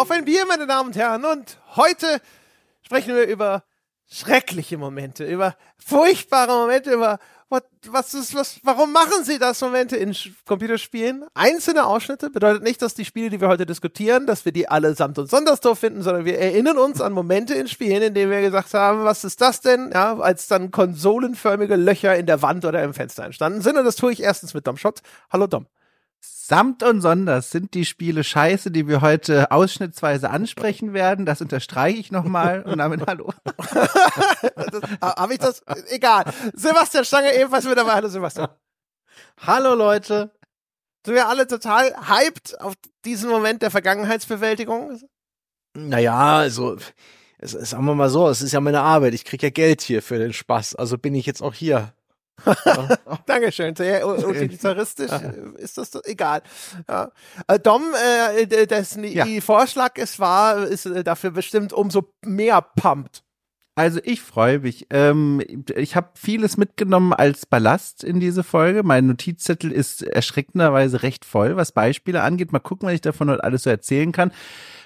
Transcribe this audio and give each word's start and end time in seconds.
Auf 0.00 0.10
ein 0.10 0.24
Bier, 0.24 0.46
meine 0.46 0.66
Damen 0.66 0.88
und 0.88 0.96
Herren. 0.96 1.26
Und 1.26 1.58
heute 1.76 2.22
sprechen 2.80 3.14
wir 3.14 3.26
über 3.26 3.64
schreckliche 4.10 4.78
Momente, 4.78 5.26
über 5.26 5.56
furchtbare 5.76 6.52
Momente, 6.52 6.90
über 6.90 7.18
was, 7.50 7.62
was 7.86 8.14
ist, 8.14 8.34
was, 8.34 8.60
warum 8.62 8.92
machen 8.92 9.24
sie 9.24 9.38
das 9.38 9.60
Momente 9.60 9.98
in 9.98 10.16
Computerspielen? 10.46 11.26
Einzelne 11.34 11.84
Ausschnitte 11.84 12.30
bedeutet 12.30 12.62
nicht, 12.62 12.80
dass 12.80 12.94
die 12.94 13.04
Spiele, 13.04 13.28
die 13.28 13.42
wir 13.42 13.48
heute 13.48 13.66
diskutieren, 13.66 14.26
dass 14.26 14.46
wir 14.46 14.52
die 14.52 14.70
alle 14.70 14.94
samt 14.94 15.18
und 15.18 15.28
sonders 15.28 15.60
doof 15.60 15.78
finden, 15.78 16.00
sondern 16.00 16.24
wir 16.24 16.38
erinnern 16.38 16.78
uns 16.78 17.02
an 17.02 17.12
Momente 17.12 17.52
in 17.52 17.68
Spielen, 17.68 18.00
in 18.00 18.14
denen 18.14 18.30
wir 18.30 18.40
gesagt 18.40 18.72
haben, 18.72 19.04
was 19.04 19.24
ist 19.24 19.42
das 19.42 19.60
denn? 19.60 19.90
Ja, 19.92 20.18
als 20.18 20.46
dann 20.46 20.70
konsolenförmige 20.70 21.76
Löcher 21.76 22.16
in 22.16 22.24
der 22.24 22.40
Wand 22.40 22.64
oder 22.64 22.82
im 22.82 22.94
Fenster 22.94 23.26
entstanden 23.26 23.60
sind. 23.60 23.76
Und 23.76 23.84
das 23.84 23.96
tue 23.96 24.12
ich 24.12 24.22
erstens 24.22 24.54
mit 24.54 24.66
Dom 24.66 24.78
Schott. 24.78 25.00
Hallo 25.30 25.46
Dom. 25.46 25.66
Samt 26.20 26.82
und 26.82 27.00
sonders 27.00 27.50
sind 27.50 27.74
die 27.74 27.84
Spiele 27.84 28.24
scheiße, 28.24 28.70
die 28.70 28.88
wir 28.88 29.00
heute 29.00 29.50
ausschnittsweise 29.52 30.30
ansprechen 30.30 30.92
werden. 30.92 31.24
Das 31.24 31.40
unterstreiche 31.40 31.98
ich 31.98 32.10
nochmal 32.10 32.62
und 32.62 32.78
damit 32.78 33.06
hallo. 33.06 33.32
Habe 35.00 35.32
ich 35.32 35.38
das? 35.38 35.62
Egal. 35.88 36.24
Sebastian 36.52 37.04
Stange 37.04 37.34
ebenfalls 37.34 37.64
mit 37.66 37.78
dabei. 37.78 37.94
Hallo 37.94 38.08
Sebastian. 38.08 38.48
Hallo 39.38 39.74
Leute. 39.74 40.32
Sind 41.06 41.14
wir 41.14 41.28
alle 41.28 41.46
total 41.46 41.94
hyped 42.08 42.60
auf 42.60 42.74
diesen 43.04 43.30
Moment 43.30 43.62
der 43.62 43.70
Vergangenheitsbewältigung? 43.70 45.00
Naja, 45.74 46.38
also 46.38 46.76
es, 47.38 47.52
sagen 47.52 47.84
wir 47.86 47.94
mal 47.94 48.10
so, 48.10 48.28
es 48.28 48.42
ist 48.42 48.52
ja 48.52 48.60
meine 48.60 48.82
Arbeit. 48.82 49.14
Ich 49.14 49.24
kriege 49.24 49.46
ja 49.46 49.50
Geld 49.50 49.80
hier 49.80 50.02
für 50.02 50.18
den 50.18 50.32
Spaß. 50.32 50.74
Also 50.74 50.98
bin 50.98 51.14
ich 51.14 51.24
jetzt 51.24 51.42
auch 51.42 51.54
hier. 51.54 51.94
Dankeschön. 53.26 53.74
Sehr 53.76 54.06
utilitaristisch 54.06 55.10
ist 55.56 55.78
das 55.78 55.90
egal. 56.04 56.42
Ja. 56.88 57.10
Äh, 57.46 57.58
Dom, 57.58 57.82
äh, 57.94 58.66
dessen 58.66 59.04
ja. 59.04 59.26
Vorschlag 59.40 59.92
es 59.96 60.18
war, 60.18 60.66
ist 60.66 60.86
äh, 60.86 61.04
dafür 61.04 61.30
bestimmt 61.30 61.72
umso 61.72 62.12
mehr 62.24 62.60
pumpt. 62.60 63.22
Also 63.76 64.00
ich 64.04 64.20
freue 64.20 64.58
mich. 64.58 64.88
Ähm, 64.90 65.42
ich 65.74 65.96
habe 65.96 66.10
vieles 66.14 66.56
mitgenommen 66.56 67.14
als 67.14 67.46
Ballast 67.46 68.04
in 68.04 68.20
diese 68.20 68.42
Folge. 68.42 68.82
Mein 68.82 69.06
Notizzettel 69.06 69.72
ist 69.72 70.02
erschreckenderweise 70.02 71.02
recht 71.02 71.24
voll, 71.24 71.56
was 71.56 71.72
Beispiele 71.72 72.22
angeht. 72.22 72.52
Mal 72.52 72.58
gucken, 72.58 72.88
was 72.88 72.96
ich 72.96 73.00
davon 73.00 73.30
heute 73.30 73.44
alles 73.44 73.62
so 73.62 73.70
erzählen 73.70 74.12
kann 74.12 74.32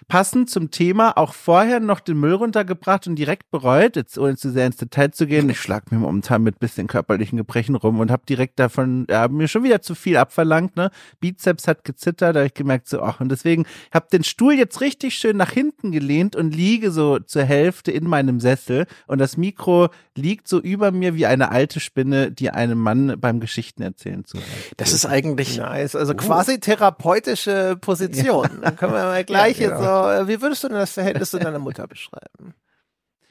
passend 0.08 0.50
zum 0.50 0.70
Thema 0.70 1.16
auch 1.16 1.34
vorher 1.34 1.80
noch 1.80 2.00
den 2.00 2.18
Müll 2.18 2.34
runtergebracht 2.34 3.06
und 3.06 3.16
direkt 3.16 3.50
bereut, 3.50 3.96
jetzt 3.96 4.18
ohne 4.18 4.36
zu 4.36 4.50
sehr 4.50 4.66
ins 4.66 4.76
Detail 4.76 5.10
zu 5.10 5.26
gehen. 5.26 5.48
Ich 5.50 5.60
schlag 5.60 5.90
mir 5.90 5.98
momentan 5.98 6.42
mit 6.42 6.58
bisschen 6.58 6.86
körperlichen 6.86 7.36
Gebrechen 7.36 7.74
rum 7.74 8.00
und 8.00 8.10
habe 8.10 8.22
direkt 8.28 8.58
davon, 8.58 9.06
ja, 9.08 9.28
mir 9.28 9.48
schon 9.48 9.62
wieder 9.62 9.82
zu 9.82 9.94
viel 9.94 10.16
abverlangt. 10.16 10.76
Ne? 10.76 10.90
Bizeps 11.20 11.66
hat 11.68 11.84
gezittert, 11.84 12.36
da 12.36 12.40
habe 12.40 12.46
ich 12.46 12.54
gemerkt, 12.54 12.88
so, 12.88 13.02
ach, 13.02 13.20
und 13.20 13.30
deswegen 13.30 13.64
habe 13.92 14.06
den 14.12 14.24
Stuhl 14.24 14.54
jetzt 14.54 14.80
richtig 14.80 15.14
schön 15.14 15.36
nach 15.36 15.50
hinten 15.50 15.92
gelehnt 15.92 16.36
und 16.36 16.54
liege 16.54 16.90
so 16.90 17.18
zur 17.18 17.44
Hälfte 17.44 17.90
in 17.90 18.08
meinem 18.08 18.40
Sessel 18.40 18.86
und 19.06 19.18
das 19.18 19.36
Mikro 19.36 19.88
liegt 20.16 20.48
so 20.48 20.60
über 20.60 20.92
mir 20.92 21.14
wie 21.14 21.26
eine 21.26 21.50
alte 21.50 21.80
Spinne, 21.80 22.30
die 22.30 22.50
einem 22.50 22.78
Mann 22.78 23.16
beim 23.18 23.40
Geschichten 23.40 23.82
erzählen 23.82 24.24
zuhört. 24.24 24.46
Das 24.76 24.92
ist 24.92 25.06
eigentlich 25.06 25.56
nice, 25.56 25.96
also 25.96 26.14
quasi 26.14 26.60
therapeutische 26.60 27.76
Position. 27.80 28.48
Dann 28.62 28.76
können 28.76 28.92
wir 28.92 29.04
mal 29.04 29.24
gleich 29.24 29.58
ja, 29.58 29.68
genau. 29.68 29.80
jetzt 29.80 29.84
so 29.84 29.93
äh, 29.94 30.28
wie 30.28 30.40
würdest 30.40 30.64
du 30.64 30.68
denn 30.68 30.78
das 30.78 30.92
Verhältnis 30.92 31.30
zu 31.30 31.38
deiner 31.38 31.58
Mutter 31.58 31.86
beschreiben? 31.86 32.54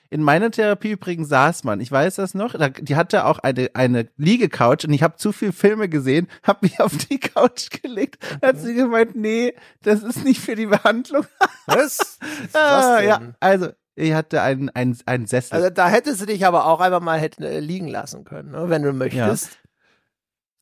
In 0.10 0.22
meiner 0.22 0.52
Therapie 0.52 0.92
übrigens 0.92 1.30
saß 1.30 1.64
man, 1.64 1.82
ich 1.82 1.92
weiß 1.92 2.16
das 2.16 2.36
noch, 2.36 2.54
die 2.82 2.96
hatte 2.96 3.26
auch 3.26 3.40
eine, 3.40 3.72
eine 3.74 4.10
Liegecouch 4.18 4.86
und 4.86 4.94
ich 4.94 5.02
habe 5.02 5.16
zu 5.16 5.32
viele 5.32 5.54
Filme 5.54 5.90
gesehen, 5.90 6.28
habe 6.44 6.60
mich 6.62 6.80
auf 6.80 6.96
die 7.10 7.20
Couch 7.20 7.72
gelegt, 7.82 8.24
okay. 8.24 8.48
hat 8.48 8.60
sie 8.60 8.76
gemeint, 8.76 9.16
nee, 9.16 9.56
das 9.82 10.04
ist 10.04 10.24
nicht 10.24 10.40
für 10.40 10.54
die 10.54 10.68
Behandlung. 10.68 11.26
Was? 11.66 12.20
Was 12.52 12.56
ah, 12.62 13.02
ja, 13.02 13.22
also 13.40 13.70
ich 13.96 14.14
hatte 14.14 14.44
einen, 14.44 14.70
einen, 14.70 14.96
einen 15.08 15.26
Sessel. 15.26 15.56
Also 15.56 15.70
da 15.72 15.90
hätte 15.90 16.14
sie 16.14 16.28
dich 16.28 16.46
aber 16.46 16.68
auch 16.68 16.80
einfach 16.80 17.02
mal 17.02 17.20
hätten, 17.20 17.42
äh, 17.42 17.60
liegen 17.60 17.88
lassen 17.88 18.24
können, 18.24 18.52
ne, 18.52 18.70
wenn 18.70 18.84
du 18.84 18.94
möchtest. 18.94 19.46
Ja. 19.46 19.63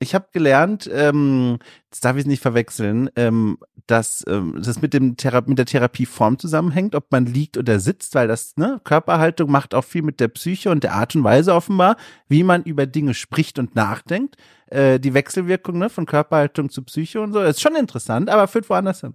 Ich 0.01 0.15
habe 0.15 0.29
gelernt, 0.31 0.89
ähm, 0.91 1.59
das 1.91 1.99
darf 1.99 2.17
ich 2.17 2.25
nicht 2.25 2.41
verwechseln, 2.41 3.11
ähm, 3.15 3.59
dass 3.85 4.23
ähm, 4.27 4.59
das 4.59 4.81
mit 4.81 4.95
dem 4.95 5.15
Thera 5.15 5.43
mit 5.45 5.59
der 5.59 5.67
Therapieform 5.67 6.39
zusammenhängt, 6.39 6.95
ob 6.95 7.11
man 7.11 7.27
liegt 7.27 7.55
oder 7.55 7.79
sitzt, 7.79 8.15
weil 8.15 8.27
das 8.27 8.57
ne 8.57 8.81
Körperhaltung 8.83 9.51
macht 9.51 9.75
auch 9.75 9.83
viel 9.83 10.01
mit 10.01 10.19
der 10.19 10.29
Psyche 10.29 10.71
und 10.71 10.83
der 10.83 10.93
Art 10.95 11.15
und 11.15 11.23
Weise 11.23 11.53
offenbar, 11.53 11.97
wie 12.27 12.41
man 12.41 12.63
über 12.63 12.87
Dinge 12.87 13.13
spricht 13.13 13.59
und 13.59 13.75
nachdenkt. 13.75 14.37
Äh, 14.71 14.99
die 14.99 15.13
Wechselwirkung 15.13 15.77
ne, 15.77 15.87
von 15.91 16.07
Körperhaltung 16.07 16.71
zu 16.71 16.81
Psyche 16.81 17.21
und 17.21 17.33
so 17.33 17.39
ist 17.39 17.61
schon 17.61 17.75
interessant, 17.75 18.27
aber 18.27 18.47
führt 18.47 18.71
woanders 18.71 19.01
hin. 19.01 19.13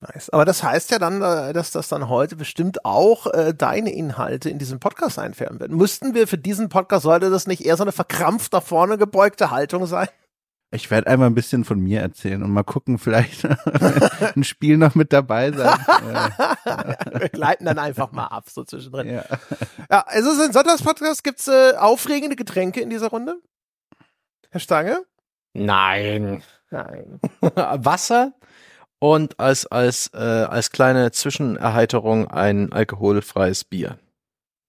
Nice. 0.00 0.30
Aber 0.30 0.44
das 0.44 0.62
heißt 0.62 0.92
ja 0.92 0.98
dann, 0.98 1.22
äh, 1.22 1.52
dass 1.52 1.72
das 1.72 1.88
dann 1.88 2.08
heute 2.08 2.36
bestimmt 2.36 2.84
auch 2.84 3.26
äh, 3.26 3.52
deine 3.52 3.92
Inhalte 3.92 4.48
in 4.48 4.58
diesem 4.58 4.78
Podcast 4.78 5.18
einfärben 5.18 5.58
werden. 5.58 5.76
Müssten 5.76 6.14
wir 6.14 6.28
für 6.28 6.38
diesen 6.38 6.68
Podcast, 6.68 7.02
sollte 7.02 7.30
das 7.30 7.48
nicht 7.48 7.64
eher 7.64 7.76
so 7.76 7.82
eine 7.82 7.92
verkrampft 7.92 8.52
nach 8.52 8.62
vorne 8.62 8.96
gebeugte 8.96 9.50
Haltung 9.50 9.86
sein? 9.86 10.08
Ich 10.70 10.90
werde 10.90 11.06
einmal 11.06 11.30
ein 11.30 11.34
bisschen 11.34 11.64
von 11.64 11.80
mir 11.80 12.00
erzählen 12.00 12.42
und 12.42 12.50
mal 12.50 12.62
gucken, 12.62 12.98
vielleicht 12.98 13.44
ein 14.36 14.44
Spiel 14.44 14.76
noch 14.76 14.94
mit 14.94 15.14
dabei 15.14 15.50
sein. 15.50 15.78
Wir 17.18 17.30
gleiten 17.30 17.64
dann 17.64 17.78
einfach 17.78 18.12
mal 18.12 18.26
ab, 18.26 18.50
so 18.50 18.64
zwischendrin. 18.64 19.08
Ja, 19.08 19.24
ja 19.90 20.04
also 20.06 20.30
in 20.42 20.52
Sonntagspodcast 20.52 21.24
gibt's 21.24 21.48
äh, 21.48 21.72
aufregende 21.78 22.36
Getränke 22.36 22.82
in 22.82 22.90
dieser 22.90 23.08
Runde? 23.08 23.40
Herr 24.50 24.60
Stange? 24.60 25.04
Nein. 25.54 26.42
Nein. 26.70 27.18
Wasser 27.40 28.34
und 28.98 29.38
als, 29.38 29.66
als, 29.66 30.10
äh, 30.14 30.18
als 30.18 30.70
kleine 30.70 31.10
Zwischenerheiterung 31.12 32.28
ein 32.28 32.72
alkoholfreies 32.72 33.64
Bier. 33.64 33.98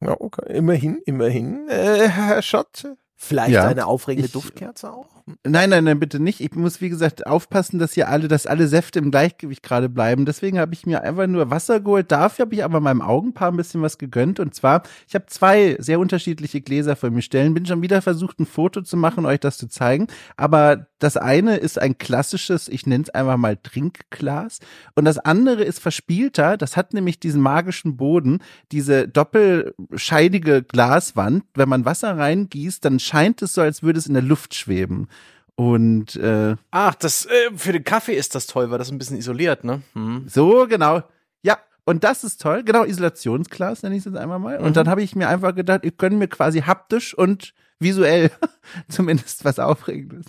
Ja, 0.02 0.16
okay. 0.20 0.54
Immerhin, 0.54 1.02
immerhin. 1.06 1.68
Äh, 1.68 2.08
Herr 2.10 2.42
Schott, 2.42 2.86
Vielleicht 3.22 3.52
ja. 3.52 3.68
eine 3.68 3.86
aufregende 3.86 4.28
ich, 4.28 4.32
Duftkerze 4.32 4.94
auch? 4.94 5.08
Nein, 5.44 5.70
nein, 5.72 5.84
nein, 5.84 6.00
bitte 6.00 6.22
nicht. 6.22 6.40
Ich 6.40 6.54
muss, 6.56 6.80
wie 6.80 6.88
gesagt, 6.88 7.28
aufpassen, 7.28 7.78
dass 7.78 7.92
hier 7.92 8.08
alle, 8.08 8.30
dass 8.30 8.48
alle 8.48 8.70
Säfte 8.70 9.00
im 9.00 9.12
Gleichgewicht 9.12 9.62
gerade 9.62 9.90
bleiben. 9.90 10.26
Deswegen 10.26 10.58
habe 10.58 10.74
ich 10.74 10.86
mir 10.86 11.04
einfach 11.04 11.28
nur 11.28 11.52
Wasser 11.52 11.82
geholt. 11.82 12.14
Dafür 12.14 12.46
habe 12.46 12.56
ich 12.56 12.64
aber 12.64 12.80
meinem 12.80 13.02
Augenpaar 13.02 13.52
ein 13.52 13.58
bisschen 13.58 13.82
was 13.82 13.98
gegönnt. 13.98 14.40
Und 14.40 14.56
zwar, 14.56 14.84
ich 15.06 15.16
habe 15.16 15.26
zwei 15.26 15.76
sehr 15.80 16.00
unterschiedliche 16.00 16.62
Gläser 16.62 16.96
vor 16.96 17.10
mir 17.10 17.22
stellen. 17.22 17.54
Bin 17.54 17.66
schon 17.66 17.82
wieder 17.82 18.02
versucht, 18.02 18.40
ein 18.40 18.46
Foto 18.46 18.82
zu 18.84 18.96
machen, 18.96 19.26
euch 19.26 19.42
das 19.42 19.58
zu 19.58 19.68
zeigen. 19.68 20.08
Aber 20.38 20.88
das 21.00 21.16
eine 21.16 21.58
ist 21.58 21.80
ein 21.80 21.98
klassisches, 21.98 22.68
ich 22.68 22.86
nenne 22.86 23.04
es 23.04 23.10
einfach 23.10 23.38
mal 23.38 23.58
Trinkglas. 23.58 24.60
Und 24.96 25.06
das 25.06 25.18
andere 25.18 25.64
ist 25.64 25.80
verspielter. 25.80 26.58
Das 26.58 26.78
hat 26.78 26.94
nämlich 26.94 27.20
diesen 27.20 27.42
magischen 27.42 27.96
Boden, 27.98 28.40
diese 28.72 29.08
doppelscheidige 29.08 30.62
Glaswand. 30.62 31.46
Wenn 31.56 31.70
man 31.70 31.86
Wasser 31.86 32.18
reingießt, 32.18 32.84
dann 32.84 33.00
scheint 33.00 33.42
es 33.42 33.54
so, 33.54 33.62
als 33.62 33.82
würde 33.82 34.00
es 34.00 34.08
in 34.08 34.14
der 34.14 34.24
Luft 34.24 34.56
schweben. 34.56 35.08
Und 35.56 36.16
äh, 36.18 36.56
ach, 36.72 36.96
das 36.96 37.26
äh, 37.26 37.52
für 37.56 37.74
den 37.74 37.84
Kaffee 37.84 38.16
ist 38.16 38.36
das 38.36 38.48
toll, 38.48 38.70
weil 38.72 38.78
das 38.78 38.92
ein 38.92 38.98
bisschen 38.98 39.18
isoliert, 39.18 39.64
ne? 39.64 39.81
Hm. 39.94 40.26
So 40.28 40.68
genau. 40.70 41.04
Ja, 41.42 41.58
und 41.86 42.04
das 42.04 42.24
ist 42.24 42.42
toll. 42.42 42.64
Genau, 42.64 42.84
Isolationsglas 42.84 43.84
nenne 43.84 43.96
ich 43.96 44.00
es 44.00 44.06
jetzt 44.06 44.18
einmal 44.18 44.40
mal. 44.40 44.60
Mhm. 44.60 44.66
Und 44.66 44.78
dann 44.78 44.88
habe 44.88 45.02
ich 45.02 45.16
mir 45.16 45.28
einfach 45.28 45.56
gedacht, 45.56 45.84
ihr 45.84 45.92
könnt 45.92 46.18
mir 46.18 46.28
quasi 46.28 46.62
haptisch 46.62 47.14
und 47.14 47.54
visuell 47.80 48.31
zumindest 48.90 49.44
was 49.44 49.60
Aufregendes 49.60 50.26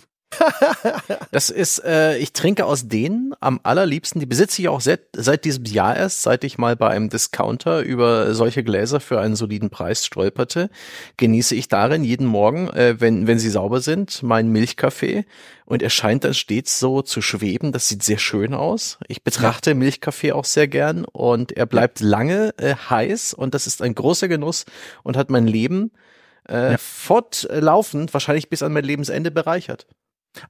das 1.31 1.49
ist, 1.49 1.83
äh, 1.83 2.17
ich 2.17 2.33
trinke 2.33 2.65
aus 2.65 2.87
denen 2.87 3.33
am 3.39 3.59
allerliebsten, 3.63 4.19
die 4.19 4.25
besitze 4.25 4.61
ich 4.61 4.69
auch 4.69 4.81
seit, 4.81 5.01
seit 5.13 5.45
diesem 5.45 5.65
Jahr 5.65 5.95
erst, 5.95 6.21
seit 6.21 6.43
ich 6.43 6.57
mal 6.57 6.75
bei 6.75 6.89
einem 6.89 7.09
Discounter 7.09 7.81
über 7.81 8.33
solche 8.33 8.63
Gläser 8.63 8.99
für 8.99 9.19
einen 9.19 9.35
soliden 9.35 9.69
Preis 9.69 10.05
stolperte, 10.05 10.69
genieße 11.17 11.55
ich 11.55 11.67
darin 11.67 12.03
jeden 12.03 12.27
Morgen, 12.27 12.69
äh, 12.69 12.99
wenn, 12.99 13.27
wenn 13.27 13.39
sie 13.39 13.49
sauber 13.49 13.81
sind, 13.81 14.23
meinen 14.23 14.51
Milchkaffee 14.51 15.25
und 15.65 15.81
er 15.81 15.89
scheint 15.89 16.23
dann 16.23 16.33
stets 16.33 16.79
so 16.79 17.01
zu 17.01 17.21
schweben, 17.21 17.71
das 17.71 17.87
sieht 17.87 18.03
sehr 18.03 18.17
schön 18.17 18.53
aus. 18.53 18.97
Ich 19.07 19.23
betrachte 19.23 19.71
ja. 19.71 19.75
Milchkaffee 19.75 20.31
auch 20.31 20.45
sehr 20.45 20.67
gern 20.67 21.05
und 21.05 21.51
er 21.51 21.65
bleibt 21.65 21.99
lange 21.99 22.53
äh, 22.57 22.75
heiß 22.75 23.33
und 23.33 23.53
das 23.53 23.67
ist 23.67 23.81
ein 23.81 23.95
großer 23.95 24.27
Genuss 24.27 24.65
und 25.03 25.17
hat 25.17 25.29
mein 25.29 25.47
Leben 25.47 25.91
äh, 26.49 26.71
ja. 26.71 26.77
fortlaufend, 26.77 28.13
wahrscheinlich 28.13 28.49
bis 28.49 28.63
an 28.63 28.73
mein 28.73 28.83
Lebensende 28.83 29.31
bereichert. 29.31 29.87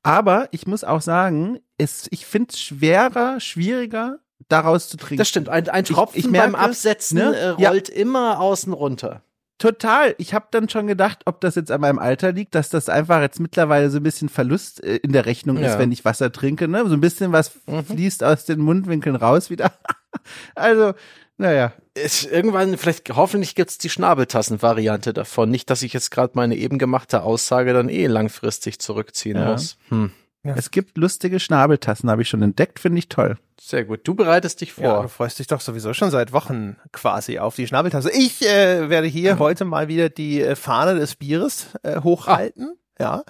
Aber 0.04 0.48
ich 0.52 0.68
muss 0.68 0.84
auch 0.84 1.02
sagen, 1.02 1.60
es, 1.78 2.08
ich 2.12 2.26
finde 2.26 2.50
es 2.52 2.60
schwerer, 2.60 3.40
schwieriger, 3.40 4.20
daraus 4.48 4.90
zu 4.90 4.98
trinken. 4.98 5.18
Das 5.18 5.30
stimmt. 5.30 5.50
Ein, 5.50 5.70
ein 5.70 5.86
Tropfen 5.86 6.20
ich, 6.20 6.26
ich 6.26 6.32
merke, 6.32 6.52
beim 6.52 6.62
Absetzen 6.62 7.18
ne? 7.18 7.36
äh, 7.36 7.48
rollt 7.50 7.90
ja. 7.90 7.96
immer 7.96 8.40
außen 8.40 8.74
runter. 8.74 9.24
Total. 9.58 10.16
Ich 10.18 10.34
habe 10.34 10.48
dann 10.50 10.70
schon 10.70 10.88
gedacht, 10.88 11.22
ob 11.26 11.40
das 11.42 11.54
jetzt 11.54 11.70
an 11.72 11.82
meinem 11.82 12.00
Alter 12.00 12.32
liegt, 12.32 12.56
dass 12.56 12.70
das 12.70 12.90
einfach 12.90 13.22
jetzt 13.22 13.40
mittlerweile 13.40 13.92
so 13.92 13.98
ein 13.98 14.04
bisschen 14.04 14.28
Verlust 14.28 14.84
äh, 14.84 14.96
in 14.98 15.12
der 15.12 15.28
Rechnung 15.28 15.58
ja. 15.58 15.68
ist, 15.68 15.78
wenn 15.78 15.92
ich 15.92 16.04
Wasser 16.04 16.32
trinke. 16.32 16.68
Ne? 16.68 16.88
So 16.88 16.94
ein 16.94 17.02
bisschen 17.02 17.32
was 17.32 17.52
mhm. 17.68 17.86
fließt 17.86 18.24
aus 18.24 18.46
den 18.46 18.60
Mundwinkeln 18.60 19.16
raus 19.16 19.50
wieder. 19.50 19.72
also 20.56 20.94
naja. 21.38 21.74
Ist 21.94 22.24
irgendwann, 22.24 22.78
vielleicht, 22.78 23.10
hoffentlich 23.16 23.54
gibt's 23.54 23.78
die 23.78 23.90
Schnabeltassen-Variante 23.90 25.14
davon. 25.14 25.50
Nicht, 25.50 25.70
dass 25.70 25.82
ich 25.82 25.92
jetzt 25.92 26.10
gerade 26.10 26.34
meine 26.36 26.56
eben 26.56 26.78
gemachte 26.78 27.24
Aussage 27.24 27.74
dann 27.74 27.90
eh 27.90 28.08
langfristig 28.08 28.80
zurückziehen 28.80 29.38
ja. 29.38 29.52
muss. 29.52 29.78
Hm. 29.90 30.12
Ja. 30.44 30.56
Es 30.56 30.72
gibt 30.72 30.98
lustige 30.98 31.40
Schnabeltassen, 31.40 32.10
habe 32.10 32.24
ich 32.24 32.30
schon 32.30 32.42
entdeckt, 32.42 32.80
finde 32.80 32.98
ich 32.98 33.10
toll. 33.10 33.38
Sehr 33.60 33.86
gut. 33.86 34.00
Du 34.06 34.16
bereitest 34.16 34.62
dich 34.62 34.74
vor. 34.74 34.84
Ja, 34.84 35.02
du 35.04 35.08
freust 35.08 35.38
dich 35.38 35.46
doch 35.46 35.62
sowieso 35.62 35.94
schon 35.94 36.10
seit 36.10 36.34
Wochen 36.34 36.78
quasi 36.92 37.38
auf 37.38 37.56
die 37.56 37.68
Schnabeltasse. 37.68 38.10
Ich 38.12 38.42
äh, 38.42 38.90
werde 38.90 39.06
hier 39.08 39.38
heute 39.38 39.66
mal 39.66 39.88
wieder 39.88 40.10
die 40.10 40.42
äh, 40.42 40.56
Fahne 40.56 41.00
des 41.00 41.16
Bieres 41.16 41.68
äh, 41.84 42.02
hochhalten. 42.02 42.76
Ja. 43.00 43.24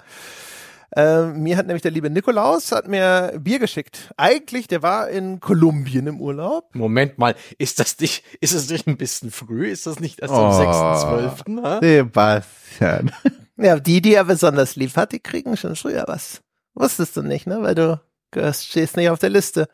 Äh, 0.94 1.26
mir 1.26 1.56
hat 1.56 1.66
nämlich 1.66 1.82
der 1.82 1.90
liebe 1.90 2.10
Nikolaus 2.10 2.70
hat 2.72 2.86
mir 2.86 3.32
Bier 3.38 3.58
geschickt. 3.58 4.12
Eigentlich, 4.18 4.68
der 4.68 4.82
war 4.82 5.08
in 5.08 5.40
Kolumbien 5.40 6.06
im 6.06 6.20
Urlaub. 6.20 6.74
Moment 6.74 7.16
mal, 7.18 7.34
ist 7.58 7.80
das 7.80 7.98
nicht, 7.98 8.24
ist 8.40 8.52
es 8.52 8.68
nicht 8.68 8.86
ein 8.86 8.98
bisschen 8.98 9.30
früh? 9.30 9.68
Ist 9.70 9.86
das 9.86 10.00
nicht 10.00 10.20
erst 10.20 10.34
Oh. 10.34 10.36
am 10.36 10.52
6.12.? 10.52 11.80
hä? 11.80 11.96
Sebastian. 11.98 13.12
Ja, 13.58 13.78
die, 13.78 14.00
die 14.00 14.14
er 14.14 14.24
besonders 14.24 14.76
lieb 14.76 14.96
hat, 14.96 15.12
die 15.12 15.20
kriegen 15.20 15.56
schon 15.58 15.76
früher 15.76 16.04
was. 16.08 16.40
Wusstest 16.74 17.16
du 17.16 17.22
nicht, 17.22 17.46
ne? 17.46 17.62
Weil 17.62 17.74
du 17.74 18.00
gehörst, 18.30 18.66
stehst 18.66 18.96
nicht 18.96 19.10
auf 19.10 19.18
der 19.18 19.28
Liste. 19.28 19.68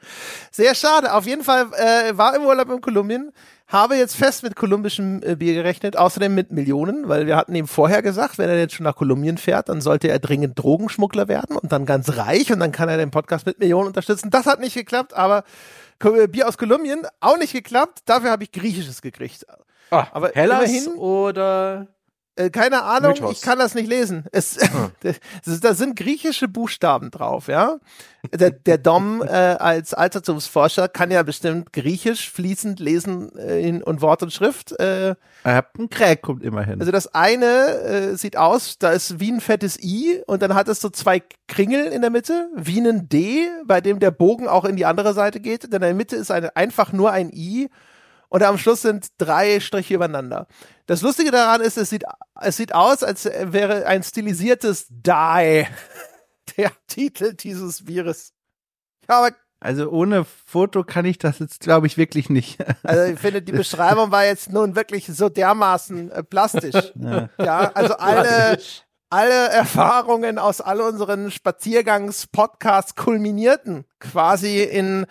Sehr 0.51 0.75
schade. 0.75 1.15
Auf 1.15 1.27
jeden 1.27 1.45
Fall 1.45 1.69
äh, 1.75 2.17
war 2.19 2.35
im 2.37 2.43
Urlaub 2.43 2.69
in 2.71 2.81
Kolumbien, 2.81 3.31
habe 3.69 3.97
jetzt 3.97 4.17
fest 4.17 4.43
mit 4.43 4.57
kolumbischem 4.57 5.23
äh, 5.23 5.37
Bier 5.37 5.55
gerechnet, 5.55 5.97
außerdem 5.97 6.35
mit 6.35 6.51
Millionen, 6.51 7.09
weil 7.09 7.27
wir 7.27 7.37
hatten 7.37 7.55
ihm 7.55 7.69
vorher 7.69 8.03
gesagt, 8.03 8.39
wenn 8.39 8.49
er 8.49 8.59
jetzt 8.59 8.75
schon 8.75 8.85
nach 8.85 8.97
Kolumbien 8.97 9.39
fährt, 9.39 9.69
dann 9.69 9.81
sollte 9.81 10.09
er 10.09 10.19
dringend 10.19 10.59
Drogenschmuggler 10.59 11.29
werden 11.29 11.57
und 11.57 11.71
dann 11.71 11.85
ganz 11.87 12.17
reich 12.17 12.51
und 12.51 12.61
dann 12.61 12.73
kann 12.73 12.89
er 12.89 12.97
den 12.97 13.11
Podcast 13.11 13.45
mit 13.47 13.59
Millionen 13.59 13.89
unterstützen. 13.89 14.31
Das 14.31 14.47
hat 14.47 14.61
nicht 14.61 14.75
geklappt, 14.75 15.15
aber 15.15 15.45
äh, 16.03 16.27
Bier 16.27 16.49
aus 16.49 16.57
Kolumbien 16.59 17.07
auch 17.21 17.37
nicht 17.39 17.53
geklappt. 17.53 18.01
Dafür 18.07 18.31
habe 18.31 18.45
ich 18.45 18.53
Griechisches 18.53 19.03
gekriegt. 19.03 19.47
Ah, 19.91 20.07
Aber 20.13 20.31
Hellas 20.35 20.71
immerhin- 20.71 20.99
oder 20.99 21.87
Äh, 22.39 22.51
keine 22.51 22.85
Ahnung, 22.85 23.13
Mythos. 23.15 23.33
ich 23.33 23.43
kann 23.43 23.59
das 23.59 23.75
nicht 23.75 23.89
lesen. 23.89 24.25
Es, 24.31 24.59
Ah. 24.73 24.91
das, 25.45 25.61
da 25.61 25.75
sind 25.75 25.97
griechische 25.97 26.47
Buchstaben 26.47 27.11
drauf, 27.11 27.49
ja. 27.49 27.79
Der, 28.33 28.51
der 28.51 28.79
Dom 28.79 29.23
äh, 29.27 29.27
als 29.27 29.93
Altertumsforscher 29.95 30.89
kann 30.89 31.11
ja 31.11 31.23
bestimmt 31.23 31.73
Griechisch 31.73 32.31
fließend 32.31 32.79
lesen 32.81 33.37
äh, 33.37 33.61
in, 33.61 33.83
und 33.83 34.01
Wort 34.03 34.23
und 34.23 34.33
Schrift. 34.33 34.79
Äh, 34.79 35.17
einen 35.45 35.91
Crack, 35.91 36.23
kommt 36.23 36.43
immerhin. 36.43 36.81
also 36.81 36.93
das 36.93 37.13
eine 37.15 37.47
äh, 37.47 38.17
sieht 38.17 38.37
aus, 38.37 38.79
da 38.79 38.91
ist 38.91 39.19
wie 39.19 39.33
ein 39.33 39.41
fettes 39.41 39.79
I 39.83 40.23
und 40.27 40.43
dann 40.43 40.55
hat 40.55 40.69
es 40.69 40.81
so 40.81 40.91
zwei 40.91 41.23
Kringel 41.49 41.87
in 41.87 42.03
der 42.03 42.11
Mitte, 42.11 42.49
wie 42.55 42.81
ein 42.81 43.09
D, 43.09 43.49
bei 43.67 43.81
dem 43.81 43.99
der 43.99 44.11
Bogen 44.11 44.47
auch 44.47 44.65
in 44.65 44.77
die 44.77 44.87
andere 44.87 45.15
Seite 45.15 45.41
geht. 45.41 45.65
Denn 45.65 45.75
in 45.75 45.81
der 45.81 45.95
Mitte 45.95 46.17
ist 46.17 46.31
eine, 46.31 46.55
einfach 46.57 46.93
nur 46.93 47.11
ein 47.11 47.31
I 47.33 47.69
und 48.29 48.43
am 48.43 48.59
Schluss 48.59 48.83
sind 48.83 49.09
drei 49.19 49.61
Striche 49.61 49.95
übereinander. 49.95 50.47
Das 50.87 51.03
Lustige 51.03 51.31
daran 51.31 51.61
ist, 51.61 51.77
es 51.79 51.91
sieht, 51.91 52.05
es 52.41 52.57
sieht 52.57 52.75
aus, 52.75 53.03
als 53.03 53.25
wäre 53.25 53.87
ein 53.87 54.03
stilisiertes 54.03 54.87
Die 54.89 55.67
der 56.57 56.73
Titel 56.87 57.35
dieses 57.35 57.85
Bieres. 57.85 58.33
Ja, 59.09 59.19
aber 59.19 59.37
Also 59.61 59.91
ohne 59.91 60.25
Foto 60.25 60.85
kann 60.85 61.05
ich 61.05 61.19
das 61.19 61.39
jetzt, 61.39 61.61
glaube 61.61 61.87
ich, 61.87 61.97
wirklich 61.97 62.29
nicht. 62.31 62.59
Also 62.83 63.13
ich 63.13 63.19
finde, 63.19 63.43
die 63.43 63.53
Beschreibung 63.53 64.11
war 64.11 64.25
jetzt 64.25 64.51
nun 64.53 64.77
wirklich 64.77 65.07
so 65.07 65.29
dermaßen 65.29 66.11
äh, 66.11 66.23
plastisch. 66.23 66.93
Ja. 67.39 67.71
also 67.75 67.95
alle, 67.97 68.59
alle 69.11 69.49
Erfahrungen 69.49 70.39
aus 70.39 70.61
all 70.61 70.81
unseren 70.81 71.31
Spaziergangs-Podcasts 71.31 72.95
kulminierten 72.95 73.85
quasi 74.01 74.63
in 74.63 75.07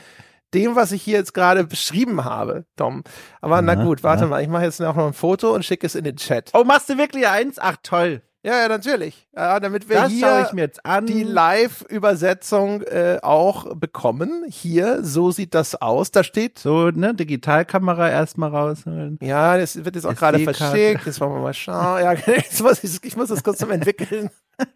dem, 0.53 0.75
was 0.75 0.91
ich 0.91 1.01
hier 1.03 1.17
jetzt 1.17 1.33
gerade 1.33 1.63
beschrieben 1.65 2.23
habe, 2.23 2.65
Tom. 2.75 3.03
Aber 3.41 3.61
na 3.61 3.73
Ja, 3.73 3.83
gut, 3.83 4.03
warte 4.03 4.23
ja. 4.23 4.29
mal, 4.29 4.41
ich 4.41 4.47
mache 4.47 4.63
jetzt 4.63 4.81
auch 4.81 4.95
noch 4.95 5.07
ein 5.07 5.13
Foto 5.13 5.53
und 5.53 5.65
schicke 5.65 5.85
es 5.85 5.95
in 5.95 6.03
den 6.03 6.15
Chat. 6.15 6.51
Oh, 6.53 6.63
machst 6.63 6.89
du 6.89 6.97
wirklich 6.97 7.27
eins? 7.27 7.59
Ach, 7.59 7.77
toll. 7.83 8.21
Ja, 8.43 8.61
ja, 8.61 8.67
natürlich. 8.69 9.27
Ja, 9.35 9.59
damit 9.59 9.89
wir 9.89 9.97
Das 9.97 10.11
hier 10.11 10.45
ich 10.47 10.53
mir 10.53 10.61
jetzt 10.61 10.85
an. 10.85 11.05
die 11.05 11.23
Live-Übersetzung 11.23 12.81
äh, 12.83 13.19
auch 13.21 13.75
bekommen. 13.75 14.45
Hier, 14.47 15.03
so 15.03 15.31
sieht 15.31 15.53
das 15.53 15.75
aus. 15.75 16.11
Da 16.11 16.23
steht 16.23 16.57
so, 16.57 16.89
ne, 16.91 17.13
Digitalkamera 17.13 18.09
erstmal 18.09 18.51
rausholen. 18.51 19.19
Ja, 19.21 19.57
das 19.57 19.83
wird 19.83 19.95
jetzt 19.95 20.05
auch 20.05 20.15
gerade 20.15 20.39
verschickt. 20.39 21.05
Jetzt 21.05 21.19
wollen 21.19 21.33
wir 21.33 21.41
mal 21.41 21.53
schauen. 21.53 22.01
Ja, 22.01 22.13
jetzt 22.25 22.61
muss 22.61 22.81
ich, 22.85 23.03
ich 23.03 23.17
muss 23.17 23.27
das 23.27 23.43
kurz 23.43 23.57
zum 23.57 23.71
Entwickeln. 23.71 24.29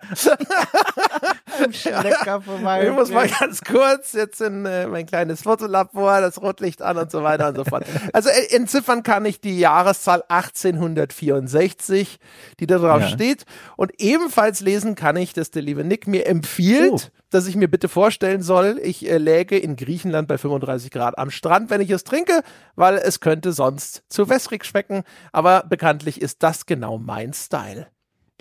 Lecker 1.60 2.42
vorbei. 2.42 2.88
Ich 2.88 2.94
muss 2.94 3.12
mal 3.12 3.28
ganz 3.28 3.62
kurz 3.62 4.14
jetzt 4.14 4.42
in 4.42 4.66
äh, 4.66 4.88
mein 4.88 5.06
kleines 5.06 5.42
Fotolabor, 5.44 6.22
das 6.22 6.42
Rotlicht 6.42 6.82
an 6.82 6.98
und 6.98 7.12
so 7.12 7.24
weiter 7.24 7.50
und 7.50 7.56
so 7.58 7.64
fort. 7.66 7.86
Also 8.14 8.30
äh, 8.30 8.56
entziffern 8.56 9.04
kann 9.04 9.26
ich 9.26 9.42
die 9.42 9.60
Jahreszahl 9.60 10.24
1864, 10.28 12.20
die 12.60 12.68
da 12.68 12.78
drauf 12.78 13.02
Ja. 13.02 13.08
steht. 13.08 13.46
Und 13.78 13.92
ebenfalls 14.00 14.62
lesen 14.62 14.96
kann 14.96 15.16
ich, 15.18 15.34
dass 15.34 15.52
der 15.52 15.62
liebe 15.62 15.84
Nick 15.84 16.08
mir 16.08 16.26
empfiehlt, 16.28 16.92
Oh. 16.94 17.00
dass 17.30 17.48
ich 17.48 17.56
mir 17.56 17.68
bitte 17.68 17.88
vorstellen 17.90 18.42
soll, 18.42 18.80
ich 18.84 19.10
äh, 19.10 19.18
läge 19.18 19.58
in 19.58 19.76
Griechenland 19.76 20.28
bei 20.28 20.38
35 20.38 20.92
Grad 20.92 21.18
am 21.18 21.32
Strand, 21.32 21.70
wenn 21.70 21.82
ich 21.82 21.90
es 21.90 22.04
trinke, 22.04 22.42
weil 22.76 22.96
es 22.98 23.20
könnte 23.20 23.52
sonst 23.54 24.04
zu 24.10 24.30
wässrig 24.30 24.66
schmecken. 24.66 25.04
Aber 25.32 25.64
bekanntlich 25.68 26.22
ist 26.22 26.44
das 26.44 26.66
genau 26.66 26.98
mein 26.98 27.34
Style. 27.34 27.88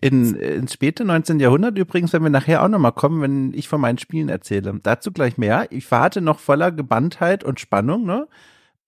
In, 0.02 0.34
ins 0.36 0.72
späte 0.72 1.04
19. 1.04 1.40
Jahrhundert 1.40 1.76
übrigens, 1.76 2.12
wenn 2.14 2.22
wir 2.22 2.30
nachher 2.30 2.62
auch 2.62 2.68
nochmal 2.68 2.92
kommen, 2.92 3.20
wenn 3.20 3.52
ich 3.52 3.68
von 3.68 3.80
meinen 3.80 3.98
Spielen 3.98 4.28
erzähle. 4.30 4.80
Dazu 4.82 5.12
gleich 5.12 5.36
mehr. 5.36 5.66
Ich 5.70 5.90
warte 5.90 6.20
noch 6.22 6.38
voller 6.38 6.72
Gebanntheit 6.72 7.44
und 7.44 7.60
Spannung, 7.60 8.06
ne? 8.06 8.26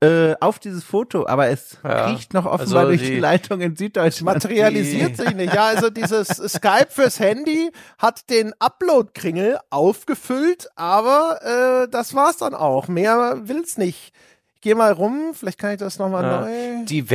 Äh, 0.02 0.34
auf 0.40 0.58
dieses 0.58 0.82
Foto, 0.82 1.26
aber 1.28 1.46
es 1.48 1.78
Ja, 1.84 2.06
kriecht 2.10 2.34
noch 2.34 2.44
offenbar 2.44 2.78
also 2.80 2.88
durch 2.88 3.02
die- 3.02 3.10
die 3.14 3.20
Leitung 3.20 3.60
in 3.60 3.76
Süddeutschland. 3.76 4.34
materialisiert 4.34 5.16
sich 5.16 5.32
nicht. 5.36 5.54
Ja, 5.54 5.66
also 5.66 5.90
dieses 5.90 6.26
Skype 6.28 6.88
fürs 6.88 7.20
Handy 7.20 7.70
hat 7.98 8.28
den 8.28 8.52
Upload-Kringel 8.58 9.58
aufgefüllt, 9.70 10.68
aber 10.74 11.84
äh, 11.84 11.88
das 11.88 12.14
war's 12.14 12.38
dann 12.38 12.54
auch. 12.54 12.88
Mehr 12.88 13.42
will's 13.44 13.76
nicht. 13.78 14.12
Gehe 14.62 14.74
mal 14.76 14.92
rum, 14.92 15.32
vielleicht 15.34 15.58
kann 15.58 15.72
ich 15.72 15.78
das 15.78 15.98
nochmal 15.98 16.22
Ja. 16.22 16.40
neu. 16.42 16.84
Die 16.84 17.10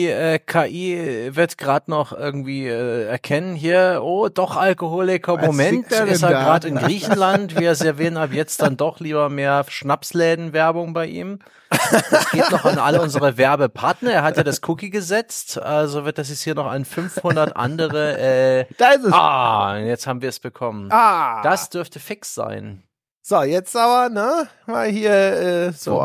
Werbe-ID-KI 0.00 1.30
wird 1.34 1.58
gerade 1.58 1.88
noch 1.90 2.12
irgendwie 2.12 2.66
äh, 2.66 3.04
erkennen 3.06 3.54
hier, 3.54 4.00
oh, 4.02 4.28
doch 4.28 4.56
Alkoholiker, 4.56 5.36
Was 5.38 5.46
Moment, 5.46 5.86
ist 5.92 6.22
er 6.22 6.28
gerade 6.30 6.66
in 6.68 6.74
Griechenland, 6.76 7.56
wir 7.58 7.74
servieren 7.76 8.16
ab 8.16 8.30
jetzt 8.32 8.60
dann 8.62 8.76
doch 8.76 8.98
lieber 9.00 9.28
mehr 9.28 9.64
Schnapsläden-Werbung 9.68 10.92
bei 10.92 11.06
ihm. 11.06 11.38
Das 11.70 12.30
geht 12.30 12.50
noch 12.50 12.64
an 12.64 12.78
alle 12.78 13.00
unsere 13.00 13.36
Werbepartner, 13.38 14.10
er 14.12 14.22
hat 14.24 14.36
ja 14.36 14.42
das 14.42 14.60
Cookie 14.66 14.90
gesetzt, 14.90 15.58
also 15.60 16.04
wird 16.04 16.18
das 16.18 16.28
jetzt 16.30 16.42
hier 16.42 16.54
noch 16.56 16.66
an 16.66 16.84
500 16.84 17.54
andere, 17.56 18.18
äh, 18.18 18.66
Da 18.78 18.90
ist 18.90 19.04
es. 19.04 19.12
ah, 19.12 19.76
jetzt 19.78 20.06
haben 20.06 20.20
wir 20.22 20.28
es 20.30 20.40
bekommen. 20.40 20.88
Ah, 20.90 21.42
Das 21.42 21.70
dürfte 21.70 21.98
fix 22.00 22.34
sein. 22.34 22.82
so 23.22 23.42
jetzt 23.42 23.76
aber, 23.76 24.08
ne, 24.08 24.48
mal 24.66 24.88
hier 24.88 25.12
äh, 25.12 25.72
so. 25.72 26.00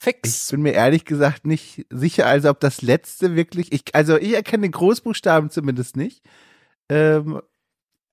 Boah, 0.00 0.10
ich 0.10 0.14
Fix. 0.22 0.50
bin 0.50 0.62
mir 0.62 0.72
ehrlich 0.72 1.04
gesagt 1.04 1.46
nicht 1.46 1.86
sicher, 1.90 2.26
also 2.26 2.50
ob 2.50 2.60
das 2.60 2.82
letzte 2.82 3.34
wirklich, 3.36 3.72
ich, 3.72 3.94
also 3.94 4.16
ich 4.16 4.34
erkenne 4.34 4.62
den 4.62 4.72
Großbuchstaben 4.72 5.50
zumindest 5.50 5.96
nicht. 5.96 6.22
Ähm, 6.88 7.40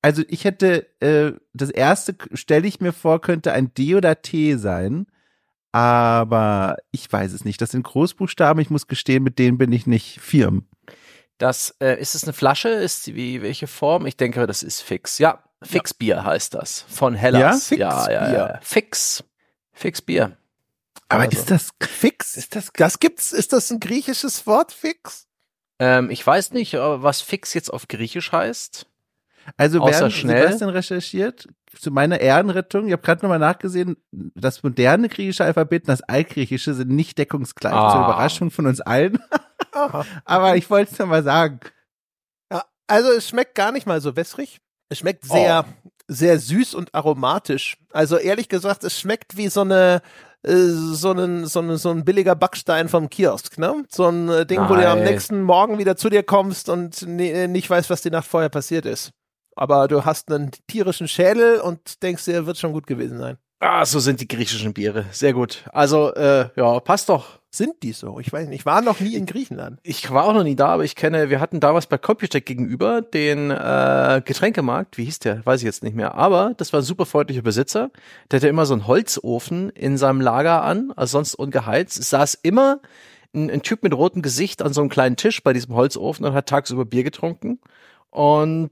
also 0.02 0.24
ich 0.28 0.46
hätte, 0.46 0.88
äh, 1.00 1.34
das 1.54 1.70
erste 1.70 2.16
stelle 2.34 2.68
ich 2.68 2.80
mir 2.80 2.94
vor, 2.94 3.22
könnte 3.22 3.54
ein 3.54 3.74
D 3.74 3.96
oder 3.96 4.22
T 4.22 4.56
sein, 4.56 5.08
aber 5.72 6.78
ich 6.92 7.12
weiß 7.12 7.34
es 7.34 7.44
nicht. 7.44 7.62
Das 7.62 7.72
sind 7.72 7.84
Großbuchstaben, 7.84 8.62
ich 8.62 8.70
muss 8.70 8.88
gestehen, 8.88 9.24
mit 9.24 9.40
denen 9.40 9.58
bin 9.58 9.72
ich 9.72 9.88
nicht 9.88 10.20
firm. 10.22 10.68
Das, 11.38 11.76
äh, 11.82 12.00
ist 12.00 12.16
es 12.16 12.24
eine 12.24 12.34
Flasche? 12.34 12.70
Ist 12.70 13.14
wie, 13.14 13.42
welche 13.42 13.68
Form? 13.68 14.06
Ich 14.06 14.16
denke, 14.16 14.48
das 14.48 14.64
ist 14.64 14.82
fix. 14.82 15.18
Ja, 15.18 15.44
Fixbier 15.62 16.24
heißt 16.24 16.54
das. 16.54 16.86
Von 16.88 17.16
Hellas. 17.16 17.72
Ja? 17.72 17.78
ja, 17.78 17.88
ja, 17.88 18.20
Fixbier. 18.20 18.38
ja. 18.38 18.60
Fix. 18.62 19.24
Fixbier. 19.74 20.38
Aber 21.10 21.24
Also. 21.24 21.38
ist 21.38 21.52
das, 21.52 21.70
Fix? 21.82 22.36
Ist 22.38 22.56
das, 22.56 22.72
das 22.74 23.00
gibt's, 23.00 23.32
ist 23.32 23.54
das 23.54 23.70
ein 23.72 23.80
griechisches 23.80 24.48
Wort, 24.48 24.72
Fix? 24.72 25.28
Ähm, 25.80 26.10
ich 26.10 26.26
weiß 26.26 26.52
nicht, 26.52 26.74
äh, 26.74 27.04
was 27.04 27.22
fix 27.22 27.54
jetzt 27.54 27.72
auf 27.72 27.88
Griechisch 27.88 28.32
heißt. 28.32 28.88
also 29.58 29.82
Außer 29.82 29.92
während 29.92 30.14
schnell? 30.14 30.44
Sebastian 30.44 30.70
recherchiert, 30.72 31.48
zu 31.78 31.92
meiner 31.92 32.20
Ehrenrettung, 32.22 32.88
ich 32.88 32.94
habe 32.94 33.02
gerade 33.02 33.22
nochmal 33.24 33.40
nachgesehen, 33.40 33.98
das 34.12 34.64
moderne 34.64 35.10
griechische 35.10 35.44
Alphabet 35.44 35.84
und 35.84 35.90
das 35.90 36.02
altgriechische 36.02 36.74
sind 36.74 36.90
nicht 36.92 37.18
deckungsgleich, 37.18 37.74
Ah. 37.74 37.92
zur 37.92 38.00
Überraschung 38.06 38.50
von 38.52 38.66
uns 38.68 38.80
allen. 38.82 39.20
Aber 40.26 40.56
ich 40.56 40.70
wollte 40.70 40.94
es 40.94 41.00
nochmal 41.00 41.24
sagen. 41.24 41.60
Ja, 42.52 42.64
also 42.88 43.12
es 43.12 43.28
schmeckt 43.28 43.56
gar 43.56 43.72
nicht 43.74 43.86
mal 43.86 44.00
so 44.02 44.16
wässrig. 44.16 44.62
Es 44.90 45.00
schmeckt 45.00 45.26
sehr, 45.26 45.66
sehr 46.08 46.40
süß 46.40 46.74
und 46.76 46.94
aromatisch. 46.96 47.78
Also 47.92 48.18
ehrlich 48.18 48.48
gesagt, 48.50 48.84
es 48.86 48.98
schmeckt 49.00 49.36
wie 49.36 49.50
so 49.50 49.62
eine 49.62 50.02
so 50.48 51.12
ein, 51.12 51.46
so, 51.46 51.60
ein, 51.60 51.78
so 51.78 51.90
ein 51.90 52.06
billiger 52.06 52.36
Backstein 52.36 52.90
vom 52.90 53.10
Kiosk, 53.10 53.58
ne? 53.58 53.84
So 53.90 54.08
ein 54.08 54.30
äh, 54.30 54.46
Ding, 54.46 54.60
wo 54.70 54.76
du 54.76 54.88
am 54.88 55.04
nächsten 55.04 55.42
Morgen 55.42 55.78
wieder 55.78 55.96
zu 55.96 56.10
dir 56.10 56.24
kommst 56.24 56.70
und 56.70 57.02
ne, 57.08 57.48
nicht 57.48 57.70
weißt, 57.70 57.90
was 57.90 58.02
die 58.02 58.12
Nacht 58.12 58.28
vorher 58.28 58.50
passiert 58.50 58.86
ist. 58.86 59.12
Aber 59.56 59.88
du 59.88 60.06
hast 60.06 60.32
einen 60.32 60.52
tierischen 60.68 61.08
Schädel 61.08 61.60
und 61.60 62.04
denkst 62.04 62.26
dir, 62.26 62.46
wird 62.46 62.58
schon 62.58 62.74
gut 62.74 62.88
gewesen 62.88 63.18
sein. 63.18 63.38
Ah, 63.60 63.86
so 63.86 64.00
sind 64.00 64.20
die 64.20 64.28
griechischen 64.28 64.74
Biere. 64.74 65.06
Sehr 65.12 65.34
gut. 65.34 65.64
Also, 65.72 66.14
äh, 66.14 66.50
ja, 66.56 66.80
passt 66.82 67.10
doch. 67.10 67.40
Sind 67.58 67.84
die 67.84 67.92
so? 67.92 68.20
Ich 68.20 68.32
weiß 68.32 68.48
nicht, 68.48 68.60
ich 68.60 68.66
war 68.66 68.82
noch 68.82 69.00
nie 69.00 69.16
in 69.16 69.26
Griechenland. 69.26 69.80
Ich 69.84 70.10
war 70.12 70.26
auch 70.26 70.34
noch 70.34 70.44
nie 70.44 70.56
da, 70.56 70.68
aber 70.68 70.84
ich 70.84 70.96
kenne, 70.96 71.30
wir 71.30 71.40
hatten 71.40 71.60
damals 71.60 71.88
bei 71.88 71.98
Computech 71.98 72.46
gegenüber 72.46 73.02
den 73.02 73.52
äh, 73.52 74.22
Getränkemarkt, 74.24 74.98
wie 74.98 75.06
hieß 75.06 75.20
der, 75.20 75.46
weiß 75.46 75.62
ich 75.62 75.66
jetzt 75.66 75.84
nicht 75.84 75.96
mehr, 75.96 76.16
aber 76.16 76.54
das 76.58 76.74
war 76.74 76.82
ein 76.82 76.86
super 76.86 77.06
freundlicher 77.06 77.42
Besitzer, 77.42 77.92
der 78.32 78.40
hatte 78.40 78.48
immer 78.48 78.66
so 78.66 78.74
einen 78.74 78.88
Holzofen 78.88 79.70
in 79.70 79.98
seinem 79.98 80.22
Lager 80.22 80.64
an, 80.64 80.92
also 80.96 81.14
sonst 81.14 81.36
ungeheizt, 81.36 82.00
es 82.00 82.10
saß 82.10 82.40
immer 82.44 82.82
ein, 83.34 83.50
ein 83.50 83.62
Typ 83.62 83.84
mit 83.84 83.94
rotem 83.94 84.22
Gesicht 84.22 84.62
an 84.62 84.74
so 84.74 84.82
einem 84.82 84.90
kleinen 84.90 85.16
Tisch 85.16 85.44
bei 85.44 85.54
diesem 85.54 85.76
Holzofen 85.76 86.26
und 86.26 86.34
hat 86.34 86.48
tagsüber 86.48 86.86
Bier 86.86 87.04
getrunken 87.04 87.60
und 88.10 88.72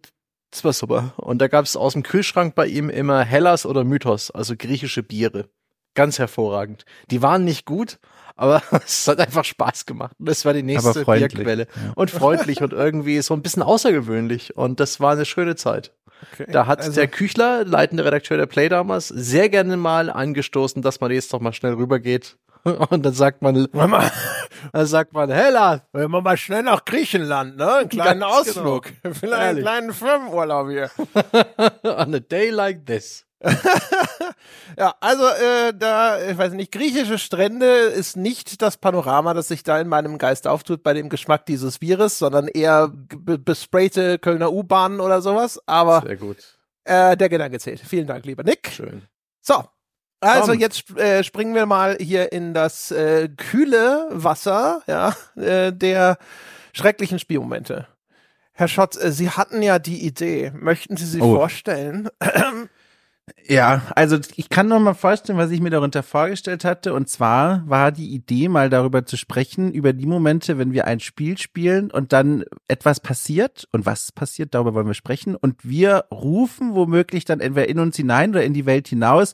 das 0.53 0.63
war 0.63 0.73
super. 0.73 1.13
Und 1.17 1.39
da 1.39 1.47
gab 1.47 1.65
es 1.65 1.75
aus 1.75 1.93
dem 1.93 2.03
Kühlschrank 2.03 2.53
bei 2.53 2.67
ihm 2.67 2.91
immer 2.91 3.23
Hellas 3.23 3.65
oder 3.65 3.83
Mythos, 3.83 4.29
also 4.29 4.53
griechische 4.55 5.01
Biere. 5.01 5.49
Ganz 5.95 6.19
hervorragend. 6.19 6.85
Die 7.09 7.23
waren 7.23 7.43
nicht 7.43 7.65
gut, 7.65 7.99
aber 8.35 8.61
es 8.85 9.07
hat 9.07 9.19
einfach 9.19 9.45
Spaß 9.45 9.85
gemacht. 9.85 10.15
Und 10.19 10.29
das 10.29 10.45
war 10.45 10.53
die 10.53 10.63
nächste 10.63 11.05
Bierquelle. 11.05 11.67
Ja. 11.67 11.93
Und 11.95 12.11
freundlich 12.11 12.61
und 12.61 12.73
irgendwie 12.73 13.21
so 13.21 13.33
ein 13.33 13.41
bisschen 13.41 13.63
außergewöhnlich. 13.63 14.55
Und 14.55 14.79
das 14.79 14.99
war 14.99 15.13
eine 15.13 15.25
schöne 15.25 15.55
Zeit. 15.55 15.91
Okay, 16.33 16.49
da 16.49 16.67
hat 16.67 16.79
also 16.79 16.93
der 16.93 17.07
Küchler, 17.07 17.65
leitende 17.65 18.05
Redakteur 18.05 18.37
der 18.37 18.45
Play 18.45 18.69
damals, 18.69 19.09
sehr 19.09 19.49
gerne 19.49 19.75
mal 19.75 20.09
angestoßen, 20.09 20.81
dass 20.81 21.01
man 21.01 21.11
jetzt 21.11 21.33
doch 21.33 21.41
mal 21.41 21.51
schnell 21.51 21.73
rübergeht 21.73 22.37
Und 22.89 23.05
dann 23.05 23.13
sagt 23.13 23.41
man, 23.41 23.67
Mama, 23.73 24.09
dann 24.73 24.85
sagt 24.85 25.13
man, 25.13 25.29
Hella, 25.29 25.81
wir 25.91 26.07
mal 26.07 26.37
schnell 26.37 26.63
nach 26.63 26.85
Griechenland, 26.85 27.57
ne? 27.57 27.73
Einen 27.75 27.89
kleinen 27.89 28.21
Ganz 28.21 28.47
Ausflug. 28.47 28.91
Genau. 29.03 29.15
Vielleicht 29.15 29.41
einen 29.41 29.59
kleinen 29.59 29.93
Firmenurlaub 29.93 30.69
hier. 30.69 30.91
On 31.83 32.15
a 32.15 32.19
day 32.19 32.49
like 32.49 32.85
this. 32.85 33.25
ja, 34.77 34.95
also 34.99 35.25
äh, 35.25 35.73
da, 35.77 36.21
ich 36.29 36.37
weiß 36.37 36.53
nicht, 36.53 36.71
griechische 36.71 37.17
Strände 37.17 37.65
ist 37.65 38.15
nicht 38.15 38.61
das 38.61 38.77
Panorama, 38.77 39.33
das 39.33 39.49
sich 39.49 39.63
da 39.63 39.79
in 39.79 39.87
meinem 39.87 40.17
Geist 40.17 40.47
auftut 40.47 40.83
bei 40.83 40.93
dem 40.93 41.09
Geschmack 41.09 41.45
dieses 41.45 41.79
Bieres, 41.79 42.17
sondern 42.17 42.47
eher 42.47 42.91
besprayte 42.93 44.19
Kölner 44.19 44.51
U-Bahnen 44.51 44.99
oder 44.99 45.21
sowas. 45.21 45.61
Aber 45.65 46.01
Sehr 46.01 46.17
gut. 46.17 46.37
Äh, 46.85 47.17
der 47.17 47.29
Gedanke 47.29 47.59
zählt. 47.59 47.79
Vielen 47.81 48.07
Dank, 48.07 48.25
lieber 48.25 48.43
Nick. 48.43 48.71
Schön. 48.71 49.03
So, 49.41 49.63
also 50.23 50.53
jetzt 50.53 50.97
äh, 50.97 51.23
springen 51.23 51.53
wir 51.53 51.65
mal 51.65 51.97
hier 51.99 52.31
in 52.31 52.53
das 52.53 52.91
äh, 52.91 53.29
kühle 53.29 54.07
Wasser 54.09 54.81
ja, 54.87 55.15
äh, 55.35 55.73
der 55.73 56.17
schrecklichen 56.73 57.19
Spielmomente. 57.19 57.87
Herr 58.53 58.67
Schott, 58.67 58.95
äh, 58.95 59.11
Sie 59.11 59.29
hatten 59.29 59.61
ja 59.61 59.79
die 59.79 60.05
Idee. 60.05 60.51
Möchten 60.55 60.95
Sie 60.95 61.05
sie 61.05 61.21
oh. 61.21 61.35
vorstellen? 61.35 62.09
Ja, 63.45 63.83
also 63.95 64.17
ich 64.35 64.49
kann 64.49 64.67
noch 64.67 64.79
mal 64.79 64.93
vorstellen, 64.93 65.37
was 65.37 65.51
ich 65.51 65.61
mir 65.61 65.69
darunter 65.69 66.03
vorgestellt 66.03 66.65
hatte. 66.65 66.93
Und 66.93 67.07
zwar 67.07 67.63
war 67.69 67.93
die 67.93 68.13
Idee, 68.13 68.49
mal 68.49 68.69
darüber 68.69 69.05
zu 69.05 69.15
sprechen, 69.15 69.71
über 69.71 69.93
die 69.93 70.05
Momente, 70.05 70.57
wenn 70.57 70.73
wir 70.73 70.87
ein 70.87 70.99
Spiel 70.99 71.37
spielen 71.37 71.89
und 71.89 72.11
dann 72.11 72.43
etwas 72.67 72.99
passiert. 72.99 73.67
Und 73.71 73.85
was 73.85 74.11
passiert, 74.11 74.53
darüber 74.53 74.73
wollen 74.73 74.87
wir 74.87 74.93
sprechen. 74.93 75.35
Und 75.35 75.63
wir 75.63 76.05
rufen 76.11 76.75
womöglich 76.75 77.23
dann 77.23 77.39
entweder 77.39 77.69
in 77.69 77.79
uns 77.79 77.95
hinein 77.95 78.31
oder 78.31 78.43
in 78.43 78.53
die 78.53 78.65
Welt 78.65 78.89
hinaus 78.89 79.33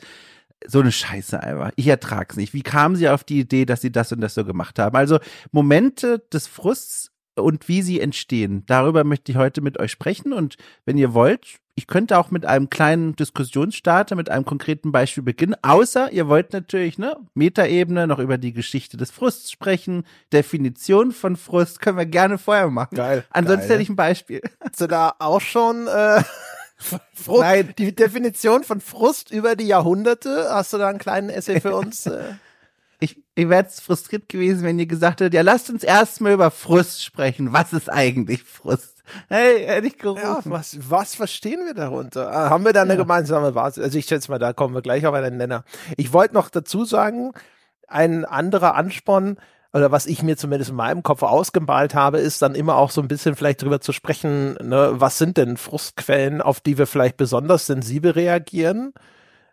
so 0.67 0.81
eine 0.81 0.91
Scheiße 0.91 1.41
einfach. 1.41 1.72
Ich 1.75 1.88
ertrag's 1.88 2.36
nicht. 2.36 2.53
Wie 2.53 2.63
kamen 2.63 2.96
sie 2.96 3.10
auf 3.10 3.24
die 3.24 3.39
Idee, 3.39 3.65
dass 3.65 3.81
sie 3.81 3.91
das 3.91 4.12
und 4.12 4.22
das 4.22 4.36
so 4.36 4.46
gemacht 4.46 4.77
haben? 4.77 4.96
Also 4.96 5.19
Momente 5.51 6.19
des 6.31 6.48
Frusts 6.48 7.12
und 7.36 7.67
wie 7.67 7.81
sie 7.81 8.00
entstehen. 8.00 8.63
Darüber 8.67 9.03
möchte 9.03 9.31
ich 9.31 9.38
heute 9.38 9.62
mit 9.62 9.79
euch 9.79 9.91
sprechen. 9.91 10.34
Und 10.34 10.58
wenn 10.86 10.98
ihr 10.98 11.13
wollt, 11.13 11.60
ich 11.79 11.88
könnte 11.88 12.17
auch 12.17 12.29
mit 12.29 12.45
einem 12.45 12.69
kleinen 12.69 13.15
Diskussionsstarter, 13.15 14.17
mit 14.17 14.29
einem 14.29 14.43
konkreten 14.43 14.91
Beispiel 14.91 15.24
beginnen. 15.24 15.55
Außer 15.62 16.12
ihr 16.12 16.27
wollt 16.27 16.51
natürlich, 16.51 16.98
ne, 16.98 17.15
Metaebene 17.36 18.05
noch 18.05 18.19
über 18.19 18.38
die 18.38 18.51
Geschichte 18.51 18.98
des 18.98 19.12
Frusts 19.12 19.50
sprechen. 19.50 20.03
Definition 20.33 21.13
von 21.13 21.38
Frust 21.38 21.79
können 21.79 21.98
wir 21.98 22.05
gerne 22.05 22.38
vorher 22.38 22.69
machen. 22.69 22.95
Geil. 22.95 23.24
Ansonsten 23.29 23.62
geil. 23.62 23.69
hätte 23.69 23.83
ich 23.83 23.89
ein 23.89 23.95
Beispiel. 23.95 24.41
Hast 24.59 24.81
du 24.81 24.88
da 24.88 25.13
auch 25.19 25.39
schon 25.39 25.88
äh 25.88 26.21
Frust, 27.13 27.41
Nein. 27.41 27.74
Die 27.77 27.95
Definition 27.95 28.63
von 28.63 28.81
Frust 28.81 29.31
über 29.31 29.55
die 29.55 29.67
Jahrhunderte, 29.67 30.48
hast 30.50 30.74
du 30.74 30.77
da 30.77 30.89
einen 30.89 31.00
kleinen 31.00 31.29
Essay 31.29 31.62
für 31.62 31.75
uns? 31.75 32.09
Ich, 33.39 33.46
ich 33.46 33.50
wäre 33.50 33.65
frustriert 33.65 34.27
gewesen, 34.27 34.63
wenn 34.63 34.79
ihr 34.79 34.86
gesagt 34.86 35.22
hättet, 35.22 35.34
ja, 35.34 35.41
lasst 35.41 35.69
uns 35.69 35.84
erstmal 35.84 36.34
über 36.34 36.51
Frust 36.51 37.03
sprechen. 37.03 37.53
Was 37.53 37.74
ist 37.74 37.89
eigentlich 37.89 38.43
Frust? 38.43 39.03
Hey, 39.27 39.65
hätte 39.65 39.88
ich 39.88 39.98
gerufen. 39.98 40.22
Ja, 40.22 40.41
was, 40.46 40.77
was 40.89 41.15
verstehen 41.15 41.65
wir 41.65 41.74
darunter? 41.74 42.31
Ah, 42.31 42.50
haben 42.50 42.65
wir 42.65 42.74
da 42.74 42.81
eine 42.81 42.93
ja. 42.93 43.00
gemeinsame 43.00 43.53
Basis? 43.53 43.84
Also 43.84 43.98
ich 43.98 44.05
schätze 44.05 44.29
mal, 44.29 44.39
da 44.39 44.53
kommen 44.53 44.75
wir 44.75 44.81
gleich 44.81 45.05
auf 45.05 45.13
einen 45.13 45.38
Nenner. 45.38 45.63
Ich 45.98 46.13
wollte 46.13 46.34
noch 46.34 46.50
dazu 46.50 46.86
sagen, 46.86 47.31
ein 47.88 48.25
anderer 48.25 48.75
Ansporn, 48.75 49.38
oder 49.72 49.91
was 49.91 50.05
ich 50.05 50.24
mir 50.24 50.36
zumindest 50.36 50.72
in 50.72 50.75
meinem 50.75 51.03
Kopf 51.03 51.24
ausgemalt 51.24 51.96
habe, 51.96 52.19
ist 52.19 52.41
dann 52.41 52.55
immer 52.55 52.75
auch 52.75 52.91
so 52.91 53.01
ein 53.01 53.08
bisschen 53.08 53.36
vielleicht 53.36 53.62
drüber 53.62 53.81
zu 53.81 53.93
sprechen, 53.93 54.55
ne, 54.55 54.93
was 54.96 55.17
sind 55.17 55.38
denn 55.38 55.58
Frustquellen, 55.58 56.41
auf 56.41 56.60
die 56.60 56.77
wir 56.77 56.88
vielleicht 56.88 57.17
besonders 57.17 57.67
sensibel 57.67 58.12
reagieren? 58.12 58.93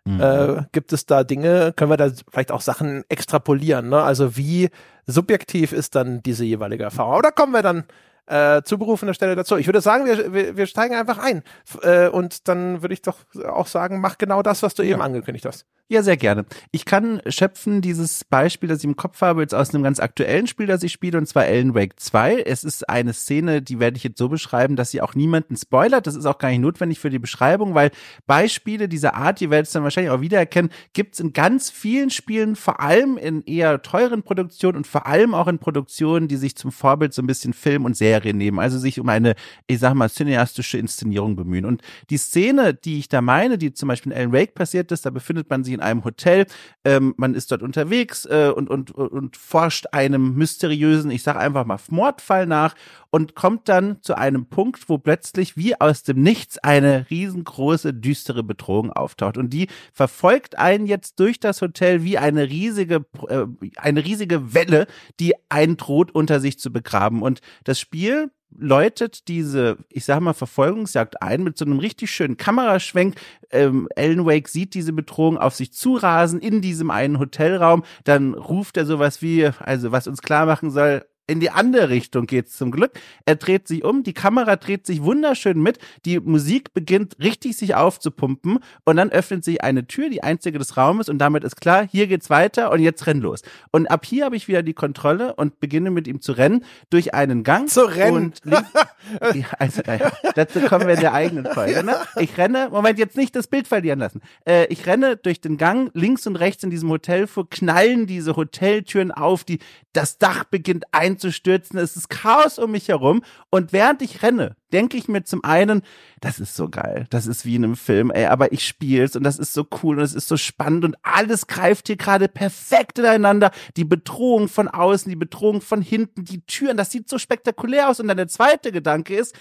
Mhm. 0.07 0.21
Äh, 0.21 0.63
gibt 0.71 0.93
es 0.93 1.05
da 1.05 1.23
Dinge, 1.23 1.73
können 1.75 1.91
wir 1.91 1.97
da 1.97 2.09
vielleicht 2.31 2.51
auch 2.51 2.61
Sachen 2.61 3.03
extrapolieren, 3.09 3.89
ne? 3.89 4.01
Also 4.01 4.37
wie 4.37 4.69
subjektiv 5.05 5.73
ist 5.73 5.95
dann 5.95 6.23
diese 6.23 6.45
jeweilige 6.45 6.83
Erfahrung? 6.83 7.15
Oder 7.15 7.31
kommen 7.31 7.51
wir 7.53 7.61
dann 7.61 7.85
äh, 8.27 8.61
zu 8.63 8.77
berufener 8.77 9.13
Stelle 9.13 9.35
dazu. 9.35 9.55
Ich 9.57 9.67
würde 9.67 9.81
sagen, 9.81 10.05
wir, 10.05 10.33
wir, 10.33 10.57
wir 10.57 10.65
steigen 10.65 10.95
einfach 10.95 11.17
ein. 11.17 11.43
Äh, 11.81 12.09
und 12.09 12.47
dann 12.47 12.81
würde 12.81 12.93
ich 12.93 13.01
doch 13.01 13.19
auch 13.45 13.67
sagen, 13.67 14.01
mach 14.01 14.17
genau 14.17 14.41
das, 14.41 14.63
was 14.63 14.73
du 14.73 14.83
eben 14.83 15.01
angekündigt 15.01 15.45
hast. 15.45 15.65
Ja, 15.89 16.03
sehr 16.03 16.17
gerne. 16.17 16.45
Ich 16.73 16.83
kann 16.83 17.21
schöpfen 17.27 17.79
dieses 17.79 18.25
Beispiel, 18.25 18.67
das 18.67 18.79
ich 18.79 18.83
im 18.83 18.97
Kopf 18.97 19.21
habe, 19.21 19.39
jetzt 19.41 19.55
aus 19.55 19.73
einem 19.73 19.83
ganz 19.83 20.01
aktuellen 20.01 20.45
Spiel, 20.45 20.65
das 20.65 20.83
ich 20.83 20.91
spiele, 20.91 21.17
und 21.17 21.27
zwar 21.27 21.43
Alan 21.43 21.75
Wake 21.75 21.97
2. 21.97 22.41
Es 22.41 22.65
ist 22.65 22.89
eine 22.89 23.13
Szene, 23.13 23.61
die 23.61 23.79
werde 23.79 23.95
ich 23.95 24.03
jetzt 24.03 24.17
so 24.17 24.27
beschreiben, 24.27 24.75
dass 24.75 24.91
sie 24.91 25.01
auch 25.01 25.15
niemanden 25.15 25.55
spoilert. 25.55 26.05
Das 26.05 26.17
ist 26.17 26.25
auch 26.25 26.39
gar 26.39 26.49
nicht 26.49 26.59
notwendig 26.59 26.99
für 26.99 27.09
die 27.09 27.19
Beschreibung, 27.19 27.73
weil 27.73 27.91
Beispiele 28.25 28.89
dieser 28.89 29.15
Art, 29.15 29.39
ihr 29.39 29.49
werdet 29.49 29.67
es 29.67 29.71
dann 29.71 29.83
wahrscheinlich 29.83 30.11
auch 30.11 30.19
wiedererkennen, 30.19 30.71
gibt 30.91 31.13
es 31.13 31.21
in 31.21 31.31
ganz 31.31 31.69
vielen 31.69 32.09
Spielen, 32.09 32.57
vor 32.57 32.81
allem 32.81 33.15
in 33.15 33.43
eher 33.43 33.81
teuren 33.81 34.23
Produktionen 34.23 34.79
und 34.79 34.87
vor 34.87 35.07
allem 35.07 35.33
auch 35.33 35.47
in 35.47 35.57
Produktionen, 35.57 36.27
die 36.27 36.35
sich 36.35 36.57
zum 36.57 36.73
Vorbild 36.73 37.13
so 37.13 37.21
ein 37.21 37.27
bisschen 37.27 37.53
Film 37.53 37.85
und 37.85 37.95
Serie 37.95 38.33
nehmen, 38.33 38.59
also 38.59 38.77
sich 38.77 38.99
um 38.99 39.07
eine, 39.07 39.35
ich 39.67 39.79
sag 39.79 39.93
mal, 39.93 40.09
cineastische 40.09 40.79
Inszenierung 40.79 41.37
bemühen. 41.37 41.63
Und 41.63 41.81
die 42.09 42.17
Szene, 42.17 42.73
die 42.73 42.99
ich 42.99 43.07
da 43.07 43.21
meine, 43.21 43.57
die 43.57 43.71
zum 43.71 43.87
Beispiel 43.87 44.11
in 44.11 44.17
Alan 44.17 44.33
Wake 44.33 44.53
passiert 44.53 44.91
ist, 44.91 45.05
da 45.05 45.11
befindet 45.11 45.49
man 45.49 45.63
sich 45.63 45.76
in 45.77 45.83
einem 45.83 46.03
Hotel. 46.03 46.45
Ähm, 46.83 47.13
man 47.17 47.35
ist 47.35 47.51
dort 47.51 47.61
unterwegs 47.61 48.25
äh, 48.25 48.51
und, 48.55 48.69
und, 48.69 48.91
und 48.91 49.37
forscht 49.37 49.87
einem 49.91 50.35
mysteriösen, 50.35 51.11
ich 51.11 51.23
sage 51.23 51.39
einfach 51.39 51.65
mal, 51.65 51.79
Mordfall 51.89 52.45
nach 52.45 52.75
und 53.17 53.33
kommt 53.33 53.67
dann 53.67 53.97
zu 54.03 54.15
einem 54.15 54.45
Punkt, 54.45 54.89
wo 54.89 54.99
plötzlich 54.99 55.57
wie 55.57 55.81
aus 55.81 56.03
dem 56.03 56.21
Nichts 56.21 56.59
eine 56.59 57.07
riesengroße, 57.09 57.91
düstere 57.91 58.43
Bedrohung 58.43 58.91
auftaucht. 58.91 59.37
Und 59.37 59.49
die 59.49 59.69
verfolgt 59.91 60.59
einen 60.59 60.85
jetzt 60.85 61.19
durch 61.19 61.39
das 61.39 61.63
Hotel 61.63 62.03
wie 62.03 62.19
eine 62.19 62.47
riesige, 62.47 63.07
äh, 63.27 63.45
eine 63.77 64.05
riesige 64.05 64.53
Welle, 64.53 64.85
die 65.19 65.33
einen 65.49 65.77
droht, 65.77 66.13
unter 66.13 66.39
sich 66.39 66.59
zu 66.59 66.71
begraben. 66.71 67.23
Und 67.23 67.41
das 67.63 67.79
Spiel 67.79 68.29
läutet 68.55 69.27
diese, 69.27 69.77
ich 69.89 70.05
sag 70.05 70.19
mal, 70.19 70.33
Verfolgungsjagd 70.33 71.23
ein 71.23 71.41
mit 71.41 71.57
so 71.57 71.65
einem 71.65 71.79
richtig 71.79 72.11
schönen 72.11 72.37
Kameraschwenk. 72.37 73.15
Ähm, 73.49 73.89
Alan 73.95 74.27
Wake 74.27 74.47
sieht 74.47 74.75
diese 74.75 74.93
Bedrohung 74.93 75.39
auf 75.39 75.55
sich 75.55 75.73
zurasen 75.73 76.39
in 76.39 76.61
diesem 76.61 76.91
einen 76.91 77.17
Hotelraum. 77.17 77.83
Dann 78.03 78.35
ruft 78.35 78.77
er 78.77 78.85
sowas 78.85 79.23
wie, 79.23 79.49
also 79.57 79.91
was 79.91 80.05
uns 80.05 80.21
klar 80.21 80.45
machen 80.45 80.69
soll, 80.69 81.03
in 81.27 81.41
die 81.41 81.49
andere 81.49 81.89
Richtung 81.89 82.25
geht's 82.25 82.57
zum 82.57 82.71
Glück. 82.71 82.91
Er 83.25 83.35
dreht 83.35 83.67
sich 83.67 83.83
um, 83.83 84.03
die 84.03 84.13
Kamera 84.13 84.55
dreht 84.55 84.85
sich 84.85 85.03
wunderschön 85.03 85.61
mit, 85.61 85.77
die 86.05 86.19
Musik 86.19 86.73
beginnt 86.73 87.17
richtig 87.19 87.57
sich 87.57 87.75
aufzupumpen 87.75 88.59
und 88.85 88.95
dann 88.95 89.09
öffnet 89.11 89.43
sich 89.43 89.61
eine 89.61 89.85
Tür, 89.87 90.09
die 90.09 90.23
einzige 90.23 90.57
des 90.57 90.77
Raumes 90.77 91.09
und 91.09 91.19
damit 91.19 91.43
ist 91.43 91.59
klar, 91.59 91.87
hier 91.89 92.07
geht's 92.07 92.29
weiter 92.29 92.71
und 92.71 92.79
jetzt 92.79 93.05
renn 93.07 93.19
los. 93.19 93.41
Und 93.71 93.87
ab 93.87 94.05
hier 94.05 94.25
habe 94.25 94.37
ich 94.37 94.47
wieder 94.47 94.63
die 94.63 94.73
Kontrolle 94.73 95.35
und 95.35 95.59
beginne 95.59 95.91
mit 95.91 96.07
ihm 96.07 96.21
zu 96.21 96.31
rennen 96.31 96.63
durch 96.89 97.13
einen 97.13 97.43
Gang. 97.43 97.67
Zu 97.67 97.81
rennen. 97.81 98.33
also, 99.59 99.81
äh, 99.81 99.99
dazu 100.35 100.61
kommen 100.61 100.87
wir 100.87 100.93
in 100.93 101.01
der 101.01 101.13
eigenen 101.13 101.45
Folge. 101.45 101.83
Ne? 101.83 101.95
Ich 102.19 102.37
renne, 102.37 102.69
Moment, 102.71 102.99
jetzt 102.99 103.17
nicht 103.17 103.35
das 103.35 103.47
Bild 103.47 103.67
verlieren 103.67 103.99
lassen. 103.99 104.21
Äh, 104.45 104.67
ich 104.67 104.85
renne 104.85 105.17
durch 105.17 105.41
den 105.41 105.57
Gang 105.57 105.91
links 105.93 106.25
und 106.25 106.37
rechts 106.37 106.63
in 106.63 106.69
diesem 106.69 106.89
Hotel 106.89 107.27
vor, 107.27 107.49
knallen 107.49 108.07
diese 108.07 108.37
Hoteltüren 108.37 109.11
auf, 109.11 109.43
die 109.43 109.59
das 109.91 110.17
Dach 110.17 110.43
beginnt 110.45 110.85
ein 110.91 111.16
einzustürzen. 111.17 111.79
Es 111.79 111.95
ist 111.95 112.09
Chaos 112.09 112.59
um 112.59 112.71
mich 112.71 112.87
herum. 112.87 113.23
Und 113.49 113.73
während 113.73 114.01
ich 114.01 114.21
renne, 114.21 114.55
denke 114.71 114.97
ich 114.97 115.07
mir 115.07 115.23
zum 115.23 115.43
einen, 115.43 115.81
das 116.21 116.39
ist 116.39 116.55
so 116.55 116.69
geil. 116.69 117.07
Das 117.09 117.27
ist 117.27 117.45
wie 117.45 117.55
in 117.55 117.63
einem 117.63 117.75
Film, 117.75 118.11
ey, 118.11 118.25
aber 118.25 118.51
ich 118.51 118.65
spiel's 118.65 119.15
und 119.15 119.23
das 119.23 119.39
ist 119.39 119.53
so 119.53 119.65
cool 119.81 119.97
und 119.97 120.03
es 120.03 120.13
ist 120.13 120.27
so 120.27 120.37
spannend 120.37 120.85
und 120.85 120.95
alles 121.03 121.47
greift 121.47 121.87
hier 121.87 121.97
gerade 121.97 122.27
perfekt 122.27 122.99
ineinander. 122.99 123.51
Die 123.75 123.85
Bedrohung 123.85 124.47
von 124.47 124.67
außen, 124.67 125.09
die 125.09 125.15
Bedrohung 125.15 125.61
von 125.61 125.81
hinten, 125.81 126.23
die 126.23 126.41
Türen, 126.41 126.77
das 126.77 126.91
sieht 126.91 127.09
so 127.09 127.17
spektakulär 127.17 127.89
aus. 127.89 127.99
Und 127.99 128.07
dann 128.07 128.17
der 128.17 128.27
zweite 128.27 128.71
Gedanke 128.71 129.15
ist, 129.15 129.35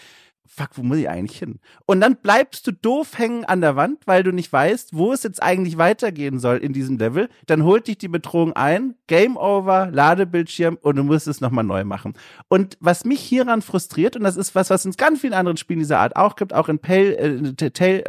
fuck, 0.49 0.71
wo 0.75 0.83
muss 0.83 0.99
ich 0.99 1.09
eigentlich 1.09 1.39
hin? 1.39 1.61
Und 1.87 2.01
dann 2.01 2.17
bleibst 2.17 2.67
du 2.67 2.73
doof 2.73 3.19
hängen 3.19 3.45
an 3.45 3.61
der 3.61 3.77
Wand, 3.77 4.07
weil 4.07 4.23
du 4.23 4.33
nicht 4.33 4.53
weißt, 4.53 4.97
wo 4.97 5.13
es 5.13 5.23
jetzt 5.23 5.43
eigentlich 5.43 5.79
weitergehen 5.79 6.39
soll 6.39 6.59
in 6.59 6.73
diesem 6.73 6.99
Level. 6.99 7.29
Dann 7.47 7.65
holt 7.65 7.87
dich 7.89 7.99
die 7.99 8.09
Bedrohung 8.09 8.53
ein, 8.55 8.95
Game 9.07 9.37
Over, 9.37 9.91
Ladebildschirm 9.91 10.79
und 10.81 10.97
du 10.97 11.05
musst 11.05 11.27
es 11.27 11.41
nochmal 11.41 11.65
neu 11.65 11.85
machen. 11.85 12.15
Und 12.49 12.77
was 12.81 13.05
mich 13.05 13.21
hieran 13.21 13.63
frustriert, 13.63 14.17
und 14.17 14.25
das 14.25 14.37
ist 14.37 14.55
was, 14.55 14.71
was 14.71 14.85
in 14.85 14.93
ganz 14.93 15.21
vielen 15.21 15.35
anderen 15.35 15.57
Spielen 15.57 15.81
dieser 15.81 15.99
Art 15.99 16.17
auch 16.17 16.37
gibt, 16.37 16.55
auch 16.55 16.69
in 16.69 16.79
Pale, 16.79 17.17
äh, 17.17 17.71
Tale, 17.71 18.05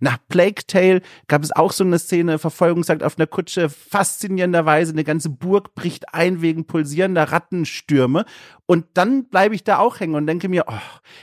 nach 0.00 0.18
Plague 0.28 0.66
Tale 0.66 1.02
gab 1.28 1.42
es 1.42 1.52
auch 1.52 1.72
so 1.72 1.84
eine 1.84 1.98
Szene, 1.98 2.38
Verfolgungsjagd 2.38 3.02
auf 3.02 3.18
einer 3.18 3.26
Kutsche, 3.26 3.68
faszinierenderweise, 3.68 4.92
eine 4.92 5.04
ganze 5.04 5.30
Burg 5.30 5.74
bricht 5.74 6.14
ein 6.14 6.42
wegen 6.42 6.66
pulsierender 6.66 7.24
Rattenstürme. 7.24 8.24
Und 8.66 8.86
dann 8.94 9.24
bleibe 9.24 9.54
ich 9.54 9.64
da 9.64 9.78
auch 9.78 10.00
hängen 10.00 10.14
und 10.14 10.26
denke 10.26 10.48
mir, 10.48 10.64
oh, 10.68 10.74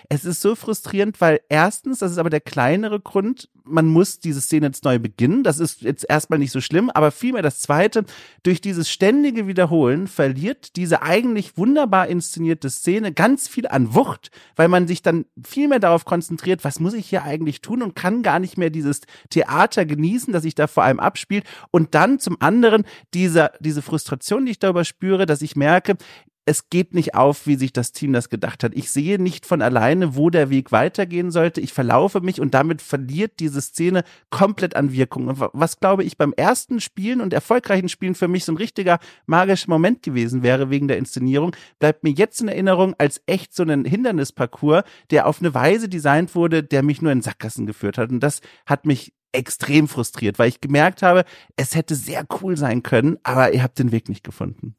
es 0.09 0.25
ist 0.25 0.41
so 0.41 0.55
frustrierend, 0.55 1.21
weil 1.21 1.39
erstens, 1.49 1.99
das 1.99 2.11
ist 2.11 2.17
aber 2.17 2.29
der 2.29 2.41
kleinere 2.41 2.99
Grund, 2.99 3.49
man 3.67 3.87
muss 3.87 4.19
diese 4.19 4.41
Szene 4.41 4.67
jetzt 4.67 4.83
neu 4.83 4.99
beginnen. 4.99 5.43
Das 5.43 5.59
ist 5.59 5.81
jetzt 5.81 6.05
erstmal 6.07 6.39
nicht 6.39 6.51
so 6.51 6.61
schlimm, 6.61 6.89
aber 6.89 7.11
vielmehr 7.11 7.41
das 7.41 7.59
zweite, 7.59 8.05
durch 8.43 8.61
dieses 8.61 8.89
ständige 8.89 9.47
Wiederholen 9.47 10.07
verliert 10.07 10.75
diese 10.75 11.01
eigentlich 11.01 11.57
wunderbar 11.57 12.07
inszenierte 12.07 12.69
Szene 12.69 13.11
ganz 13.11 13.47
viel 13.47 13.67
an 13.67 13.93
Wucht, 13.93 14.31
weil 14.55 14.67
man 14.67 14.87
sich 14.87 15.01
dann 15.01 15.25
viel 15.43 15.67
mehr 15.67 15.79
darauf 15.79 16.05
konzentriert, 16.05 16.63
was 16.63 16.79
muss 16.79 16.93
ich 16.93 17.07
hier 17.07 17.23
eigentlich 17.23 17.61
tun 17.61 17.81
und 17.81 17.95
kann 17.95 18.23
gar 18.23 18.39
nicht 18.39 18.57
mehr 18.57 18.69
dieses 18.69 19.01
Theater 19.29 19.85
genießen, 19.85 20.33
das 20.33 20.43
sich 20.43 20.55
da 20.55 20.67
vor 20.67 20.83
allem 20.83 20.99
abspielt. 20.99 21.45
Und 21.71 21.95
dann 21.95 22.19
zum 22.19 22.37
anderen 22.39 22.83
diese, 23.13 23.51
diese 23.59 23.81
Frustration, 23.81 24.45
die 24.45 24.51
ich 24.51 24.59
darüber 24.59 24.83
spüre, 24.83 25.25
dass 25.25 25.41
ich 25.41 25.55
merke, 25.55 25.97
es 26.47 26.69
geht 26.69 26.93
nicht 26.93 27.13
auf, 27.13 27.45
wie 27.45 27.57
sich 27.57 27.73
das 27.73 27.91
Team 27.91 28.13
das 28.13 28.29
gedacht 28.29 28.63
hat. 28.63 28.71
Ich 28.73 28.89
sehe 28.89 29.21
nicht 29.21 29.45
von 29.45 29.61
alleine, 29.61 30.15
wo 30.15 30.29
der 30.29 30.49
Weg 30.49 30.71
weitergehen 30.71 31.29
sollte. 31.29 31.59
Ich 31.59 31.73
verlaufe 31.73 32.21
mich 32.21 32.39
und 32.39 32.53
damit 32.53 32.81
verliert 32.81 33.41
diese 33.41 33.59
Szene 33.59 34.03
komplett 34.29 34.73
an 34.73 34.93
Wirkung. 34.93 35.27
Und 35.27 35.45
was 35.51 35.81
glaube 35.81 36.05
ich 36.05 36.17
beim 36.17 36.33
ersten 36.37 36.79
Spielen 36.79 37.19
und 37.19 37.33
erfolgreichen 37.33 37.89
Spielen 37.89 38.15
für 38.15 38.29
mich 38.29 38.45
so 38.45 38.53
ein 38.53 38.57
richtiger 38.57 38.99
magischer 39.25 39.69
Moment 39.69 40.03
gewesen 40.03 40.41
wäre 40.41 40.69
wegen 40.69 40.87
der 40.87 40.97
Inszenierung, 40.97 41.53
bleibt 41.79 42.05
mir 42.05 42.11
jetzt 42.11 42.39
in 42.39 42.47
Erinnerung 42.47 42.95
als 42.97 43.21
echt 43.25 43.53
so 43.53 43.63
ein 43.63 43.83
Hindernisparcours, 43.83 44.83
der 45.11 45.27
auf 45.27 45.41
eine 45.41 45.53
Weise 45.53 45.89
designt 45.89 46.33
wurde, 46.33 46.63
der 46.63 46.81
mich 46.81 47.01
nur 47.01 47.11
in 47.11 47.21
Sackgassen 47.21 47.65
geführt 47.65 47.97
hat. 47.97 48.09
Und 48.09 48.21
das 48.21 48.39
hat 48.65 48.85
mich 48.85 49.13
extrem 49.33 49.89
frustriert, 49.89 50.39
weil 50.39 50.47
ich 50.47 50.61
gemerkt 50.61 51.03
habe, 51.03 51.25
es 51.57 51.75
hätte 51.75 51.95
sehr 51.95 52.25
cool 52.41 52.55
sein 52.55 52.83
können, 52.83 53.17
aber 53.23 53.51
ihr 53.51 53.63
habt 53.63 53.79
den 53.79 53.91
Weg 53.91 54.07
nicht 54.07 54.23
gefunden. 54.23 54.76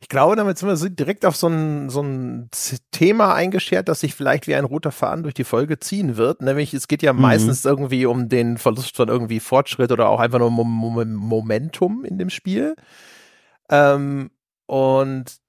Ich 0.00 0.08
glaube, 0.08 0.36
damit 0.36 0.58
sind 0.58 0.68
wir 0.68 0.90
direkt 0.90 1.24
auf 1.24 1.34
so 1.34 1.48
ein, 1.48 1.90
so 1.90 2.02
ein 2.02 2.48
Thema 2.92 3.34
eingeschert, 3.34 3.88
das 3.88 4.00
sich 4.00 4.14
vielleicht 4.14 4.46
wie 4.46 4.54
ein 4.54 4.64
roter 4.64 4.92
Faden 4.92 5.24
durch 5.24 5.34
die 5.34 5.44
Folge 5.44 5.80
ziehen 5.80 6.16
wird. 6.16 6.42
Nämlich, 6.42 6.72
es 6.72 6.86
geht 6.86 7.02
ja 7.02 7.12
mhm. 7.12 7.22
meistens 7.22 7.64
irgendwie 7.64 8.06
um 8.06 8.28
den 8.28 8.56
Verlust 8.58 8.96
von 8.96 9.08
irgendwie 9.08 9.40
Fortschritt 9.40 9.90
oder 9.90 10.08
auch 10.08 10.20
einfach 10.20 10.38
nur 10.38 10.50
Momentum 10.50 12.04
in 12.04 12.18
dem 12.18 12.30
Spiel. 12.30 12.76
Ähm, 13.68 14.30
und 14.66 15.39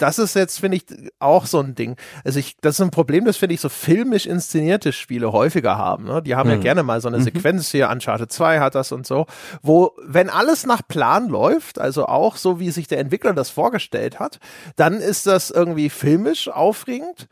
das 0.00 0.18
ist 0.18 0.34
jetzt, 0.34 0.60
finde 0.60 0.78
ich, 0.78 0.84
auch 1.18 1.46
so 1.46 1.60
ein 1.60 1.74
Ding. 1.74 1.96
Also 2.24 2.38
ich, 2.38 2.56
das 2.60 2.76
ist 2.76 2.80
ein 2.80 2.90
Problem, 2.90 3.24
das 3.24 3.36
finde 3.36 3.54
ich 3.54 3.60
so 3.60 3.68
filmisch 3.68 4.26
inszenierte 4.26 4.92
Spiele 4.92 5.32
häufiger 5.32 5.76
haben. 5.76 6.04
Ne? 6.04 6.22
Die 6.22 6.34
haben 6.34 6.48
mhm. 6.48 6.56
ja 6.56 6.60
gerne 6.60 6.82
mal 6.82 7.00
so 7.00 7.08
eine 7.08 7.18
mhm. 7.18 7.24
Sequenz 7.24 7.70
hier, 7.70 7.90
Uncharted 7.90 8.32
2 8.32 8.60
hat 8.60 8.74
das 8.74 8.92
und 8.92 9.06
so, 9.06 9.26
wo, 9.62 9.92
wenn 10.02 10.30
alles 10.30 10.66
nach 10.66 10.82
Plan 10.86 11.28
läuft, 11.28 11.78
also 11.78 12.06
auch 12.06 12.36
so, 12.36 12.58
wie 12.60 12.70
sich 12.70 12.88
der 12.88 12.98
Entwickler 12.98 13.34
das 13.34 13.50
vorgestellt 13.50 14.18
hat, 14.18 14.40
dann 14.76 14.94
ist 14.94 15.26
das 15.26 15.50
irgendwie 15.50 15.90
filmisch 15.90 16.48
aufregend. 16.48 17.28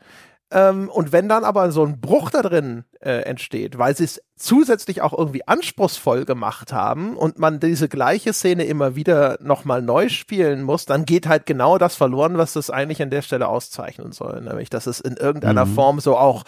Ähm, 0.51 0.89
und 0.89 1.11
wenn 1.11 1.29
dann 1.29 1.43
aber 1.43 1.71
so 1.71 1.85
ein 1.85 2.01
Bruch 2.01 2.31
da 2.31 2.41
drin 2.41 2.83
äh, 3.01 3.21
entsteht, 3.21 3.77
weil 3.77 3.95
sie 3.95 4.05
es 4.05 4.21
zusätzlich 4.35 5.01
auch 5.01 5.15
irgendwie 5.15 5.47
anspruchsvoll 5.47 6.25
gemacht 6.25 6.73
haben 6.73 7.15
und 7.15 7.37
man 7.37 7.59
diese 7.59 7.87
gleiche 7.87 8.33
Szene 8.33 8.63
immer 8.65 8.95
wieder 8.95 9.37
nochmal 9.41 9.81
neu 9.81 10.09
spielen 10.09 10.63
muss, 10.63 10.85
dann 10.85 11.05
geht 11.05 11.27
halt 11.27 11.45
genau 11.45 11.77
das 11.77 11.95
verloren, 11.95 12.37
was 12.37 12.53
das 12.53 12.71
eigentlich 12.71 13.01
an 13.01 13.11
der 13.11 13.21
Stelle 13.21 13.47
auszeichnen 13.47 14.11
soll. 14.11 14.41
Nämlich, 14.41 14.69
dass 14.69 14.87
es 14.87 14.99
in 14.99 15.17
irgendeiner 15.17 15.65
mhm. 15.65 15.75
Form 15.75 15.99
so 15.99 16.17
auch 16.17 16.45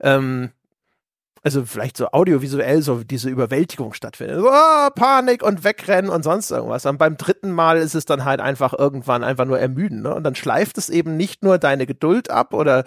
ähm, 0.00 0.50
also 1.42 1.64
vielleicht 1.64 1.96
so 1.96 2.08
audiovisuell 2.08 2.82
so 2.82 3.02
diese 3.02 3.30
Überwältigung 3.30 3.94
stattfindet. 3.94 4.38
So, 4.38 4.48
oh, 4.48 4.90
Panik 4.94 5.42
und 5.42 5.64
wegrennen 5.64 6.10
und 6.10 6.22
sonst 6.22 6.50
irgendwas. 6.50 6.84
Und 6.86 6.98
beim 6.98 7.16
dritten 7.16 7.50
Mal 7.50 7.78
ist 7.78 7.94
es 7.94 8.04
dann 8.04 8.24
halt 8.24 8.40
einfach 8.40 8.74
irgendwann 8.78 9.24
einfach 9.24 9.46
nur 9.46 9.58
ermüden. 9.58 10.02
Ne? 10.02 10.14
Und 10.14 10.24
dann 10.24 10.34
schleift 10.34 10.76
es 10.78 10.90
eben 10.90 11.16
nicht 11.16 11.42
nur 11.42 11.58
deine 11.58 11.86
Geduld 11.86 12.30
ab 12.30 12.52
oder 12.52 12.84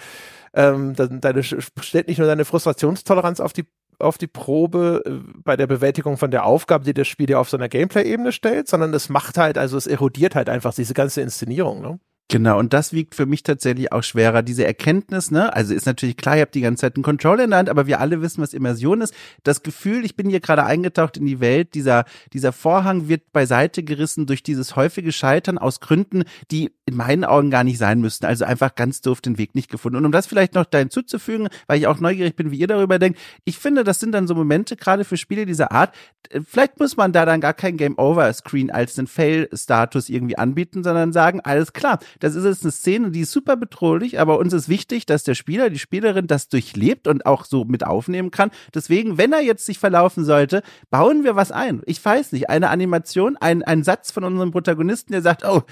ähm, 0.54 0.96
deine, 0.96 1.44
stellt 1.44 2.08
nicht 2.08 2.20
nur 2.20 2.28
deine 2.28 2.46
Frustrationstoleranz 2.46 3.40
auf 3.40 3.54
die 3.54 3.66
auf 4.00 4.18
die 4.18 4.28
Probe 4.28 5.02
äh, 5.06 5.12
bei 5.44 5.56
der 5.56 5.68
Bewältigung 5.68 6.18
von 6.18 6.32
der 6.32 6.46
Aufgabe, 6.46 6.84
die 6.84 6.94
das 6.94 7.08
Spiel 7.08 7.28
dir 7.28 7.40
auf 7.40 7.50
so 7.50 7.58
einer 7.58 7.70
Gameplay-Ebene 7.70 8.32
stellt, 8.32 8.68
sondern 8.68 8.94
es 8.94 9.10
macht 9.10 9.38
halt, 9.38 9.58
also 9.58 9.78
es 9.78 9.88
erodiert 9.88 10.36
halt 10.36 10.50
einfach 10.50 10.74
diese 10.74 10.94
ganze 10.94 11.22
Inszenierung. 11.22 11.82
Ne? 11.82 12.00
Genau, 12.30 12.58
und 12.58 12.74
das 12.74 12.94
wiegt 12.94 13.16
für 13.16 13.26
mich 13.26 13.44
tatsächlich 13.44 13.92
auch 13.92 14.02
schwerer. 14.02 14.42
Diese 14.42 14.66
Erkenntnis, 14.66 15.30
ne? 15.30 15.54
Also 15.54 15.74
ist 15.74 15.86
natürlich 15.86 16.18
klar, 16.18 16.38
ihr 16.38 16.42
habt 16.44 16.56
die 16.56 16.62
ganze 16.62 16.82
Zeit 16.82 16.96
einen 16.96 17.04
Controller 17.04 17.44
in 17.44 17.52
der 17.52 17.60
Hand, 17.60 17.70
aber 17.70 17.86
wir 17.86 18.00
alle 18.00 18.22
wissen, 18.22 18.42
was 18.42 18.54
Immersion 18.54 19.02
ist. 19.02 19.14
Das 19.44 19.62
Gefühl, 19.62 20.04
ich 20.04 20.16
bin 20.16 20.30
hier 20.30 20.40
gerade 20.40 20.64
eingetaucht 20.64 21.18
in 21.18 21.26
die 21.26 21.42
Welt, 21.42 21.76
dieser, 21.76 22.06
dieser 22.32 22.52
Vorhang 22.52 23.08
wird 23.08 23.32
beiseite 23.34 23.84
gerissen 23.84 24.26
durch 24.26 24.42
dieses 24.42 24.76
häufige 24.76 25.12
Scheitern 25.12 25.58
aus 25.60 25.80
Gründen, 25.80 26.24
die 26.50 26.72
in 26.86 26.96
meinen 26.96 27.24
Augen 27.24 27.52
gar 27.52 27.64
nicht 27.64 27.78
sein 27.78 28.02
müssten. 28.02 28.26
Also 28.26 28.46
einfach 28.46 28.74
ganz 28.74 29.02
doof 29.02 29.22
den 29.22 29.38
Weg 29.38 29.54
nicht 29.54 29.70
gefunden. 29.70 29.98
Und 29.98 30.06
um 30.06 30.12
das 30.12 30.26
vielleicht 30.26 30.56
noch 30.56 30.66
da 30.66 30.80
hinzuzufügen, 30.80 31.50
weil 31.68 31.78
ich 31.78 31.88
auch 31.88 32.00
neugierig 32.00 32.36
bin, 32.36 32.52
wie 32.52 32.58
ihr 32.58 32.68
darüber 32.68 33.00
denkt, 33.00 33.20
ich 33.46 33.60
finde, 33.60 33.84
das 33.84 34.00
sind 34.00 34.12
dann 34.12 34.28
so 34.28 34.34
Momente, 34.34 34.76
gerade 34.76 35.04
für 35.04 35.18
Spiele 35.18 35.46
dieser 35.46 35.72
Art, 35.72 35.94
äh, 36.30 36.42
vielleicht 36.42 36.80
muss 36.80 36.98
man 36.98 37.12
da 37.12 37.26
dann 37.26 37.42
gar 37.42 37.54
kein 37.54 37.78
Game-Over-Screen 37.78 38.72
als 38.72 38.96
den 38.96 39.08
Fail-Status 39.08 40.10
irgendwie 40.10 40.38
anbieten, 40.38 40.84
sondern 40.84 41.14
sagen, 41.14 41.42
alles 41.42 41.74
klar, 41.74 42.00
das 42.20 42.36
ist 42.36 42.46
jetzt 42.46 42.64
eine 42.64 42.72
Szene, 42.72 43.12
die 43.12 43.22
ist 43.22 43.32
super 43.32 43.56
bedrohlich, 43.56 44.20
aber 44.20 44.40
uns 44.40 44.54
ist 44.54 44.70
wichtig, 44.70 45.06
dass 45.06 45.24
der 45.24 45.36
Spieler, 45.36 45.70
die 45.70 45.80
Spielerin 45.80 46.28
das 46.28 46.48
durchlebt 46.48 47.08
und 47.08 47.26
auch 47.26 47.46
so 47.46 47.66
mit 47.66 47.86
aufnehmen 47.86 48.32
kann. 48.32 48.52
Deswegen, 48.74 49.18
wenn 49.18 49.34
er 49.34 49.42
jetzt 49.42 49.66
sich 49.66 49.80
verlaufen 49.80 50.26
sollte, 50.26 50.64
bauen 50.90 51.24
wir 51.24 51.36
was 51.36 51.52
ein. 51.52 51.82
Ich 51.86 52.04
weiß 52.04 52.32
nicht, 52.32 52.50
eine 52.50 52.70
Animation, 52.70 53.38
ein, 53.38 53.64
ein 53.64 53.84
Satz 53.84 54.12
von 54.12 54.24
unserem 54.24 54.52
Protagonisten, 54.52 55.14
der 55.14 55.22
sagt, 55.22 55.46
oh, 55.46 55.64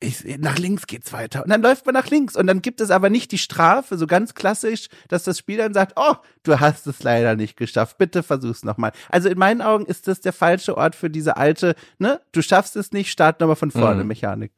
ich, 0.00 0.38
nach 0.38 0.58
links 0.58 0.86
geht's 0.86 1.12
weiter. 1.12 1.42
Und 1.42 1.50
dann 1.50 1.60
läuft 1.60 1.84
man 1.84 1.92
nach 1.94 2.08
links. 2.08 2.34
Und 2.34 2.46
dann 2.46 2.62
gibt 2.62 2.80
es 2.80 2.90
aber 2.90 3.10
nicht 3.10 3.32
die 3.32 3.38
Strafe, 3.38 3.98
so 3.98 4.06
ganz 4.06 4.34
klassisch, 4.34 4.88
dass 5.08 5.24
das 5.24 5.38
Spiel 5.38 5.58
dann 5.58 5.74
sagt, 5.74 5.92
oh, 5.96 6.14
du 6.42 6.58
hast 6.58 6.86
es 6.86 7.02
leider 7.02 7.36
nicht 7.36 7.56
geschafft. 7.56 7.98
Bitte 7.98 8.22
versuch's 8.22 8.64
nochmal. 8.64 8.92
Also 9.10 9.28
in 9.28 9.38
meinen 9.38 9.60
Augen 9.60 9.84
ist 9.84 10.08
das 10.08 10.20
der 10.20 10.32
falsche 10.32 10.76
Ort 10.76 10.94
für 10.94 11.10
diese 11.10 11.36
alte, 11.36 11.74
ne, 11.98 12.20
du 12.32 12.40
schaffst 12.40 12.76
es 12.76 12.92
nicht, 12.92 13.10
start 13.10 13.40
nochmal 13.40 13.56
von 13.56 13.70
vorne, 13.70 14.02
mhm. 14.02 14.08
Mechanik. 14.08 14.52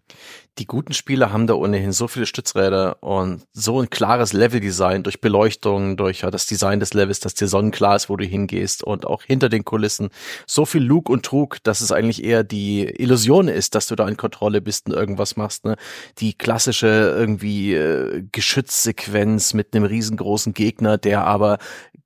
Die 0.59 0.67
guten 0.67 0.93
Spiele 0.93 1.33
haben 1.33 1.47
da 1.47 1.55
ohnehin 1.55 1.93
so 1.93 2.09
viele 2.09 2.27
Stützräder 2.27 3.03
und 3.03 3.43
so 3.53 3.81
ein 3.81 3.89
klares 3.89 4.35
Leveldesign 4.35 5.03
durch 5.03 5.21
Beleuchtung, 5.21 5.97
durch 5.97 6.21
ja, 6.21 6.31
das 6.31 6.45
Design 6.45 6.79
des 6.79 6.93
Levels, 6.93 7.21
dass 7.21 7.35
dir 7.35 7.49
sonnenklar 7.49 7.97
ist, 7.97 8.11
wo 8.11 8.17
du 8.17 8.25
hingehst 8.25 8.85
und 8.85 9.07
auch 9.07 9.23
hinter 9.23 9.49
den 9.49 9.65
Kulissen 9.65 10.11
so 10.47 10.67
viel 10.67 10.83
Lug 10.83 11.09
und 11.09 11.25
Trug, 11.25 11.57
dass 11.63 11.81
es 11.81 11.91
eigentlich 11.91 12.23
eher 12.23 12.45
die 12.45 12.83
Illusion 12.83 13.49
ist, 13.49 13.75
dass 13.75 13.87
du 13.87 13.97
da 13.97 14.07
in 14.07 14.19
Kontrolle 14.19 14.61
bist 14.61 14.87
und 14.87 14.93
irgendwas 14.93 15.32
machst. 15.37 15.64
Ne? 15.64 15.77
Die 16.18 16.35
klassische 16.35 16.87
irgendwie 16.87 17.75
äh, 17.75 18.25
Geschützsequenz 18.33 19.55
mit 19.55 19.75
einem 19.75 19.85
riesengroßen 19.85 20.55
Gegner, 20.55 20.99
der 20.99 21.25
aber 21.25 21.59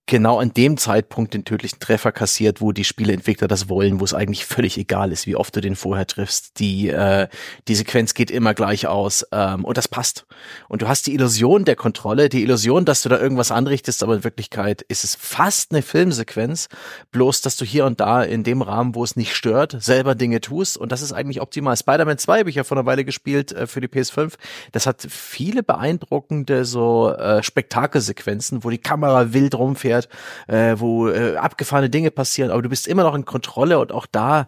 genau 0.07 0.39
an 0.39 0.55
dem 0.55 0.77
Zeitpunkt 0.77 1.35
den 1.35 1.45
tödlichen 1.45 1.81
Treffer 1.81 2.13
kassiert, 2.13 2.61
wo 2.61 2.71
die 2.71 2.85
Spieleentwickler 2.85 3.49
das 3.49 3.69
wollen, 3.69 3.99
wo 3.99 4.05
es 4.05 4.15
eigentlich 4.15 4.47
völlig 4.47 4.79
egal 4.79 5.11
ist, 5.11 5.27
wie 5.27 5.35
oft 5.35 5.55
du 5.57 5.61
den 5.61 5.75
vorher 5.75 6.07
triffst. 6.07 6.61
Die, 6.61 6.89
äh, 6.89 7.27
die 7.67 7.75
Sequenz 7.75 8.15
geht 8.15 8.31
immer 8.31 8.55
gleich 8.55 8.87
aus 8.87 9.27
ähm, 9.33 9.65
und 9.65 9.77
das 9.77 9.89
passt. 9.89 10.27
Und 10.69 10.83
du 10.83 10.89
hast 10.89 11.09
die 11.09 11.15
Illusion 11.15 11.65
der 11.65 11.75
Kontrolle, 11.75 12.29
die 12.29 12.43
Illusion, 12.43 12.85
dass 12.85 13.03
du 13.03 13.09
da 13.09 13.19
irgendwas 13.19 13.51
anrichtest, 13.51 14.05
aber 14.05 14.15
in 14.15 14.25
Wirklichkeit 14.25 14.83
ist 14.83 15.03
es 15.03 15.17
fast 15.17 15.73
eine 15.73 15.83
Filmsequenz, 15.83 16.69
bloß 17.11 17.41
dass 17.41 17.57
du 17.57 17.65
hier 17.65 17.85
und 17.85 17.99
da 17.99 18.23
in 18.23 18.45
dem 18.45 18.63
Rahmen, 18.63 18.95
wo 18.95 19.03
es 19.03 19.17
nicht 19.17 19.35
stört, 19.35 19.77
selber 19.81 20.15
Dinge 20.15 20.41
tust 20.41 20.77
und 20.77 20.93
das 20.93 21.03
ist 21.03 21.13
eigentlich 21.13 21.41
optimal. 21.41 21.77
Spider-Man 21.77 22.19
2 22.19 22.39
habe 22.39 22.51
ich 22.51 22.57
ja 22.57 22.65
vor 22.65 22.79
einer 22.79 22.87
Weile 22.87 23.05
gespielt 23.05 23.16
äh, 23.27 23.67
für 23.67 23.81
die 23.81 23.89
PS5. 23.89 24.35
Das 24.73 24.87
hat 24.87 25.07
viele 25.09 25.63
beeindruckende 25.63 26.65
so 26.65 27.11
äh, 27.11 27.43
Spektakelsequenzen, 27.43 28.65
wo 28.65 28.71
die 28.71 28.79
Kamera 28.79 29.33
wild 29.33 29.55
rumfährt 29.55 30.09
äh, 30.47 30.77
wo 30.79 31.09
äh, 31.09 31.37
abgefahrene 31.37 31.91
Dinge 31.91 32.11
passieren, 32.11 32.51
aber 32.51 32.63
du 32.63 32.69
bist 32.69 32.87
immer 32.87 33.03
noch 33.03 33.15
in 33.15 33.25
Kontrolle 33.25 33.79
und 33.79 33.93
auch 33.93 34.07
da 34.07 34.47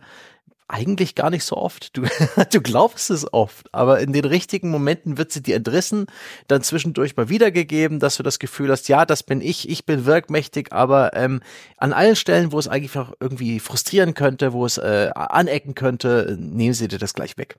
eigentlich 0.71 1.15
gar 1.15 1.31
nicht 1.31 1.45
so 1.45 1.57
oft. 1.57 1.97
Du, 1.97 2.03
du 2.53 2.61
glaubst 2.61 3.09
es 3.11 3.33
oft, 3.33 3.73
aber 3.73 4.01
in 4.01 4.13
den 4.13 4.27
richtigen 4.27 4.71
Momenten 4.71 5.17
wird 5.17 5.33
sie 5.33 5.43
dir 5.43 5.57
entrissen, 5.57 6.07
dann 6.47 6.63
zwischendurch 6.63 7.17
mal 7.17 7.31
wiedergegeben, 7.31 8.01
dass 8.01 8.19
du 8.19 8.23
das 8.23 8.39
Gefühl 8.39 8.71
hast, 8.71 8.89
ja, 8.89 9.07
das 9.07 9.23
bin 9.23 9.41
ich, 9.41 9.69
ich 9.69 9.87
bin 9.87 10.05
wirkmächtig, 10.05 10.73
aber 10.73 11.15
ähm, 11.15 11.41
an 11.79 11.95
allen 11.95 12.17
Stellen, 12.17 12.53
wo 12.53 12.59
es 12.59 12.69
eigentlich 12.69 12.95
noch 12.95 13.15
irgendwie 13.19 13.61
frustrieren 13.61 14.13
könnte, 14.13 14.53
wo 14.53 14.67
es 14.67 14.77
äh, 14.77 15.11
anecken 15.15 15.75
könnte, 15.75 16.37
nehmen 16.39 16.75
sie 16.75 16.89
dir 16.89 16.99
das 16.99 17.15
gleich 17.15 17.39
weg. 17.39 17.59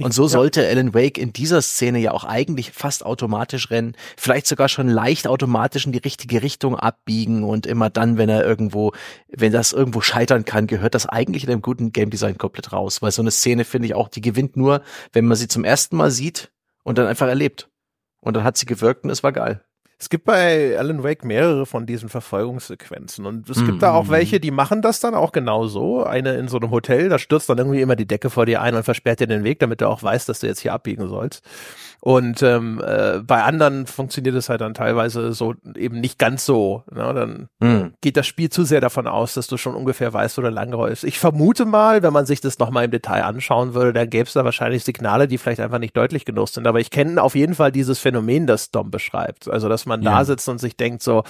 Und 0.00 0.14
so 0.14 0.28
sollte 0.28 0.64
Alan 0.68 0.94
Wake 0.94 1.18
in 1.18 1.32
dieser 1.32 1.60
Szene 1.60 1.98
ja 1.98 2.12
auch 2.12 2.22
eigentlich 2.22 2.70
fast 2.70 3.04
automatisch 3.04 3.70
rennen, 3.70 3.96
vielleicht 4.16 4.46
sogar 4.46 4.68
schon 4.68 4.86
leicht 4.86 5.26
automatisch 5.26 5.86
in 5.86 5.92
die 5.92 5.98
richtige 5.98 6.40
Richtung 6.40 6.76
abbiegen 6.76 7.42
und 7.42 7.66
immer 7.66 7.90
dann, 7.90 8.16
wenn 8.16 8.28
er 8.28 8.44
irgendwo, 8.44 8.92
wenn 9.28 9.52
das 9.52 9.72
irgendwo 9.72 10.00
scheitern 10.00 10.44
kann, 10.44 10.68
gehört 10.68 10.94
das 10.94 11.06
eigentlich 11.06 11.42
in 11.42 11.50
einem 11.50 11.62
guten 11.62 11.90
Game 11.90 12.10
Design 12.10 12.38
komplett 12.38 12.72
raus, 12.72 13.02
weil 13.02 13.10
so 13.10 13.22
eine 13.22 13.32
Szene 13.32 13.64
finde 13.64 13.86
ich 13.86 13.94
auch, 13.94 14.08
die 14.08 14.20
gewinnt 14.20 14.56
nur, 14.56 14.82
wenn 15.12 15.24
man 15.24 15.36
sie 15.36 15.48
zum 15.48 15.64
ersten 15.64 15.96
Mal 15.96 16.12
sieht 16.12 16.52
und 16.84 16.96
dann 16.96 17.08
einfach 17.08 17.26
erlebt. 17.26 17.68
Und 18.20 18.36
dann 18.36 18.44
hat 18.44 18.56
sie 18.56 18.66
gewirkt 18.66 19.02
und 19.04 19.10
es 19.10 19.24
war 19.24 19.32
geil. 19.32 19.64
Es 20.00 20.10
gibt 20.10 20.24
bei 20.24 20.78
Alan 20.78 21.02
Wake 21.02 21.24
mehrere 21.24 21.66
von 21.66 21.84
diesen 21.84 22.08
Verfolgungssequenzen 22.08 23.26
und 23.26 23.50
es 23.50 23.64
gibt 23.66 23.82
da 23.82 23.94
auch 23.94 24.08
welche, 24.08 24.38
die 24.38 24.52
machen 24.52 24.80
das 24.80 25.00
dann 25.00 25.16
auch 25.16 25.32
genau 25.32 25.66
so. 25.66 26.04
Eine 26.04 26.36
in 26.36 26.46
so 26.46 26.56
einem 26.58 26.70
Hotel, 26.70 27.08
da 27.08 27.18
stürzt 27.18 27.48
dann 27.50 27.58
irgendwie 27.58 27.80
immer 27.80 27.96
die 27.96 28.06
Decke 28.06 28.30
vor 28.30 28.46
dir 28.46 28.62
ein 28.62 28.76
und 28.76 28.84
versperrt 28.84 29.18
dir 29.18 29.26
den 29.26 29.42
Weg, 29.42 29.58
damit 29.58 29.80
du 29.80 29.88
auch 29.88 30.00
weißt, 30.00 30.28
dass 30.28 30.38
du 30.38 30.46
jetzt 30.46 30.60
hier 30.60 30.72
abbiegen 30.72 31.08
sollst. 31.08 31.44
Und 32.00 32.42
ähm, 32.44 32.80
äh, 32.84 33.18
bei 33.18 33.42
anderen 33.42 33.86
funktioniert 33.86 34.36
es 34.36 34.48
halt 34.48 34.60
dann 34.60 34.72
teilweise 34.72 35.32
so 35.32 35.54
eben 35.76 36.00
nicht 36.00 36.18
ganz 36.18 36.44
so. 36.44 36.84
Ne? 36.92 37.12
Dann 37.12 37.48
Mhm. 37.60 37.94
geht 38.00 38.16
das 38.16 38.26
Spiel 38.26 38.50
zu 38.50 38.62
sehr 38.64 38.80
davon 38.80 39.08
aus, 39.08 39.34
dass 39.34 39.48
du 39.48 39.56
schon 39.56 39.74
ungefähr 39.74 40.12
weißt, 40.12 40.38
wo 40.38 40.42
der 40.42 40.52
langläufst. 40.52 41.02
Ich 41.02 41.18
vermute 41.18 41.64
mal, 41.64 42.02
wenn 42.04 42.12
man 42.12 42.24
sich 42.24 42.40
das 42.40 42.58
nochmal 42.60 42.84
im 42.84 42.92
Detail 42.92 43.24
anschauen 43.24 43.74
würde, 43.74 43.92
dann 43.92 44.08
gäbe 44.10 44.24
es 44.28 44.32
da 44.34 44.44
wahrscheinlich 44.44 44.84
Signale, 44.84 45.26
die 45.26 45.38
vielleicht 45.38 45.60
einfach 45.60 45.80
nicht 45.80 45.96
deutlich 45.96 46.24
genug 46.24 46.48
sind. 46.48 46.66
Aber 46.68 46.78
ich 46.78 46.90
kenne 46.90 47.20
auf 47.20 47.34
jeden 47.34 47.54
Fall 47.56 47.72
dieses 47.72 47.98
Phänomen, 47.98 48.46
das 48.46 48.70
Dom 48.70 48.90
beschreibt. 48.92 49.48
Also, 49.48 49.68
dass 49.68 49.84
man 49.84 50.02
da 50.02 50.18
Ja. 50.18 50.24
sitzt 50.24 50.48
und 50.48 50.58
sich 50.58 50.76
denkt 50.76 51.02
so, 51.02 51.24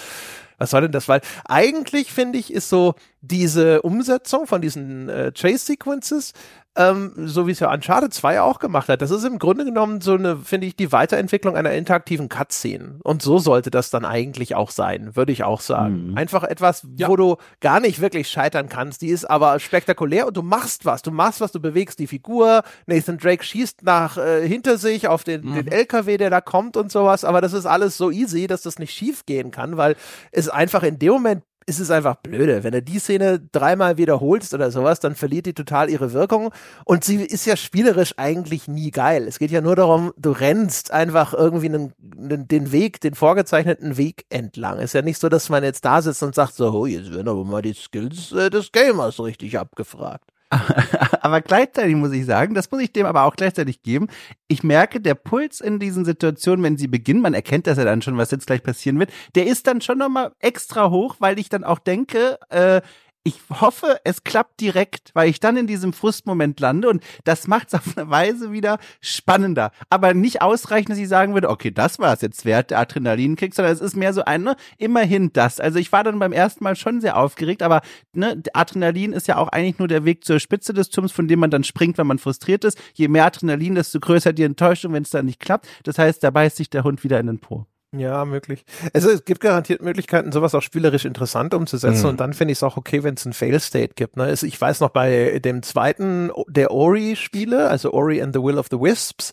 was 0.59 0.70
soll 0.70 0.83
denn 0.83 0.92
das? 0.92 1.09
Weil 1.09 1.20
eigentlich 1.46 2.12
finde 2.12 2.38
ich, 2.38 2.52
ist 2.52 2.68
so 2.68 2.94
diese 3.20 3.81
Umsetzung 3.83 4.46
von 4.46 4.61
diesen 4.61 5.09
äh, 5.09 5.33
Chase 5.33 5.59
Sequences, 5.66 6.33
ähm, 6.78 7.12
so 7.16 7.48
wie 7.48 7.50
es 7.50 7.58
ja 7.58 7.72
Uncharted 7.72 8.14
2 8.14 8.40
auch 8.40 8.60
gemacht 8.60 8.88
hat, 8.88 9.02
das 9.02 9.10
ist 9.10 9.24
im 9.24 9.40
Grunde 9.40 9.64
genommen 9.64 10.00
so 10.00 10.14
eine, 10.14 10.36
finde 10.36 10.68
ich, 10.68 10.76
die 10.76 10.92
Weiterentwicklung 10.92 11.56
einer 11.56 11.72
interaktiven 11.72 12.28
Cutscene. 12.28 13.00
Und 13.02 13.20
so 13.20 13.38
sollte 13.38 13.70
das 13.70 13.90
dann 13.90 14.04
eigentlich 14.04 14.54
auch 14.54 14.70
sein, 14.70 15.16
würde 15.16 15.32
ich 15.32 15.42
auch 15.42 15.60
sagen. 15.60 16.10
Mhm. 16.10 16.16
Einfach 16.16 16.44
etwas, 16.44 16.86
wo 16.86 17.16
du 17.16 17.36
gar 17.60 17.80
nicht 17.80 18.00
wirklich 18.00 18.28
scheitern 18.28 18.68
kannst. 18.68 19.02
Die 19.02 19.08
ist 19.08 19.24
aber 19.24 19.58
spektakulär 19.58 20.28
und 20.28 20.36
du 20.36 20.42
machst 20.42 20.84
was. 20.84 21.02
Du 21.02 21.10
machst 21.10 21.40
was, 21.40 21.50
du 21.50 21.60
bewegst 21.60 21.98
die 21.98 22.06
Figur. 22.06 22.62
Nathan 22.86 23.18
Drake 23.18 23.42
schießt 23.42 23.82
nach 23.82 24.16
äh, 24.16 24.46
hinter 24.46 24.78
sich 24.78 25.08
auf 25.08 25.24
den, 25.24 25.52
den 25.52 25.66
LKW, 25.66 26.16
der 26.16 26.30
da 26.30 26.40
kommt 26.40 26.76
und 26.76 26.92
sowas. 26.92 27.24
Aber 27.24 27.40
das 27.40 27.54
ist 27.54 27.66
alles 27.66 27.96
so 27.96 28.12
easy, 28.12 28.46
dass 28.46 28.62
das 28.62 28.78
nicht 28.78 28.94
schief 28.94 29.26
gehen 29.26 29.50
kann, 29.50 29.76
weil 29.76 29.96
es 30.30 30.48
einfach 30.48 30.84
in 30.84 31.00
dem 31.00 31.12
Moment 31.14 31.42
ist 31.68 31.78
es 31.81 31.90
einfach 31.90 32.16
blöde. 32.16 32.64
Wenn 32.64 32.72
du 32.72 32.83
die 32.83 32.98
Szene 32.98 33.40
dreimal 33.52 33.98
wiederholst 33.98 34.54
oder 34.54 34.70
sowas, 34.70 35.00
dann 35.00 35.14
verliert 35.14 35.46
die 35.46 35.52
total 35.52 35.90
ihre 35.90 36.14
Wirkung. 36.14 36.50
Und 36.85 37.04
sie 37.04 37.22
ist 37.22 37.44
ja 37.44 37.57
spielerisch 37.57 38.14
eigentlich 38.16 38.68
nie 38.68 38.90
geil. 38.90 39.26
Es 39.28 39.38
geht 39.38 39.50
ja 39.50 39.61
nur 39.61 39.76
darum, 39.76 40.12
du 40.16 40.31
rennst 40.31 40.90
einfach 40.92 41.35
irgendwie 41.35 41.66
einen, 41.66 41.92
einen, 42.16 42.48
den 42.48 42.72
Weg, 42.72 43.00
den 43.02 43.14
vorgezeichneten 43.14 43.98
Weg 43.98 44.24
entlang. 44.31 44.78
Ist 44.78 44.94
ja 44.94 45.02
nicht 45.02 45.20
so, 45.20 45.28
dass 45.28 45.50
man 45.50 45.62
jetzt 45.62 45.85
da 45.85 46.00
sitzt 46.00 46.22
und 46.22 46.35
sagt 46.35 46.54
so, 46.54 46.72
oh, 46.72 46.87
jetzt 46.87 47.12
werden 47.12 47.28
aber 47.28 47.44
mal 47.44 47.62
die 47.62 47.74
Skills 47.74 48.33
äh, 48.33 48.48
des 48.48 48.72
Gamers 48.72 49.20
richtig 49.20 49.59
abgefragt. 49.59 50.24
aber 51.20 51.40
gleichzeitig 51.42 51.94
muss 51.94 52.12
ich 52.12 52.24
sagen, 52.24 52.54
das 52.54 52.70
muss 52.70 52.80
ich 52.80 52.92
dem 52.92 53.06
aber 53.06 53.24
auch 53.24 53.37
gleichzeitig 53.37 53.82
geben. 53.82 54.08
Ich 54.46 54.62
merke, 54.62 55.00
der 55.00 55.14
Puls 55.14 55.61
in 55.61 55.78
diesen 55.78 56.04
Situationen, 56.04 56.64
wenn 56.64 56.78
sie 56.78 56.88
beginnen, 56.88 57.20
man 57.20 57.34
erkennt 57.34 57.66
das 57.66 57.76
ja 57.76 57.84
dann 57.84 58.00
schon, 58.00 58.16
was 58.16 58.30
jetzt 58.30 58.46
gleich 58.46 58.62
passieren 58.62 58.98
wird, 58.98 59.11
der 59.34 59.46
ist 59.46 59.66
dann 59.66 59.80
schon 59.82 59.98
nochmal 59.98 60.32
extra 60.38 60.90
hoch, 60.90 61.16
weil 61.18 61.38
ich 61.38 61.50
dann 61.50 61.64
auch 61.64 61.78
denke, 61.78 62.38
äh, 62.48 62.80
ich 63.28 63.60
hoffe, 63.60 64.00
es 64.04 64.24
klappt 64.24 64.58
direkt, 64.58 65.10
weil 65.12 65.28
ich 65.28 65.38
dann 65.38 65.58
in 65.58 65.66
diesem 65.66 65.92
Frustmoment 65.92 66.60
lande 66.60 66.88
und 66.88 67.04
das 67.24 67.46
macht 67.46 67.68
es 67.68 67.74
auf 67.74 67.96
eine 67.96 68.08
Weise 68.08 68.52
wieder 68.52 68.78
spannender. 69.02 69.70
Aber 69.90 70.14
nicht 70.14 70.40
ausreichend, 70.40 70.90
dass 70.90 70.98
ich 70.98 71.08
sagen 71.08 71.34
würde, 71.34 71.50
okay, 71.50 71.70
das 71.70 71.98
war 71.98 72.14
es 72.14 72.22
jetzt 72.22 72.46
wert, 72.46 72.70
der 72.70 72.78
Adrenalinkick, 72.78 73.54
sondern 73.54 73.74
es 73.74 73.82
ist 73.82 73.96
mehr 73.96 74.14
so 74.14 74.24
ein, 74.24 74.44
ne, 74.44 74.56
immerhin 74.78 75.30
das. 75.34 75.60
Also 75.60 75.78
ich 75.78 75.92
war 75.92 76.04
dann 76.04 76.18
beim 76.18 76.32
ersten 76.32 76.64
Mal 76.64 76.74
schon 76.74 77.02
sehr 77.02 77.18
aufgeregt, 77.18 77.62
aber 77.62 77.82
ne, 78.14 78.42
Adrenalin 78.54 79.12
ist 79.12 79.28
ja 79.28 79.36
auch 79.36 79.48
eigentlich 79.48 79.78
nur 79.78 79.88
der 79.88 80.06
Weg 80.06 80.24
zur 80.24 80.40
Spitze 80.40 80.72
des 80.72 80.88
Turms, 80.88 81.12
von 81.12 81.28
dem 81.28 81.40
man 81.40 81.50
dann 81.50 81.64
springt, 81.64 81.98
wenn 81.98 82.06
man 82.06 82.18
frustriert 82.18 82.64
ist. 82.64 82.78
Je 82.94 83.08
mehr 83.08 83.26
Adrenalin, 83.26 83.74
desto 83.74 84.00
größer 84.00 84.32
die 84.32 84.44
Enttäuschung, 84.44 84.94
wenn 84.94 85.02
es 85.02 85.10
dann 85.10 85.26
nicht 85.26 85.40
klappt. 85.40 85.68
Das 85.84 85.98
heißt, 85.98 86.24
da 86.24 86.30
beißt 86.30 86.56
sich 86.56 86.70
der 86.70 86.84
Hund 86.84 87.04
wieder 87.04 87.20
in 87.20 87.26
den 87.26 87.40
Po. 87.40 87.66
Ja, 87.96 88.27
möglich. 88.27 88.64
Also 88.92 89.09
es 89.09 89.24
gibt 89.24 89.40
garantiert 89.40 89.81
Möglichkeiten, 89.81 90.31
sowas 90.31 90.55
auch 90.55 90.61
spielerisch 90.61 91.07
interessant 91.07 91.55
umzusetzen 91.55 92.03
Mhm. 92.03 92.09
und 92.11 92.20
dann 92.20 92.35
finde 92.35 92.53
ich 92.53 92.59
es 92.59 92.62
auch 92.62 92.77
okay, 92.77 93.03
wenn 93.03 93.14
es 93.14 93.24
ein 93.24 93.33
Fail-State 93.33 93.94
gibt. 93.96 94.18
Ne? 94.18 94.29
Es- 94.29 94.42
Ich 94.42 94.61
weiß 94.61 94.81
noch 94.81 94.90
bei 94.90 95.38
dem 95.42 95.62
zweiten 95.62 96.31
der 96.48 96.70
Ori-Spiele, 96.70 97.68
also 97.68 97.92
Ori 97.94 98.20
and 98.20 98.35
the 98.35 98.42
Will 98.42 98.59
of 98.59 98.66
the 98.70 98.79
Wisps, 98.79 99.33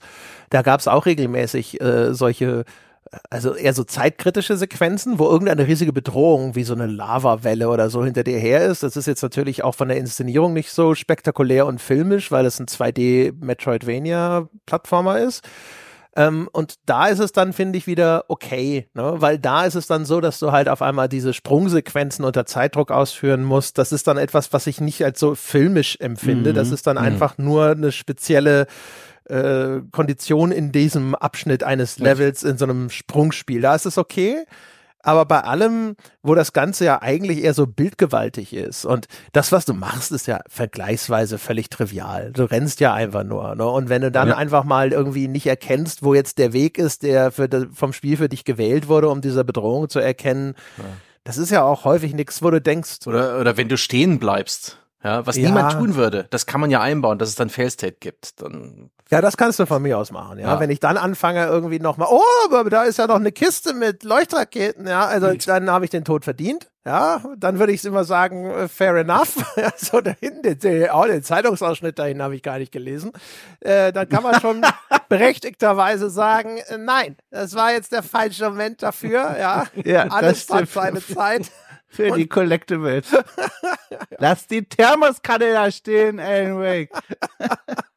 da 0.52 0.62
gab 0.62 0.80
es 0.80 0.88
auch 0.88 1.06
regelmäßig 1.06 1.82
äh, 1.82 2.14
solche 2.14 2.64
also 3.30 3.54
eher 3.56 3.74
so 3.74 3.84
zeitkritische 3.84 4.58
Sequenzen, 4.58 5.20
wo 5.20 5.26
irgendeine 5.30 5.68
riesige 5.68 5.94
Bedrohung 5.94 6.56
wie 6.56 6.64
so 6.64 6.74
eine 6.74 6.88
Lavawelle 6.88 7.70
oder 7.70 7.90
so 7.90 8.04
hinter 8.04 8.24
dir 8.24 8.40
her 8.40 8.66
ist. 8.66 8.84
Das 8.84 8.98
ist 8.98 9.06
jetzt 9.06 9.22
natürlich 9.22 9.64
auch 9.64 9.76
von 9.76 9.88
der 9.90 9.98
Inszenierung 9.98 10.54
nicht 10.54 10.72
so 10.72 10.96
spektakulär 10.96 11.66
und 11.66 11.80
filmisch, 11.80 12.32
weil 12.32 12.46
es 12.46 12.60
ein 12.60 12.66
2D 12.68 13.32
Metroidvania-Plattformer 13.42 15.20
ist. 15.20 15.48
Ähm, 16.16 16.48
und 16.54 16.76
da 16.86 17.08
ist 17.08 17.20
es 17.20 17.34
dann, 17.34 17.52
finde 17.52 17.78
ich, 17.78 17.88
wieder 17.88 18.26
okay, 18.30 18.88
ne? 18.94 19.16
weil 19.18 19.38
da 19.38 19.66
ist 19.66 19.76
es 19.76 19.86
dann 19.88 20.06
so, 20.06 20.22
dass 20.22 20.40
du 20.40 20.52
halt 20.52 20.70
auf 20.70 20.82
einmal 20.82 21.10
diese 21.10 21.34
Sprungsequenzen 21.34 22.24
unter 22.24 22.46
Zeitdruck 22.46 22.90
ausführen 22.92 23.44
musst. 23.44 23.78
Das 23.78 23.92
ist 23.92 24.08
dann 24.08 24.18
etwas, 24.18 24.54
was 24.54 24.66
ich 24.68 24.80
nicht 24.80 25.04
als 25.04 25.20
so 25.20 25.36
filmisch 25.36 25.98
empfinde. 26.00 26.52
Mhm. 26.52 26.56
Das 26.56 26.72
ist 26.72 26.88
dann 26.88 26.96
Mhm. 26.98 27.04
einfach 27.04 27.38
nur 27.38 27.72
eine 27.72 27.92
spezielle 27.92 28.68
äh, 29.30 29.82
Kondition 29.92 30.52
in 30.52 30.72
diesem 30.72 31.16
Abschnitt 31.16 31.64
eines 31.64 32.00
Levels 32.00 32.44
in 32.44 32.58
so 32.58 32.66
einem 32.66 32.90
Sprungspiel. 32.90 33.60
Da 33.60 33.74
ist 33.76 33.86
es 33.86 33.98
okay. 33.98 34.46
Aber 35.06 35.26
bei 35.26 35.42
allem, 35.42 35.96
wo 36.24 36.34
das 36.34 36.52
Ganze 36.52 36.84
ja 36.86 37.02
eigentlich 37.02 37.44
eher 37.44 37.54
so 37.54 37.68
bildgewaltig 37.68 38.54
ist 38.54 38.86
und 38.86 39.06
das, 39.34 39.52
was 39.52 39.64
du 39.66 39.74
machst, 39.74 40.12
ist 40.12 40.26
ja 40.26 40.40
vergleichsweise 40.50 41.38
völlig 41.38 41.70
trivial. 41.70 42.32
Du 42.34 42.44
rennst 42.44 42.80
ja 42.80 42.94
einfach 42.94 43.24
nur. 43.24 43.54
Ne? 43.56 43.66
Und 43.68 43.88
wenn 43.90 44.02
du 44.02 44.12
dann 44.12 44.30
Ja. 44.30 44.36
einfach 44.38 44.64
mal 44.64 44.92
irgendwie 44.92 45.28
nicht 45.28 45.46
erkennst, 45.46 46.02
wo 46.04 46.16
jetzt 46.16 46.40
der 46.40 46.54
Weg 46.54 46.78
ist, 46.80 47.04
der 47.04 47.32
für 47.32 47.48
vom 47.72 47.94
Spiel 47.94 48.18
für 48.18 48.30
dich 48.30 48.46
gewählt 48.46 48.88
wurde, 48.88 49.10
um 49.10 49.22
diese 49.22 49.46
Bedrohung 49.46 49.90
zu 49.90 50.00
erkennen, 50.00 50.56
das 51.24 51.38
ist 51.38 51.52
ja 51.52 51.64
auch 51.64 51.86
häufig 51.86 52.14
nichts, 52.16 52.42
wo 52.42 52.50
du 52.50 52.60
denkst, 52.60 53.06
Oder, 53.06 53.40
oder 53.40 53.58
wenn 53.58 53.70
du 53.70 53.78
stehen 53.78 54.18
bleibst, 54.20 54.80
ja, 55.06 55.26
was 55.26 55.36
Ja. 55.38 55.48
niemand 55.48 55.74
tun 55.74 55.96
würde, 55.96 56.26
das 56.32 56.46
kann 56.48 56.60
man 56.60 56.72
ja 56.72 56.82
einbauen, 56.82 57.20
dass 57.20 57.30
es 57.30 57.36
dann 57.36 57.50
Fail-State 57.50 57.98
gibt. 58.00 58.42
Dann 58.42 58.90
Ja, 59.12 59.22
das 59.22 59.38
kannst 59.38 59.60
du 59.60 59.68
von 59.68 59.82
mir 59.84 60.00
aus 60.00 60.12
machen, 60.12 60.40
ja. 60.40 60.48
Ja. 60.48 60.60
Wenn 60.60 60.72
ich 60.72 60.80
dann 60.80 60.98
anfange 60.98 61.46
irgendwie 61.46 61.80
nochmal, 61.80 62.08
oh, 62.10 62.22
aber 62.52 62.70
da 62.72 62.84
ist 62.84 62.98
ja 62.98 63.06
noch 63.06 63.16
eine 63.16 63.32
Kiste 63.32 63.76
mit 63.76 64.04
Leuchtraketen, 64.04 64.88
ja, 64.88 65.06
also 65.06 65.32
dann 65.46 65.70
habe 65.70 65.86
ich 65.86 65.92
den 65.92 66.04
Tod 66.04 66.24
verdient, 66.24 66.72
ja. 66.86 67.22
Dann 67.38 67.60
würde 67.60 67.72
ich 67.72 67.86
immer 67.86 68.04
sagen, 68.04 68.46
äh, 68.50 68.68
fair 68.68 68.96
enough. 68.96 69.36
Ja, 69.58 69.70
so 69.78 70.02
da 70.02 70.12
hinten, 70.20 70.60
den, 70.60 70.90
oh, 70.92 71.06
den 71.06 71.24
Zeitungsausschnitt 71.24 71.98
dahin 72.00 72.22
habe 72.22 72.36
ich 72.36 72.42
gar 72.42 72.58
nicht 72.58 72.72
gelesen. 72.72 73.12
Äh, 73.60 73.94
dann 73.94 74.10
kann 74.10 74.24
man 74.24 74.40
schon 74.42 74.62
berechtigterweise 75.10 76.10
sagen, 76.10 76.58
äh, 76.68 76.78
nein, 76.78 77.16
das 77.30 77.56
war 77.56 77.72
jetzt 77.72 77.92
der 77.92 78.04
falsche 78.04 78.50
Moment 78.50 78.82
dafür, 78.84 79.36
ja. 79.40 79.66
Ja, 79.84 80.04
Alles 80.10 80.50
hat 80.50 80.70
seine 80.70 81.06
Zeit. 81.06 81.52
Für 81.96 82.12
die 82.12 82.28
Collectibles. 82.28 83.16
Lass 84.18 84.48
die 84.48 84.64
Thermoskanne 84.66 85.54
da 85.54 85.72
stehen, 85.72 86.20
Alan 86.20 86.60
Wake. 86.60 86.90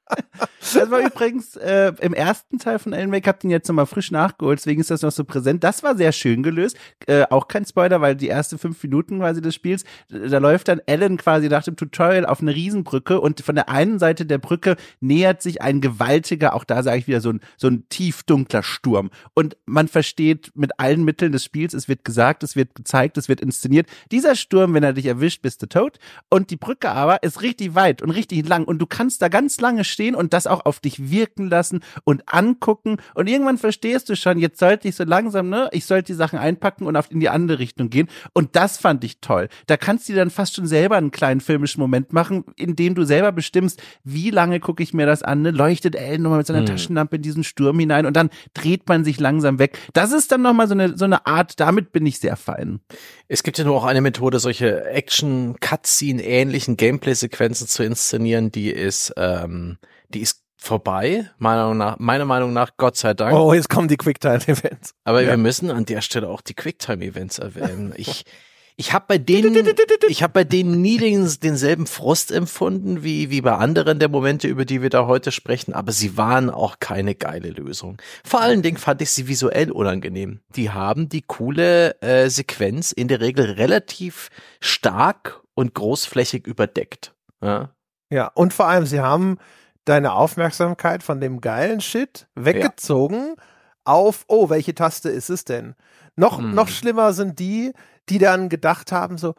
Das 0.74 0.90
war 0.90 1.00
übrigens 1.00 1.56
äh, 1.56 1.92
im 2.00 2.12
ersten 2.12 2.58
Teil 2.58 2.78
von 2.78 2.92
Alan 2.92 3.12
Wake, 3.12 3.26
ihr 3.26 3.34
ihn 3.44 3.50
jetzt 3.50 3.68
nochmal 3.68 3.86
frisch 3.86 4.10
nachgeholt, 4.10 4.58
deswegen 4.58 4.80
ist 4.80 4.90
das 4.90 5.02
noch 5.02 5.12
so 5.12 5.24
präsent. 5.24 5.64
Das 5.64 5.82
war 5.82 5.96
sehr 5.96 6.12
schön 6.12 6.42
gelöst. 6.42 6.76
Äh, 7.06 7.24
auch 7.30 7.48
kein 7.48 7.64
Spoiler, 7.64 8.00
weil 8.00 8.16
die 8.16 8.28
ersten 8.28 8.58
fünf 8.58 8.82
Minuten 8.82 9.18
quasi 9.18 9.40
des 9.40 9.54
Spiels, 9.54 9.84
da 10.08 10.38
läuft 10.38 10.68
dann 10.68 10.80
Alan 10.86 11.16
quasi 11.16 11.48
nach 11.48 11.64
dem 11.64 11.76
Tutorial 11.76 12.26
auf 12.26 12.40
eine 12.40 12.54
Riesenbrücke 12.54 13.20
und 13.20 13.40
von 13.40 13.54
der 13.54 13.68
einen 13.68 13.98
Seite 13.98 14.26
der 14.26 14.38
Brücke 14.38 14.76
nähert 15.00 15.42
sich 15.42 15.62
ein 15.62 15.80
gewaltiger, 15.80 16.54
auch 16.54 16.64
da 16.64 16.82
sage 16.82 16.98
ich 16.98 17.06
wieder, 17.06 17.20
so 17.20 17.30
ein, 17.30 17.40
so 17.56 17.68
ein 17.68 17.88
tiefdunkler 17.88 18.62
Sturm. 18.62 19.10
Und 19.34 19.56
man 19.66 19.88
versteht 19.88 20.52
mit 20.54 20.78
allen 20.78 21.04
Mitteln 21.04 21.32
des 21.32 21.44
Spiels, 21.44 21.72
es 21.72 21.88
wird 21.88 22.04
gesagt, 22.04 22.42
es 22.42 22.56
wird 22.56 22.74
gezeigt, 22.74 23.16
es 23.16 23.28
wird 23.28 23.40
inszeniert. 23.40 23.88
Dieser 24.10 24.34
Sturm, 24.34 24.74
wenn 24.74 24.82
er 24.82 24.92
dich 24.92 25.06
erwischt, 25.06 25.42
bist 25.42 25.62
du 25.62 25.66
tot. 25.66 25.98
Und 26.28 26.50
die 26.50 26.56
Brücke 26.56 26.90
aber 26.90 27.22
ist 27.22 27.42
richtig 27.42 27.74
weit 27.74 28.02
und 28.02 28.10
richtig 28.10 28.46
lang 28.46 28.64
und 28.64 28.78
du 28.80 28.86
kannst 28.86 29.22
da 29.22 29.28
ganz 29.28 29.60
lange 29.60 29.84
stehen 29.84 29.97
und 30.14 30.32
das 30.32 30.46
auch 30.46 30.64
auf 30.64 30.80
dich 30.80 31.10
wirken 31.10 31.48
lassen 31.48 31.80
und 32.04 32.22
angucken 32.32 32.98
und 33.14 33.28
irgendwann 33.28 33.58
verstehst 33.58 34.08
du 34.08 34.16
schon, 34.16 34.38
jetzt 34.38 34.58
sollte 34.58 34.88
ich 34.88 34.96
so 34.96 35.04
langsam, 35.04 35.48
ne, 35.48 35.68
ich 35.72 35.86
sollte 35.86 36.12
die 36.12 36.14
Sachen 36.14 36.38
einpacken 36.38 36.86
und 36.86 36.96
auf 36.96 37.10
in 37.10 37.20
die 37.20 37.28
andere 37.28 37.58
Richtung 37.58 37.90
gehen 37.90 38.08
und 38.32 38.56
das 38.56 38.76
fand 38.76 39.04
ich 39.04 39.20
toll. 39.20 39.48
Da 39.66 39.76
kannst 39.76 40.08
du 40.08 40.14
dann 40.14 40.30
fast 40.30 40.54
schon 40.54 40.66
selber 40.66 40.96
einen 40.96 41.10
kleinen 41.10 41.40
filmischen 41.40 41.80
Moment 41.80 42.12
machen, 42.12 42.44
in 42.56 42.76
dem 42.76 42.94
du 42.94 43.04
selber 43.04 43.32
bestimmst, 43.32 43.82
wie 44.04 44.30
lange 44.30 44.60
gucke 44.60 44.82
ich 44.82 44.94
mir 44.94 45.06
das 45.06 45.22
an, 45.22 45.42
ne? 45.42 45.50
leuchtet 45.50 45.96
Ellen 45.96 46.22
nochmal 46.22 46.38
mit 46.38 46.46
seiner 46.46 46.60
Hm. 46.60 46.66
Taschenlampe 46.66 47.16
in 47.16 47.22
diesen 47.22 47.44
Sturm 47.44 47.78
hinein 47.78 48.06
und 48.06 48.16
dann 48.16 48.30
dreht 48.54 48.88
man 48.88 49.04
sich 49.04 49.18
langsam 49.20 49.58
weg. 49.58 49.78
Das 49.92 50.12
ist 50.12 50.30
dann 50.32 50.42
nochmal 50.42 50.68
so 50.68 50.74
eine, 50.74 50.96
so 50.96 51.04
eine 51.04 51.26
Art, 51.26 51.58
damit 51.60 51.92
bin 51.92 52.06
ich 52.06 52.18
sehr 52.18 52.36
fein. 52.36 52.80
Es 53.28 53.42
gibt 53.42 53.58
ja 53.58 53.64
nur 53.64 53.76
auch 53.76 53.84
eine 53.84 54.00
Methode, 54.00 54.38
solche 54.38 54.86
Action-Cutscene-ähnlichen 54.86 56.78
Gameplay-Sequenzen 56.78 57.68
zu 57.68 57.84
inszenieren, 57.84 58.50
die 58.50 58.70
ist, 58.70 59.12
ähm, 59.18 59.78
die 60.08 60.20
ist 60.20 60.42
vorbei, 60.56 61.30
meiner 61.38 61.64
Meinung 61.64 61.76
nach, 61.76 61.98
meiner 61.98 62.24
Meinung 62.24 62.52
nach, 62.52 62.70
Gott 62.78 62.96
sei 62.96 63.14
Dank. 63.14 63.36
Oh, 63.36 63.52
jetzt 63.52 63.68
kommen 63.68 63.88
die 63.88 63.98
Quicktime-Events. 63.98 64.94
Aber 65.04 65.20
ja. 65.22 65.28
wir 65.28 65.36
müssen 65.36 65.70
an 65.70 65.84
der 65.84 66.00
Stelle 66.00 66.28
auch 66.28 66.40
die 66.40 66.54
Quicktime-Events 66.54 67.38
erwähnen. 67.38 67.92
Ich, 67.96 68.24
ich 68.80 68.92
habe 68.92 69.06
bei 69.08 69.18
denen, 69.18 69.56
ich 70.06 70.22
habe 70.22 70.32
bei 70.32 70.44
denen 70.44 70.80
nie 70.80 70.98
den, 70.98 71.28
denselben 71.42 71.88
Frust 71.88 72.30
empfunden 72.30 73.02
wie 73.02 73.28
wie 73.28 73.40
bei 73.40 73.54
anderen 73.54 73.98
der 73.98 74.08
Momente, 74.08 74.46
über 74.46 74.64
die 74.64 74.82
wir 74.82 74.88
da 74.88 75.08
heute 75.08 75.32
sprechen. 75.32 75.74
Aber 75.74 75.90
sie 75.90 76.16
waren 76.16 76.48
auch 76.48 76.78
keine 76.78 77.16
geile 77.16 77.50
Lösung. 77.50 78.00
Vor 78.24 78.40
allen 78.40 78.62
Dingen 78.62 78.76
fand 78.76 79.02
ich 79.02 79.10
sie 79.10 79.26
visuell 79.26 79.72
unangenehm. 79.72 80.42
Die 80.54 80.70
haben 80.70 81.08
die 81.08 81.22
coole 81.22 82.00
äh, 82.02 82.30
Sequenz 82.30 82.92
in 82.92 83.08
der 83.08 83.20
Regel 83.20 83.50
relativ 83.50 84.28
stark 84.60 85.40
und 85.54 85.74
großflächig 85.74 86.46
überdeckt. 86.46 87.16
Ja, 87.42 87.70
ja 88.10 88.28
und 88.28 88.54
vor 88.54 88.68
allem 88.68 88.86
sie 88.86 89.00
haben 89.00 89.38
deine 89.86 90.12
Aufmerksamkeit 90.12 91.02
von 91.02 91.20
dem 91.20 91.40
geilen 91.40 91.80
Shit 91.80 92.28
weggezogen 92.36 93.34
ja. 93.36 93.42
auf, 93.82 94.24
oh, 94.28 94.50
welche 94.50 94.76
Taste 94.76 95.08
ist 95.08 95.30
es 95.30 95.44
denn? 95.44 95.74
Noch, 96.14 96.38
hm. 96.38 96.54
noch 96.54 96.68
schlimmer 96.68 97.12
sind 97.12 97.40
die, 97.40 97.72
die 98.10 98.18
dann 98.18 98.48
gedacht 98.48 98.92
haben, 98.92 99.18
so, 99.18 99.34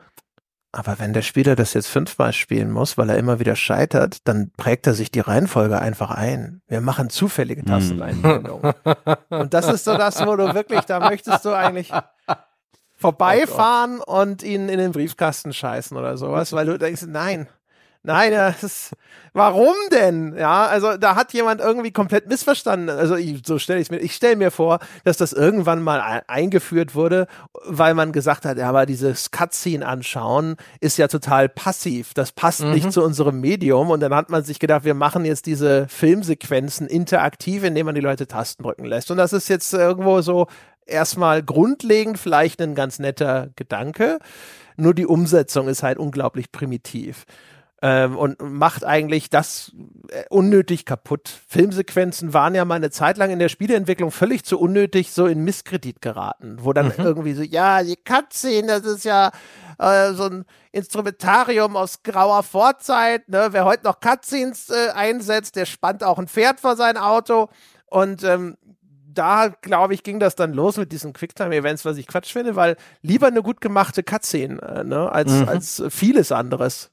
aber 0.72 1.00
wenn 1.00 1.14
der 1.14 1.24
Spieler 1.24 1.56
das 1.56 1.74
jetzt 1.74 1.88
fünfmal 1.88 2.32
spielen 2.32 2.70
muss, 2.70 2.98
weil 2.98 3.10
er 3.10 3.18
immer 3.18 3.40
wieder 3.40 3.56
scheitert, 3.56 4.28
dann 4.28 4.52
prägt 4.56 4.86
er 4.86 4.94
sich 4.94 5.10
die 5.10 5.20
Reihenfolge 5.20 5.80
einfach 5.80 6.12
ein. 6.12 6.62
Wir 6.68 6.82
machen 6.82 7.10
zufällige 7.10 7.62
hm. 7.62 7.68
Tasteneinblendungen. 7.68 8.74
und 9.30 9.54
das 9.54 9.68
ist 9.68 9.86
so 9.86 9.98
das, 9.98 10.24
wo 10.26 10.36
du 10.36 10.54
wirklich, 10.54 10.82
da 10.82 11.00
möchtest 11.00 11.44
du 11.44 11.54
eigentlich 11.54 11.92
vorbeifahren 12.96 14.00
oh 14.06 14.22
und 14.22 14.44
ihn 14.44 14.70
in 14.70 14.78
den 14.78 14.92
Briefkasten 14.92 15.54
scheißen 15.54 15.98
oder 15.98 16.18
sowas, 16.18 16.54
weil 16.54 16.68
du 16.68 16.78
denkst, 16.78 17.04
nein, 17.08 17.48
Nein, 18.02 18.32
das 18.32 18.64
ist, 18.64 18.94
warum 19.34 19.76
denn? 19.92 20.34
Ja, 20.38 20.68
also 20.68 20.96
da 20.96 21.16
hat 21.16 21.34
jemand 21.34 21.60
irgendwie 21.60 21.92
komplett 21.92 22.28
missverstanden. 22.30 22.90
Also 22.90 23.16
ich, 23.16 23.42
so 23.46 23.60
stelle 23.60 23.82
ich 23.82 23.92
mir, 23.92 23.98
ich 23.98 24.16
stelle 24.16 24.38
mir 24.38 24.52
vor, 24.52 24.80
dass 25.04 25.18
das 25.18 25.34
irgendwann 25.34 25.84
mal 25.84 26.24
eingeführt 26.28 26.96
wurde, 26.96 27.28
weil 27.66 27.96
man 27.96 28.14
gesagt 28.14 28.46
hat, 28.46 28.58
ja, 28.58 28.70
aber 28.70 28.86
dieses 28.86 29.32
Cutscene 29.32 29.86
anschauen 29.86 30.56
ist 30.80 30.98
ja 30.98 31.10
total 31.10 31.50
passiv. 31.50 32.14
Das 32.14 32.32
passt 32.32 32.62
mhm. 32.62 32.72
nicht 32.72 32.92
zu 32.94 33.04
unserem 33.04 33.42
Medium. 33.42 33.90
Und 33.90 34.00
dann 34.00 34.16
hat 34.16 34.30
man 34.30 34.46
sich 34.46 34.60
gedacht, 34.60 34.86
wir 34.86 34.94
machen 34.94 35.26
jetzt 35.26 35.46
diese 35.46 35.86
Filmsequenzen 35.90 36.88
interaktiv, 36.88 37.66
indem 37.66 37.88
man 37.88 37.96
die 37.96 38.02
Leute 38.02 38.28
Tasten 38.28 38.64
drücken 38.64 38.86
lässt. 38.86 39.12
Und 39.12 39.18
das 39.18 39.34
ist 39.34 39.50
jetzt 39.50 39.74
irgendwo 39.74 40.22
so 40.22 40.48
erstmal 40.86 41.44
grundlegend 41.44 42.18
vielleicht 42.18 42.62
ein 42.62 42.76
ganz 42.76 42.98
netter 42.98 43.50
Gedanke. 43.58 44.20
Nur 44.78 44.94
die 44.94 45.06
Umsetzung 45.06 45.68
ist 45.68 45.84
halt 45.84 45.98
unglaublich 45.98 46.54
primitiv 46.54 47.26
ähm, 47.82 48.18
und 48.18 48.42
macht 48.42 48.84
eigentlich 48.84 49.30
das 49.30 49.72
äh, 50.10 50.24
unnötig 50.30 50.86
kaputt. 50.86 51.30
Filmsequenzen 51.48 52.34
waren 52.34 52.56
ja 52.56 52.66
mal 52.66 52.76
eine 52.76 52.92
Zeit 52.92 53.18
lang 53.18 53.30
in 53.32 53.40
der 53.40 53.50
Spieleentwicklung 53.50 54.12
völlig 54.12 54.44
zu 54.44 54.60
unnötig 54.60 55.12
so 55.12 55.28
in 55.28 55.44
Misskredit 55.44 56.02
geraten, 56.02 56.58
wo 56.62 56.74
dann 56.74 56.88
mhm. 56.88 56.94
irgendwie 56.98 57.34
so, 57.34 57.42
ja, 57.42 57.82
die 57.84 57.96
Cutscene, 57.96 58.68
das 58.68 58.86
ist 58.86 59.06
ja 59.06 59.32
äh, 59.78 60.12
so 60.14 60.26
ein 60.26 60.46
Instrumentarium 60.72 61.76
aus 61.76 62.04
grauer 62.04 62.44
Vorzeit, 62.44 63.30
ne? 63.30 63.50
wer 63.52 63.66
heute 63.66 63.86
noch 63.86 64.00
Cutscenes 64.00 64.70
äh, 64.70 64.90
einsetzt, 64.92 65.56
der 65.56 65.66
spannt 65.66 66.04
auch 66.04 66.20
ein 66.20 66.28
Pferd 66.28 66.60
vor 66.60 66.76
sein 66.76 66.98
Auto 66.98 67.50
und 67.86 68.24
ähm, 68.24 68.58
da, 69.12 69.48
glaube 69.62 69.94
ich, 69.94 70.04
ging 70.04 70.20
das 70.20 70.36
dann 70.36 70.54
los 70.54 70.78
mit 70.78 70.92
diesen 70.92 71.14
Quicktime-Events, 71.14 71.84
was 71.84 71.98
ich 71.98 72.08
Quatsch 72.08 72.32
finde, 72.32 72.56
weil 72.56 72.78
lieber 73.02 73.28
eine 73.28 73.42
gut 73.42 73.60
gemachte 73.60 74.04
Cutscene, 74.04 74.62
äh, 74.62 74.84
ne, 74.84 75.12
als, 75.12 75.32
mhm. 75.32 75.50
als 75.50 75.84
vieles 75.90 76.32
anderes. 76.32 76.92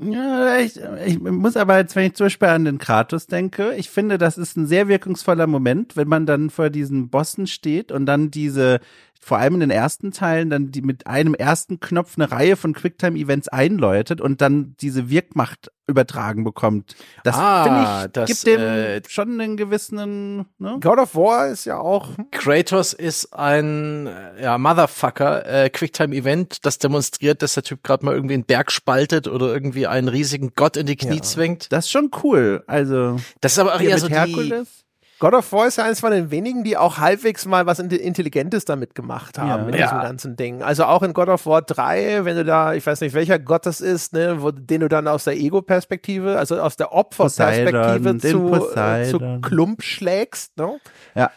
Ja, 0.00 0.58
ich, 0.58 0.76
ich 1.06 1.20
muss 1.20 1.56
aber 1.56 1.78
jetzt, 1.78 1.94
wenn 1.94 2.06
ich 2.06 2.14
zum 2.14 2.26
Beispiel 2.26 2.48
an 2.48 2.64
den 2.64 2.78
Kratos 2.78 3.28
denke, 3.28 3.74
ich 3.76 3.88
finde, 3.90 4.18
das 4.18 4.36
ist 4.36 4.56
ein 4.56 4.66
sehr 4.66 4.88
wirkungsvoller 4.88 5.46
Moment, 5.46 5.96
wenn 5.96 6.08
man 6.08 6.26
dann 6.26 6.50
vor 6.50 6.68
diesen 6.68 7.10
Bossen 7.10 7.46
steht 7.46 7.92
und 7.92 8.04
dann 8.06 8.32
diese 8.32 8.80
vor 9.20 9.38
allem 9.38 9.54
in 9.54 9.60
den 9.60 9.70
ersten 9.70 10.12
Teilen 10.12 10.50
dann 10.50 10.70
die 10.70 10.82
mit 10.82 11.06
einem 11.06 11.34
ersten 11.34 11.80
Knopf 11.80 12.14
eine 12.16 12.30
Reihe 12.30 12.56
von 12.56 12.72
Quicktime-Events 12.72 13.48
einläutet 13.48 14.20
und 14.20 14.40
dann 14.40 14.74
diese 14.80 15.10
Wirkmacht 15.10 15.70
übertragen 15.88 16.44
bekommt. 16.44 16.94
Das 17.24 17.34
ah, 17.36 17.64
finde 17.64 17.80
ich 17.80 18.12
das, 18.12 18.28
gibt 18.28 18.46
dem 18.46 18.60
äh, 18.60 19.02
schon 19.08 19.40
einen 19.40 19.56
gewissen. 19.56 20.46
Ne? 20.58 20.78
God 20.80 20.98
of 20.98 21.14
War 21.14 21.48
ist 21.48 21.64
ja 21.64 21.78
auch. 21.78 22.10
Kratos 22.30 22.92
ist 22.92 23.32
ein 23.32 24.08
ja 24.40 24.58
Motherfucker 24.58 25.46
äh, 25.46 25.70
Quicktime-Event, 25.70 26.64
das 26.64 26.78
demonstriert, 26.78 27.42
dass 27.42 27.54
der 27.54 27.62
Typ 27.62 27.82
gerade 27.82 28.04
mal 28.04 28.14
irgendwie 28.14 28.34
einen 28.34 28.44
Berg 28.44 28.70
spaltet 28.70 29.28
oder 29.28 29.46
irgendwie 29.46 29.86
einen 29.86 30.08
riesigen 30.08 30.52
Gott 30.54 30.76
in 30.76 30.86
die 30.86 30.96
Knie 30.96 31.16
ja. 31.16 31.22
zwingt. 31.22 31.72
Das 31.72 31.86
ist 31.86 31.90
schon 31.90 32.10
cool. 32.22 32.62
Also 32.66 33.18
das 33.40 33.52
ist 33.52 33.58
aber 33.58 33.74
auch 33.74 33.80
eher 33.80 33.98
so 33.98 34.08
Herkules. 34.08 34.68
die 34.68 34.87
God 35.18 35.34
of 35.34 35.52
War 35.52 35.66
ist 35.66 35.78
ja 35.78 35.84
eines 35.84 36.00
von 36.00 36.12
den 36.12 36.30
wenigen, 36.30 36.64
die 36.64 36.76
auch 36.76 36.98
halbwegs 36.98 37.44
mal 37.44 37.66
was 37.66 37.78
Intelligentes 37.80 38.64
damit 38.64 38.94
gemacht 38.94 39.38
haben, 39.38 39.48
ja. 39.48 39.66
mit 39.66 39.74
ja. 39.74 39.86
diesem 39.86 40.00
ganzen 40.00 40.36
Ding. 40.36 40.62
Also 40.62 40.84
auch 40.84 41.02
in 41.02 41.12
God 41.12 41.28
of 41.28 41.46
War 41.46 41.62
3, 41.62 42.24
wenn 42.24 42.36
du 42.36 42.44
da, 42.44 42.74
ich 42.74 42.86
weiß 42.86 43.00
nicht, 43.00 43.14
welcher 43.14 43.38
Gott 43.38 43.66
das 43.66 43.80
ist, 43.80 44.12
ne, 44.12 44.42
wo, 44.42 44.50
den 44.52 44.80
du 44.80 44.88
dann 44.88 45.08
aus 45.08 45.24
der 45.24 45.36
Ego-Perspektive, 45.36 46.38
also 46.38 46.60
aus 46.60 46.76
der 46.76 46.92
Opferperspektive 46.92 48.18
zu, 48.18 48.76
äh, 48.76 49.10
zu 49.10 49.40
Klump 49.40 49.82
schlägst, 49.82 50.56
ne? 50.56 50.78
Ja. 51.14 51.30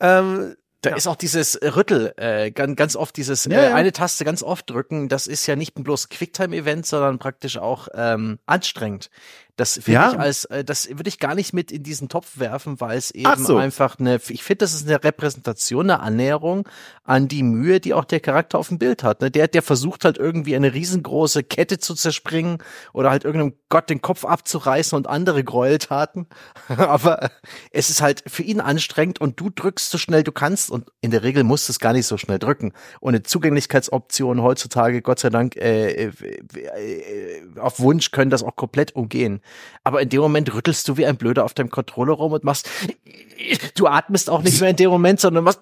Ähm, 0.00 0.56
da 0.82 0.90
ja. 0.90 0.96
ist 0.96 1.06
auch 1.06 1.16
dieses 1.16 1.60
Rüttel, 1.62 2.14
äh, 2.16 2.50
ganz, 2.50 2.74
ganz 2.76 2.96
oft 2.96 3.14
dieses 3.16 3.44
ja, 3.44 3.64
äh, 3.64 3.72
eine 3.72 3.92
Taste 3.92 4.24
ganz 4.24 4.42
oft 4.42 4.70
drücken. 4.70 5.10
Das 5.10 5.26
ist 5.26 5.46
ja 5.46 5.54
nicht 5.54 5.74
bloß 5.74 6.08
Quicktime-Event, 6.08 6.86
sondern 6.86 7.18
praktisch 7.18 7.58
auch 7.58 7.88
ähm, 7.94 8.38
anstrengend. 8.46 9.10
Das 9.60 9.74
finde 9.74 9.92
ja. 9.92 10.12
ich 10.12 10.18
als, 10.18 10.44
äh, 10.46 10.64
das 10.64 10.88
würde 10.88 11.08
ich 11.08 11.18
gar 11.18 11.34
nicht 11.34 11.52
mit 11.52 11.70
in 11.70 11.82
diesen 11.82 12.08
Topf 12.08 12.38
werfen, 12.38 12.80
weil 12.80 12.96
es 12.96 13.10
eben 13.10 13.44
so. 13.44 13.58
einfach 13.58 13.98
eine, 13.98 14.18
ich 14.30 14.42
finde, 14.42 14.60
das 14.60 14.72
ist 14.72 14.88
eine 14.88 15.04
Repräsentation, 15.04 15.90
eine 15.90 16.00
Annäherung 16.00 16.66
an 17.04 17.28
die 17.28 17.42
Mühe, 17.42 17.78
die 17.78 17.92
auch 17.92 18.06
der 18.06 18.20
Charakter 18.20 18.58
auf 18.58 18.68
dem 18.68 18.78
Bild 18.78 19.02
hat. 19.02 19.20
Ne? 19.20 19.30
Der, 19.30 19.48
der 19.48 19.60
versucht 19.60 20.06
halt 20.06 20.16
irgendwie 20.16 20.56
eine 20.56 20.72
riesengroße 20.72 21.42
Kette 21.42 21.78
zu 21.78 21.94
zerspringen 21.94 22.56
oder 22.94 23.10
halt 23.10 23.24
irgendeinem 23.24 23.52
Gott 23.68 23.90
den 23.90 24.00
Kopf 24.00 24.24
abzureißen 24.24 24.96
und 24.96 25.06
andere 25.06 25.44
Gräueltaten. 25.44 26.26
Aber 26.68 27.30
es 27.70 27.90
ist 27.90 28.00
halt 28.00 28.22
für 28.26 28.42
ihn 28.42 28.60
anstrengend 28.60 29.20
und 29.20 29.38
du 29.38 29.50
drückst 29.50 29.90
so 29.90 29.98
schnell 29.98 30.22
du 30.22 30.32
kannst 30.32 30.70
und 30.70 30.90
in 31.02 31.10
der 31.10 31.22
Regel 31.22 31.44
musst 31.44 31.68
du 31.68 31.72
es 31.72 31.80
gar 31.80 31.92
nicht 31.92 32.06
so 32.06 32.16
schnell 32.16 32.38
drücken. 32.38 32.72
Und 33.00 33.10
eine 33.10 33.24
Zugänglichkeitsoption 33.24 34.40
heutzutage, 34.40 35.02
Gott 35.02 35.18
sei 35.18 35.28
Dank, 35.28 35.56
äh, 35.56 36.06
äh, 36.06 36.12
äh, 36.54 37.58
auf 37.60 37.78
Wunsch 37.78 38.10
können 38.10 38.30
das 38.30 38.42
auch 38.42 38.56
komplett 38.56 38.96
umgehen. 38.96 39.42
Aber 39.84 40.02
in 40.02 40.08
dem 40.08 40.20
Moment 40.20 40.52
rüttelst 40.52 40.86
du 40.88 40.96
wie 40.96 41.06
ein 41.06 41.16
Blöder 41.16 41.44
auf 41.44 41.54
deinem 41.54 41.70
Controller 41.70 42.12
rum 42.12 42.32
und 42.32 42.44
machst, 42.44 42.68
du 43.74 43.86
atmest 43.86 44.28
auch 44.28 44.42
nicht 44.42 44.60
mehr 44.60 44.70
in 44.70 44.76
dem 44.76 44.90
Moment, 44.90 45.20
sondern 45.20 45.44
machst, 45.44 45.60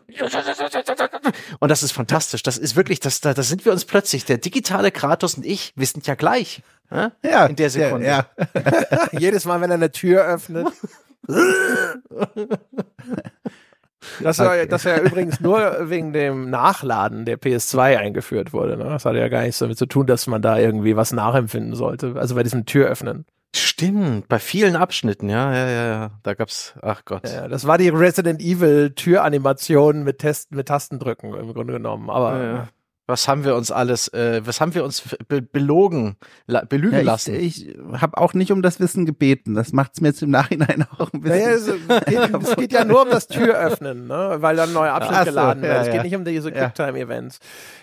und 1.61 1.68
das 1.70 1.83
ist 1.83 1.92
fantastisch. 1.92 2.42
Das 2.42 2.59
ist 2.59 2.77
wirklich, 2.77 3.01
das, 3.01 3.20
da, 3.20 3.35
da 3.35 3.42
sind 3.42 3.64
wir 3.64 3.72
uns 3.72 3.85
plötzlich. 3.85 4.24
Der 4.24 4.38
digitale 4.38 4.90
Kratos 4.90 5.35
und 5.35 5.46
ich, 5.46 5.72
wir 5.77 5.87
sind 5.87 6.07
ja 6.07 6.14
gleich. 6.14 6.62
Ja, 6.90 7.46
in 7.46 7.57
der 7.57 7.70
Sekunde. 7.70 8.07
Ja, 8.07 8.27
ja. 8.37 9.09
Jedes 9.18 9.44
Mal, 9.44 9.61
wenn 9.61 9.70
er 9.70 9.74
eine 9.74 9.92
Tür 9.92 10.24
öffnet. 10.24 10.68
Das 14.22 14.38
war, 14.38 14.66
das 14.66 14.85
war 14.85 14.96
ja 14.96 15.03
übrigens 15.03 15.40
nur 15.40 15.90
wegen 15.90 16.12
dem 16.12 16.51
Nachladen 16.51 17.24
der 17.24 17.38
PS2 17.38 17.98
eingeführt 17.98 18.53
wurde. 18.53 18.77
Ne? 18.77 18.85
Das 18.85 19.05
hatte 19.05 19.18
ja 19.18 19.29
gar 19.29 19.42
nichts 19.42 19.59
damit 19.59 19.77
zu 19.77 19.87
tun, 19.87 20.07
dass 20.07 20.27
man 20.27 20.40
da 20.40 20.59
irgendwie 20.59 20.96
was 20.96 21.12
nachempfinden 21.12 21.74
sollte. 21.74 22.14
Also 22.16 22.35
bei 22.35 22.42
diesem 22.42 22.64
Türöffnen. 22.64 23.27
Stimmt, 23.54 24.28
bei 24.28 24.38
vielen 24.38 24.76
Abschnitten, 24.76 25.30
ja, 25.30 25.54
ja, 25.54 25.68
ja, 25.68 25.87
ja. 25.87 26.11
Da 26.22 26.34
gab's, 26.34 26.74
ach 26.82 27.04
Gott. 27.04 27.28
Ja, 27.28 27.48
das 27.48 27.66
war 27.66 27.78
die 27.78 27.88
Resident 27.88 28.40
Evil 28.40 28.92
Türanimation 28.94 30.02
mit 30.04 30.18
Testen, 30.18 30.56
mit 30.56 30.68
Tastendrücken 30.68 31.34
im 31.34 31.54
Grunde 31.54 31.74
genommen. 31.74 32.11
Aber 32.11 32.42
ja, 32.42 32.68
was 33.09 33.27
haben 33.27 33.42
wir 33.44 33.57
uns 33.57 33.71
alles, 33.71 34.09
äh, 34.09 34.42
was 34.44 34.61
haben 34.61 34.75
wir 34.75 34.85
uns 34.85 35.03
be 35.29 35.40
belogen, 35.40 36.16
la 36.47 36.62
belügen 36.64 36.92
ja, 36.92 37.01
ich, 37.01 37.07
lassen? 37.07 37.35
Ich 37.35 37.66
habe 37.94 38.18
auch 38.18 38.35
nicht 38.35 38.53
um 38.53 38.61
das 38.61 38.81
Wissen 38.81 39.07
gebeten. 39.07 39.55
Das 39.55 39.73
macht's 39.73 40.03
mir 40.03 40.09
jetzt 40.09 40.23
im 40.23 40.31
Nachhinein 40.31 40.85
auch 40.99 41.11
ein 41.14 41.23
bisschen. 41.23 41.38
Naja, 41.38 41.57
es, 41.57 41.66
geht, 42.05 42.42
es 42.42 42.57
geht 42.57 42.73
ja 42.73 42.85
nur 42.85 43.03
um 43.03 43.11
das 43.11 43.27
Türöffnen, 43.27 44.07
ne? 44.07 44.37
weil 44.40 44.57
dann 44.57 44.68
ein 44.68 44.75
neuer 44.75 44.92
Abschnitt 44.92 45.21
so, 45.21 45.25
geladen 45.25 45.62
wird. 45.62 45.73
Ja, 45.73 45.81
es 45.81 45.90
geht 45.90 46.03
nicht 46.03 46.16
um 46.16 46.25
diese 46.25 46.53
Quicktime-Events. 46.53 47.40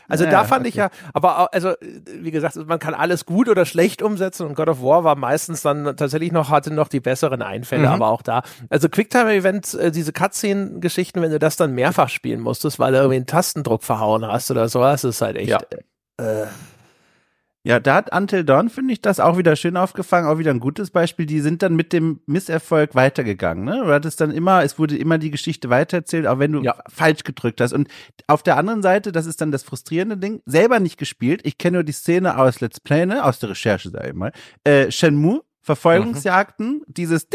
Also 0.07 0.25
da 0.25 0.43
fand 0.43 0.61
okay. 0.61 0.69
ich 0.69 0.75
ja, 0.75 0.89
aber 1.13 1.39
auch, 1.39 1.51
also 1.51 1.73
wie 1.81 2.29
gesagt, 2.29 2.55
man 2.55 2.77
kann 2.77 2.93
alles 2.93 3.25
gut 3.25 3.49
oder 3.49 3.65
schlecht 3.65 4.03
umsetzen 4.03 4.45
und 4.45 4.53
God 4.53 4.69
of 4.69 4.83
War 4.83 5.03
war 5.03 5.15
meistens 5.15 5.63
dann 5.63 5.97
tatsächlich 5.97 6.31
noch, 6.31 6.51
hatte 6.51 6.71
noch 6.71 6.87
die 6.87 6.99
besseren 6.99 7.41
Einfälle, 7.41 7.87
mhm. 7.87 7.93
aber 7.93 8.09
auch 8.09 8.21
da. 8.21 8.43
Also 8.69 8.87
Quicktime-Events, 8.87 9.73
äh, 9.73 9.91
diese 9.91 10.13
Cutscene-Geschichten, 10.13 11.23
wenn 11.23 11.31
du 11.31 11.39
das 11.39 11.55
dann 11.55 11.73
mehrfach 11.73 12.09
spielen 12.09 12.41
musstest, 12.41 12.77
weil 12.77 12.91
du 12.91 12.99
irgendwie 12.99 13.15
einen 13.15 13.25
Tastendruck 13.25 13.83
verhauen 13.83 14.25
hast 14.27 14.51
oder 14.51 14.69
so, 14.69 14.81
das 14.81 15.03
ist 15.15 15.21
halt 15.21 15.37
echt. 15.37 15.49
Ja. 15.49 15.59
Äh, 16.17 16.47
ja, 17.67 17.79
da 17.79 17.95
hat 17.95 18.15
Until 18.15 18.43
Dawn, 18.43 18.69
finde 18.69 18.93
ich, 18.93 19.01
das 19.01 19.19
auch 19.19 19.39
wieder 19.39 19.55
schön 19.55 19.75
aufgefangen, 19.75 20.29
auch 20.29 20.37
wieder 20.37 20.51
ein 20.51 20.59
gutes 20.59 20.91
Beispiel. 20.91 21.25
Die 21.25 21.39
sind 21.39 21.63
dann 21.63 21.75
mit 21.75 21.93
dem 21.93 22.19
Misserfolg 22.27 22.93
weitergegangen, 22.93 23.65
ne? 23.65 23.81
Du 23.83 23.91
hattest 23.91 24.21
dann 24.21 24.29
immer, 24.29 24.63
es 24.63 24.77
wurde 24.77 24.95
immer 24.95 25.17
die 25.17 25.31
Geschichte 25.31 25.71
weitererzählt, 25.71 26.27
auch 26.27 26.37
wenn 26.37 26.51
du 26.51 26.61
ja. 26.61 26.75
falsch 26.87 27.23
gedrückt 27.23 27.59
hast. 27.59 27.73
Und 27.73 27.87
auf 28.27 28.43
der 28.43 28.57
anderen 28.57 28.83
Seite, 28.83 29.11
das 29.11 29.25
ist 29.25 29.41
dann 29.41 29.51
das 29.51 29.63
frustrierende 29.63 30.15
Ding, 30.15 30.43
selber 30.45 30.79
nicht 30.79 30.99
gespielt. 30.99 31.41
Ich 31.43 31.57
kenne 31.57 31.77
nur 31.77 31.83
die 31.83 31.91
Szene 31.91 32.37
aus 32.37 32.61
Let's 32.61 32.79
Play, 32.79 33.07
ne? 33.07 33.25
Aus 33.25 33.39
der 33.39 33.49
Recherche, 33.49 33.89
sag 33.89 34.05
ich 34.05 34.13
mal. 34.13 34.31
Äh, 34.63 34.91
Shenmue, 34.91 35.41
Verfolgungsjagden, 35.63 36.73
mhm. 36.73 36.83
dieses 36.85 37.27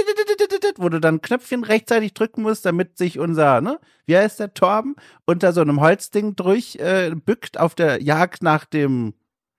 findet, 0.70 0.82
wo 0.82 0.88
du 0.88 1.00
dann 1.00 1.20
Knöpfchen 1.20 1.64
rechtzeitig 1.64 2.14
drücken 2.14 2.42
musst, 2.42 2.64
damit 2.64 2.96
sich 2.96 3.18
unser, 3.18 3.60
ne, 3.60 3.78
wie 4.06 4.16
heißt 4.16 4.40
der, 4.40 4.54
Torben, 4.54 4.96
unter 5.26 5.52
so 5.52 5.60
einem 5.60 5.80
Holzding 5.80 6.36
durchbückt 6.36 6.80
äh, 6.80 7.14
bückt 7.14 7.58
auf 7.58 7.74
der 7.74 8.02
Jagd 8.02 8.42
nach 8.42 8.64
dem 8.64 9.14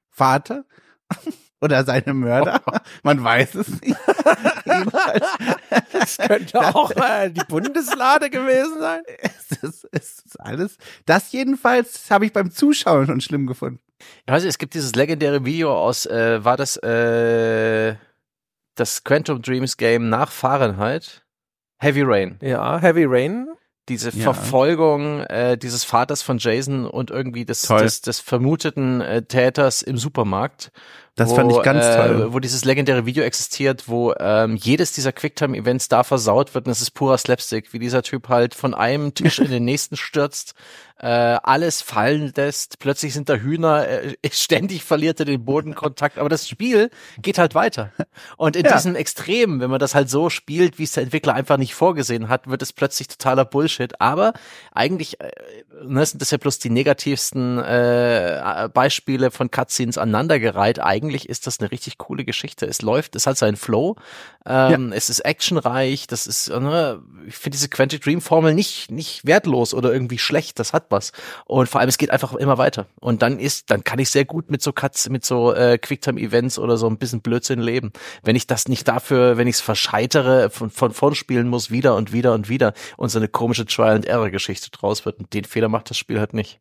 Vater 0.10 0.66
oder 1.62 1.84
seine 1.84 2.14
Mörder. 2.14 2.62
Man 3.04 3.24
weiß 3.24 3.56
es 3.56 3.82
nicht. 3.82 3.98
das 5.92 6.18
könnte 6.18 6.60
auch 6.76 6.92
äh, 6.92 7.30
die 7.30 7.44
Bundeslade 7.48 8.30
gewesen 8.30 8.80
sein. 8.80 9.02
Es 9.20 9.58
ist, 9.64 9.88
es 9.92 10.20
ist 10.26 10.40
alles. 10.40 10.78
Das 11.06 11.32
jedenfalls 11.32 12.10
habe 12.10 12.26
ich 12.26 12.34
beim 12.34 12.52
Zuschauen 12.52 13.06
schon 13.06 13.22
schlimm 13.22 13.48
gefunden. 13.48 13.80
Ich 14.26 14.34
weiß, 14.34 14.44
es 14.46 14.58
gibt 14.58 14.74
dieses 14.74 14.96
legendäre 14.96 15.46
Video 15.46 15.78
aus, 15.78 16.08
äh, 16.08 16.44
war 16.44 16.58
das 16.58 16.78
äh, 16.78 17.96
das 18.82 19.04
Quantum 19.04 19.42
Dreams 19.42 19.78
Game 19.78 20.10
nach 20.10 20.32
Fahrenheit? 20.32 21.24
Heavy 21.80 22.02
Rain. 22.04 22.38
Ja, 22.42 22.80
Heavy 22.80 23.06
Rain. 23.08 23.48
Diese 23.90 24.10
Ja. 24.10 24.24
Verfolgung 24.24 25.22
äh, 25.22 25.58
dieses 25.58 25.84
Vaters 25.84 26.22
von 26.22 26.38
Jason 26.40 26.86
und 26.86 27.12
irgendwie 27.12 27.46
des, 27.46 27.62
des, 27.64 28.02
des 28.02 28.20
vermuteten 28.20 29.02
äh, 29.02 29.24
Täters 29.24 29.82
im 29.82 29.98
Supermarkt. 29.98 30.72
Das 31.16 31.30
wo, 31.30 31.36
fand 31.36 31.52
ich 31.52 31.62
ganz 31.62 31.86
äh, 31.86 31.96
toll. 31.96 32.34
Wo 32.34 32.40
dieses 32.40 32.64
legendäre 32.64 33.06
Video 33.06 33.24
existiert, 33.24 33.88
wo 33.88 34.14
ähm, 34.18 34.56
jedes 34.56 34.94
dieser 34.94 35.12
Quicktime-Events 35.12 35.90
da 35.90 36.04
versaut 36.04 36.56
wird 36.56 36.66
und 36.68 36.72
es 36.72 36.82
ist 36.82 36.92
purer 36.92 37.18
Slapstick, 37.18 37.74
wie 37.74 37.80
dieser 37.80 38.02
Typ 38.02 38.30
halt 38.30 38.56
von 38.56 38.74
einem 38.74 39.14
Tisch 39.14 39.40
in 39.40 39.52
den 39.52 39.66
nächsten 39.66 39.98
stürzt, 39.98 40.54
äh, 41.00 41.08
alles 41.08 41.82
fallen 41.82 42.32
lässt, 42.36 42.78
plötzlich 42.78 43.14
sind 43.14 43.28
da 43.28 43.34
Hühner, 43.34 43.88
äh, 43.88 44.16
ständig 44.32 44.84
verliert 44.84 45.20
er 45.20 45.26
den 45.26 45.44
Bodenkontakt, 45.44 46.18
aber 46.20 46.30
das 46.30 46.48
Spiel 46.48 46.92
geht 47.22 47.40
halt 47.40 47.56
weiter. 47.56 47.92
Und 48.38 48.56
in 48.56 48.66
Ja. 48.66 48.76
diesem 48.76 48.96
Extrem, 48.96 49.60
wenn 49.60 49.72
man 49.72 49.80
das 49.80 49.96
halt 49.96 50.10
so 50.12 50.30
spielt, 50.30 50.78
wie 50.78 50.84
es 50.84 50.92
der 50.92 51.04
Entwickler 51.04 51.34
einfach 51.34 51.58
nicht 51.58 51.74
vorgesehen 51.74 52.30
hat, 52.30 52.48
wird 52.48 52.62
es 52.62 52.72
plötzlich 52.72 53.08
totaler 53.08 53.46
Bullshit. 53.46 54.00
Aber 54.00 54.34
eigentlich 54.74 55.20
äh, 55.20 55.32
ne, 55.84 56.06
sind 56.06 56.22
das 56.22 56.30
ja 56.32 56.38
bloß 56.38 56.60
die 56.60 56.70
negativsten 56.70 57.58
äh, 57.58 58.70
Beispiele 58.72 59.32
von 59.32 59.50
Cutscenes 59.50 59.98
aneinandergereiht. 59.98 60.80
Eigentlich 60.80 61.01
ist 61.10 61.48
das 61.48 61.60
eine 61.60 61.72
richtig 61.72 61.98
coole 61.98 62.26
Geschichte. 62.26 62.66
Es 62.66 62.82
läuft, 62.82 63.16
es 63.16 63.28
hat 63.28 63.38
seinen 63.38 63.58
Flow, 63.58 63.96
ähm, 64.46 64.92
es 64.94 65.10
ist 65.10 65.20
actionreich, 65.20 66.08
das 66.08 66.28
ist, 66.28 66.50
äh, 66.50 66.60
ne, 66.60 67.02
ich 67.28 67.36
finde 67.36 67.58
diese 67.58 67.70
Quantic 67.70 68.02
Dream 68.02 68.22
Formel 68.22 68.54
nicht, 68.54 68.92
nicht 68.92 69.26
wertlos 69.26 69.74
oder 69.74 69.92
irgendwie 69.92 70.18
schlecht, 70.18 70.60
das 70.60 70.74
hat 70.74 70.86
was. 70.90 71.12
Und 71.46 71.68
vor 71.68 71.80
allem, 71.82 71.90
es 71.90 71.98
geht 71.98 72.12
einfach 72.12 72.34
immer 72.34 72.58
weiter. 72.58 72.88
Und 73.00 73.22
dann 73.22 73.40
ist, 73.40 73.72
dann 73.72 73.84
kann 73.84 74.00
ich 74.00 74.10
sehr 74.10 74.26
gut 74.26 74.50
mit 74.52 74.62
so 74.62 74.74
Cuts, 74.74 75.10
mit 75.10 75.26
so 75.26 75.54
äh, 75.54 75.78
Quicktime-Events 75.78 76.60
oder 76.60 76.78
so 76.78 76.88
ein 76.88 76.98
bisschen 76.98 77.22
Blödsinn 77.22 77.60
leben. 77.60 77.92
Wenn 78.24 78.36
ich 78.36 78.48
das 78.48 78.68
nicht 78.68 78.88
dafür, 78.88 79.38
wenn 79.38 79.48
ich 79.48 79.56
es 79.56 79.62
verscheitere, 79.62 80.50
von, 80.50 80.70
von 80.70 80.92
vorn 80.92 81.16
spielen 81.16 81.48
muss, 81.48 81.72
wieder 81.72 81.96
und 81.96 82.14
wieder 82.14 82.34
und 82.34 82.50
wieder 82.50 82.74
und 82.98 83.10
so 83.10 83.20
eine 83.20 83.28
komische 83.28 83.66
Trial-and-Error-Geschichte 83.66 84.72
draus 84.72 85.06
wird. 85.06 85.20
Und 85.20 85.34
den 85.34 85.46
Fehler 85.46 85.70
macht 85.70 85.90
das 85.90 85.98
Spiel 85.98 86.20
halt 86.20 86.34
nicht. 86.34 86.60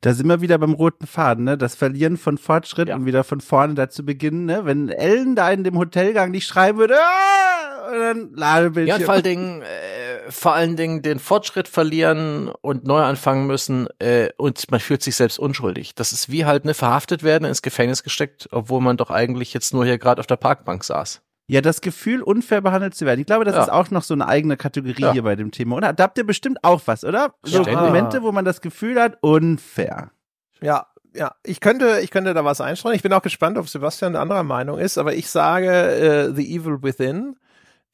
Da 0.00 0.14
sind 0.14 0.26
wir 0.28 0.40
wieder 0.40 0.58
beim 0.58 0.72
roten 0.72 1.06
Faden, 1.06 1.44
ne? 1.44 1.58
Das 1.58 1.74
Verlieren 1.74 2.16
von 2.16 2.38
Fortschritt 2.38 2.88
Ja. 2.88 2.96
und 2.96 3.06
wieder 3.06 3.24
von 3.24 3.40
vorne 3.40 3.74
da 3.74 3.88
zu 3.88 4.04
beginnen, 4.04 4.46
ne? 4.46 4.64
Wenn 4.64 4.88
Ellen 4.88 5.36
da 5.36 5.50
in 5.50 5.64
dem 5.64 5.78
Hotelgang 5.78 6.30
nicht 6.30 6.46
schreiben 6.46 6.78
würde, 6.78 6.96
ah! 6.98 7.70
und 7.90 8.00
dann 8.00 8.34
Ladebildschirm. 8.34 8.88
Ja, 8.88 8.96
und 8.96 9.04
vor 9.04 9.14
allen 9.14 9.22
Dingen, 9.22 9.62
äh, 9.62 10.30
vor 10.30 10.54
allen 10.54 10.76
Dingen 10.76 11.02
den 11.02 11.18
Fortschritt 11.18 11.68
verlieren 11.68 12.48
und 12.60 12.84
neu 12.84 13.00
anfangen 13.02 13.46
müssen 13.46 13.88
äh, 13.98 14.30
und 14.36 14.70
man 14.70 14.80
fühlt 14.80 15.02
sich 15.02 15.16
selbst 15.16 15.38
unschuldig. 15.38 15.94
Das 15.94 16.12
ist 16.12 16.30
wie 16.30 16.44
halt 16.44 16.64
ne 16.64 16.74
verhaftet 16.74 17.22
werden, 17.22 17.44
ins 17.44 17.62
Gefängnis 17.62 18.02
gesteckt, 18.02 18.48
obwohl 18.52 18.80
man 18.80 18.96
doch 18.96 19.10
eigentlich 19.10 19.52
jetzt 19.54 19.74
nur 19.74 19.84
hier 19.84 19.98
gerade 19.98 20.20
auf 20.20 20.26
der 20.26 20.36
Parkbank 20.36 20.84
saß. 20.84 21.22
Ja, 21.50 21.60
das 21.60 21.80
Gefühl, 21.80 22.22
unfair 22.22 22.60
behandelt 22.60 22.94
zu 22.94 23.06
werden. 23.06 23.18
Ich 23.20 23.26
glaube, 23.26 23.44
das 23.44 23.54
Ja. 23.56 23.62
ist 23.64 23.68
auch 23.70 23.90
noch 23.90 24.02
so 24.02 24.14
eine 24.14 24.28
eigene 24.28 24.56
Kategorie 24.56 25.02
Ja. 25.02 25.12
hier 25.12 25.22
bei 25.22 25.34
dem 25.36 25.50
Thema. 25.50 25.76
Oder 25.76 25.92
da 25.92 26.04
habt 26.04 26.16
ihr 26.18 26.24
bestimmt 26.26 26.62
auch 26.62 26.82
was, 26.86 27.04
oder? 27.04 27.34
So 27.42 27.62
Ständig. 27.62 27.74
Momente, 27.82 28.22
wo 28.22 28.30
man 28.32 28.44
das 28.44 28.60
Gefühl 28.60 29.00
hat, 29.00 29.18
unfair. 29.20 30.10
Ja, 30.62 30.86
ja. 31.14 31.34
Ich 31.42 31.60
könnte, 31.60 32.00
ich 32.02 32.10
könnte 32.10 32.34
da 32.34 32.44
was 32.44 32.60
einstreuen. 32.60 32.94
Ich 32.94 33.02
bin 33.02 33.12
auch 33.12 33.22
gespannt, 33.22 33.58
ob 33.58 33.68
Sebastian 33.68 34.14
anderer 34.16 34.42
Meinung 34.44 34.78
ist, 34.78 34.96
aber 34.98 35.14
ich 35.14 35.28
sage 35.28 35.68
äh, 35.70 36.32
The 36.34 36.54
Evil 36.56 36.82
Within, 36.82 37.36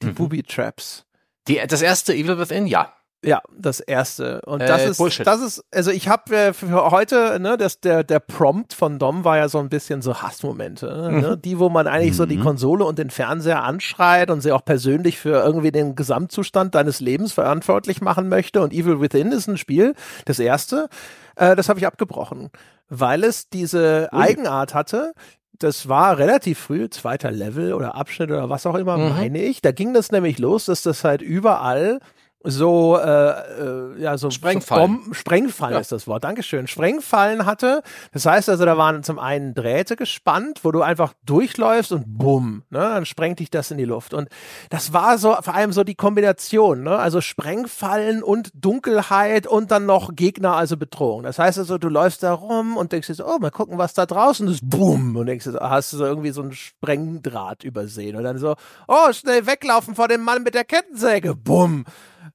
die 0.01 0.07
Mhm. 0.07 0.13
Booby 0.15 0.43
Traps. 0.43 1.05
Die, 1.47 1.59
das 1.67 1.81
erste 1.81 2.13
Evil 2.13 2.37
Within, 2.37 2.67
ja. 2.67 2.93
Ja, 3.25 3.41
das 3.57 3.79
erste. 3.79 4.41
Und 4.45 4.61
Äh, 4.61 4.67
das 4.67 4.85
ist, 4.85 4.97
Bullshit. 4.97 5.25
das 5.25 5.41
ist, 5.41 5.63
also 5.73 5.89
ich 5.89 6.07
habe 6.07 6.35
äh, 6.35 6.53
für 6.53 6.91
heute, 6.91 7.39
ne, 7.39 7.57
das, 7.57 7.79
der, 7.79 8.03
der 8.03 8.19
Prompt 8.19 8.73
von 8.73 8.99
Dom 8.99 9.23
war 9.23 9.37
ja 9.37 9.49
so 9.49 9.57
ein 9.57 9.69
bisschen 9.69 10.03
so 10.03 10.21
Hassmomente, 10.21 10.85
ne? 11.11 11.35
die, 11.37 11.57
wo 11.57 11.69
man 11.69 11.87
eigentlich 11.87 12.15
so 12.15 12.27
die 12.27 12.37
Mhm. 12.37 12.43
Konsole 12.43 12.85
und 12.85 12.99
den 12.99 13.09
Fernseher 13.09 13.63
anschreit 13.63 14.29
und 14.29 14.41
sie 14.41 14.51
auch 14.51 14.63
persönlich 14.63 15.17
für 15.17 15.43
irgendwie 15.43 15.71
den 15.71 15.95
Gesamtzustand 15.95 16.75
deines 16.75 16.99
Lebens 16.99 17.33
verantwortlich 17.33 18.01
machen 18.01 18.29
möchte. 18.29 18.61
Und 18.61 18.71
Evil 18.71 19.01
Within 19.01 19.31
ist 19.31 19.47
ein 19.47 19.57
Spiel, 19.57 19.95
das 20.25 20.37
erste, 20.37 20.87
äh, 21.35 21.55
das 21.55 21.69
habe 21.69 21.79
ich 21.79 21.87
abgebrochen, 21.87 22.51
weil 22.87 23.23
es 23.23 23.49
diese 23.49 24.09
Ui. 24.13 24.19
Eigenart 24.21 24.75
hatte, 24.75 25.13
das 25.57 25.89
war 25.89 26.19
relativ 26.19 26.59
früh, 26.59 26.87
zweiter 26.91 27.31
Level 27.31 27.73
oder 27.73 27.95
Abschnitt 27.95 28.29
oder 28.29 28.47
was 28.51 28.67
auch 28.67 28.75
immer, 28.75 28.95
Mhm. 28.95 29.09
meine 29.09 29.41
ich. 29.41 29.61
Da 29.63 29.71
ging 29.71 29.91
das 29.95 30.11
nämlich 30.11 30.37
los, 30.37 30.65
dass 30.65 30.83
das 30.83 31.03
halt 31.03 31.23
überall 31.23 31.99
so, 32.43 32.97
äh, 32.97 33.29
äh, 33.29 34.01
ja, 34.01 34.17
so 34.17 34.29
Sprengfallen. 34.29 34.81
So 34.81 34.87
Bomben, 34.87 35.13
Sprengfallen 35.13 35.73
Ja. 35.73 35.79
ist 35.79 35.91
das 35.91 36.07
Wort, 36.07 36.23
Dankeschön. 36.23 36.67
Sprengfallen 36.67 37.45
hatte. 37.45 37.81
Das 38.13 38.25
heißt 38.25 38.47
also, 38.49 38.63
da 38.63 38.77
waren 38.77 39.01
zum 39.03 39.17
einen 39.17 39.53
Drähte 39.55 39.95
gespannt, 39.95 40.59
wo 40.63 40.71
du 40.71 40.81
einfach 40.83 41.13
durchläufst 41.25 41.91
und 41.91 42.03
bumm, 42.07 42.63
ne, 42.69 42.79
dann 42.79 43.05
sprengt 43.05 43.39
dich 43.39 43.49
das 43.49 43.71
in 43.71 43.77
die 43.77 43.85
Luft. 43.85 44.13
Und 44.13 44.29
das 44.69 44.93
war 44.93 45.17
so, 45.17 45.35
vor 45.41 45.55
allem 45.55 45.73
so 45.73 45.83
die 45.83 45.95
Kombination, 45.95 46.83
ne, 46.83 46.97
also 46.97 47.21
Sprengfallen 47.21 48.21
und 48.21 48.51
Dunkelheit 48.53 49.47
und 49.47 49.71
dann 49.71 49.85
noch 49.87 50.15
Gegner, 50.15 50.55
also 50.55 50.77
Bedrohung. 50.77 51.23
Das 51.23 51.39
heißt 51.39 51.57
also, 51.57 51.77
du 51.79 51.89
läufst 51.89 52.21
da 52.21 52.33
rum 52.33 52.77
und 52.77 52.91
denkst 52.91 53.07
dir 53.07 53.15
so, 53.15 53.25
oh, 53.25 53.39
mal 53.39 53.51
gucken, 53.51 53.79
was 53.79 53.93
da 53.95 54.05
draußen 54.05 54.47
ist, 54.47 54.61
bumm, 54.63 55.15
und 55.15 55.25
denkst 55.25 55.45
dir 55.45 55.51
so, 55.53 55.59
hast 55.59 55.91
du 55.91 55.97
so 55.97 56.05
irgendwie 56.05 56.31
so 56.31 56.43
einen 56.43 56.53
Sprengdraht 56.53 57.63
übersehen 57.63 58.15
und 58.15 58.23
dann 58.23 58.37
so, 58.37 58.55
oh, 58.87 59.11
schnell 59.11 59.47
weglaufen 59.47 59.95
vor 59.95 60.07
dem 60.07 60.21
Mann 60.21 60.43
mit 60.43 60.53
der 60.53 60.63
Kettensäge, 60.65 61.35
bumm 61.35 61.83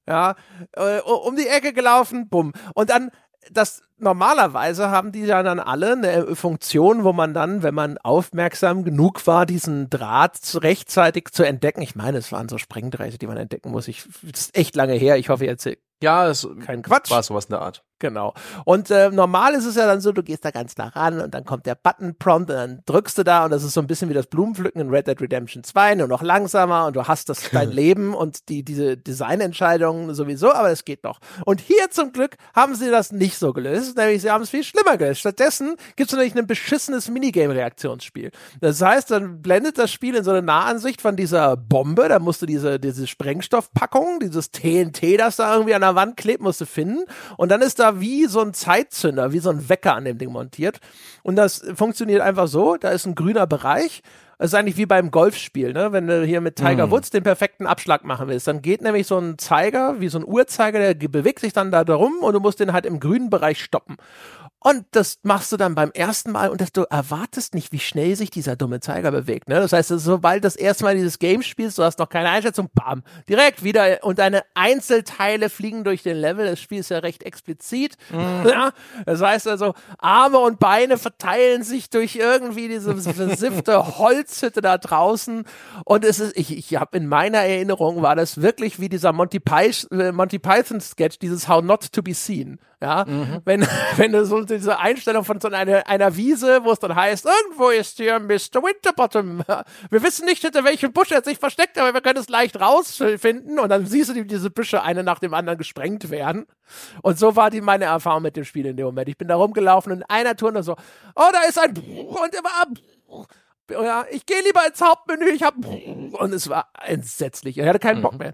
ja, 0.07 0.35
äh, 0.73 0.99
um 0.99 1.35
die 1.35 1.47
Ecke 1.47 1.73
gelaufen, 1.73 2.27
bumm. 2.29 2.53
Und 2.73 2.89
dann, 2.89 3.11
das 3.51 3.81
normalerweise 3.97 4.89
haben 4.89 5.11
die 5.11 5.25
ja 5.25 5.43
dann 5.43 5.59
alle 5.59 5.93
eine 5.93 6.35
Funktion, 6.35 7.03
wo 7.03 7.13
man 7.13 7.33
dann, 7.33 7.63
wenn 7.63 7.73
man 7.73 7.97
aufmerksam 7.97 8.83
genug 8.83 9.25
war, 9.27 9.45
diesen 9.45 9.89
Draht 9.89 10.39
rechtzeitig 10.61 11.29
zu 11.31 11.43
entdecken. 11.43 11.81
Ich 11.81 11.95
meine, 11.95 12.17
es 12.17 12.31
waren 12.31 12.49
so 12.49 12.57
Sprengdrähte, 12.57 13.17
die 13.17 13.27
man 13.27 13.37
entdecken 13.37 13.71
muss. 13.71 13.87
Ich, 13.87 14.03
das 14.23 14.41
ist 14.41 14.57
echt 14.57 14.75
lange 14.75 14.93
her. 14.93 15.17
Ich 15.17 15.29
hoffe, 15.29 15.47
erzählt 15.47 15.79
Ja, 16.01 16.27
es 16.27 16.47
keinen 16.65 16.83
Quatsch. 16.83 17.09
war 17.11 17.23
sowas 17.23 17.45
in 17.45 17.51
der 17.51 17.61
Art. 17.61 17.83
Genau. 17.99 18.33
Und 18.65 18.91
äh, 18.91 19.09
normal 19.11 19.53
ist 19.53 19.65
es 19.65 19.75
ja 19.75 19.85
dann 19.85 20.01
so, 20.01 20.11
du 20.11 20.23
gehst 20.23 20.43
da 20.43 20.51
ganz 20.51 20.75
nah 20.77 20.87
ran 20.87 21.21
und 21.21 21.33
dann 21.33 21.45
kommt 21.45 21.65
der 21.65 21.75
Button-Prompt 21.75 22.49
und 22.49 22.55
dann 22.55 22.79
drückst 22.85 23.17
du 23.17 23.23
da 23.23 23.45
und 23.45 23.51
das 23.51 23.63
ist 23.63 23.73
so 23.73 23.79
ein 23.79 23.87
bisschen 23.87 24.09
wie 24.09 24.13
das 24.13 24.27
Blumenpflücken 24.27 24.81
in 24.81 24.89
Red 24.89 25.07
Dead 25.07 25.21
Redemption 25.21 25.63
2, 25.63 25.95
nur 25.95 26.07
noch 26.07 26.21
langsamer 26.21 26.87
und 26.87 26.95
du 26.95 27.07
hast 27.07 27.29
das 27.29 27.49
dein 27.51 27.71
Leben 27.71 28.13
und 28.13 28.49
die, 28.49 28.63
diese 28.63 28.97
Designentscheidungen 28.97 30.13
sowieso, 30.13 30.51
aber 30.51 30.69
es 30.69 30.83
geht 30.83 31.03
noch. 31.05 31.19
Und 31.45 31.61
hier 31.61 31.91
zum 31.91 32.11
Glück 32.11 32.35
haben 32.53 32.75
sie 32.75 32.91
das 32.91 33.13
nicht 33.13 33.37
so 33.37 33.53
gelöst, 33.53 33.95
nämlich 33.95 34.21
sie 34.21 34.31
haben 34.31 34.43
es 34.43 34.49
viel 34.49 34.63
schlimmer 34.65 34.97
gelöst. 34.97 35.21
Stattdessen 35.21 35.75
gibt 35.95 36.11
es 36.11 36.17
nämlich 36.17 36.35
ein 36.35 36.45
beschissenes 36.47 37.09
Minigame-Reaktionsspiel. 37.09 38.31
Das 38.59 38.81
heißt, 38.81 39.11
dann 39.11 39.41
blendet 39.41 39.77
das 39.77 39.91
Spiel 39.91 40.15
in 40.15 40.23
so 40.23 40.31
eine 40.31 40.41
Nahansicht 40.41 41.01
von 41.01 41.15
dieser 41.15 41.55
Bombe, 41.55 42.09
da 42.09 42.19
musst 42.19 42.41
du 42.41 42.45
diese, 42.45 42.79
diese 42.79 43.07
Sprengstoffpackung, 43.07 44.19
dieses 44.19 44.51
TNT, 44.51 45.19
das 45.19 45.37
da 45.37 45.53
irgendwie 45.53 45.73
an 45.73 45.81
der 45.81 45.95
Wand 45.95 46.17
klebt, 46.17 46.41
musst 46.41 46.59
du 46.59 46.65
finden. 46.65 47.05
Und 47.37 47.49
dann 47.49 47.61
ist 47.61 47.79
da 47.79 47.82
wie 47.99 48.25
so 48.25 48.41
ein 48.41 48.53
Zeitzünder, 48.53 49.31
wie 49.33 49.39
so 49.39 49.49
ein 49.49 49.69
Wecker 49.69 49.95
an 49.95 50.05
dem 50.05 50.17
Ding 50.17 50.31
montiert. 50.31 50.79
Und 51.23 51.35
das 51.35 51.63
funktioniert 51.75 52.21
einfach 52.21 52.47
so, 52.47 52.77
da 52.77 52.89
ist 52.89 53.05
ein 53.05 53.15
grüner 53.15 53.47
Bereich. 53.47 54.01
Das 54.39 54.51
ist 54.51 54.55
eigentlich 54.55 54.77
wie 54.77 54.85
beim 54.85 55.09
Golfspiel, 55.11 55.71
ne? 55.71 55.93
Wenn 55.93 56.07
du 56.07 56.25
hier 56.25 56.41
mit 56.41 56.57
Tiger 56.57 56.91
Woods 56.91 57.11
den 57.11 57.23
perfekten 57.23 57.65
Abschlag 57.65 58.03
machen 58.03 58.27
willst, 58.27 58.47
dann 58.47 58.61
geht 58.61 58.81
nämlich 58.81 59.07
so 59.07 59.17
ein 59.17 59.37
Zeiger, 59.37 60.01
wie 60.01 60.09
so 60.09 60.17
ein 60.17 60.25
Uhrzeiger, 60.27 60.93
der 60.93 61.07
bewegt 61.07 61.39
sich 61.39 61.53
dann 61.53 61.71
da 61.71 61.83
drum 61.85 62.15
und 62.21 62.33
du 62.33 62.39
musst 62.41 62.59
den 62.59 62.73
halt 62.73 62.85
im 62.85 62.99
grünen 62.99 63.29
Bereich 63.29 63.63
stoppen. 63.63 63.95
Und 64.63 64.85
das 64.91 65.19
machst 65.23 65.51
du 65.51 65.57
dann 65.57 65.75
beim 65.75 65.91
ersten 65.91 66.31
Mal 66.31 66.49
und 66.49 66.61
das, 66.61 66.71
du 66.71 66.83
erwartest 66.89 67.53
nicht, 67.53 67.73
wie 67.73 67.79
schnell 67.79 68.15
sich 68.15 68.29
dieser 68.29 68.55
dumme 68.55 68.79
Zeiger 68.79 69.11
bewegt. 69.11 69.49
Ne? 69.49 69.55
Das 69.55 69.73
heißt, 69.73 69.89
sobald 69.89 70.45
das 70.45 70.55
erste 70.55 70.85
Mal 70.85 70.95
dieses 70.95 71.19
Game 71.19 71.41
spielst, 71.43 71.77
du 71.77 71.83
hast 71.83 71.99
noch 71.99 72.07
keine 72.07 72.29
Einschätzung, 72.29 72.69
bam, 72.73 73.03
direkt 73.27 73.63
wieder 73.65 73.99
und 74.03 74.19
deine 74.19 74.43
Einzelteile 74.53 75.49
fliegen 75.49 75.83
durch 75.83 76.01
den 76.01 76.15
Level. 76.15 76.45
Das 76.45 76.61
Spiel 76.61 76.79
ist 76.79 76.89
ja 76.89 76.99
recht 76.99 77.23
explizit. 77.23 77.97
Ja? 78.11 78.71
Das 79.05 79.21
heißt 79.21 79.49
also, 79.49 79.73
Arme 79.97 80.39
und 80.39 80.59
Beine 80.59 80.97
verteilen 80.97 81.63
sich 81.63 81.89
durch 81.89 82.15
irgendwie 82.15 82.69
diese 82.69 82.95
versiffte 82.95 83.97
Holzhütte 83.97 84.61
da 84.61 84.77
draußen. 84.77 85.43
Und 85.83 86.05
es 86.05 86.19
ist, 86.19 86.37
ich, 86.37 86.57
ich 86.57 86.79
habe 86.79 86.95
in 86.97 87.07
meiner 87.07 87.39
Erinnerung 87.39 88.01
war 88.01 88.15
das 88.15 88.41
wirklich 88.41 88.79
wie 88.79 88.87
dieser 88.87 89.11
Monty, 89.11 89.41
äh, 89.91 90.11
Monty 90.13 90.39
Python 90.39 90.79
Sketch, 90.79 91.19
dieses 91.19 91.49
How 91.49 91.61
Not 91.61 91.91
to 91.91 92.01
Be 92.01 92.13
Seen. 92.13 92.59
Ja, 92.81 93.05
wenn, 93.45 93.65
wenn 93.95 94.11
du 94.11 94.25
so 94.25 94.41
diese 94.57 94.79
Einstellung 94.79 95.23
von 95.23 95.39
so 95.39 95.47
einer, 95.47 95.87
einer 95.87 96.15
Wiese, 96.15 96.63
wo 96.63 96.71
es 96.71 96.79
dann 96.79 96.95
heißt, 96.95 97.25
irgendwo 97.25 97.69
ist 97.69 97.97
hier 97.97 98.19
Mr. 98.19 98.63
Winterbottom. 98.63 99.43
Wir 99.89 100.03
wissen 100.03 100.25
nicht, 100.25 100.41
hinter 100.41 100.63
welchem 100.63 100.93
Busch 100.93 101.11
er 101.11 101.23
sich 101.23 101.37
versteckt, 101.37 101.77
aber 101.77 101.93
wir 101.93 102.01
können 102.01 102.19
es 102.19 102.29
leicht 102.29 102.59
rausfinden. 102.59 103.59
Und 103.59 103.69
dann 103.69 103.85
siehst 103.85 104.09
du, 104.09 104.15
wie 104.15 104.25
diese 104.25 104.49
Büsche 104.49 104.81
eine 104.81 105.03
nach 105.03 105.19
dem 105.19 105.33
anderen 105.33 105.57
gesprengt 105.57 106.09
werden. 106.09 106.45
Und 107.01 107.19
so 107.19 107.35
war 107.35 107.49
die 107.49 107.61
meine 107.61 107.85
Erfahrung 107.85 108.23
mit 108.23 108.35
dem 108.35 108.45
Spiel 108.45 108.65
in 108.65 108.77
dem 108.77 108.85
Moment. 108.85 109.09
Ich 109.09 109.17
bin 109.17 109.27
da 109.27 109.35
rumgelaufen 109.35 109.91
und 109.91 109.99
in 109.99 110.05
einer 110.09 110.35
Tour 110.35 110.51
nur 110.51 110.63
so, 110.63 110.73
oh, 111.15 111.29
da 111.31 111.41
ist 111.47 111.59
ein 111.59 111.75
und 111.75 112.35
immer 112.35 113.27
ja, 113.73 114.05
ich 114.11 114.25
gehe 114.25 114.41
lieber 114.45 114.61
ins 114.67 114.81
Hauptmenü, 114.81 115.29
ich 115.31 115.43
hab 115.43 115.55
und 115.55 116.33
es 116.33 116.49
war 116.49 116.67
entsetzlich. 116.85 117.57
Ich 117.57 117.65
hatte 117.65 117.79
keinen 117.79 118.01
Bock 118.01 118.13
mhm. 118.13 118.19
mehr. 118.19 118.33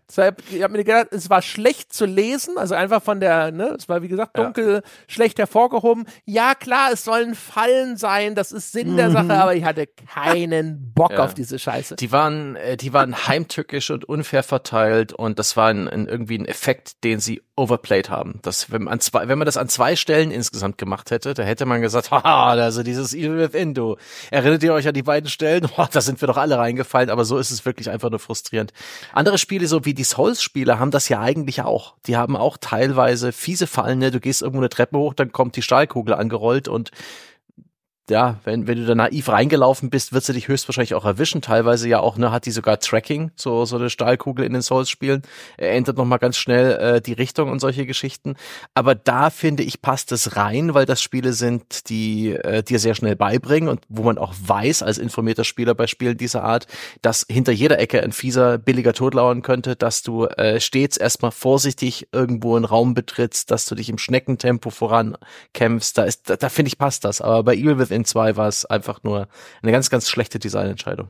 Ich 0.52 0.64
habe 0.64 0.74
mir 0.74 0.84
gedacht, 0.84 1.08
es 1.12 1.30
war 1.30 1.42
schlecht 1.42 1.94
zu 1.94 2.06
lesen, 2.06 2.58
also 2.58 2.76
einfach 2.76 3.02
von 3.02 3.20
der, 3.20 3.52
ne, 3.52 3.76
es 3.78 3.90
war 3.90 4.02
wie 4.02 4.08
gesagt 4.08 4.38
dunkel, 4.38 4.76
ja. 4.76 4.82
schlecht 5.08 5.40
hervorgehoben. 5.40 6.06
Ja, 6.26 6.56
klar, 6.56 6.92
es 6.92 7.04
sollen 7.04 7.36
Fallen 7.36 7.98
sein, 7.98 8.36
das 8.36 8.52
ist 8.52 8.72
Sinn 8.72 8.94
mhm. 8.94 8.98
der 8.98 9.12
Sache, 9.12 9.34
aber 9.34 9.56
ich 9.56 9.64
hatte 9.64 9.88
keinen 9.88 10.94
Bock 10.94 11.12
ja. 11.12 11.24
auf 11.24 11.34
diese 11.34 11.60
Scheiße. 11.60 11.96
Die 11.96 12.12
waren, 12.12 12.56
äh, 12.56 12.78
die 12.78 12.94
waren 12.94 13.28
heimtückisch 13.28 13.92
und 13.92 14.06
unfair 14.06 14.44
verteilt 14.44 15.14
und 15.14 15.40
das 15.40 15.56
war 15.58 15.70
ein, 15.70 15.88
ein, 15.88 16.08
irgendwie 16.08 16.38
ein 16.38 16.46
Effekt, 16.46 17.04
den 17.04 17.20
sie 17.20 17.42
overplayed 17.60 18.10
haben. 18.10 18.40
Das, 18.42 18.72
wenn, 18.72 18.84
man 18.84 19.00
zwei, 19.00 19.28
wenn 19.28 19.38
man 19.38 19.46
das 19.46 19.58
an 19.58 19.68
zwei 19.68 19.96
Stellen 19.96 20.32
insgesamt 20.32 20.78
gemacht 20.78 21.12
hätte, 21.12 21.34
da 21.34 21.44
hätte 21.44 21.66
man 21.66 21.82
gesagt, 21.82 22.12
haha, 22.12 22.52
also 22.52 22.84
dieses 22.84 23.14
Evil 23.14 23.38
Within, 23.38 23.74
du. 23.74 23.98
Erinnert 24.32 24.64
ihr 24.64 24.74
euch 24.74 24.88
an 24.88 24.94
die 24.94 25.04
beiden 25.04 25.29
Stellen? 25.30 25.68
Oh, 25.78 25.86
da 25.90 26.02
sind 26.02 26.20
wir 26.20 26.28
doch 26.28 26.36
alle 26.36 26.58
reingefallen, 26.58 27.10
aber 27.10 27.24
so 27.24 27.38
ist 27.38 27.52
es 27.52 27.64
wirklich 27.64 27.90
einfach 27.90 28.10
nur 28.10 28.20
frustrierend. 28.20 28.74
Andere 29.14 29.38
Spiele, 29.38 29.66
so 29.68 29.86
wie 29.86 29.94
die 29.94 30.04
Souls-Spiele, 30.04 30.78
haben 30.78 30.92
das 30.92 31.08
ja 31.08 31.22
eigentlich 31.22 31.62
auch. 31.62 31.94
Die 32.06 32.18
haben 32.18 32.36
auch 32.36 32.58
teilweise 32.58 33.32
fiese 33.32 33.66
Fallen, 33.66 34.00
ne? 34.00 34.12
Du 34.12 34.20
gehst 34.20 34.42
irgendwo 34.42 34.60
eine 34.60 34.70
Treppe 34.70 34.98
hoch, 34.98 35.14
dann 35.14 35.32
kommt 35.32 35.56
die 35.56 35.62
Stahlkugel 35.62 36.14
angerollt 36.14 36.68
und 36.68 36.92
ja, 38.10 38.40
wenn, 38.44 38.68
wenn 38.68 38.78
du 38.78 38.86
da 38.86 38.96
naiv 38.96 39.30
reingelaufen 39.30 39.90
bist, 39.90 40.14
wird 40.14 40.24
sie 40.24 40.34
dich 40.34 40.48
höchstwahrscheinlich 40.48 40.96
auch 40.96 41.06
erwischen. 41.06 41.42
Teilweise 41.42 41.88
ja 41.88 42.00
auch, 42.00 42.18
ne, 42.18 42.32
hat 42.32 42.46
die 42.46 42.52
sogar 42.52 42.80
Tracking, 42.80 43.32
so, 43.36 43.66
so 43.66 43.78
eine 43.78 43.90
Stahlkugel 43.90 44.46
in 44.46 44.54
den 44.54 44.62
Souls-Spielen. 44.62 45.22
Er 45.58 45.74
ändert 45.74 45.98
nochmal 45.98 46.20
ganz 46.20 46.38
schnell 46.38 46.72
äh, 46.78 47.02
die 47.02 47.14
Richtung 47.14 47.50
und 47.50 47.60
solche 47.60 47.86
Geschichten. 47.86 48.36
Aber 48.74 48.96
da 48.96 49.30
finde 49.30 49.64
ich, 49.64 49.82
passt 49.82 50.12
es 50.12 50.36
rein, 50.36 50.74
weil 50.74 50.86
das 50.86 51.02
Spiele 51.02 51.34
sind, 51.34 51.90
die 51.90 52.32
äh, 52.34 52.64
dir 52.64 52.80
sehr 52.80 52.96
schnell 52.96 53.16
beibringen 53.16 53.70
und 53.70 53.82
wo 53.90 54.04
man 54.04 54.18
auch 54.18 54.34
weiß, 54.40 54.84
als 54.84 54.98
informierter 54.98 55.44
Spieler 55.44 55.76
bei 55.76 55.88
Spielen 55.88 56.18
dieser 56.18 56.44
Art, 56.44 56.68
dass 57.02 57.26
hinter 57.30 57.52
jeder 57.52 57.80
Ecke 57.80 58.02
ein 58.04 58.12
fieser, 58.12 58.58
billiger 58.58 58.94
Tod 58.94 59.14
lauern 59.14 59.42
könnte, 59.42 59.76
dass 59.76 60.02
du 60.02 60.26
äh, 60.26 60.60
stets 60.60 60.98
erstmal 60.98 61.32
vorsichtig 61.32 62.08
irgendwo 62.12 62.56
einen 62.56 62.66
Raum 62.66 62.94
betrittst, 62.94 63.52
dass 63.52 63.66
du 63.66 63.76
dich 63.76 63.90
im 63.90 63.98
Schneckentempo 63.98 64.70
vorankämpfst. 64.70 65.98
Da 65.98 66.04
ist, 66.04 66.30
da, 66.30 66.36
da 66.36 66.50
finde 66.50 66.68
ich, 66.68 66.78
passt 66.78 67.06
das. 67.06 67.22
Aber 67.22 67.44
bei 67.44 67.56
Evil 67.56 67.80
Within 67.80 67.99
in 68.00 68.06
2 68.06 68.36
war 68.36 68.48
es 68.48 68.66
einfach 68.66 69.04
nur 69.04 69.28
eine 69.62 69.72
ganz, 69.72 69.90
ganz 69.90 70.10
schlechte 70.10 70.40
Designentscheidung. 70.40 71.10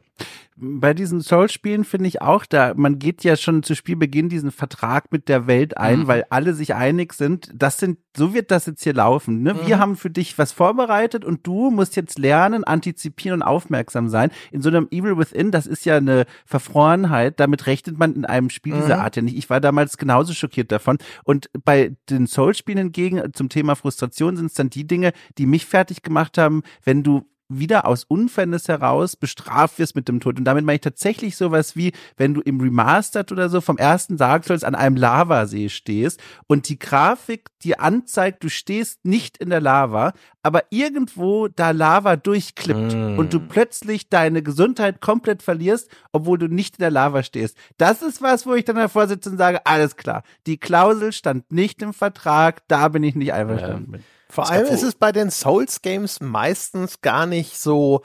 Bei 0.62 0.94
diesen 0.94 1.22
Souls-Spielen 1.22 1.86
finde 1.86 2.10
ich 2.10 2.22
auch 2.22 2.46
da, 2.46 2.74
man 2.76 3.00
geht 3.00 3.24
ja 3.24 3.38
schon 3.38 3.64
zu 3.64 3.76
Spielbeginn 3.76 4.28
diesen 4.28 4.52
Vertrag 4.52 5.10
mit 5.10 5.30
der 5.30 5.48
Welt 5.48 5.78
ein, 5.78 6.00
mhm. 6.00 6.08
weil 6.08 6.26
alle 6.30 6.54
sich 6.54 6.76
einig 6.76 7.14
sind, 7.14 7.50
das 7.54 7.78
sind, 7.78 7.98
so 8.18 8.34
wird 8.34 8.52
das 8.52 8.66
jetzt 8.66 8.84
hier 8.84 8.94
laufen. 8.94 9.42
Ne? 9.42 9.54
Mhm. 9.54 9.68
Wir 9.68 9.80
haben 9.80 9.96
für 9.96 10.10
dich 10.10 10.38
was 10.38 10.52
vorbereitet 10.52 11.24
und 11.24 11.48
du 11.48 11.72
musst 11.72 11.96
jetzt 11.96 12.20
lernen, 12.20 12.66
antizipieren 12.66 13.42
und 13.42 13.48
aufmerksam 13.48 14.10
sein. 14.10 14.32
In 14.52 14.62
so 14.62 14.68
einem 14.68 14.90
Evil 14.92 15.18
Within, 15.18 15.52
das 15.52 15.66
ist 15.66 15.86
ja 15.86 15.96
eine 15.96 16.26
Verfrorenheit, 16.46 17.40
damit 17.40 17.66
rechnet 17.66 17.98
man 17.98 18.14
in 18.14 18.26
einem 18.26 18.50
Spiel 18.50 18.76
mhm. 18.76 18.82
dieser 18.82 19.02
Art 19.02 19.16
ja 19.16 19.22
nicht. 19.22 19.38
Ich 19.38 19.50
war 19.50 19.62
damals 19.62 19.98
genauso 19.98 20.34
schockiert 20.34 20.74
davon. 20.74 20.98
Und 21.24 21.50
bei 21.64 21.96
den 22.10 22.28
Souls-Spielen 22.28 22.80
hingegen 22.80 23.34
zum 23.34 23.48
Thema 23.48 23.76
Frustration 23.76 24.36
sind 24.36 24.48
es 24.48 24.56
dann 24.56 24.70
die 24.70 24.86
Dinge, 24.86 25.14
die 25.38 25.46
mich 25.46 25.66
fertig 25.66 26.02
gemacht 26.02 26.38
haben, 26.38 26.64
wenn 26.84 27.02
du 27.02 27.30
wieder 27.50 27.86
aus 27.86 28.04
Unfairness 28.04 28.68
heraus 28.68 29.16
bestraft 29.16 29.80
wirst 29.80 29.96
mit 29.96 30.08
dem 30.08 30.20
Tod. 30.20 30.38
Und 30.38 30.46
damit 30.46 30.64
meine 30.64 30.76
ich 30.76 30.82
tatsächlich 30.82 31.36
sowas 31.36 31.76
wie, 31.76 31.92
wenn 32.16 32.36
du 32.36 32.42
im 32.42 32.62
Remastered 32.62 33.32
oder 33.32 33.50
so 33.50 33.60
vom 33.60 33.78
ersten 33.78 34.18
Dark 34.18 34.50
an 34.50 34.76
einem 34.76 34.96
Lavasee 34.96 35.70
stehst 35.70 36.20
und 36.48 36.70
die 36.70 36.80
Grafik 36.80 37.50
dir 37.62 37.82
anzeigt, 37.82 38.44
du 38.44 38.50
stehst 38.50 39.04
nicht 39.04 39.38
in 39.38 39.50
der 39.50 39.62
Lava, 39.62 40.14
aber 40.44 40.64
irgendwo 40.70 41.48
da 41.48 41.72
Lava 41.72 42.16
durchklippt 42.16 42.96
mm. 42.96 43.20
und 43.20 43.34
du 43.34 43.40
plötzlich 43.40 44.10
deine 44.10 44.42
Gesundheit 44.42 45.02
komplett 45.02 45.44
verlierst, 45.44 45.90
obwohl 46.12 46.38
du 46.38 46.48
nicht 46.48 46.78
in 46.78 46.82
der 46.82 46.92
Lava 46.92 47.24
stehst. 47.24 47.58
Das 47.78 48.02
ist 48.02 48.22
was, 48.22 48.46
wo 48.46 48.54
ich 48.54 48.66
dann 48.66 48.78
davor 48.78 49.08
sitze 49.08 49.30
und 49.30 49.38
sage, 49.38 49.66
alles 49.66 49.98
klar, 49.98 50.24
die 50.48 50.58
Klausel 50.58 51.12
stand 51.12 51.52
nicht 51.52 51.82
im 51.82 51.94
Vertrag, 51.94 52.68
da 52.68 52.88
bin 52.88 53.04
ich 53.04 53.16
nicht 53.16 53.34
einverstanden 53.34 53.96
ja. 53.96 54.00
Vor 54.30 54.50
allem 54.50 54.68
ist 54.68 54.84
es 54.84 54.96
bei 54.96 55.12
den 55.12 55.32
Souls 55.32 55.82
Games 55.82 56.20
meistens 56.22 57.02
gar 57.02 57.26
nicht 57.26 57.60
so 57.60 58.04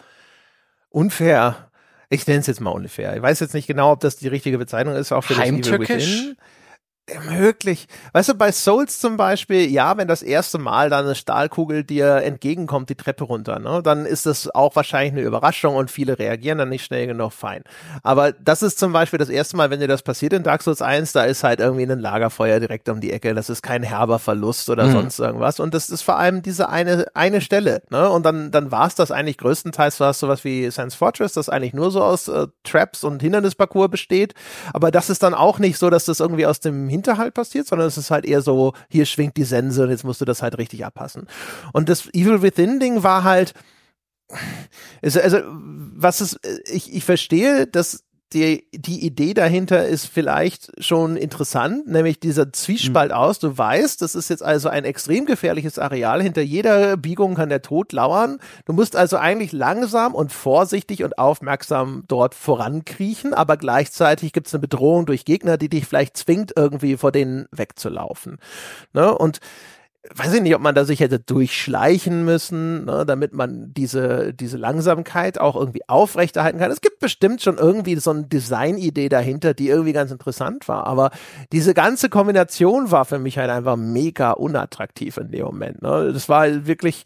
unfair. 0.89 1.70
Ich 2.09 2.27
nenne 2.27 2.41
es 2.41 2.47
jetzt 2.47 2.61
mal 2.61 2.70
unfair. 2.70 3.14
Ich 3.14 3.22
weiß 3.22 3.41
jetzt 3.41 3.55
nicht 3.55 3.66
genau, 3.66 3.93
ob 3.93 4.01
das 4.01 4.16
die 4.16 4.29
richtige 4.29 4.57
Bezeichnung 4.57 4.95
ist, 4.95 5.12
auch 5.12 5.22
für 5.22 5.35
das 5.35 5.49
Evil 5.49 5.81
Within. 5.81 6.37
Möglich. 7.29 7.87
Weißt 8.15 8.31
du, 8.31 8.35
bei 8.35 8.51
Souls 8.51 8.99
zum 8.99 9.19
Beispiel, 9.19 9.71
ja, 9.71 9.99
wenn 9.99 10.09
das 10.09 10.23
erste 10.23 10.57
Mal 10.57 10.89
dann 10.89 11.05
eine 11.05 11.15
Stahlkugel 11.15 11.85
dir 11.85 12.23
entgegenkommt, 12.23 12.89
die 12.89 12.95
Treppe 12.95 13.25
runter, 13.25 13.59
ne, 13.59 13.83
dann 13.83 14.07
ist 14.07 14.25
das 14.25 14.49
auch 14.49 14.75
wahrscheinlich 14.75 15.13
eine 15.13 15.21
Überraschung 15.21 15.77
und 15.77 15.91
viele 15.91 16.19
reagieren 16.19 16.57
dann 16.57 16.71
nicht 16.71 16.83
schnell 16.83 17.07
genug 17.07 17.35
fein. 17.35 17.63
Aber 18.03 18.33
das 18.33 18.63
ist 18.63 18.79
zum 18.79 18.95
Beispiel 18.95 19.19
das 19.19 19.29
erste 19.29 19.55
Mal, 19.55 19.69
wenn 19.69 19.81
dir 19.81 19.89
das 19.89 20.01
passiert 20.01 20.33
in 20.33 20.45
Dark 20.45 20.63
Souls 20.63 20.81
1, 20.81 21.13
da 21.13 21.25
ist 21.25 21.45
halt 21.45 21.61
irgendwie 21.61 21.83
ein 21.83 21.99
Lagerfeuer 21.99 22.59
direkt 22.59 22.89
um 22.89 23.03
die 23.03 23.13
Ecke. 23.13 23.35
Das 23.35 23.51
ist 23.51 23.63
kein 23.63 23.83
herber 23.83 24.19
Verlust 24.19 24.71
oder 24.71 24.87
mhm. 24.87 24.93
sonst 24.93 25.19
irgendwas. 25.19 25.61
Und 25.61 25.75
das 25.75 25.91
ist 25.91 26.01
vor 26.01 26.17
allem 26.17 26.41
diese 26.41 26.71
eine, 26.71 27.05
eine 27.13 27.43
Stelle, 27.43 27.83
ne, 27.91 28.09
und 28.09 28.25
dann, 28.25 28.51
dann 28.51 28.71
war 28.71 28.87
es 28.87 28.95
das 28.95 29.11
eigentlich 29.11 29.37
größtenteils, 29.37 30.01
war 30.01 30.11
es 30.11 30.21
sowas 30.21 30.43
wie 30.45 30.71
Science 30.71 30.95
Fortress, 30.95 31.35
das 31.35 31.51
eigentlich 31.51 31.75
nur 31.75 31.91
so 31.91 32.03
aus 32.03 32.29
äh, 32.29 32.47
Traps 32.63 33.05
und 33.05 33.21
Hindernisparcours 33.21 33.91
besteht. 33.91 34.33
Aber 34.73 34.91
das 34.91 35.11
ist 35.11 35.23
dann 35.23 35.35
auch 35.35 35.59
nicht 35.59 35.77
so, 35.77 35.91
dass 35.91 36.07
das 36.07 36.21
irgendwie 36.21 36.47
aus 36.47 36.61
dem 36.61 36.94
Hinterhalt 36.95 37.35
passiert, 37.35 37.67
sondern 37.67 37.89
es 37.89 37.99
ist 37.99 38.11
halt 38.11 38.25
eher 38.25 38.41
so, 38.41 38.73
hier 38.89 39.07
schwingt 39.07 39.37
die 39.37 39.45
Sense 39.45 39.83
und 39.83 39.91
jetzt 39.91 40.05
musst 40.05 40.21
du 40.21 40.25
das 40.25 40.43
halt 40.43 40.59
richtig 40.59 40.85
abpassen. 40.85 41.27
Und 41.73 41.89
das 41.89 42.07
Evil 42.15 42.43
Within 42.43 42.81
Ding 42.81 43.03
war 43.03 43.25
halt, 43.25 43.53
also, 45.03 45.39
was 45.45 46.21
ist, 46.21 46.41
ich, 46.67 46.95
ich 46.95 47.05
verstehe, 47.05 47.67
dass 47.67 48.04
die, 48.35 48.66
die 48.72 49.07
Idee 49.07 49.32
dahinter 49.32 49.87
ist 49.87 50.07
vielleicht 50.07 50.72
schon 50.82 51.16
interessant, 51.16 51.87
nämlich 51.87 52.18
dieser 52.18 52.53
Zwiespalt 52.53 53.12
mhm. 53.12 53.16
aus. 53.16 53.39
Du 53.39 53.57
weißt, 53.57 54.03
das 54.03 54.14
ist 54.14 54.28
jetzt 54.28 54.43
also 54.43 54.68
ein 54.68 54.85
extrem 54.85 55.24
gefährliches 55.24 55.78
Areal. 55.78 56.20
Hinter 56.20 56.43
jeder 56.43 56.97
Biegung 56.97 57.37
kann 57.37 57.49
der 57.49 57.62
Tod 57.62 57.93
lauern. 57.93 58.39
Du 58.66 58.72
musst 58.72 58.97
also 58.97 59.16
eigentlich 59.16 59.53
langsam 59.53 60.14
und 60.14 60.32
vorsichtig 60.32 61.05
und 61.05 61.16
aufmerksam 61.16 62.05
dort 62.09 62.35
vorankriechen, 62.35 63.32
aber 63.32 63.57
gleichzeitig 63.57 64.32
gibt 64.32 64.49
es 64.49 64.55
eine 64.55 64.61
Bedrohung 64.61 65.07
durch 65.07 65.24
Gegner, 65.24 65.57
die 65.57 65.68
dich 65.68 65.87
vielleicht 65.87 66.16
zwingt, 66.16 66.53
irgendwie 66.57 66.97
vor 66.97 67.12
denen 67.12 67.47
wegzulaufen. 67.53 68.39
Ne? 68.93 69.16
Und 69.16 69.39
weiß 70.15 70.35
ich 70.35 70.43
nicht, 70.43 70.55
ob 70.55 70.61
man 70.61 70.75
da 70.75 70.85
sich 70.85 71.01
hätte 71.01 71.19
durchschleichen 71.19 72.25
müssen, 72.25 72.85
ne, 72.85 73.07
damit 73.07 73.33
man 73.33 73.73
diese, 73.73 74.35
diese 74.35 74.59
Langsamkeit 74.59 75.41
auch 75.41 75.57
irgendwie 75.57 75.89
aufrechterhalten 75.89 76.59
kann. 76.59 76.71
Es 76.71 76.83
gibt 76.83 76.99
bestimmt 76.99 77.41
schon 77.41 77.57
irgendwie 77.57 77.97
so 77.97 78.11
eine 78.11 78.25
Designidee 78.25 79.09
dahinter, 79.09 79.55
die 79.55 79.69
irgendwie 79.69 79.93
ganz 79.93 80.11
interessant 80.11 80.69
war, 80.69 80.87
aber 80.87 81.11
diese 81.53 81.73
ganze 81.73 82.11
Kombination 82.11 82.91
war 82.91 83.07
für 83.07 83.19
mich 83.19 83.39
halt 83.39 83.51
einfach 83.51 83.77
mega 83.77 84.33
unattraktiv 84.33 85.17
in 85.17 85.31
dem 85.31 85.45
Moment. 85.45 85.83
Ne. 85.83 86.13
Das 86.13 86.29
war 86.29 86.41
halt 86.41 86.67
wirklich 86.67 87.05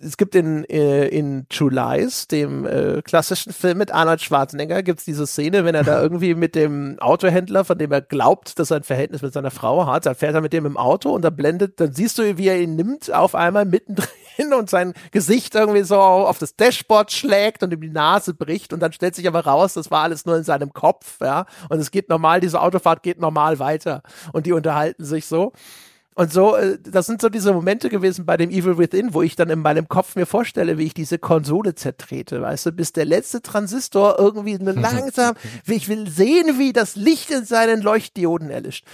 es 0.00 0.16
gibt 0.16 0.34
in, 0.34 0.64
äh, 0.64 1.06
in 1.08 1.46
True 1.48 1.70
Lies, 1.70 2.28
dem 2.28 2.66
äh, 2.66 3.00
klassischen 3.02 3.52
Film 3.52 3.78
mit 3.78 3.92
Arnold 3.92 4.20
Schwarzenegger, 4.20 4.82
gibt 4.82 4.98
es 4.98 5.04
diese 5.04 5.26
Szene, 5.26 5.64
wenn 5.64 5.74
er 5.74 5.84
da 5.84 6.02
irgendwie 6.02 6.34
mit 6.34 6.54
dem 6.54 6.98
Autohändler, 7.00 7.64
von 7.64 7.78
dem 7.78 7.92
er 7.92 8.00
glaubt, 8.00 8.58
dass 8.58 8.70
er 8.70 8.78
ein 8.78 8.82
Verhältnis 8.82 9.22
mit 9.22 9.32
seiner 9.32 9.50
Frau 9.50 9.86
hat, 9.86 10.06
dann 10.06 10.14
fährt 10.14 10.34
er 10.34 10.40
mit 10.40 10.52
dem 10.52 10.66
im 10.66 10.76
Auto 10.76 11.10
und 11.10 11.22
da 11.22 11.30
blendet, 11.30 11.80
dann 11.80 11.92
siehst 11.92 12.18
du, 12.18 12.36
wie 12.36 12.48
er 12.48 12.60
ihn 12.60 12.76
nimmt, 12.76 13.12
auf 13.12 13.34
einmal 13.34 13.64
mittendrin 13.64 14.52
und 14.58 14.68
sein 14.68 14.94
Gesicht 15.12 15.54
irgendwie 15.54 15.82
so 15.82 15.96
auf 15.96 16.38
das 16.38 16.56
Dashboard 16.56 17.12
schlägt 17.12 17.62
und 17.62 17.72
ihm 17.72 17.80
die 17.80 17.90
Nase 17.90 18.34
bricht 18.34 18.72
und 18.72 18.80
dann 18.80 18.92
stellt 18.92 19.14
sich 19.14 19.28
aber 19.28 19.44
raus, 19.44 19.74
das 19.74 19.90
war 19.90 20.02
alles 20.02 20.26
nur 20.26 20.36
in 20.36 20.44
seinem 20.44 20.72
Kopf, 20.72 21.18
ja, 21.20 21.46
und 21.68 21.78
es 21.78 21.90
geht 21.90 22.08
normal, 22.08 22.40
diese 22.40 22.60
Autofahrt 22.60 23.02
geht 23.02 23.20
normal 23.20 23.58
weiter 23.58 24.02
und 24.32 24.46
die 24.46 24.52
unterhalten 24.52 25.04
sich 25.04 25.26
so. 25.26 25.52
Und 26.14 26.32
so, 26.32 26.54
äh, 26.54 26.78
das 26.80 27.06
sind 27.06 27.20
so 27.20 27.28
diese 27.28 27.52
Momente 27.52 27.88
gewesen 27.88 28.24
bei 28.24 28.36
dem 28.36 28.50
Evil 28.50 28.78
Within, 28.78 29.14
wo 29.14 29.22
ich 29.22 29.34
dann 29.34 29.50
in 29.50 29.60
meinem 29.60 29.88
Kopf 29.88 30.14
mir 30.14 30.26
vorstelle, 30.26 30.78
wie 30.78 30.86
ich 30.86 30.94
diese 30.94 31.18
Konsole 31.18 31.74
zertrete, 31.74 32.40
weißt 32.40 32.66
du, 32.66 32.72
bis 32.72 32.92
der 32.92 33.04
letzte 33.04 33.42
Transistor 33.42 34.16
irgendwie 34.18 34.56
langsam, 34.60 35.34
wie 35.64 35.74
ich 35.74 35.88
will 35.88 36.08
sehen, 36.08 36.58
wie 36.58 36.72
das 36.72 36.94
Licht 36.94 37.30
in 37.30 37.44
seinen 37.44 37.82
Leuchtdioden 37.82 38.50
erlischt 38.50 38.84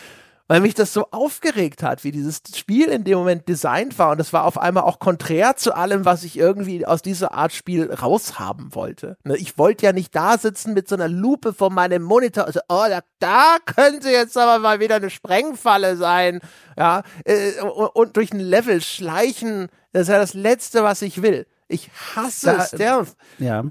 weil 0.51 0.61
mich 0.61 0.75
das 0.75 0.93
so 0.93 1.07
aufgeregt 1.13 1.85
hat, 1.85 2.03
wie 2.03 2.11
dieses 2.11 2.43
Spiel 2.57 2.89
in 2.89 3.05
dem 3.05 3.17
Moment 3.19 3.49
designt 3.49 4.01
war. 4.01 4.11
Und 4.11 4.19
das 4.19 4.33
war 4.33 4.45
auf 4.47 4.59
einmal 4.59 4.83
auch 4.83 4.99
konträr 4.99 5.55
zu 5.55 5.77
allem, 5.77 6.05
was 6.05 6.25
ich 6.25 6.37
irgendwie 6.37 6.85
aus 6.85 7.03
dieser 7.03 7.35
Art 7.35 7.53
Spiel 7.53 7.93
raushaben 7.93 8.75
wollte. 8.75 9.17
Ne, 9.23 9.37
ich 9.37 9.59
wollte 9.59 9.87
ja 9.87 9.93
nicht 9.93 10.13
da 10.13 10.39
sitzen 10.39 10.75
mit 10.75 10.89
so 10.89 10.97
einer 10.97 11.07
Lupe 11.07 11.55
vor 11.55 11.71
meinem 11.71 12.03
Monitor. 12.03 12.47
Also, 12.47 12.59
oh, 12.69 12.85
da, 12.89 12.99
da 13.21 13.59
könnte 13.65 14.11
jetzt 14.11 14.37
aber 14.37 14.59
mal 14.59 14.81
wieder 14.81 14.97
eine 14.97 15.11
Sprengfalle 15.11 15.97
sein. 15.97 16.41
Ja, 16.77 17.05
äh, 17.25 17.61
und 17.63 18.17
durch 18.17 18.33
ein 18.33 18.41
Level 18.41 18.81
schleichen 18.81 19.69
Das 19.93 20.03
ist 20.03 20.09
ja 20.09 20.19
das 20.19 20.35
Letzte, 20.35 20.83
was 20.83 21.01
ich 21.03 21.23
will. 21.23 21.47
Ich 21.69 21.91
hasse 22.17 22.47
Da- 22.57 22.67
Stealth. 22.67 23.15
Ja. 23.39 23.67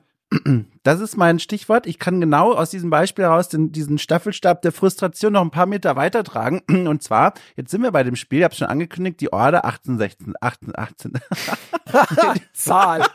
Das 0.84 1.00
ist 1.00 1.18
mein 1.18 1.40
Stichwort. 1.40 1.88
Ich 1.88 1.98
kann 1.98 2.22
genau 2.22 2.54
aus 2.54 2.70
diesem 2.70 2.92
Beispiel 2.92 3.26
heraus 3.26 3.50
den, 3.50 3.72
diesen 3.72 3.98
Staffelstab 3.98 4.62
der 4.62 4.72
Frustration 4.72 5.34
noch 5.34 5.42
ein 5.42 5.50
paar 5.50 5.66
Meter 5.66 5.96
weitertragen. 5.96 6.62
Und 6.88 7.02
zwar, 7.02 7.34
jetzt 7.56 7.72
sind 7.72 7.82
wir 7.82 7.92
bei 7.92 8.04
dem 8.04 8.16
Spiel, 8.16 8.40
ich 8.40 8.44
habe 8.44 8.56
schon 8.56 8.68
angekündigt, 8.68 9.22
die 9.22 9.34
Order 9.34 9.66
1816, 9.66 10.34
18, 10.40 10.74
18. 10.76 11.14
Zahl. 12.54 13.06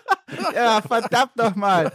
ja, 0.55 0.83
verdammt 0.83 1.37
nochmal. 1.37 1.93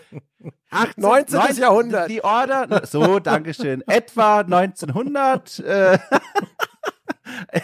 18, 0.71 1.01
19. 1.01 1.39
Jahrhundert. 1.57 2.09
Die 2.09 2.23
Order, 2.23 2.85
so, 2.85 3.19
Dankeschön. 3.19 3.83
Etwa 3.87 4.39
1900. 4.39 5.63
Äh, 7.47 7.63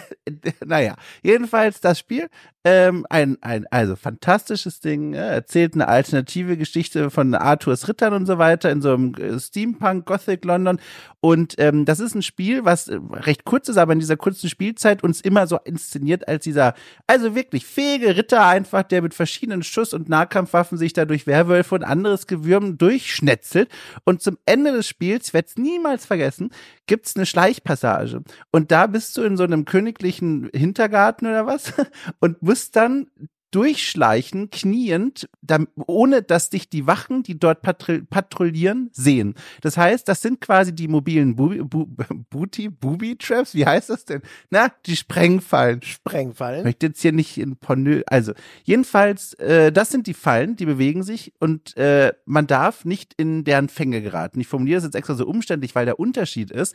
naja, 0.64 0.94
jedenfalls 1.22 1.80
das 1.80 1.98
Spiel, 1.98 2.28
ähm, 2.68 3.06
ein, 3.10 3.38
ein, 3.42 3.64
also 3.70 3.94
fantastisches 3.94 4.80
Ding, 4.80 5.14
äh, 5.14 5.18
erzählt 5.18 5.74
eine 5.74 5.86
alternative 5.86 6.56
Geschichte 6.56 7.10
von 7.10 7.32
Arthurs 7.32 7.86
Rittern 7.86 8.12
und 8.12 8.26
so 8.26 8.38
weiter 8.38 8.72
in 8.72 8.82
so 8.82 8.92
einem 8.92 9.14
äh, 9.14 9.38
Steampunk 9.38 10.04
Gothic 10.04 10.44
London. 10.44 10.80
Und 11.20 11.54
ähm, 11.58 11.84
das 11.84 12.00
ist 12.00 12.16
ein 12.16 12.22
Spiel, 12.22 12.64
was 12.64 12.88
äh, 12.88 12.98
recht 13.12 13.44
kurz 13.44 13.68
ist, 13.68 13.76
aber 13.76 13.92
in 13.92 14.00
dieser 14.00 14.16
kurzen 14.16 14.50
Spielzeit 14.50 15.04
uns 15.04 15.20
immer 15.20 15.46
so 15.46 15.58
inszeniert 15.58 16.26
als 16.26 16.42
dieser, 16.42 16.74
also 17.06 17.36
wirklich 17.36 17.64
fähige 17.64 18.16
Ritter 18.16 18.44
einfach, 18.44 18.82
der 18.82 19.00
mit 19.00 19.14
verschiedenen 19.14 19.62
Schuss- 19.62 19.94
und 19.94 20.08
Nahkampfwaffen 20.08 20.76
sich 20.76 20.92
da 20.92 21.04
durch 21.04 21.28
Werwölfe 21.28 21.76
und 21.76 21.84
anderes 21.84 22.26
Gewürm 22.26 22.78
durchschnetzelt. 22.78 23.70
Und 24.02 24.22
zum 24.22 24.38
Ende 24.44 24.72
des 24.72 24.88
Spiels, 24.88 25.28
ich 25.28 25.34
werde 25.34 25.46
es 25.46 25.56
niemals 25.56 26.04
vergessen, 26.04 26.50
gibt's 26.88 27.14
eine 27.14 27.26
Schleichpassage. 27.26 28.22
Und 28.50 28.72
da 28.72 28.88
bist 28.88 29.16
du 29.16 29.22
in 29.22 29.36
so 29.36 29.44
einem 29.44 29.66
königlichen 29.66 30.50
Hintergarten 30.52 31.26
oder 31.26 31.46
was? 31.46 31.72
Und 32.20 32.42
musst 32.42 32.55
dann 32.70 33.08
durchschleichen, 33.56 34.50
kniend, 34.50 35.30
ohne 35.86 36.22
dass 36.22 36.50
dich 36.50 36.68
die 36.68 36.86
Wachen, 36.86 37.22
die 37.22 37.38
dort 37.38 37.62
patrouillieren, 37.62 38.90
sehen. 38.92 39.34
Das 39.62 39.78
heißt, 39.78 40.06
das 40.08 40.20
sind 40.20 40.42
quasi 40.42 40.74
die 40.74 40.88
mobilen 40.88 41.36
Booby, 41.36 41.62
Booty, 41.62 42.68
Booby 42.80 43.16
Traps, 43.16 43.54
wie 43.54 43.64
heißt 43.64 43.88
das 43.88 44.04
denn? 44.04 44.20
Na, 44.50 44.70
die 44.84 44.96
Sprengfallen. 44.96 45.80
Ich 45.82 45.92
Sprengfallen. 45.92 46.64
möchte 46.64 46.86
jetzt 46.86 47.00
hier 47.00 47.12
nicht 47.12 47.38
in 47.38 47.56
Pornö, 47.56 48.02
also 48.06 48.32
jedenfalls, 48.64 49.32
äh, 49.34 49.72
das 49.72 49.90
sind 49.90 50.06
die 50.06 50.14
Fallen, 50.14 50.56
die 50.56 50.66
bewegen 50.66 51.02
sich 51.02 51.32
und 51.38 51.76
äh, 51.78 52.12
man 52.26 52.46
darf 52.46 52.84
nicht 52.84 53.14
in 53.16 53.44
deren 53.44 53.70
Fänge 53.70 54.02
geraten. 54.02 54.40
Ich 54.40 54.48
formuliere 54.48 54.78
das 54.78 54.84
jetzt 54.84 54.96
extra 54.96 55.14
so 55.14 55.26
umständlich, 55.26 55.74
weil 55.74 55.86
der 55.86 55.98
Unterschied 55.98 56.50
ist, 56.50 56.74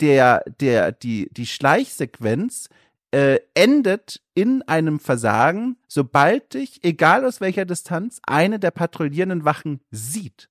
der, 0.00 0.42
der, 0.60 0.92
die, 0.92 1.28
die 1.32 1.46
Schleichsequenz 1.46 2.68
äh, 3.12 3.38
endet 3.54 4.20
in 4.34 4.62
einem 4.62 4.98
Versagen, 4.98 5.76
sobald 5.86 6.54
dich, 6.54 6.82
egal 6.82 7.24
aus 7.24 7.40
welcher 7.40 7.64
Distanz, 7.64 8.20
eine 8.24 8.58
der 8.58 8.70
patrouillierenden 8.70 9.44
Wachen 9.44 9.80
sieht. 9.90 10.48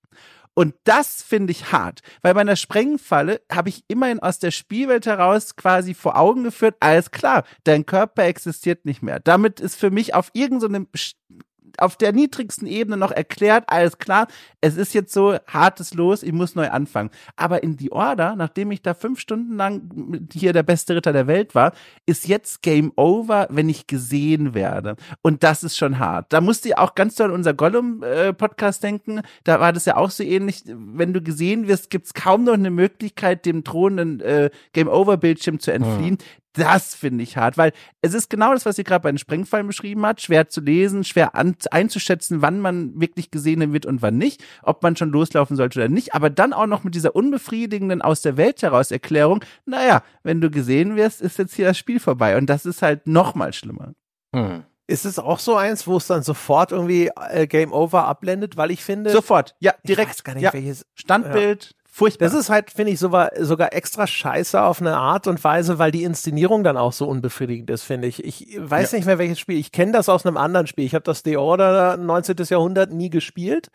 Und 0.54 0.76
das 0.84 1.24
finde 1.24 1.52
ich 1.52 1.72
hart, 1.72 2.02
weil 2.22 2.34
bei 2.34 2.42
einer 2.42 2.58
Sprengfalle 2.58 3.42
habe 3.50 3.70
ich 3.70 3.86
immerhin 3.88 4.20
aus 4.20 4.38
der 4.38 4.52
Spielwelt 4.52 5.06
heraus 5.06 5.56
quasi 5.56 5.94
vor 5.94 6.18
Augen 6.18 6.44
geführt, 6.44 6.76
alles 6.82 7.12
klar, 7.12 7.46
dein 7.64 7.86
Körper 7.86 8.26
existiert 8.26 8.86
nicht 8.86 9.02
mehr. 9.02 9.20
Damit 9.22 9.62
ist 9.62 9.76
für 9.76 9.92
mich 9.92 10.14
auf 10.14 10.30
irgendeinem 10.34 10.88
auf 11.78 11.96
der 11.96 12.14
niedrigsten 12.14 12.68
Ebene 12.68 12.98
noch 12.98 13.12
erklärt, 13.12 13.66
alles 13.68 13.98
klar, 13.98 14.28
es 14.62 14.78
ist 14.78 14.94
jetzt 14.94 15.14
so 15.14 15.38
hartes 15.48 15.94
Los, 15.94 16.24
ich 16.24 16.34
muss 16.34 16.56
neu 16.56 16.70
anfangen. 16.70 17.10
Aber 17.36 17.64
in 17.64 17.78
die 17.78 17.92
Order, 17.92 18.36
nachdem 18.36 18.72
ich 18.72 18.82
da 18.82 18.94
fünf 18.94 19.20
Stunden 19.20 19.56
lang 19.56 20.28
hier 20.32 20.54
der 20.54 20.64
beste 20.64 20.96
Ritter 20.96 21.14
der 21.14 21.28
Welt 21.28 21.56
war, 21.56 21.74
ist 22.06 22.28
jetzt 22.28 22.62
Game 22.62 22.92
Over, 22.96 23.48
wenn 23.50 23.70
ich 23.70 23.88
gesehen 23.88 24.54
werde. 24.54 24.96
Und 25.22 25.44
das 25.44 25.64
ist 25.64 25.78
schon 25.78 26.00
hart. 26.00 26.32
Da 26.34 26.42
musste 26.42 26.70
ich 26.70 26.78
auch 26.78 26.96
ganz 26.96 27.16
doll 27.16 27.32
unser 27.32 27.54
Gollum-Podcast 27.54 28.84
denken. 28.84 29.22
Da 29.44 29.60
war 29.60 29.74
das 29.74 29.86
ja 29.86 29.98
auch 29.98 30.12
so 30.12 30.24
ähnlich. 30.24 30.64
Wenn 30.66 31.14
du 31.14 31.22
gesehen 31.22 31.68
wirst, 31.68 31.90
gibt's 31.90 32.14
kaum 32.14 32.44
noch 32.44 32.54
eine 32.54 32.72
Möglichkeit, 32.72 33.46
dem 33.46 33.64
drohenden 33.64 34.20
äh, 34.22 34.50
Game 34.74 34.88
Over-Bildschirm 34.88 35.60
zu 35.60 35.72
entfliehen. 35.72 36.18
Das 36.54 36.96
finde 36.96 37.24
ich 37.24 37.38
hart, 37.38 37.58
weil 37.58 37.72
es 38.02 38.14
ist 38.14 38.30
genau 38.30 38.54
das, 38.54 38.66
was 38.66 38.76
sie 38.76 38.84
gerade 38.84 39.04
bei 39.04 39.12
den 39.12 39.18
Sprengfallen 39.18 39.68
beschrieben 39.68 40.06
hat. 40.06 40.22
Schwer 40.22 40.50
zu 40.50 40.60
lesen, 40.60 41.04
schwer 41.04 41.34
an, 41.36 41.56
einzuschätzen, 41.72 42.42
wann 42.42 42.60
man 42.60 43.00
wirklich 43.00 43.32
gesehen 43.32 43.72
wird 43.72 43.86
und 43.86 44.02
wann 44.02 44.18
nicht, 44.18 44.44
ob 44.62 44.84
man 44.84 44.98
schon 44.98 45.12
loslaufen 45.12 45.56
sollte 45.56 45.80
oder 45.80 45.88
nicht. 45.88 46.14
Aber 46.14 46.30
dann 46.30 46.52
auch 46.52 46.68
noch 46.68 46.84
mit 46.84 46.94
dieser 46.94 47.16
unbefriedigenden 47.16 48.02
aus 48.02 48.22
der 48.22 48.36
Welt 48.36 48.62
heraus 48.62 48.92
Erklärung, 48.92 49.46
naja, 49.66 50.04
wenn 50.24 50.42
du 50.42 50.50
gesehen 50.50 50.96
wirst, 50.98 51.22
ist 51.22 51.38
jetzt 51.38 51.56
hier 51.56 51.68
das 51.68 51.78
Spiel 51.78 52.00
vorbei. 52.00 52.36
Und 52.38 52.48
das 52.50 52.66
ist 52.66 52.82
halt 52.82 53.08
noch 53.08 53.34
mal 53.34 53.54
schlimmer. 53.54 53.94
Hm. 54.36 54.64
Ist 54.88 55.06
es 55.06 55.20
auch 55.20 55.40
so 55.40 55.56
eins, 55.56 55.88
wo 55.88 55.96
es 55.96 56.08
dann 56.08 56.22
sofort 56.22 56.74
irgendwie 56.74 57.10
äh, 57.30 57.48
Game 57.48 57.72
Over 57.72 58.08
abblendet? 58.08 58.58
Weil 58.58 58.72
ich 58.72 58.84
finde, 58.84 59.12
Sofort, 59.12 59.56
ja, 59.60 59.74
ich 59.84 59.88
direkt. 59.88 60.10
weiß 60.10 60.24
gar 60.26 60.34
nicht, 60.34 60.44
ja. 60.44 60.52
welches. 60.52 60.86
Standbild, 60.96 61.76
furchtbar. 61.92 62.26
Das 62.26 62.34
ist 62.34 62.50
halt, 62.50 62.72
finde 62.72 62.94
ich, 62.94 63.00
sogar, 63.00 63.32
sogar 63.38 63.74
extra 63.74 64.08
scheiße 64.08 64.60
auf 64.60 64.82
eine 64.82 64.98
Art 64.98 65.28
und 65.28 65.44
Weise, 65.44 65.78
weil 65.78 65.92
die 65.92 66.04
Inszenierung 66.04 66.64
dann 66.64 66.78
auch 66.78 66.94
so 66.94 67.08
unbefriedigend 67.08 67.70
ist, 67.70 67.84
finde 67.84 68.08
ich. 68.08 68.24
Ich 68.24 68.58
weiß 68.58 68.94
nicht 68.94 69.06
mehr, 69.06 69.20
welches 69.20 69.40
Spiel. 69.40 69.60
Ich 69.60 69.72
kenne 69.72 69.92
das 69.92 70.10
aus 70.10 70.26
einem 70.26 70.38
anderen 70.38 70.66
Spiel. 70.66 70.86
Ich 70.86 70.96
habe 70.96 71.04
das 71.04 71.22
The 71.24 71.38
Order 71.38 71.98
19. 71.98 72.38
Jahrhundert 72.50 72.92
nie 72.92 73.10
gespielt. 73.10 73.70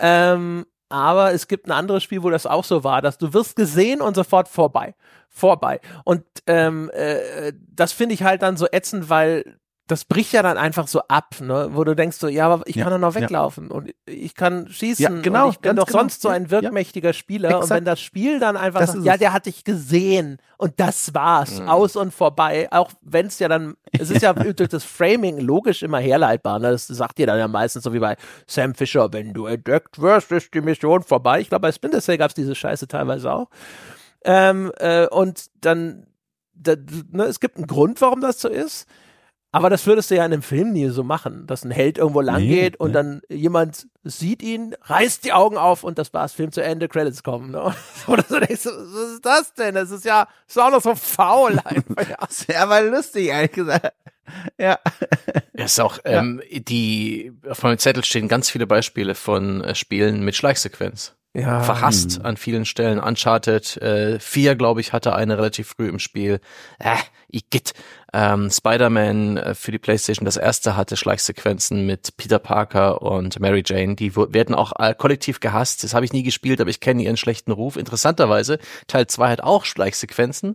Ähm, 0.00 0.66
aber 0.88 1.32
es 1.32 1.48
gibt 1.48 1.66
ein 1.66 1.72
anderes 1.72 2.02
Spiel, 2.02 2.22
wo 2.22 2.30
das 2.30 2.46
auch 2.46 2.64
so 2.64 2.84
war, 2.84 3.00
dass 3.00 3.18
du 3.18 3.32
wirst 3.32 3.56
gesehen 3.56 4.00
und 4.00 4.14
sofort 4.14 4.48
vorbei. 4.48 4.94
Vorbei. 5.28 5.80
Und 6.04 6.24
ähm, 6.46 6.90
äh, 6.92 7.52
das 7.72 7.92
finde 7.92 8.14
ich 8.14 8.22
halt 8.22 8.42
dann 8.42 8.56
so 8.56 8.66
ätzend, 8.70 9.08
weil 9.08 9.56
das 9.86 10.06
bricht 10.06 10.32
ja 10.32 10.42
dann 10.42 10.56
einfach 10.56 10.88
so 10.88 11.00
ab, 11.08 11.34
ne? 11.40 11.68
wo 11.72 11.84
du 11.84 11.94
denkst 11.94 12.16
so, 12.16 12.26
ja, 12.28 12.46
aber 12.48 12.66
ich 12.66 12.76
Ja, 12.76 12.84
kann 12.84 12.92
doch 12.94 12.98
noch 13.08 13.14
ja. 13.14 13.20
weglaufen 13.20 13.70
und 13.70 13.92
ich 14.06 14.34
kann 14.34 14.66
schießen 14.68 15.02
Ja, 15.16 15.20
genau, 15.20 15.44
und 15.46 15.52
ich 15.52 15.58
bin 15.58 15.76
doch 15.76 15.86
genau. 15.86 15.98
sonst 15.98 16.22
so 16.22 16.28
Ja, 16.30 16.34
ein 16.36 16.44
ja. 16.44 16.50
wirkmächtiger 16.50 17.12
Spieler 17.12 17.50
und 17.50 17.64
Exakt. 17.64 17.76
wenn 17.78 17.84
das 17.84 18.00
Spiel 18.00 18.40
dann 18.40 18.56
einfach 18.56 18.80
Das 18.80 18.92
sagt, 18.92 19.04
ja, 19.04 19.18
der 19.18 19.34
hat 19.34 19.44
dich 19.44 19.62
gesehen 19.62 20.38
und 20.56 20.80
das 20.80 21.12
war's, 21.12 21.60
Mhm. 21.60 21.68
aus 21.68 21.96
und 21.96 22.14
vorbei, 22.14 22.66
auch 22.70 22.92
wenn 23.02 23.26
es 23.26 23.38
ja 23.38 23.48
dann, 23.48 23.74
es 23.92 24.08
ist 24.10 24.22
ja 24.22 24.32
durch 24.54 24.70
das 24.70 24.84
Framing 24.84 25.38
logisch 25.38 25.82
immer 25.82 25.98
herleitbar, 25.98 26.58
ne? 26.60 26.70
das 26.70 26.86
sagt 26.86 27.18
dir 27.18 27.26
dann 27.26 27.38
ja 27.38 27.46
meistens 27.48 27.84
so 27.84 27.92
wie 27.92 27.98
bei 27.98 28.16
Sam 28.46 28.74
Fisher, 28.74 29.12
wenn 29.12 29.34
du 29.34 29.44
entdeckt 29.44 30.00
wirst, 30.00 30.32
ist 30.32 30.54
die 30.54 30.62
Mission 30.62 31.02
vorbei. 31.02 31.40
Ich 31.40 31.50
glaube, 31.50 31.62
bei 31.62 31.72
Splinter 31.72 32.00
Cell 32.00 32.16
gab 32.16 32.30
es 32.30 32.34
diese 32.34 32.54
Scheiße 32.54 32.88
teilweise 32.88 33.30
auch. 33.30 33.50
Ähm, 34.24 34.72
äh, 34.78 35.06
und 35.08 35.44
dann, 35.60 36.06
da, 36.54 36.74
ne, 37.10 37.24
es 37.24 37.40
gibt 37.40 37.56
einen 37.58 37.66
Grund, 37.66 38.00
warum 38.00 38.22
das 38.22 38.40
so 38.40 38.48
ist. 38.48 38.86
Aber 39.54 39.70
das 39.70 39.86
würdest 39.86 40.10
du 40.10 40.16
ja 40.16 40.26
in 40.26 40.32
einem 40.32 40.42
Film 40.42 40.72
nie 40.72 40.88
so 40.88 41.04
machen, 41.04 41.46
dass 41.46 41.64
ein 41.64 41.70
Held 41.70 41.96
irgendwo 41.96 42.20
lang 42.20 42.42
Nee, 42.42 42.48
geht 42.48 42.80
und 42.80 42.88
nee. 42.88 42.94
dann 42.94 43.22
jemand 43.28 43.86
sieht 44.02 44.42
ihn, 44.42 44.74
reißt 44.82 45.24
die 45.24 45.32
Augen 45.32 45.56
auf 45.56 45.84
und 45.84 45.96
das 45.96 46.12
war's, 46.12 46.32
Film 46.32 46.50
zu 46.50 46.60
Ende, 46.60 46.88
Credits 46.88 47.22
kommen. 47.22 47.52
Ne? 47.52 47.72
Oder 48.08 48.24
so 48.28 48.40
denkst 48.40 48.64
du, 48.64 48.70
was 48.70 49.12
ist 49.12 49.24
das 49.24 49.54
denn? 49.54 49.76
Das 49.76 49.92
ist 49.92 50.04
ja, 50.04 50.26
ist 50.48 50.58
auch 50.58 50.72
noch 50.72 50.82
so 50.82 50.96
faul 50.96 51.60
einfach. 51.64 52.08
Ja. 52.08 52.16
Sehr 52.28 52.66
mal 52.66 52.84
lustig, 52.88 53.28
ehrlich 53.28 53.52
gesagt. 53.52 53.94
Ja. 54.58 54.80
Es 55.52 55.74
ist 55.74 55.80
auch, 55.80 55.98
ähm, 56.04 56.42
die, 56.50 57.32
auf 57.48 57.62
meinem 57.62 57.78
Zettel 57.78 58.02
stehen 58.02 58.26
ganz 58.26 58.50
viele 58.50 58.66
Beispiele 58.66 59.14
von 59.14 59.62
äh, 59.62 59.76
Spielen 59.76 60.24
mit 60.24 60.34
Schleichsequenz. 60.34 61.14
Ja. 61.36 61.62
Verhasst 61.62 62.18
hm. 62.18 62.26
an 62.26 62.36
vielen 62.36 62.64
Stellen. 62.64 63.00
Uncharted 63.00 63.76
äh, 63.78 64.20
4, 64.20 64.54
glaube 64.54 64.80
ich, 64.80 64.92
hatte 64.92 65.16
eine 65.16 65.36
relativ 65.36 65.74
früh 65.76 65.88
im 65.88 65.98
Spiel. 65.98 66.40
Äh, 66.78 66.96
Igitt. 67.28 67.72
Ähm, 68.12 68.48
Spider-Man 68.48 69.36
äh, 69.38 69.54
für 69.56 69.72
die 69.72 69.80
Playstation, 69.80 70.24
das 70.24 70.36
erste 70.36 70.76
hatte 70.76 70.96
Schleichsequenzen 70.96 71.84
mit 71.84 72.16
Peter 72.16 72.38
Parker 72.38 73.02
und 73.02 73.40
Mary 73.40 73.64
Jane. 73.66 73.96
Die 73.96 74.14
werden 74.14 74.54
auch 74.54 74.72
äh, 74.78 74.94
kollektiv 74.94 75.40
gehasst. 75.40 75.82
Das 75.82 75.94
habe 75.94 76.04
ich 76.04 76.12
nie 76.12 76.22
gespielt, 76.22 76.60
aber 76.60 76.70
ich 76.70 76.78
kenne 76.78 77.02
ihren 77.02 77.16
schlechten 77.16 77.50
Ruf. 77.50 77.76
Interessanterweise, 77.76 78.60
Teil 78.86 79.08
2 79.08 79.30
hat 79.30 79.40
auch 79.40 79.64
Schleichsequenzen. 79.64 80.54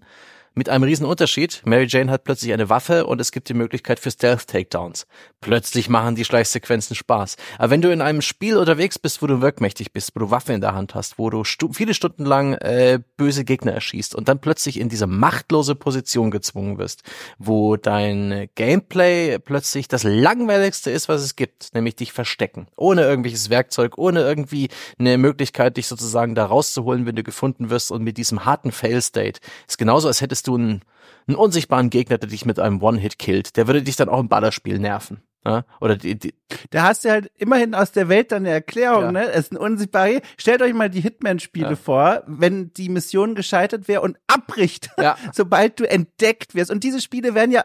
Mit 0.55 0.67
einem 0.67 0.83
riesen 0.83 1.05
Unterschied. 1.05 1.61
Mary 1.65 1.85
Jane 1.87 2.11
hat 2.11 2.23
plötzlich 2.23 2.51
eine 2.53 2.69
Waffe 2.69 3.05
und 3.05 3.21
es 3.21 3.31
gibt 3.31 3.49
die 3.49 3.53
Möglichkeit 3.53 3.99
für 3.99 4.11
Stealth-Takedowns. 4.11 5.05
Plötzlich 5.41 5.89
machen 5.89 6.15
die 6.15 6.25
Schleichsequenzen 6.25 6.95
Spaß. 6.95 7.37
Aber 7.57 7.69
wenn 7.69 7.81
du 7.81 7.91
in 7.91 8.01
einem 8.01 8.21
Spiel 8.21 8.57
unterwegs 8.57 8.99
bist, 8.99 9.21
wo 9.21 9.27
du 9.27 9.41
wirkmächtig 9.41 9.93
bist, 9.93 10.15
wo 10.15 10.19
du 10.19 10.31
Waffen 10.31 10.55
in 10.55 10.61
der 10.61 10.73
Hand 10.73 10.95
hast, 10.95 11.19
wo 11.19 11.29
du 11.29 11.43
stu 11.43 11.71
viele 11.71 11.93
Stunden 11.93 12.25
lang 12.25 12.53
äh, 12.55 12.99
böse 13.15 13.45
Gegner 13.45 13.73
erschießt 13.73 14.15
und 14.15 14.27
dann 14.27 14.39
plötzlich 14.39 14.79
in 14.79 14.89
diese 14.89 15.07
machtlose 15.07 15.75
Position 15.75 16.31
gezwungen 16.31 16.77
wirst, 16.77 17.03
wo 17.37 17.77
dein 17.77 18.49
Gameplay 18.55 19.37
plötzlich 19.39 19.87
das 19.87 20.03
langweiligste 20.03 20.89
ist, 20.91 21.07
was 21.09 21.21
es 21.21 21.35
gibt, 21.35 21.73
nämlich 21.73 21.95
dich 21.95 22.11
verstecken. 22.11 22.67
Ohne 22.75 23.03
irgendwelches 23.03 23.49
Werkzeug, 23.49 23.97
ohne 23.97 24.21
irgendwie 24.21 24.69
eine 24.97 25.17
Möglichkeit, 25.17 25.77
dich 25.77 25.87
sozusagen 25.87 26.35
da 26.35 26.45
rauszuholen, 26.45 27.05
wenn 27.05 27.15
du 27.15 27.23
gefunden 27.23 27.69
wirst 27.69 27.91
und 27.91 28.03
mit 28.03 28.17
diesem 28.17 28.45
harten 28.45 28.71
Fail-State. 28.71 29.39
Ist 29.67 29.77
genauso, 29.77 30.07
als 30.07 30.21
hättest 30.21 30.38
du 30.47 30.55
einen, 30.55 30.81
einen 31.27 31.35
unsichtbaren 31.37 31.89
Gegner, 31.89 32.17
der 32.17 32.29
dich 32.29 32.45
mit 32.45 32.59
einem 32.59 32.81
One-Hit 32.81 33.19
killt. 33.19 33.55
Der 33.57 33.67
würde 33.67 33.81
dich 33.83 33.95
dann 33.95 34.09
auch 34.09 34.19
im 34.19 34.29
Ballerspiel 34.29 34.79
nerven. 34.79 35.21
Ja? 35.45 35.63
Oder 35.79 35.95
die, 35.95 36.19
die, 36.19 36.33
Da 36.69 36.83
hast 36.83 37.05
du 37.05 37.09
halt 37.09 37.31
immerhin 37.37 37.73
aus 37.73 37.91
der 37.93 38.09
Welt 38.09 38.31
dann 38.33 38.43
eine 38.43 38.49
Erklärung, 38.49 39.03
Ja. 39.03 39.11
ne? 39.13 39.29
Es 39.31 39.45
ist 39.45 39.53
ein 39.53 39.57
unsichtbarer. 39.57 40.19
Stellt 40.37 40.61
euch 40.61 40.73
mal 40.73 40.89
die 40.89 40.99
Hitman-Spiele 40.99 41.69
Ja. 41.69 41.75
vor, 41.77 42.23
wenn 42.27 42.73
die 42.73 42.89
Mission 42.89 43.35
gescheitert 43.35 43.87
wäre 43.87 44.01
und 44.01 44.17
abbricht, 44.27 44.89
sobald 45.31 45.79
du 45.79 45.89
entdeckt 45.89 46.55
wirst. 46.55 46.71
Und 46.71 46.83
diese 46.83 46.99
Spiele 46.99 47.35
werden 47.35 47.51
ja 47.51 47.63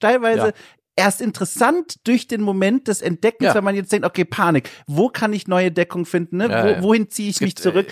teilweise. 0.00 0.54
Erst 0.98 1.20
interessant 1.20 2.06
durch 2.06 2.26
den 2.26 2.42
Moment 2.42 2.88
des 2.88 3.00
Entdeckens, 3.00 3.46
Ja. 3.48 3.54
wenn 3.54 3.64
man 3.64 3.74
jetzt 3.76 3.92
denkt, 3.92 4.04
okay, 4.04 4.24
Panik, 4.24 4.68
wo 4.86 5.08
kann 5.08 5.32
ich 5.32 5.46
neue 5.46 5.70
Deckung 5.70 6.04
finden, 6.04 6.38
ne? 6.38 6.48
Ja, 6.50 6.80
wo, 6.82 6.88
wohin 6.88 7.08
ziehe 7.08 7.30
ich 7.30 7.36
Es 7.36 7.40
mich 7.40 7.54
gibt, 7.54 7.62
zurück? 7.62 7.86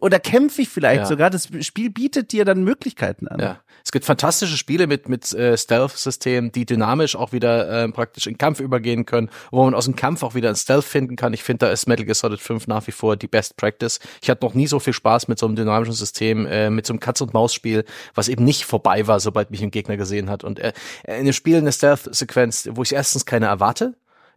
Oder 0.00 0.20
kämpfe 0.20 0.62
ich 0.62 0.68
vielleicht 0.68 1.06
sogar? 1.06 1.28
Das 1.28 1.48
Spiel 1.60 1.90
bietet 1.90 2.32
dir 2.32 2.44
dann 2.44 2.62
Möglichkeiten 2.64 3.28
an. 3.28 3.40
Ja. 3.40 3.60
Es 3.84 3.92
gibt 3.92 4.04
fantastische 4.04 4.56
Spiele 4.56 4.86
mit, 4.86 5.08
mit 5.08 5.32
äh, 5.34 5.56
Stealth-Systemen, 5.56 6.52
die 6.52 6.66
dynamisch 6.66 7.16
auch 7.16 7.32
wieder 7.32 7.84
ähm, 7.84 7.92
praktisch 7.92 8.26
in 8.26 8.38
Kampf 8.38 8.60
übergehen 8.60 9.06
können, 9.06 9.30
wo 9.50 9.64
man 9.64 9.74
aus 9.74 9.84
dem 9.84 9.96
Kampf 9.96 10.22
auch 10.22 10.34
wieder 10.34 10.48
ein 10.48 10.56
Stealth 10.56 10.84
finden 10.84 11.16
kann. 11.16 11.32
Ich 11.32 11.42
finde, 11.42 11.66
da 11.66 11.72
ist 11.72 11.86
Metal 11.86 12.04
Gear 12.04 12.14
Solid 12.14 12.40
5 12.40 12.66
nach 12.66 12.86
wie 12.86 12.92
vor 12.92 13.16
die 13.16 13.28
Best 13.28 13.56
Practice. 13.56 14.00
Ich 14.22 14.30
hatte 14.30 14.44
noch 14.44 14.54
nie 14.54 14.66
so 14.66 14.78
viel 14.78 14.92
Spaß 14.92 15.28
mit 15.28 15.38
so 15.38 15.46
einem 15.46 15.56
dynamischen 15.56 15.94
System, 15.94 16.46
äh, 16.46 16.70
mit 16.70 16.86
so 16.86 16.92
einem 16.92 17.00
Katz-und-Maus-Spiel, 17.00 17.84
was 18.14 18.28
eben 18.28 18.44
nicht 18.44 18.64
vorbei 18.64 19.06
war, 19.06 19.20
sobald 19.20 19.50
mich 19.50 19.62
ein 19.62 19.70
Gegner 19.70 19.96
gesehen 19.96 20.30
hat. 20.30 20.44
Und 20.44 20.58
äh, 20.58 20.72
in 21.04 21.14
einem 21.14 21.32
Spiel 21.32 21.56
eine 21.56 21.72
Stealth-Sequenz, 21.72 22.68
wo 22.72 22.82
ich 22.82 22.94
erstens 22.94 23.26
keine 23.26 23.46
erwarte, 23.46 23.94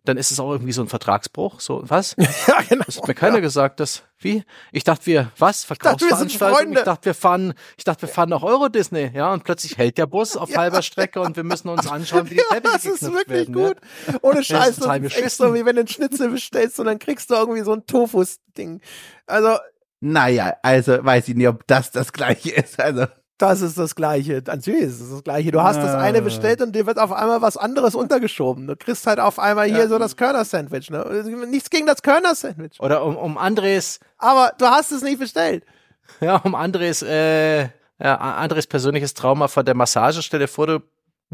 dann 0.08 0.18
ist 0.18 0.32
es 0.32 0.39
auch 0.39 0.51
irgendwie 0.51 0.72
so 0.72 0.82
ein 0.82 0.88
Vertragsbruch. 0.88 1.60
So, 1.60 1.82
was? 1.86 2.16
ja, 2.47 2.62
genau. 2.68 2.84
Das 2.86 2.97
hat 2.97 3.08
mir 3.08 3.14
keiner 3.14 3.41
gesagt, 3.41 3.80
dass, 3.80 4.03
wie? 4.20 4.43
Ich 4.72 4.84
dachte, 4.84 5.06
wir, 5.08 5.32
was? 5.38 5.66
dachte, 5.68 5.80
wir 5.80 6.16
sind 6.16 6.32
Verkaufsveranstaltung? 6.32 6.58
Freunde. 6.58 6.80
Ich 6.80 6.86
dachte, 6.86 7.06
wir 7.06 7.14
fahren, 7.14 7.53
ich 7.78 7.84
dachte, 7.84 8.01
wir 8.03 8.10
fahren 8.10 8.30
nach 8.30 8.43
Euro 8.43 8.70
Disney, 8.70 9.12
ja, 9.14 9.34
und 9.34 9.43
plötzlich 9.43 9.78
hält 9.78 9.97
der 9.97 10.06
Bus 10.08 10.38
auf 10.38 10.49
halber 10.58 10.82
Strecke 10.82 11.20
und 11.22 11.36
wir 11.36 11.43
müssen 11.43 11.70
uns 11.70 11.88
anschauen, 11.88 12.26
wie 12.30 12.36
die 12.36 12.41
Ja, 12.41 12.56
Teppiche 12.60 12.74
das 12.74 12.86
ist 12.86 13.01
wirklich 13.14 13.49
werden. 13.49 13.53
gut. 13.53 13.78
Ohne 14.22 14.39
ist 14.39 14.47
Scheiß, 14.47 14.78
total 14.78 15.01
das 15.01 15.14
ist 15.16 15.22
echt 15.24 15.36
so, 15.38 15.53
wie 15.53 15.66
wenn 15.66 15.76
du 15.76 15.82
einen 15.82 15.88
Schnitzel 15.88 16.30
bestellst 16.30 16.80
und 16.80 16.86
dann 16.86 16.99
kriegst 16.99 17.30
du 17.30 17.36
irgendwie 17.36 17.62
so 17.62 17.74
ein 17.74 17.86
Tofu-Ding. 17.86 18.82
Also, 19.28 19.58
Naja, 20.01 20.56
also 20.62 21.03
weiß 21.03 21.28
ich 21.30 21.36
nicht, 21.36 21.47
ob 21.47 21.66
das 21.68 21.91
das 21.91 22.14
gleiche 22.14 22.51
ist. 22.51 22.80
Also 22.80 23.08
das 23.38 23.62
ist 23.62 23.78
das 23.78 23.96
Gleiche. 23.96 24.42
Natürlich 24.46 24.84
ist 24.84 25.02
es 25.02 25.10
das 25.10 25.24
Gleiche. 25.24 25.52
Du 25.52 25.62
hast 25.62 25.78
das 25.78 25.92
Ah. 25.96 26.00
eine 26.00 26.22
bestellt 26.22 26.62
und 26.62 26.74
dir 26.76 26.86
wird 26.86 26.98
auf 27.00 27.12
einmal 27.12 27.42
was 27.42 27.58
anderes 27.58 27.94
untergeschoben. 27.96 28.68
Du 28.68 28.76
kriegst 28.76 29.06
halt 29.08 29.20
auf 29.20 29.40
einmal 29.40 29.68
hier 29.68 29.88
so 29.90 30.00
das 30.00 30.16
Körner-Sandwich. 30.16 30.90
Ne? 30.90 31.24
Nichts 31.50 31.70
gegen 31.70 31.86
das 31.86 32.02
Körner-Sandwich. 32.02 32.80
Oder 32.80 33.04
um, 33.04 33.18
um 33.18 33.38
Andres, 33.38 34.00
Aber 34.18 34.54
du 34.58 34.66
hast 34.66 34.92
es 34.92 35.02
nicht 35.02 35.20
bestellt. 35.20 35.64
ja, 36.22 36.38
um 36.38 36.56
Andres, 36.56 37.02
äh, 37.02 37.64
ja, 38.00 38.16
Andres 38.16 38.68
persönliches 38.68 39.14
Trauma 39.14 39.48
von 39.48 39.66
der 39.66 39.76
Massage. 39.76 40.22
Stell 40.22 40.40
dir 40.40 40.48
vor, 40.48 40.68
du 40.68 40.80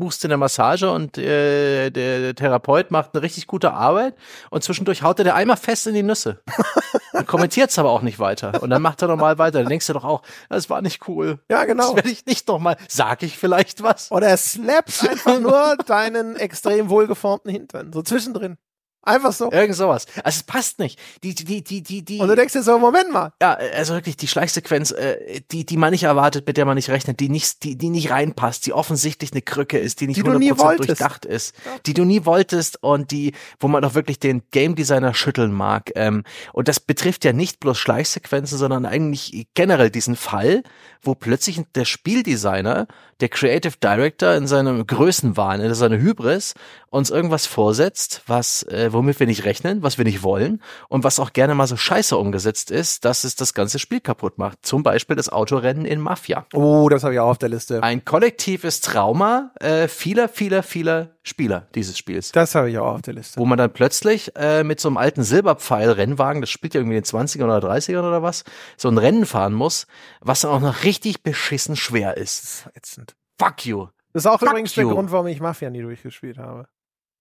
buchst 0.02 0.26
in 0.26 0.30
der 0.30 0.38
Massage 0.38 0.92
und 0.92 1.18
äh, 1.18 1.90
der, 1.90 2.20
der 2.20 2.36
Therapeut 2.36 2.92
macht 2.92 3.12
eine 3.14 3.22
richtig 3.22 3.48
gute 3.48 3.72
Arbeit 3.72 4.16
und 4.50 4.64
zwischendurch 4.64 5.04
haut 5.04 5.20
er 5.20 5.26
dir 5.26 5.36
einmal 5.36 5.58
fest 5.58 5.88
in 5.88 5.94
die 5.94 6.04
Nüsse. 6.04 6.42
und 7.14 7.28
kommentiert 7.28 7.70
es 7.70 7.80
aber 7.80 7.92
auch 7.92 8.02
nicht 8.02 8.20
weiter. 8.20 8.62
Und 8.62 8.72
dann 8.72 8.82
macht 8.82 9.02
er 9.02 9.08
nochmal 9.08 9.38
weiter. 9.38 9.60
Dann 9.60 9.70
denkst 9.70 9.88
du 9.88 9.94
doch 9.94 10.04
auch, 10.04 10.24
das 10.50 10.70
war 10.70 10.82
nicht 10.82 11.08
cool. 11.08 11.40
Ja, 11.50 11.66
genau. 11.66 11.88
Das 11.88 11.96
werde 11.96 12.10
ich 12.10 12.26
nicht 12.26 12.48
nochmal. 12.48 12.78
Sag 12.88 13.24
ich 13.24 13.38
vielleicht 13.38 13.84
was? 13.84 14.12
Oder 14.12 14.28
er 14.28 14.38
slappt 14.38 15.08
einfach 15.08 15.40
nur 15.40 15.78
deinen 15.86 16.36
extrem 16.36 16.90
wohlgeformten 16.90 17.52
Hintern. 17.52 17.94
So 17.94 18.02
zwischendrin. 18.02 18.58
Einfach 19.04 19.34
so. 19.34 19.52
Irgend 19.52 19.76
sowas. 19.76 20.06
Also 20.24 20.38
es 20.38 20.44
passt 20.44 20.78
nicht. 20.78 21.00
Die, 21.24 21.34
die, 21.34 21.64
die, 21.64 21.82
die, 21.82 22.04
die. 22.04 22.20
Und 22.20 22.28
du 22.28 22.36
denkst 22.36 22.54
dir 22.54 22.62
so, 22.62 22.78
Moment 22.78 23.12
mal. 23.12 23.34
Ja, 23.42 23.54
also 23.76 23.96
wirklich 23.96 24.16
die 24.16 24.28
Schleichsequenz, 24.28 24.92
äh, 24.92 25.42
die, 25.52 25.66
die 25.66 25.78
man 25.78 25.92
nicht 25.92 26.04
erwartet, 26.04 26.46
mit 26.46 26.58
der 26.58 26.66
man 26.66 26.76
nicht 26.76 26.90
rechnet, 26.90 27.20
die 27.20 27.30
nicht, 27.30 27.64
die, 27.64 27.76
die 27.76 27.90
nicht 27.90 28.12
reinpasst, 28.12 28.66
die 28.68 28.74
offensichtlich 28.74 29.32
eine 29.32 29.42
Krücke 29.42 29.80
ist, 29.80 30.02
die 30.02 30.08
nicht 30.08 30.18
Die 30.18 30.24
du 30.24 30.38
nie 30.38 30.52
100% 30.52 30.60
wolltest. 30.60 30.90
durchdacht 30.90 31.26
ist, 31.26 31.56
die 31.88 31.96
du 31.96 32.06
nie 32.06 32.26
wolltest 32.26 32.84
und 32.84 33.10
die, 33.12 33.34
wo 33.60 33.68
man 33.68 33.82
doch 33.82 33.96
wirklich 33.96 34.20
den 34.20 34.44
Game 34.52 34.76
Designer 34.76 35.14
schütteln 35.16 35.52
mag. 35.52 35.92
Ähm, 35.96 36.24
und 36.54 36.68
das 36.68 36.80
betrifft 36.80 37.26
ja 37.26 37.34
nicht 37.34 37.60
bloß 37.60 37.78
Schleichsequenzen, 37.80 38.58
sondern 38.58 38.86
eigentlich 38.86 39.48
generell 39.56 39.90
diesen 39.90 40.16
Fall, 40.16 40.62
wo 41.02 41.16
plötzlich 41.16 41.60
der 41.74 41.86
Spieldesigner, 41.86 42.88
der 43.20 43.30
Creative 43.30 43.74
Director 43.82 44.36
in 44.36 44.46
seinem 44.46 44.86
Größenwahn, 44.86 45.60
in 45.62 45.74
seiner 45.74 45.98
Hybris, 45.98 46.54
uns 46.92 47.10
irgendwas 47.10 47.46
vorsetzt, 47.46 48.22
was, 48.28 48.64
äh, 48.64 48.90
womit 48.92 49.20
wir 49.20 49.26
nicht 49.26 49.46
rechnen, 49.46 49.82
was 49.82 49.98
wir 49.98 50.06
nicht 50.06 50.24
wollen 50.24 50.62
und 50.90 51.06
was 51.06 51.20
auch 51.20 51.32
gerne 51.32 51.56
mal 51.56 51.66
so 51.66 51.78
scheiße 51.78 52.18
umgesetzt 52.18 52.70
ist, 52.70 53.06
dass 53.06 53.24
es 53.24 53.36
das 53.36 53.54
ganze 53.54 53.80
Spiel 53.80 54.02
kaputt 54.02 54.38
macht. 54.38 54.60
Zum 54.62 54.84
Beispiel 54.84 55.16
das 55.16 55.30
Autorennen 55.30 55.86
in 55.86 56.02
Mafia. 56.02 56.46
Oh, 56.54 56.90
das 56.90 57.04
habe 57.04 57.14
ich 57.14 57.20
auch 57.22 57.30
auf 57.30 57.38
der 57.38 57.48
Liste. 57.50 57.82
Ein 57.82 58.04
kollektives 58.04 58.82
Trauma 58.82 59.52
äh, 59.62 59.88
vieler, 59.88 60.28
vieler, 60.28 60.64
vieler 60.64 61.16
Spieler 61.24 61.68
dieses 61.76 61.98
Spiels. 61.98 62.34
Das 62.34 62.56
habe 62.56 62.70
ich 62.70 62.78
auch 62.78 62.96
auf 62.96 63.02
der 63.02 63.14
Liste. 63.14 63.40
Wo 63.40 63.46
man 63.46 63.58
dann 63.58 63.72
plötzlich 63.72 64.36
äh, 64.36 64.66
mit 64.66 64.82
so 64.82 64.90
einem 64.90 64.98
alten 64.98 65.24
Silberpfeil-Rennwagen, 65.24 66.42
das 66.42 66.50
spielt 66.50 66.74
ja 66.74 66.82
irgendwie 66.82 66.98
in 66.98 67.04
den 67.04 67.10
20ern 67.10 67.46
oder 67.46 67.60
30ern 67.60 68.00
oder 68.06 68.22
was, 68.22 68.44
so 68.76 68.90
ein 68.90 68.98
Rennen 68.98 69.26
fahren 69.26 69.54
muss, 69.54 69.88
was 70.20 70.42
dann 70.42 70.52
auch 70.52 70.60
noch 70.60 70.84
richtig 70.84 71.24
beschissen 71.24 71.78
schwer 71.78 72.18
ist. 72.18 72.44
Das 72.44 72.52
ist 72.52 72.76
ätzend. 72.76 73.16
Fuck 73.40 73.66
you. 73.66 73.88
Das 74.14 74.26
ist 74.26 74.28
auch 74.28 74.40
Fuck 74.40 74.50
übrigens 74.50 74.74
der 74.74 74.84
you. 74.84 74.90
Grund, 74.90 75.12
warum 75.12 75.28
ich 75.28 75.40
Mafia 75.40 75.70
nie 75.70 75.82
durchgespielt 75.82 76.38
habe. 76.38 76.68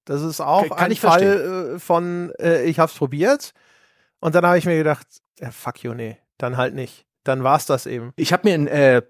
Das 0.05 0.23
ist 0.23 0.41
auch 0.41 0.63
Kann- 0.63 0.71
kann 0.71 0.79
ein 0.87 0.93
ich 0.93 1.01
Fall 1.01 1.75
äh, 1.77 1.79
von, 1.79 2.33
äh, 2.39 2.63
ich 2.65 2.79
hab's 2.79 2.95
probiert 2.95 3.53
und 4.21 4.35
dann 4.35 4.45
habe 4.47 4.59
ich 4.59 4.67
mir 4.67 4.77
gedacht, 4.77 5.07
ja, 5.39 5.51
fuck 5.51 5.83
you, 5.83 5.95
nee, 5.95 6.19
dann 6.39 6.57
halt 6.57 6.75
nicht. 6.75 7.07
Dann 7.25 7.45
war's 7.45 7.67
das 7.67 7.87
eben. 7.87 8.13
Ich 8.17 8.33
habe 8.33 8.49
mir 8.49 8.55
in, 8.55 8.67
äh, 8.67 9.03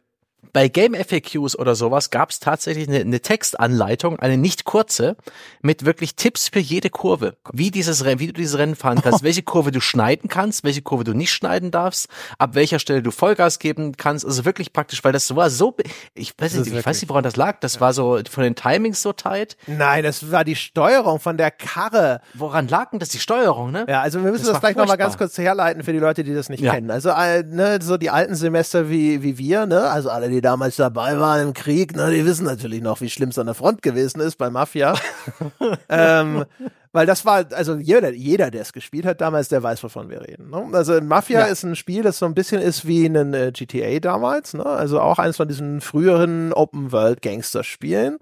bei 0.52 0.68
Game 0.68 0.94
FAQs 0.94 1.56
oder 1.58 1.74
sowas 1.74 2.10
gab 2.10 2.30
es 2.30 2.40
tatsächlich 2.40 2.88
eine, 2.88 2.98
eine 3.00 3.20
Textanleitung, 3.20 4.18
eine 4.18 4.36
nicht 4.36 4.64
kurze, 4.64 5.16
mit 5.62 5.84
wirklich 5.84 6.16
Tipps 6.16 6.48
für 6.48 6.58
jede 6.58 6.90
Kurve. 6.90 7.36
Wie 7.52 7.70
dieses 7.70 8.04
Rennen, 8.04 8.20
wie 8.20 8.26
du 8.28 8.32
dieses 8.32 8.58
Rennen 8.58 8.74
fahren 8.74 9.00
kannst, 9.02 9.22
welche 9.22 9.42
Kurve 9.42 9.70
du 9.70 9.80
schneiden 9.80 10.28
kannst, 10.28 10.64
welche 10.64 10.82
Kurve 10.82 11.04
du 11.04 11.12
nicht 11.14 11.32
schneiden 11.32 11.70
darfst, 11.70 12.08
ab 12.38 12.54
welcher 12.54 12.78
Stelle 12.78 13.02
du 13.02 13.10
Vollgas 13.10 13.58
geben 13.58 13.96
kannst. 13.96 14.24
Also 14.24 14.44
wirklich 14.44 14.72
praktisch, 14.72 15.04
weil 15.04 15.12
das 15.12 15.34
war 15.36 15.50
so, 15.50 15.76
ich 16.14 16.32
weiß 16.38 16.54
nicht, 16.54 16.72
ich 16.72 16.86
weiß 16.86 17.00
nicht, 17.00 17.08
woran 17.10 17.22
das 17.24 17.36
lag. 17.36 17.60
Das 17.60 17.80
war 17.80 17.92
so 17.92 18.18
von 18.30 18.42
den 18.42 18.54
Timings 18.54 19.02
so 19.02 19.12
tight. 19.12 19.56
Nein, 19.66 20.02
das 20.02 20.30
war 20.32 20.44
die 20.44 20.56
Steuerung 20.56 21.20
von 21.20 21.36
der 21.36 21.50
Karre. 21.50 22.20
Woran 22.34 22.66
lag 22.68 22.90
denn 22.90 22.98
das? 22.98 23.10
Die 23.10 23.18
Steuerung, 23.18 23.70
ne? 23.72 23.86
Ja, 23.88 24.00
also 24.00 24.22
wir 24.24 24.30
müssen 24.30 24.44
Das 24.44 24.52
das, 24.54 24.60
gleich 24.60 24.76
nochmal 24.76 24.96
ganz 24.96 25.16
kurz 25.18 25.36
herleiten 25.38 25.82
für 25.84 25.92
die 25.92 25.98
Leute, 25.98 26.24
die 26.24 26.34
das 26.34 26.48
nicht 26.48 26.60
Ja. 26.62 26.72
kennen. 26.74 26.90
Also 26.90 27.10
äh, 27.10 27.42
ne, 27.42 27.78
so 27.82 27.96
die 27.96 28.10
alten 28.10 28.34
Semester 28.34 28.88
wie, 28.88 29.22
wie 29.22 29.36
wir, 29.38 29.66
ne, 29.66 29.90
also 29.90 30.10
alle, 30.10 30.29
die 30.30 30.40
damals 30.40 30.76
dabei 30.76 31.18
waren 31.18 31.48
im 31.48 31.54
Krieg, 31.54 31.94
ne, 31.94 32.10
die 32.10 32.24
wissen 32.24 32.44
natürlich 32.44 32.82
noch, 32.82 33.00
wie 33.00 33.10
schlimm 33.10 33.30
es 33.30 33.38
an 33.38 33.46
der 33.46 33.54
Front 33.54 33.82
gewesen 33.82 34.20
ist 34.20 34.36
bei 34.36 34.50
Mafia. 34.50 34.94
ähm, 35.88 36.44
weil 36.92 37.06
das 37.06 37.24
war, 37.24 37.44
also 37.52 37.76
jeder, 37.76 38.10
jeder, 38.12 38.50
der 38.50 38.62
es 38.62 38.72
gespielt 38.72 39.06
hat 39.06 39.20
damals, 39.20 39.48
der 39.48 39.62
weiß, 39.62 39.82
wovon 39.84 40.10
wir 40.10 40.22
reden. 40.22 40.50
Ne? 40.50 40.66
Also 40.72 41.00
Mafia 41.00 41.40
Ja. 41.40 41.46
ist 41.46 41.62
ein 41.62 41.76
Spiel, 41.76 42.02
das 42.02 42.18
so 42.18 42.26
ein 42.26 42.34
bisschen 42.34 42.60
ist 42.60 42.86
wie 42.86 43.06
ein 43.06 43.32
äh, 43.32 43.52
GTA 43.52 44.00
damals, 44.00 44.54
ne? 44.54 44.66
Also 44.66 45.00
auch 45.00 45.18
eines 45.20 45.36
von 45.36 45.46
diesen 45.46 45.80
früheren 45.80 46.52
Open-World-Gangster-Spielen. 46.52 48.18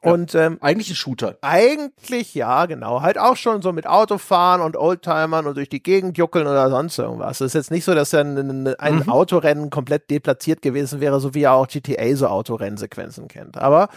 Und 0.00 0.34
ähm, 0.36 0.58
Eigentlich 0.60 0.90
ein 0.90 0.94
Shooter. 0.94 1.36
eigentlich 1.40 2.34
ja, 2.34 2.66
genau. 2.66 3.02
Halt 3.02 3.18
auch 3.18 3.34
schon 3.36 3.62
so 3.62 3.72
mit 3.72 3.86
Autofahren 3.88 4.60
und 4.60 4.76
Oldtimern 4.76 5.46
und 5.46 5.56
durch 5.56 5.68
die 5.68 5.82
Gegend 5.82 6.16
juckeln 6.16 6.46
oder 6.46 6.70
sonst 6.70 6.96
irgendwas. 6.98 7.40
Es 7.40 7.46
ist 7.48 7.54
jetzt 7.54 7.70
nicht 7.72 7.84
so, 7.84 7.94
dass 7.94 8.10
dann 8.10 8.36
ein, 8.38 8.74
ein 8.76 8.94
Mhm. 8.96 9.08
Autorennen 9.10 9.70
komplett 9.70 10.08
deplatziert 10.08 10.62
gewesen 10.62 11.00
wäre, 11.00 11.18
so 11.18 11.34
wie 11.34 11.40
ja 11.40 11.52
auch 11.52 11.66
GTA 11.66 12.14
so 12.14 12.28
Autorennsequenzen 12.28 13.26
kennt. 13.26 13.58
Aber 13.58 13.88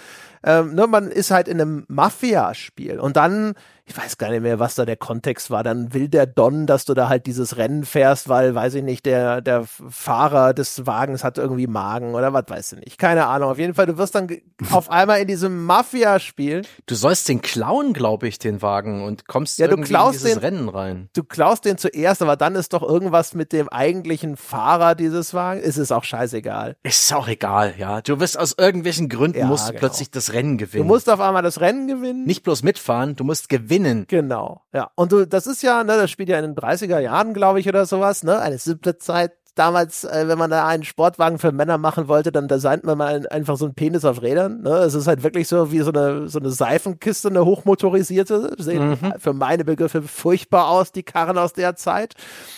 ähm, 0.43 0.73
ne, 0.73 0.87
man 0.87 1.11
ist 1.11 1.29
halt 1.29 1.47
in 1.47 1.61
einem 1.61 1.85
Mafia-Spiel 1.87 2.99
und 2.99 3.15
dann, 3.15 3.53
ich 3.85 3.97
weiß 3.97 4.17
gar 4.17 4.29
nicht 4.29 4.41
mehr, 4.41 4.59
was 4.59 4.75
da 4.75 4.85
der 4.85 4.95
Kontext 4.97 5.49
war, 5.51 5.63
dann 5.63 5.93
will 5.93 6.07
der 6.07 6.25
Don, 6.25 6.65
dass 6.67 6.85
du 6.85 6.93
da 6.93 7.09
halt 7.09 7.25
dieses 7.25 7.57
Rennen 7.57 7.83
fährst, 7.85 8.29
weil, 8.29 8.55
weiß 8.55 8.75
ich 8.75 8.83
nicht, 8.83 9.05
der, 9.05 9.41
der 9.41 9.65
Fahrer 9.89 10.53
des 10.53 10.85
Wagens 10.85 11.23
hat 11.23 11.37
irgendwie 11.37 11.67
Magen 11.67 12.13
oder 12.15 12.31
was 12.33 12.45
weiß 12.47 12.73
ich 12.73 12.79
nicht. 12.85 12.97
Keine 12.97 13.25
Ahnung. 13.27 13.49
Auf 13.51 13.57
jeden 13.59 13.73
Fall, 13.73 13.85
du 13.87 13.97
wirst 13.97 14.15
dann 14.15 14.27
auf 14.71 14.89
einmal 14.89 15.19
in 15.21 15.27
diesem 15.27 15.65
Mafia-Spiel 15.65 16.63
Du 16.85 16.95
sollst 16.95 17.27
den 17.29 17.41
klauen, 17.41 17.93
glaube 17.93 18.27
ich, 18.27 18.39
den 18.39 18.61
Wagen 18.61 19.03
und 19.03 19.27
kommst 19.27 19.59
Ja, 19.59 19.67
du 19.67 19.73
irgendwie 19.73 19.93
in 19.93 20.11
dieses 20.11 20.23
den- 20.33 20.37
Rennen 20.39 20.69
rein. 20.69 21.09
du 21.13 21.23
klaust 21.23 21.65
den 21.65 21.77
zuerst, 21.77 22.21
aber 22.21 22.35
dann 22.35 22.55
ist 22.55 22.73
doch 22.73 22.83
irgendwas 22.83 23.33
mit 23.33 23.51
dem 23.53 23.67
eigentlichen 23.69 24.37
Fahrer 24.37 24.95
dieses 24.95 25.33
Wagens. 25.33 25.65
Ist 25.65 25.77
es 25.77 25.91
auch 25.91 26.03
scheißegal. 26.03 26.75
Ist 26.83 27.13
auch 27.13 27.27
egal, 27.27 27.73
ja. 27.77 28.01
Du 28.01 28.19
wirst 28.19 28.37
aus 28.39 28.55
irgendwelchen 28.57 29.09
Gründen 29.09 29.39
Ja, 29.39 29.45
musst 29.47 29.67
du 29.67 29.71
genau. 29.73 29.79
plötzlich 29.79 30.11
das 30.11 30.33
Rennen 30.33 30.57
Du 30.57 30.65
gewinnen. 30.65 30.87
musst 30.87 31.09
auf 31.09 31.19
einmal 31.19 31.43
das 31.43 31.59
Rennen 31.59 31.87
gewinnen. 31.87 32.25
nicht 32.25 32.43
bloß 32.43 32.63
mitfahren, 32.63 33.15
du 33.15 33.23
musst 33.23 33.49
gewinnen. 33.49 33.80
Genau. 34.07 34.61
Ja. 34.73 34.91
Und 34.95 35.11
du, 35.11 35.25
das 35.25 35.47
ist 35.47 35.61
ja, 35.63 35.83
ne, 35.83 35.97
das 35.97 36.09
spielt 36.11 36.29
ja 36.29 36.39
in 36.39 36.53
den 36.53 36.55
30er 36.55 36.99
Jahren, 36.99 37.33
glaube 37.33 37.59
ich, 37.59 37.67
oder 37.67 37.85
sowas, 37.85 38.23
ne? 38.23 38.39
Eine 38.39 38.57
simple 38.57 38.97
Zeit. 38.97 39.33
Damals, 39.55 40.05
äh, 40.05 40.29
wenn 40.29 40.37
man 40.37 40.49
da 40.49 40.65
einen 40.65 40.83
Sportwagen 40.83 41.37
für 41.37 41.51
Männer 41.51 41.77
machen 41.77 42.07
wollte, 42.07 42.31
dann 42.31 42.47
designt 42.47 42.85
man 42.85 42.97
mal 42.97 43.13
ein, 43.13 43.25
einfach 43.25 43.57
so 43.57 43.65
einen 43.65 43.73
Penis 43.73 44.05
auf 44.05 44.21
Rädern. 44.21 44.61
Ne? 44.61 44.69
Es 44.69 44.93
ist 44.93 45.07
halt 45.07 45.23
wirklich 45.23 45.49
so 45.49 45.73
wie 45.73 45.81
so 45.81 45.91
eine, 45.91 46.29
so 46.29 46.39
eine 46.39 46.51
Seifenkiste, 46.51 47.27
eine 47.27 47.43
hochmotorisierte. 47.43 48.55
Sehen 48.57 48.97
für 49.19 49.33
meine 49.33 49.65
Begriffe 49.65 50.03
furchtbar 50.03 50.69
aus, 50.69 50.93
die 50.93 51.03
Karren 51.03 51.37
aus 51.37 51.51
der 51.51 51.75
Zeit. 51.75 52.15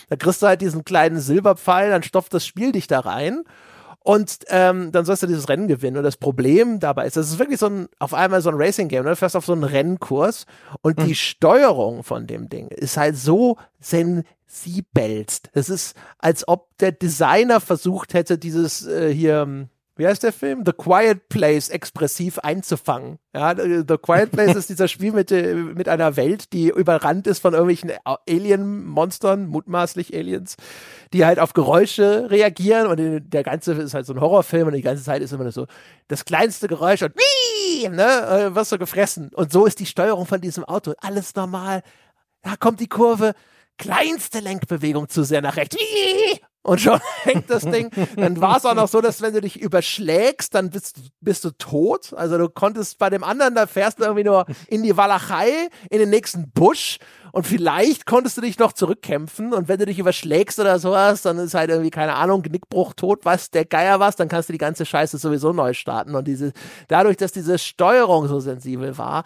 Da 0.10 0.18
kriegst 0.18 0.44
du 0.44 0.48
halt 0.48 0.62
diesen 0.62 0.86
kleinen 0.86 1.20
Silberpfeil, 1.20 1.90
dann 1.90 2.04
stopft 2.04 2.32
das 2.36 2.46
Spiel 2.46 2.72
dich 2.72 2.86
da 2.86 3.00
rein. 3.00 3.44
Und 4.04 4.40
ähm, 4.48 4.92
dann 4.92 5.06
sollst 5.06 5.24
du 5.24 5.28
dieses 5.28 5.48
Rennen 5.48 5.70
gewinnen. 5.70 5.98
Und 5.98 6.04
das 6.04 6.18
Problem 6.18 6.82
dabei 6.82 7.08
ist, 7.08 7.16
das 7.16 7.30
ist 7.30 7.40
wirklich 7.40 7.60
so 7.60 7.68
ein, 7.68 7.88
auf 8.00 8.14
einmal 8.14 8.42
so 8.42 8.50
ein 8.50 8.56
Racing-Game. 8.58 9.04
Ne? 9.04 9.12
Du 9.12 9.16
fährst 9.16 9.38
auf 9.38 9.46
so 9.46 9.54
einen 9.54 9.64
Rennkurs 9.64 10.46
und 10.82 11.02
die 11.04 11.16
Steuerung 11.16 12.04
von 12.04 12.28
dem 12.28 12.50
Ding 12.50 12.68
ist 12.68 12.98
halt 12.98 13.16
so 13.16 13.58
sensibelst. 13.80 15.50
Es 15.54 15.70
ist, 15.70 15.96
als 16.20 16.46
ob 16.50 16.78
der 16.80 16.92
Designer 16.92 17.62
versucht 17.62 18.14
hätte, 18.14 18.38
dieses 18.38 18.86
äh, 18.86 19.14
hier, 19.14 19.44
ähm, 19.44 19.70
wie 19.96 20.08
heißt 20.08 20.24
der 20.24 20.34
Film? 20.34 20.64
The 20.66 20.74
Quiet 20.74 21.30
Place 21.30 21.70
expressiv 21.70 22.40
einzufangen. 22.40 23.20
Ja, 23.36 23.56
The 23.56 23.98
Quiet 24.02 24.32
Place 24.32 24.56
ist 24.56 24.70
dieser 24.70 24.88
Spiel 24.88 25.12
mit, 25.12 25.32
äh, 25.32 25.54
mit 25.54 25.88
einer 25.88 26.16
Welt, 26.16 26.52
die 26.52 26.70
überrannt 26.70 27.28
ist 27.28 27.40
von 27.40 27.54
irgendwelchen 27.54 27.92
Alien-Monstern, 28.04 29.46
mutmaßlich 29.48 30.16
Aliens, 30.16 30.56
die 31.14 31.26
halt 31.26 31.40
auf 31.40 31.54
Geräusche 31.54 32.30
reagieren 32.32 32.88
und 32.88 33.32
der 33.32 33.44
ganze 33.44 33.74
ist 33.74 33.94
halt 33.94 34.08
so 34.08 34.14
ein 34.14 34.22
Horrorfilm 34.22 34.68
und 34.68 34.74
die 34.74 34.82
ganze 34.82 35.04
Zeit 35.04 35.22
ist 35.22 35.32
immer 35.32 35.52
so 35.52 35.68
das 36.08 36.26
kleinste 36.26 36.68
Geräusch 36.68 37.04
und 37.04 37.14
wie, 37.16 37.88
ne, 37.90 38.04
äh, 38.04 38.56
wirst 38.56 38.72
du 38.72 38.80
gefressen. 38.80 39.30
Und 39.34 39.52
so 39.52 39.66
ist 39.66 39.80
die 39.80 39.86
Steuerung 39.86 40.26
von 40.26 40.42
diesem 40.42 40.64
Auto. 40.64 40.94
Alles 41.02 41.36
normal. 41.36 41.84
Da 42.42 42.56
kommt 42.56 42.80
die 42.80 42.88
Kurve, 42.90 43.34
kleinste 43.78 44.40
Lenkbewegung 44.40 45.08
zu 45.08 45.24
sehr 45.24 45.42
nach 45.42 45.56
rechts. 45.56 45.76
Wie, 45.76 46.40
und 46.64 46.82
schon 46.82 47.00
hängt 47.24 47.50
das 47.50 47.64
Ding. 47.64 47.92
Dann 48.16 48.40
war 48.42 48.58
es 48.58 48.66
auch 48.66 48.74
noch 48.74 48.88
so, 48.88 49.02
dass 49.02 49.22
wenn 49.22 49.34
du 49.34 49.42
dich 49.42 49.62
überschlägst, 49.62 50.56
dann 50.56 50.70
bist, 50.70 50.98
bist 51.22 51.46
du 51.46 51.52
tot. 51.52 52.14
Also 52.14 52.38
du 52.38 52.50
konntest 52.50 52.98
bei 52.98 53.10
dem 53.10 53.24
anderen, 53.24 53.56
da 53.56 53.68
fährst 53.68 54.00
du 54.00 54.04
irgendwie 54.04 54.24
nur 54.24 54.46
in 54.68 54.84
die 54.84 54.98
Walachei, 54.98 55.70
in 55.90 56.00
den 56.00 56.10
nächsten 56.10 56.52
Busch 56.52 56.98
und 57.34 57.46
vielleicht 57.46 58.06
konntest 58.06 58.38
du 58.38 58.42
dich 58.42 58.60
noch 58.60 58.74
zurückkämpfen 58.74 59.54
und 59.54 59.68
wenn 59.68 59.80
du 59.80 59.86
dich 59.86 60.00
überschlägst 60.00 60.60
oder 60.60 60.80
sowas, 60.80 61.22
dann 61.22 61.38
ist 61.38 61.54
halt 61.54 61.70
irgendwie, 61.70 61.92
keine 61.92 62.16
Ahnung, 62.16 62.42
Genickbruch, 62.42 62.94
tot, 62.94 63.26
was, 63.26 63.52
der 63.52 63.66
Geier 63.66 64.00
was, 64.00 64.16
dann 64.16 64.30
kannst 64.30 64.50
du 64.50 64.54
die 64.54 64.60
ganze 64.60 64.86
Scheiße 64.86 65.18
sowieso 65.18 65.52
neu 65.52 65.74
starten 65.74 66.16
und 66.16 66.28
diese, 66.28 66.54
dadurch, 66.88 67.18
dass 67.18 67.32
diese 67.32 67.58
Steuerung 67.58 68.28
so 68.28 68.40
sensibel 68.40 68.98
war, 68.98 69.24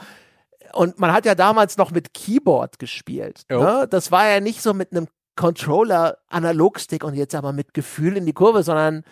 und 0.74 1.00
man 1.00 1.14
hat 1.14 1.26
ja 1.26 1.34
damals 1.34 1.78
noch 1.78 1.92
mit 1.92 2.14
Keyboard 2.14 2.78
gespielt. 2.78 3.44
Ne? 3.50 3.88
Das 3.90 4.12
war 4.12 4.28
ja 4.28 4.42
nicht 4.42 4.62
so 4.62 4.74
mit 4.74 4.92
einem 4.92 5.08
Controller 5.38 6.18
Analogstick 6.28 7.06
und 7.06 7.14
jetzt 7.14 7.36
aber 7.36 7.54
mit 7.54 7.74
Gefühl 7.74 8.18
in 8.18 8.26
die 8.26 8.34
Kurve, 8.34 8.64
sondern 8.64 9.04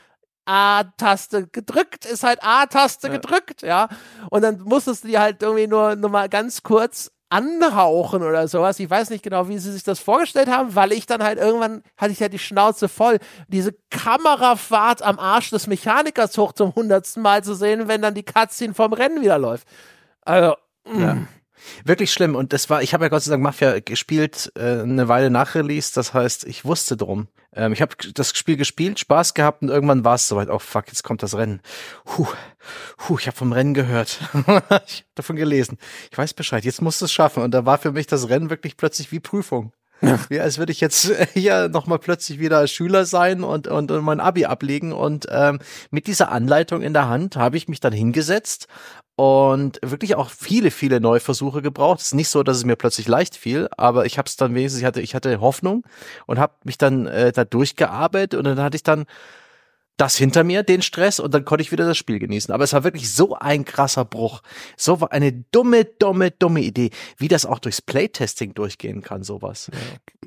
A-Taste 0.45 1.47
gedrückt, 1.47 2.05
ist 2.05 2.23
halt 2.23 2.39
A-Taste 2.43 3.07
ja. 3.07 3.13
gedrückt, 3.13 3.61
ja. 3.61 3.87
Und 4.29 4.43
dann 4.43 4.59
musstest 4.61 5.05
du 5.05 5.07
die 5.07 5.17
halt 5.17 5.41
irgendwie 5.41 5.67
nur, 5.67 5.95
nur 5.95 6.09
mal 6.09 6.27
ganz 6.27 6.61
kurz 6.63 7.11
anhauchen 7.29 8.21
oder 8.21 8.47
sowas. 8.47 8.79
Ich 8.79 8.89
weiß 8.89 9.09
nicht 9.09 9.23
genau, 9.23 9.47
wie 9.49 9.57
sie 9.57 9.71
sich 9.71 9.83
das 9.83 9.99
vorgestellt 9.99 10.47
haben, 10.47 10.75
weil 10.75 10.91
ich 10.91 11.07
dann 11.07 11.23
halt 11.23 11.39
irgendwann 11.39 11.81
hatte 11.97 12.11
ich 12.11 12.19
ja 12.19 12.29
die 12.29 12.39
Schnauze 12.39 12.87
voll, 12.87 13.17
diese 13.47 13.73
Kamerafahrt 13.89 15.01
am 15.01 15.17
Arsch 15.17 15.49
des 15.49 15.67
Mechanikers 15.67 16.37
hoch 16.37 16.53
zum 16.53 16.75
hundertsten 16.75 17.23
Mal 17.23 17.43
zu 17.43 17.55
sehen, 17.55 17.87
wenn 17.87 18.01
dann 18.01 18.13
die 18.13 18.23
Cutscene 18.23 18.73
vom 18.73 18.93
Rennen 18.93 19.21
wieder 19.21 19.39
läuft. 19.39 19.67
Also, 20.21 20.55
ja. 20.87 21.17
Wirklich 21.83 22.11
schlimm. 22.11 22.35
Und 22.35 22.53
das 22.53 22.69
war, 22.69 22.81
ich 22.81 22.93
habe 22.93 23.05
ja 23.05 23.09
Gott 23.09 23.23
sei 23.23 23.31
Dank 23.31 23.43
Mafia 23.43 23.79
gespielt, 23.79 24.51
äh, 24.55 24.81
eine 24.81 25.07
Weile 25.07 25.29
nach 25.29 25.55
Release. 25.55 25.91
Das 25.93 26.13
heißt, 26.13 26.45
ich 26.45 26.65
wusste 26.65 26.97
drum. 26.97 27.27
Ähm, 27.53 27.73
ich 27.73 27.81
habe 27.81 27.95
das 28.13 28.37
Spiel 28.37 28.57
gespielt, 28.57 28.99
Spaß 28.99 29.33
gehabt 29.33 29.61
und 29.61 29.69
irgendwann 29.69 30.03
war 30.03 30.15
es 30.15 30.27
soweit. 30.27 30.49
Oh 30.49 30.59
fuck, 30.59 30.87
jetzt 30.87 31.03
kommt 31.03 31.23
das 31.23 31.35
Rennen. 31.35 31.61
Huh, 32.17 32.27
huh, 33.07 33.17
ich 33.19 33.27
habe 33.27 33.37
vom 33.37 33.51
Rennen 33.51 33.73
gehört. 33.73 34.19
ich 34.33 34.47
habe 34.47 35.05
davon 35.15 35.35
gelesen. 35.35 35.77
Ich 36.11 36.17
weiß 36.17 36.33
Bescheid. 36.33 36.65
Jetzt 36.65 36.81
musst 36.81 37.01
du 37.01 37.05
es 37.05 37.13
schaffen. 37.13 37.43
Und 37.43 37.51
da 37.51 37.65
war 37.65 37.77
für 37.77 37.91
mich 37.91 38.07
das 38.07 38.29
Rennen 38.29 38.49
wirklich 38.49 38.77
plötzlich 38.77 39.11
wie 39.11 39.19
Prüfung. 39.19 39.71
Wie 40.29 40.39
als 40.39 40.57
würde 40.57 40.71
ich 40.71 40.81
jetzt 40.81 41.11
hier 41.33 41.69
nochmal 41.69 41.99
plötzlich 41.99 42.39
wieder 42.39 42.67
Schüler 42.67 43.05
sein 43.05 43.43
und, 43.43 43.67
und, 43.67 43.91
und 43.91 44.03
mein 44.03 44.19
Abi 44.19 44.45
ablegen. 44.45 44.91
Und 44.93 45.27
ähm, 45.29 45.59
mit 45.91 46.07
dieser 46.07 46.31
Anleitung 46.31 46.81
in 46.81 46.93
der 46.93 47.07
Hand 47.07 47.35
habe 47.35 47.57
ich 47.57 47.67
mich 47.67 47.79
dann 47.79 47.93
hingesetzt 47.93 48.67
und 49.15 49.79
wirklich 49.81 50.15
auch 50.15 50.29
viele, 50.29 50.71
viele 50.71 50.99
neue 50.99 51.19
Versuche 51.21 51.61
gebraucht. 51.61 52.01
Es 52.01 52.07
ist 52.07 52.15
nicht 52.15 52.29
so, 52.29 52.43
dass 52.43 52.57
es 52.57 52.65
mir 52.65 52.75
plötzlich 52.75 53.07
leicht 53.07 53.35
fiel, 53.35 53.69
aber 53.77 54.05
ich 54.05 54.17
habe 54.17 54.27
es 54.27 54.35
dann 54.35 54.53
wenigstens, 54.53 54.81
ich 54.81 54.85
hatte, 54.85 55.01
ich 55.01 55.15
hatte 55.15 55.39
Hoffnung 55.39 55.83
und 56.25 56.37
habe 56.37 56.53
mich 56.63 56.77
dann 56.77 57.07
äh, 57.07 57.31
da 57.31 57.45
durchgearbeitet 57.45 58.37
und 58.37 58.43
dann 58.45 58.59
hatte 58.59 58.75
ich 58.75 58.83
dann 58.83 59.05
das 59.97 60.17
hinter 60.17 60.43
mir, 60.43 60.63
den 60.63 60.81
Stress, 60.81 61.19
und 61.19 61.33
dann 61.33 61.45
konnte 61.45 61.61
ich 61.61 61.71
wieder 61.71 61.85
das 61.85 61.97
Spiel 61.97 62.19
genießen. 62.19 62.53
Aber 62.53 62.65
es 62.65 62.73
war 62.73 62.83
wirklich 62.83 63.13
so 63.13 63.35
ein 63.35 63.63
krasser 63.63 64.03
Bruch. 64.03 64.41
So 64.75 64.99
war 64.99 65.11
eine 65.13 65.31
dumme, 65.31 65.85
dumme, 65.85 66.31
dumme 66.31 66.61
Idee, 66.61 66.89
wie 67.17 67.29
das 67.29 67.45
auch 67.45 67.59
durchs 67.59 67.81
Playtesting 67.81 68.53
durchgehen 68.53 69.01
kann, 69.01 69.23
sowas. 69.23 69.71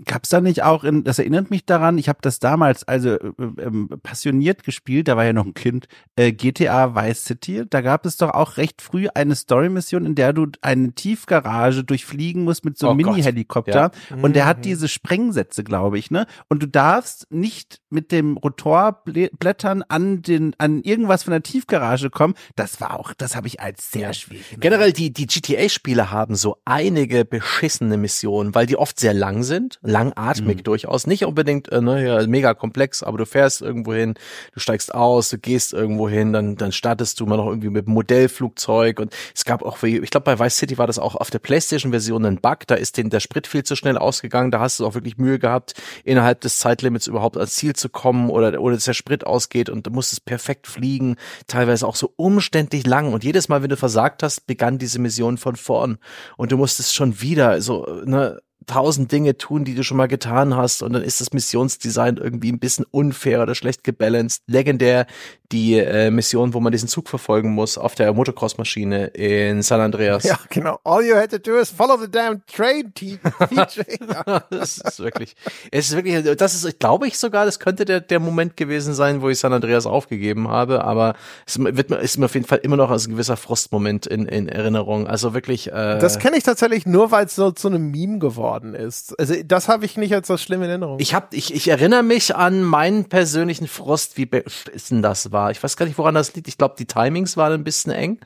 Gab's 0.05 0.31
da 0.31 0.41
nicht 0.41 0.63
auch, 0.63 0.85
in, 0.85 1.05
das 1.05 1.19
erinnert 1.19 1.51
mich 1.51 1.67
daran, 1.67 1.99
ich 1.99 2.09
habe 2.09 2.21
das 2.23 2.39
damals 2.39 2.85
also 2.85 3.11
äh, 3.11 3.33
ähm, 3.39 3.91
passioniert 4.03 4.65
gespielt, 4.65 5.09
da 5.09 5.17
war 5.17 5.25
ja 5.25 5.33
noch 5.35 5.45
ein 5.45 5.55
Kind, 5.55 5.87
äh, 6.17 6.33
GTA 6.33 6.95
Vice 6.95 7.25
City. 7.25 7.65
Da 7.69 7.83
gab 7.83 8.07
es 8.07 8.17
doch 8.17 8.31
auch 8.31 8.57
recht 8.57 8.81
früh 8.81 9.09
eine 9.15 9.35
Story-Mission, 9.35 10.07
in 10.07 10.15
der 10.15 10.33
du 10.33 10.47
eine 10.63 10.93
Tiefgarage 10.93 11.85
durchfliegen 11.85 12.45
musst 12.45 12.65
mit 12.65 12.79
so 12.79 12.89
einem 12.89 13.01
oh 13.07 13.11
Mini-Helikopter. 13.11 13.91
Ja. 14.11 14.17
Und 14.23 14.35
der 14.35 14.47
hat 14.47 14.59
mhm. 14.59 14.63
diese 14.63 14.89
Sprengsätze, 14.89 15.63
glaube 15.63 15.99
ich, 15.99 16.11
ne? 16.11 16.27
Und 16.49 16.63
du 16.63 16.69
darfst 16.69 17.31
nicht 17.31 17.81
mit 17.91 18.13
dem 18.13 18.37
Rotorblätter 18.37 19.58
Brettern 19.59 19.83
an 19.89 20.23
den, 20.23 20.55
an 20.59 20.83
irgendwas 20.83 21.25
von 21.25 21.33
der 21.33 21.43
Tiefgarage 21.43 22.11
kommen, 22.11 22.35
das 22.55 22.81
war 22.81 22.99
auch, 22.99 23.13
das 23.13 23.35
habe 23.35 23.49
ich 23.49 23.61
als 23.61 23.91
sehr 23.91 24.13
schwierig. 24.13 24.61
Generell 24.61 24.93
die, 24.93 25.13
die 25.13 25.27
GTA-Spiele 25.27 26.13
haben 26.13 26.37
so 26.37 26.59
einige 26.65 27.25
beschissene 27.25 27.97
Missionen, 27.97 28.55
weil 28.55 28.67
die 28.67 28.77
oft 28.77 29.01
sehr 29.01 29.15
lang 29.15 29.43
sind, 29.43 29.81
langatmig 29.83 30.59
mhm. 30.59 30.63
durchaus, 30.63 31.09
nicht 31.09 31.25
unbedingt, 31.25 31.69
äh, 31.73 31.81
ne, 31.81 32.07
ja, 32.07 32.27
mega 32.29 32.55
komplex, 32.55 33.03
aber 33.03 33.19
du 33.19 33.27
fährst 33.27 33.61
irgendwo 33.61 33.93
hin, 33.95 34.15
du 34.55 34.61
steigst 34.61 34.95
aus, 34.95 35.31
du 35.31 35.39
gehst 35.39 35.73
irgendwo 35.73 36.09
hin, 36.09 36.33
dann, 36.33 36.57
dann 36.57 36.71
startest 36.71 37.19
du 37.19 37.27
mal 37.27 37.37
noch 37.37 37.49
irgendwie 37.49 37.71
mit 37.71 37.89
Modellflugzeug. 37.89 39.01
Und 39.01 39.13
es 39.35 39.45
gab 39.45 39.63
auch, 39.63 39.83
ich 39.83 40.11
glaube 40.11 40.25
bei 40.25 40.39
Vice 40.39 40.57
City 40.57 40.79
war 40.79 40.87
das 40.87 41.01
auch 41.01 41.17
auf 41.17 41.31
der 41.31 41.41
Playstation-Version 41.41 42.25
ein 42.25 42.41
Bug, 42.41 42.61
da 42.69 42.77
ist 42.77 42.97
den 42.97 43.11
der 43.11 43.21
Sprit 43.21 43.49
viel 43.49 43.65
zu 43.65 43.75
schnell 43.75 43.99
ausgegangen, 43.99 44.53
da 44.53 44.61
hast 44.61 44.79
du 44.79 44.87
auch 44.87 44.95
wirklich 44.95 45.19
Mühe 45.19 45.41
gehabt, 45.41 45.75
innerhalb 46.05 46.41
des 46.43 46.61
Zeitlimits 46.61 47.09
überhaupt 47.09 47.37
ans 47.37 47.57
Ziel 47.57 47.75
zu 47.75 47.89
kommen 47.89 48.31
oder, 48.31 48.61
oder 48.61 48.77
der 48.77 48.95
Sprit 48.95 49.27
aus 49.27 49.48
ausgeht 49.49 49.71
und 49.71 49.87
du 49.87 49.91
musstest 49.91 50.25
perfekt 50.25 50.67
fliegen, 50.67 51.17
teilweise 51.47 51.87
auch 51.87 51.97
so 51.97 52.13
umständlich 52.17 52.87
lang. 52.87 53.13
Und 53.13 53.25
jedes 53.25 53.49
Mal, 53.49 53.63
wenn 53.63 53.71
du 53.71 53.77
versagt 53.77 54.23
hast, 54.23 54.47
begann 54.47 54.79
diese 54.79 54.99
Mission 54.99 55.39
von 55.39 55.57
vorn. 55.57 55.99
Und 56.37 56.53
du 56.53 56.57
musstest 56.57 56.95
schon 56.95 57.21
wieder 57.21 57.61
so, 57.63 57.87
ne, 58.05 58.41
tausend 58.67 59.11
Dinge 59.13 59.39
tun, 59.39 59.65
die 59.65 59.75
du 59.75 59.83
schon 59.83 59.97
mal 59.97 60.09
getan 60.09 60.57
hast 60.57 60.83
und 60.83 60.93
dann 60.93 61.03
ist 61.03 61.21
das 61.21 61.33
Missionsdesign 61.33 62.17
irgendwie 62.17 62.53
ein 62.53 62.59
bisschen 62.59 62.85
unfair 62.91 63.43
oder 63.43 63.55
schlecht 63.55 63.85
gebalanced. 63.85 64.43
Legendär 64.47 65.07
die 65.51 65.79
äh, 65.79 66.11
Mission, 66.11 66.53
wo 66.53 66.61
man 66.61 66.73
diesen 66.73 66.89
Zug 66.89 67.09
verfolgen 67.09 67.55
muss 67.55 67.79
auf 67.79 67.95
der 67.95 68.13
Motocross-Maschine 68.13 69.07
in 69.07 69.63
San 69.63 69.81
Andreas. 69.81 70.25
Ja, 70.25 70.39
genau. 70.51 70.79
All 70.85 71.03
you 71.03 71.15
had 71.15 71.31
to 71.31 71.39
do 71.39 71.57
is 71.57 71.71
follow 71.71 71.97
the 71.97 72.11
damn 72.11 72.45
train, 72.47 72.93
TJ. 72.93 73.17
das 74.51 74.79
ist 74.79 75.01
wirklich, 75.01 75.37
es 75.71 75.89
ist 75.89 75.97
wirklich, 75.97 76.37
das 76.37 76.55
ist, 76.55 76.79
glaube 76.79 77.07
ich 77.07 77.19
sogar, 77.19 77.47
das 77.47 77.59
könnte 77.61 77.87
der, 77.87 78.01
der 78.01 78.21
Moment 78.21 78.59
gewesen 78.59 78.93
sein, 78.93 79.23
wo 79.23 79.31
ich 79.31 79.39
San 79.39 79.55
Andreas 79.55 79.87
aufgegeben 79.87 80.49
habe, 80.49 80.85
aber 80.85 81.15
es 81.47 81.59
wird 81.59 81.91
ist 81.91 82.19
mir 82.19 82.27
auf 82.27 82.35
jeden 82.35 82.47
Fall 82.47 82.59
immer 82.59 82.77
noch 82.77 82.91
als 82.91 83.07
ein 83.07 83.13
gewisser 83.13 83.39
Frostmoment 83.39 84.07
in, 84.07 84.27
in 84.27 84.49
Erinnerung. 84.49 85.07
Also 85.07 85.33
wirklich, 85.33 85.69
äh, 85.69 85.99
Das 85.99 86.19
kenne 86.19 86.37
ich 86.37 86.43
tatsächlich 86.43 86.85
nur, 86.85 87.11
weil 87.11 87.25
es 87.25 87.35
so 87.35 87.51
zu 87.53 87.69
einem 87.69 87.91
Meme 87.91 88.19
geworden 88.19 88.58
geworden 88.59 88.75
ist. 88.75 89.19
Also 89.19 89.35
das 89.45 89.69
habe 89.69 89.85
ich 89.85 89.97
nicht 89.97 90.15
als 90.15 90.29
das 90.29 90.43
schlimme 90.43 90.65
in 90.65 90.71
Erinnerung. 90.71 90.99
Ich 91.01 91.15
habe, 91.15 91.29
ich, 91.33 91.55
ich 91.55 91.69
erinnere 91.69 92.03
mich 92.03 92.35
an 92.35 92.63
meinen 92.63 93.07
persönlichen 93.07 93.69
Frost, 93.69 94.17
wie 94.17 94.27
beschissen 94.27 95.03
das 95.03 95.33
war. 95.33 95.51
Ich 95.51 95.63
weiß 95.63 95.77
gar 95.77 95.87
nicht, 95.87 95.99
woran 95.99 96.15
das 96.15 96.35
liegt. 96.35 96.49
Ich 96.49 96.59
glaube, 96.59 96.75
die 96.79 96.87
Timings 96.87 97.37
waren 97.37 97.53
ein 97.53 97.65
bisschen 97.65 97.93
eng. 97.93 98.21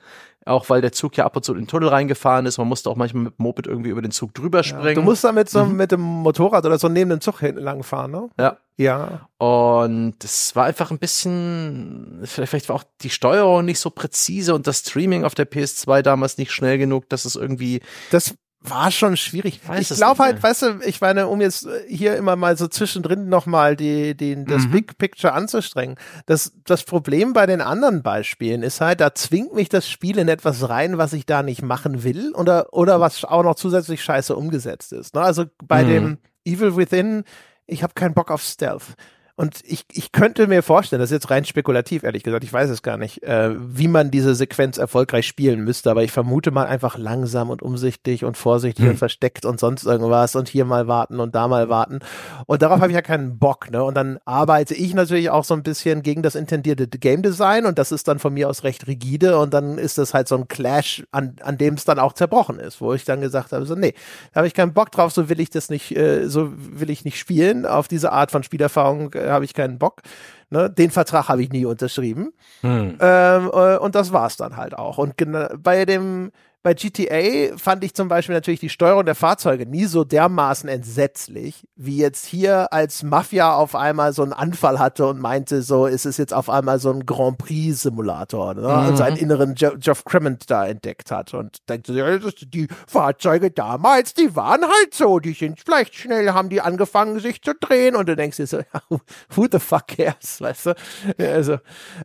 Auch 0.45 0.68
weil 0.70 0.80
der 0.80 0.91
Zug 0.91 1.16
ja 1.16 1.24
ab 1.24 1.37
und 1.37 1.45
zu 1.45 1.53
in 1.53 1.61
den 1.61 1.66
Tunnel 1.68 1.89
reingefahren 1.89 2.47
ist. 2.47 2.59
Man 2.59 2.66
musste 2.66 2.91
auch 2.91 2.97
manchmal 2.97 3.22
mit 3.22 3.39
dem 3.39 3.43
Moped 3.45 3.68
irgendwie 3.68 3.91
über 3.91 4.03
den 4.03 4.11
Zug 4.11 4.35
drüber 4.35 4.64
springen. 4.64 4.87
Ja, 4.87 4.95
du 4.95 5.03
musst 5.03 5.22
da 5.22 5.30
mit, 5.30 5.49
so, 5.49 5.64
mhm. 5.64 5.76
mit 5.76 5.93
dem 5.93 6.01
Motorrad 6.01 6.66
oder 6.66 6.80
so 6.80 6.89
neben 6.89 7.11
dem 7.11 7.20
Zug 7.20 7.39
hinten 7.39 7.61
lang 7.61 7.85
fahren, 7.85 8.11
ne? 8.11 8.28
Ja. 8.41 8.59
Ja. 8.76 9.28
Und 9.39 10.16
es 10.24 10.57
war 10.57 10.64
einfach 10.64 10.91
ein 10.91 10.99
bisschen, 10.99 12.22
vielleicht 12.24 12.68
war 12.68 12.76
auch 12.76 12.85
die 13.03 13.11
Steuerung 13.11 13.64
nicht 13.64 13.78
so 13.78 13.91
präzise 13.91 14.55
und 14.55 14.66
das 14.66 14.78
Streaming 14.78 15.24
auf 15.24 15.37
der 15.37 15.49
PS2 15.49 16.03
damals 16.03 16.39
nicht 16.39 16.51
schnell 16.51 16.78
genug, 16.78 17.09
dass 17.09 17.24
es 17.24 17.37
irgendwie. 17.37 17.80
Das 18.11 18.35
war 18.64 18.90
schon 18.90 19.16
schwierig. 19.16 19.60
Ich, 19.78 19.90
ich 19.90 19.96
glaube 19.96 20.22
halt, 20.22 20.42
weißt 20.42 20.62
du, 20.62 20.80
ich 20.86 21.00
meine, 21.00 21.26
um 21.26 21.40
jetzt 21.40 21.66
hier 21.88 22.16
immer 22.16 22.36
mal 22.36 22.56
so 22.56 22.68
zwischendrin 22.68 23.28
nochmal 23.28 23.76
die, 23.76 24.16
die, 24.16 24.44
das 24.44 24.66
mhm. 24.66 24.70
Big 24.70 24.98
Picture 24.98 25.32
anzustrengen. 25.32 25.96
Das, 26.26 26.52
das 26.64 26.84
Problem 26.84 27.32
bei 27.32 27.46
den 27.46 27.60
anderen 27.60 28.02
Beispielen 28.02 28.62
ist 28.62 28.80
halt, 28.80 29.00
da 29.00 29.14
zwingt 29.14 29.54
mich 29.54 29.68
das 29.68 29.88
Spiel 29.88 30.18
in 30.18 30.28
etwas 30.28 30.68
rein, 30.68 30.98
was 30.98 31.12
ich 31.12 31.26
da 31.26 31.42
nicht 31.42 31.62
machen 31.62 32.04
will 32.04 32.32
oder, 32.34 32.72
oder 32.72 33.00
was 33.00 33.24
auch 33.24 33.42
noch 33.42 33.56
zusätzlich 33.56 34.02
scheiße 34.02 34.34
umgesetzt 34.36 34.92
ist. 34.92 35.14
Ne? 35.14 35.22
Also 35.22 35.44
bei 35.62 35.82
mhm. 35.82 35.88
dem 35.88 36.18
Evil 36.44 36.76
Within, 36.76 37.24
ich 37.66 37.82
habe 37.82 37.94
keinen 37.94 38.14
Bock 38.14 38.30
auf 38.30 38.42
Stealth. 38.42 38.94
Und 39.43 39.61
ich, 39.64 39.86
ich 39.90 40.12
könnte 40.12 40.47
mir 40.47 40.62
vorstellen, 40.62 41.01
das 41.01 41.11
ist 41.11 41.16
jetzt 41.16 41.30
rein 41.30 41.45
spekulativ, 41.45 42.05
ehrlich 42.05 42.22
gesagt, 42.22 42.45
ich 42.45 42.53
weiß 42.53 42.70
es 42.70 42.80
gar 42.80 42.97
nicht, 42.97 43.24
äh, 43.24 43.51
wie 43.59 43.88
man 43.88 44.12
diese 44.12 44.36
Sequenz 44.36 44.78
erfolgreich 44.78 45.26
spielen 45.26 45.64
müsste, 45.64 45.90
aber 45.90 46.05
ich 46.05 46.12
vermute 46.12 46.53
mal 46.53 46.66
einfach 46.66 46.97
langsam 46.97 47.51
und 47.51 47.61
umsichtig 47.61 48.24
und 48.24 48.36
vorsichtig 48.36 48.84
hm. 48.84 48.93
und 48.93 48.99
versteckt 48.99 49.45
und 49.45 49.59
sonst 49.59 49.84
irgendwas 49.84 50.36
und 50.36 50.49
hier 50.49 50.64
mal 50.64 50.86
warten 50.86 51.18
und 51.18 51.34
da 51.34 51.49
mal 51.49 51.68
warten. 51.68 51.99
Und 52.47 52.62
darauf 52.62 52.80
habe 52.80 52.93
ich 52.93 52.95
ja 52.95 53.03
keinen 53.03 53.40
Bock, 53.40 53.68
ne? 53.72 53.82
Und 53.82 53.97
dann 53.97 54.20
arbeite 54.26 54.76
ich 54.76 54.95
natürlich 54.95 55.28
auch 55.28 55.43
so 55.43 55.55
ein 55.55 55.64
bisschen 55.64 56.05
gegen 56.05 56.22
das 56.22 56.36
intendierte 56.36 56.86
Game 56.86 57.22
Design 57.22 57.66
und 57.66 57.80
das 57.80 57.90
ist 57.90 58.07
dann 58.07 58.20
von 58.20 58.32
mir 58.32 58.49
aus 58.49 58.62
recht 58.62 58.86
rigide 58.86 59.40
und 59.40 59.53
dann 59.53 59.76
ist 59.76 59.99
das 59.99 60.14
halt 60.14 60.28
so 60.28 60.36
ein 60.36 60.47
Clash, 60.47 61.03
an, 61.11 61.34
an 61.43 61.59
dem 61.59 61.74
es 61.74 61.84
dann 61.84 61.99
auch 61.99 62.12
zerbrochen 62.12 62.61
ist, 62.61 62.80
wo 62.80 62.95
ich 62.95 63.05
dann 63.05 63.20
gesagt 63.20 63.51
habe, 63.51 63.66
so, 63.66 63.74
nee, 63.74 63.95
da 64.32 64.36
habe 64.36 64.47
ich 64.47 64.55
keinen 64.55 64.72
Bock 64.72 64.93
drauf, 64.93 65.12
so 65.12 65.28
will 65.28 65.40
ich 65.40 65.51
das 65.51 65.68
nicht, 65.68 65.97
äh, 65.97 66.28
so 66.28 66.53
will 66.57 66.90
ich 66.90 67.05
nicht 67.05 67.18
spielen. 67.18 67.66
Auf 67.66 67.88
diese 67.88 68.12
Art 68.12 68.30
von 68.30 68.45
Spielerfahrung 68.45 69.12
äh, 69.14 69.32
habe 69.33 69.45
ich 69.45 69.55
keinen 69.55 69.78
Bock. 69.78 70.03
Ne? 70.51 70.70
Den 70.70 70.91
Vertrag 70.91 71.28
habe 71.28 71.43
ich 71.43 71.51
nie 71.51 71.64
unterschrieben. 71.64 72.33
Hm. 72.61 72.99
Ähm, 73.01 73.51
äh, 73.53 73.76
und 73.78 73.95
das 73.95 74.12
war's 74.12 74.37
dann 74.37 74.57
halt 74.57 74.74
auch. 74.74 74.99
Und 74.99 75.14
bei 75.62 75.85
dem 75.85 76.30
bei 76.62 76.74
GTA 76.74 77.56
fand 77.56 77.82
ich 77.84 77.94
zum 77.94 78.08
Beispiel 78.08 78.34
natürlich 78.34 78.60
die 78.60 78.68
Steuerung 78.68 79.04
der 79.04 79.14
Fahrzeuge 79.14 79.66
nie 79.66 79.86
so 79.86 80.04
dermaßen 80.04 80.68
entsetzlich, 80.68 81.66
wie 81.76 81.96
jetzt 81.96 82.24
hier 82.26 82.72
als 82.72 83.02
Mafia 83.02 83.54
auf 83.54 83.74
einmal 83.74 84.12
so 84.12 84.22
einen 84.22 84.32
Anfall 84.32 84.78
hatte 84.78 85.06
und 85.06 85.20
meinte, 85.20 85.62
so 85.62 85.86
ist 85.86 86.06
es 86.06 86.18
jetzt 86.18 86.32
auf 86.32 86.48
einmal 86.48 86.78
so 86.78 86.90
ein 86.92 87.04
Grand 87.04 87.38
Prix-Simulator 87.38 88.54
ne? 88.54 88.88
und 88.88 88.96
seinen 88.96 89.16
inneren 89.16 89.54
Jo- 89.56 89.76
Geoff 89.76 90.04
Clement 90.04 90.50
da 90.50 90.66
entdeckt 90.66 91.10
hat 91.10 91.34
und 91.34 91.68
denkt, 91.68 91.88
die 91.88 92.68
Fahrzeuge 92.86 93.50
damals, 93.50 94.14
die 94.14 94.34
waren 94.36 94.62
halt 94.62 94.94
so, 94.94 95.18
die 95.18 95.32
sind 95.32 95.60
vielleicht 95.60 95.94
schnell, 95.94 96.30
haben 96.32 96.48
die 96.48 96.60
angefangen 96.60 97.18
sich 97.18 97.42
zu 97.42 97.54
drehen 97.54 97.96
und 97.96 98.08
du 98.08 98.14
denkst 98.16 98.36
dir 98.36 98.46
so, 98.46 98.58
ja, 98.58 98.80
who 99.34 99.46
the 99.50 99.58
fuck 99.58 99.88
cares, 99.88 100.40
weißt 100.40 100.66
du? 100.66 100.74
Ja, 101.18 101.32
Also, 101.32 101.58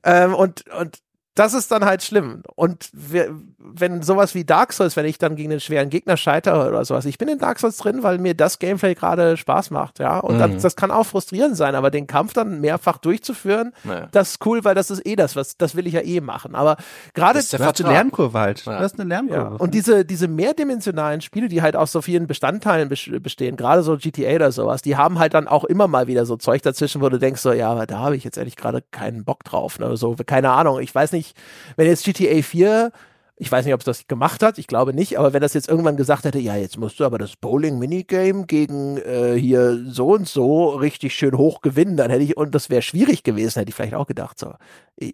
ähm, 0.04 0.34
und, 0.34 0.64
und 0.80 0.98
das 1.40 1.54
ist 1.54 1.72
dann 1.72 1.86
halt 1.86 2.04
schlimm. 2.04 2.44
Und 2.56 2.90
wir, 2.94 3.30
wenn 3.58 4.02
sowas 4.02 4.34
wie 4.36 4.44
Dark 4.46 4.74
Souls, 4.74 4.96
wenn 4.96 5.06
ich 5.06 5.18
dann 5.18 5.36
gegen 5.36 5.52
einen 5.52 5.60
schweren 5.60 5.90
Gegner 5.90 6.18
scheitere 6.18 6.68
oder 6.68 6.84
sowas, 6.86 7.06
ich 7.06 7.18
bin 7.18 7.28
in 7.28 7.38
Dark 7.40 7.60
Souls 7.60 7.78
drin, 7.78 8.04
weil 8.04 8.18
mir 8.18 8.34
das 8.34 8.60
Gameplay 8.60 8.96
gerade 8.96 9.38
Spaß 9.38 9.72
macht, 9.72 10.00
ja. 10.00 10.20
Und 10.20 10.40
das, 10.40 10.62
das 10.62 10.76
kann 10.76 10.92
auch 10.92 11.06
frustrierend 11.06 11.56
sein, 11.58 11.76
aber 11.76 11.92
den 11.92 12.08
Kampf 12.08 12.34
dann 12.34 12.60
mehrfach 12.62 12.98
durchzuführen, 12.98 13.74
Naja. 13.84 14.08
das 14.12 14.32
ist 14.32 14.46
cool, 14.46 14.64
weil 14.64 14.76
das 14.76 14.90
ist 14.90 15.06
eh 15.06 15.16
das, 15.16 15.36
was, 15.36 15.58
das 15.58 15.76
will 15.76 15.86
ich 15.88 15.94
ja 15.94 16.02
eh 16.02 16.22
machen. 16.22 16.56
Aber 16.56 16.78
gerade 17.14 17.36
Das 17.36 17.46
ist 17.46 17.54
der 17.54 17.60
Du 17.60 17.66
hast 17.66 17.82
eine. 17.84 17.94
Lernkurve 17.94 18.40
halt. 18.40 18.66
Ja. 18.66 18.78
Du 18.78 18.84
hast 18.84 19.00
eine 19.00 19.08
Lernkurve. 19.10 19.42
ja, 19.42 19.48
und 19.50 19.74
diese, 19.74 20.06
diese 20.06 20.28
mehrdimensionalen 20.28 21.22
Spiele, 21.22 21.48
die 21.50 21.62
halt 21.62 21.76
aus 21.76 21.92
so 21.92 22.02
vielen 22.02 22.28
Bestandteilen 22.28 22.90
bes- 22.90 23.20
bestehen, 23.20 23.58
gerade 23.58 23.84
so 23.84 23.98
GTA 23.98 24.36
oder 24.36 24.52
sowas, 24.52 24.82
die 24.82 24.96
haben 24.98 25.20
halt 25.20 25.34
dann 25.34 25.48
auch 25.48 25.64
immer 25.66 25.88
mal 25.88 26.08
wieder 26.08 26.26
so 26.26 26.36
Zeug 26.38 26.62
dazwischen, 26.64 27.02
wo 27.02 27.10
du 27.10 27.20
denkst 27.20 27.42
so, 27.42 27.52
ja, 27.52 27.70
aber 27.72 27.86
da 27.86 28.00
habe 28.00 28.16
ich 28.16 28.24
jetzt 28.24 28.38
ehrlich 28.38 28.56
gerade 28.56 28.82
keinen 28.92 29.24
Bock 29.24 29.44
drauf. 29.44 29.78
Ne? 29.80 29.96
So, 29.98 30.16
keine 30.26 30.52
Ahnung, 30.52 30.80
ich 30.80 30.94
weiß 30.94 31.12
nicht, 31.12 31.27
wenn 31.76 31.88
jetzt 31.88 32.06
GTA 32.06 32.42
4 32.42 32.92
ich 33.40 33.52
weiß 33.52 33.66
nicht, 33.66 33.74
ob 33.76 33.82
es 33.82 33.86
das 33.86 34.08
gemacht 34.08 34.42
hat, 34.42 34.58
ich 34.58 34.66
glaube 34.66 34.94
nicht, 34.94 35.20
aber 35.20 35.32
wenn 35.32 35.42
das 35.42 35.54
jetzt 35.54 35.70
irgendwann 35.70 35.96
gesagt 35.96 36.26
hätte, 36.26 36.40
ja, 36.40 36.56
jetzt 36.56 36.80
musst 36.80 37.00
du 37.00 37.06
aber 37.06 37.20
das 37.20 37.36
Bowling-Minigame 37.36 38.48
gegen 38.48 38.98
äh, 38.98 39.36
hier 39.36 39.80
so 39.86 40.14
und 40.14 40.28
so 40.28 40.70
richtig 40.70 41.14
schön 41.14 41.38
hoch 41.38 41.62
gewinnen, 41.62 41.98
dann 41.98 42.10
hätte 42.10 42.24
ich, 42.24 42.36
und 42.36 42.56
das 42.56 42.72
wäre 42.72 42.82
schwierig 42.82 43.22
gewesen, 43.22 43.60
hätte 43.60 43.70
ich 43.70 43.76
vielleicht 43.76 43.94
auch 43.94 44.08
gedacht, 44.08 44.40
so, 44.40 44.56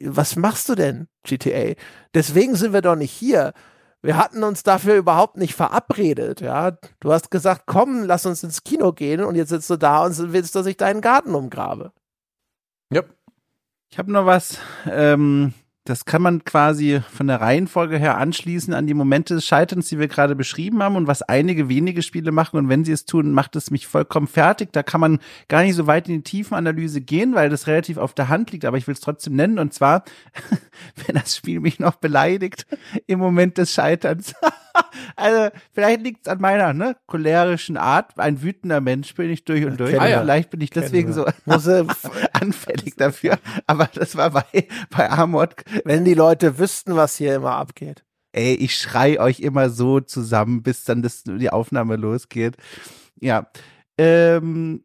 was 0.01 0.37
machst 0.37 0.69
du 0.69 0.75
denn, 0.75 1.07
GTA? 1.23 1.73
Deswegen 2.13 2.55
sind 2.55 2.71
wir 2.71 2.81
doch 2.81 2.95
nicht 2.95 3.11
hier. 3.11 3.51
Wir 4.01 4.15
hatten 4.15 4.43
uns 4.43 4.63
dafür 4.63 4.95
überhaupt 4.95 5.35
nicht 5.35 5.53
verabredet, 5.53 6.39
ja. 6.39 6.77
Du 7.01 7.11
hast 7.11 7.29
gesagt, 7.29 7.63
komm, 7.65 8.03
lass 8.03 8.25
uns 8.25 8.41
ins 8.41 8.63
Kino 8.63 8.93
gehen 8.93 9.21
und 9.21 9.35
jetzt 9.35 9.49
sitzt 9.49 9.69
du 9.69 9.75
da 9.75 10.05
und 10.05 10.31
willst, 10.31 10.55
dass 10.55 10.65
ich 10.65 10.77
deinen 10.77 11.01
Garten 11.01 11.35
umgrabe. 11.35 11.91
Yep. 12.93 13.13
Ich 13.89 13.97
habe 13.97 14.11
noch 14.11 14.25
was, 14.25 14.59
ähm, 14.89 15.53
das 15.85 16.05
kann 16.05 16.21
man 16.21 16.45
quasi 16.45 17.01
von 17.11 17.27
der 17.27 17.41
Reihenfolge 17.41 17.97
her 17.97 18.17
anschließen 18.17 18.73
an 18.73 18.87
die 18.87 18.93
Momente 18.93 19.35
des 19.35 19.45
Scheiterns, 19.45 19.89
die 19.89 19.99
wir 19.99 20.07
gerade 20.07 20.33
beschrieben 20.33 20.81
haben 20.81 20.95
und 20.95 21.07
was 21.07 21.21
einige 21.23 21.67
wenige 21.67 22.01
Spiele 22.01 22.31
machen. 22.31 22.57
Und 22.57 22.69
wenn 22.69 22.85
sie 22.85 22.93
es 22.93 23.05
tun, 23.05 23.33
macht 23.33 23.57
es 23.57 23.69
mich 23.69 23.85
vollkommen 23.85 24.27
fertig. 24.27 24.71
Da 24.71 24.81
kann 24.81 25.01
man 25.01 25.19
gar 25.49 25.63
nicht 25.63 25.75
so 25.75 25.85
weit 25.85 26.07
in 26.07 26.15
die 26.15 26.23
Tiefenanalyse 26.23 27.01
gehen, 27.01 27.35
weil 27.35 27.49
das 27.49 27.67
relativ 27.67 27.97
auf 27.97 28.13
der 28.13 28.29
Hand 28.29 28.51
liegt. 28.51 28.63
Aber 28.63 28.77
ich 28.77 28.87
will 28.87 28.93
es 28.93 29.01
trotzdem 29.01 29.35
nennen. 29.35 29.59
Und 29.59 29.73
zwar, 29.73 30.05
wenn 31.05 31.15
das 31.15 31.35
Spiel 31.35 31.59
mich 31.59 31.79
noch 31.79 31.95
beleidigt 31.95 32.65
im 33.05 33.19
Moment 33.19 33.57
des 33.57 33.73
Scheiterns. 33.73 34.35
also 35.15 35.49
vielleicht 35.71 36.01
liegt 36.01 36.25
es 36.25 36.31
an 36.31 36.41
meiner 36.41 36.73
ne, 36.73 36.95
cholerischen 37.07 37.77
Art. 37.77 38.17
Ein 38.17 38.41
wütender 38.41 38.81
Mensch 38.81 39.13
bin 39.15 39.29
ich 39.29 39.45
durch 39.45 39.65
und 39.65 39.79
durch. 39.79 39.93
Und 39.93 40.01
wir. 40.01 40.19
vielleicht 40.19 40.49
bin 40.49 40.61
ich 40.61 40.69
deswegen 40.69 41.13
so 41.13 41.25
anfällig 42.33 42.95
dafür. 42.95 43.37
Aber 43.67 43.89
das 43.93 44.15
war 44.15 44.31
bei, 44.31 44.67
bei 44.89 45.09
Amod. 45.09 45.55
wenn 45.85 46.05
die 46.05 46.13
Leute 46.13 46.57
wüssten, 46.57 46.95
was 46.95 47.17
hier 47.17 47.35
immer 47.35 47.55
abgeht. 47.55 48.03
Ey, 48.31 48.55
ich 48.55 48.75
schrei 48.75 49.19
euch 49.19 49.39
immer 49.41 49.69
so 49.69 49.99
zusammen, 49.99 50.63
bis 50.63 50.85
dann 50.85 51.03
das, 51.03 51.23
die 51.23 51.51
Aufnahme 51.51 51.97
losgeht. 51.97 52.57
Ja. 53.19 53.47
Ähm, 53.97 54.83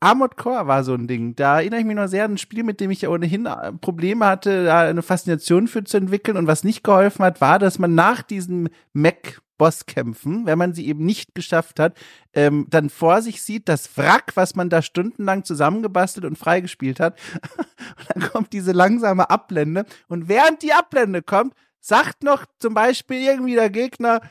Armored 0.00 0.36
Core 0.36 0.66
war 0.66 0.84
so 0.84 0.94
ein 0.94 1.06
Ding. 1.06 1.34
Da 1.36 1.58
erinnere 1.58 1.80
ich 1.80 1.86
mich 1.86 1.96
noch 1.96 2.08
sehr 2.08 2.24
an 2.24 2.34
ein 2.34 2.38
Spiel, 2.38 2.62
mit 2.62 2.80
dem 2.80 2.90
ich 2.90 3.02
ja 3.02 3.08
ohnehin 3.08 3.46
äh, 3.46 3.72
Probleme 3.72 4.26
hatte, 4.26 4.64
da 4.64 4.80
eine 4.80 5.02
Faszination 5.02 5.68
für 5.68 5.84
zu 5.84 5.96
entwickeln. 5.96 6.36
Und 6.36 6.46
was 6.46 6.64
nicht 6.64 6.84
geholfen 6.84 7.24
hat, 7.24 7.40
war, 7.40 7.58
dass 7.58 7.78
man 7.78 7.94
nach 7.94 8.22
diesem 8.22 8.68
Mac 8.92 9.40
Bosskämpfen, 9.60 10.46
wenn 10.46 10.56
man 10.56 10.72
sie 10.72 10.88
eben 10.88 11.04
nicht 11.04 11.34
geschafft 11.34 11.80
hat, 11.80 11.98
ähm, 12.32 12.66
dann 12.70 12.88
vor 12.88 13.20
sich 13.20 13.42
sieht, 13.42 13.68
das 13.68 13.94
Wrack, 13.98 14.32
was 14.34 14.56
man 14.56 14.70
da 14.70 14.80
stundenlang 14.80 15.44
zusammengebastelt 15.44 16.24
und 16.24 16.38
freigespielt 16.38 16.98
hat. 16.98 17.18
und 17.98 18.08
dann 18.14 18.30
kommt 18.30 18.54
diese 18.54 18.72
langsame 18.72 19.28
Ablende. 19.28 19.84
Und 20.08 20.28
während 20.28 20.62
die 20.62 20.72
Ablende 20.72 21.20
kommt, 21.20 21.52
sagt 21.78 22.22
noch 22.22 22.46
zum 22.58 22.72
Beispiel 22.72 23.20
irgendwie 23.20 23.54
der 23.54 23.68
Gegner, 23.68 24.22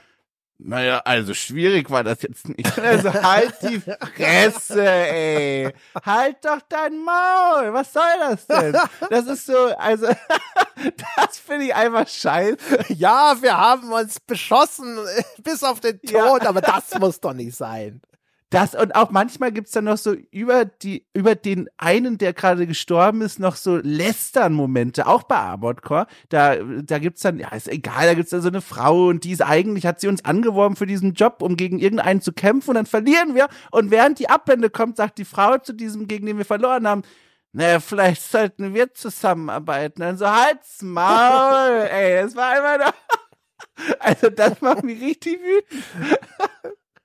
naja, 0.62 1.02
also 1.06 1.34
schwierig 1.34 1.90
war 1.90 2.04
das 2.04 2.22
jetzt 2.22 2.50
nicht. 2.50 2.78
Also 2.78 3.14
halt 3.14 3.56
die 3.62 3.80
Fresse, 3.80 4.86
ey. 4.86 5.74
Halt 6.06 6.44
doch 6.44 6.60
dein 6.68 6.98
Maul. 6.98 7.74
Was 7.74 7.94
soll 7.94 8.04
das 8.20 8.46
denn? 8.46 8.78
Das 9.10 9.26
ist 9.28 9.46
so, 9.46 9.56
also, 9.78 10.08
das 11.16 11.40
finde 11.40 11.68
ich 11.68 11.76
einfach 11.76 12.10
scheiße. 12.10 12.58
Ja, 12.90 13.38
wir 13.42 13.58
haben 13.58 13.94
uns 13.94 14.20
beschossen 14.20 15.00
bis 15.44 15.64
auf 15.64 15.80
den 15.80 16.02
Tod, 16.02 16.46
aber 16.46 16.60
das 16.60 17.00
muss 17.00 17.22
doch 17.22 17.34
nicht 17.34 17.56
sein. 17.56 18.02
Das 18.50 18.74
und 18.74 18.96
auch 18.96 19.12
manchmal 19.12 19.52
gibt's 19.52 19.72
dann 19.72 19.84
noch 19.84 19.98
so 19.98 20.14
über 20.32 20.66
die, 20.66 21.06
über 21.14 21.36
den 21.36 21.70
einen, 21.78 22.18
der 22.18 22.34
gerade 22.34 22.66
gestorben 22.66 23.22
ist, 23.22 23.40
noch 23.40 23.56
so 23.56 23.78
Lästern-Momente, 23.78 25.06
auch 25.06 25.22
bei 25.22 25.36
Armored 25.36 25.84
Core. 25.84 26.08
Da, 26.30 26.56
da 26.56 26.98
gibt's 26.98 27.22
dann, 27.22 27.38
ja, 27.38 27.50
ist 27.50 27.68
egal, 27.68 28.08
da 28.08 28.16
gibt's 28.16 28.32
dann 28.32 28.42
so 28.42 28.48
eine 28.48 28.62
Frau 28.62 29.08
und 29.10 29.24
die 29.24 29.34
ist 29.34 29.44
eigentlich, 29.44 29.86
hat 29.86 30.00
sie 30.00 30.08
uns 30.08 30.26
angeworben 30.26 30.76
für 30.76 30.88
diesen 30.88 31.14
Job, 31.14 31.44
um 31.44 31.58
gegen 31.58 31.78
irgendeinen 31.78 32.22
zu 32.22 32.34
kämpfen 32.34 32.72
und 32.72 32.76
dann 32.76 32.86
verlieren 32.88 33.36
wir. 33.36 33.50
Und 33.70 33.92
während 33.92 34.18
die 34.18 34.30
Abwende 34.30 34.72
kommt, 34.72 34.98
sagt 34.98 35.20
die 35.20 35.26
Frau 35.26 35.60
zu 35.60 35.74
diesem, 35.74 36.08
gegen 36.08 36.26
den 36.26 36.40
wir 36.40 36.46
verloren 36.46 36.88
haben, 36.88 37.04
naja, 37.52 37.80
vielleicht 37.80 38.24
sollten 38.24 38.74
wir 38.74 38.94
zusammenarbeiten. 38.96 40.02
Dann 40.02 40.18
so, 40.18 40.28
halt's 40.28 40.82
Maul, 40.82 41.88
ey, 41.92 42.18
es 42.24 42.36
war 42.36 42.50
einfach 42.50 42.86
nur, 42.86 43.96
also 44.00 44.30
das 44.32 44.60
macht 44.62 44.84
mich 44.84 45.00
richtig 45.00 45.40
wütend. 45.40 46.20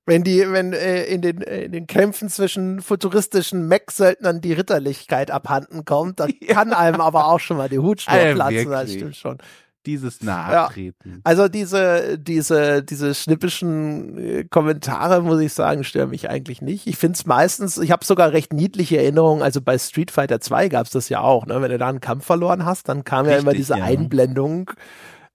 Wenn 0.07 0.23
die, 0.23 0.41
wenn 0.53 0.75
äh, 0.75 1.05
in, 1.05 1.23
den, 1.23 1.41
äh, 1.41 1.65
in 1.65 1.73
den 1.73 1.87
Kämpfen 1.87 2.29
zwischen 2.29 2.83
futuristischen 2.83 3.69
Mech-Söldnern 3.69 4.43
die 4.43 4.53
Ritterlichkeit 4.53 5.31
abhanden 5.31 5.85
kommt, 5.85 6.21
dann 6.21 6.33
kann 6.49 6.73
einem 6.73 7.01
aber 7.01 7.27
auch 7.27 7.41
schon 7.41 7.57
mal 7.57 7.69
die 7.69 7.79
Hutschnur 7.79 8.15
Alter, 8.15 8.35
platzen, 8.35 8.71
das 8.71 8.93
stimmt 8.93 9.17
schon. 9.17 9.39
Dieses 9.87 10.23
Nahtreten. 10.23 11.21
Also 11.25 11.49
diese, 11.49 12.19
diese, 12.19 12.83
diese 12.83 13.15
schnippischen 13.15 14.17
äh, 14.17 14.45
Kommentare, 14.45 15.21
muss 15.21 15.41
ich 15.41 15.53
sagen, 15.53 15.85
stören 15.85 16.09
mich 16.09 16.31
eigentlich 16.31 16.63
nicht. 16.63 16.87
Ich 16.87 16.97
finde 16.97 17.17
es 17.17 17.27
meistens, 17.27 17.77
ich 17.77 17.91
habe 17.91 18.03
sogar 18.05 18.33
recht 18.33 18.55
niedliche 18.55 18.97
Erinnerungen, 18.97 19.43
also 19.43 19.61
bei 19.61 19.77
Street 19.77 20.11
Fighter 20.11 20.41
2 20.41 20.69
gab 20.69 20.87
es 20.87 20.93
das 20.93 21.11
ja 21.11 21.21
auch, 21.21 21.45
ne? 21.45 21.61
Wenn 21.61 21.71
du 21.71 21.77
da 21.77 21.89
einen 21.89 22.01
Kampf 22.01 22.25
verloren 22.25 22.65
hast, 22.65 22.89
dann 22.89 23.05
kam 23.05 23.27
ja 23.27 23.37
immer 23.37 23.51
Richtig, 23.51 23.67
diese 23.67 23.79
ja. 23.79 23.85
Einblendung 23.85 24.71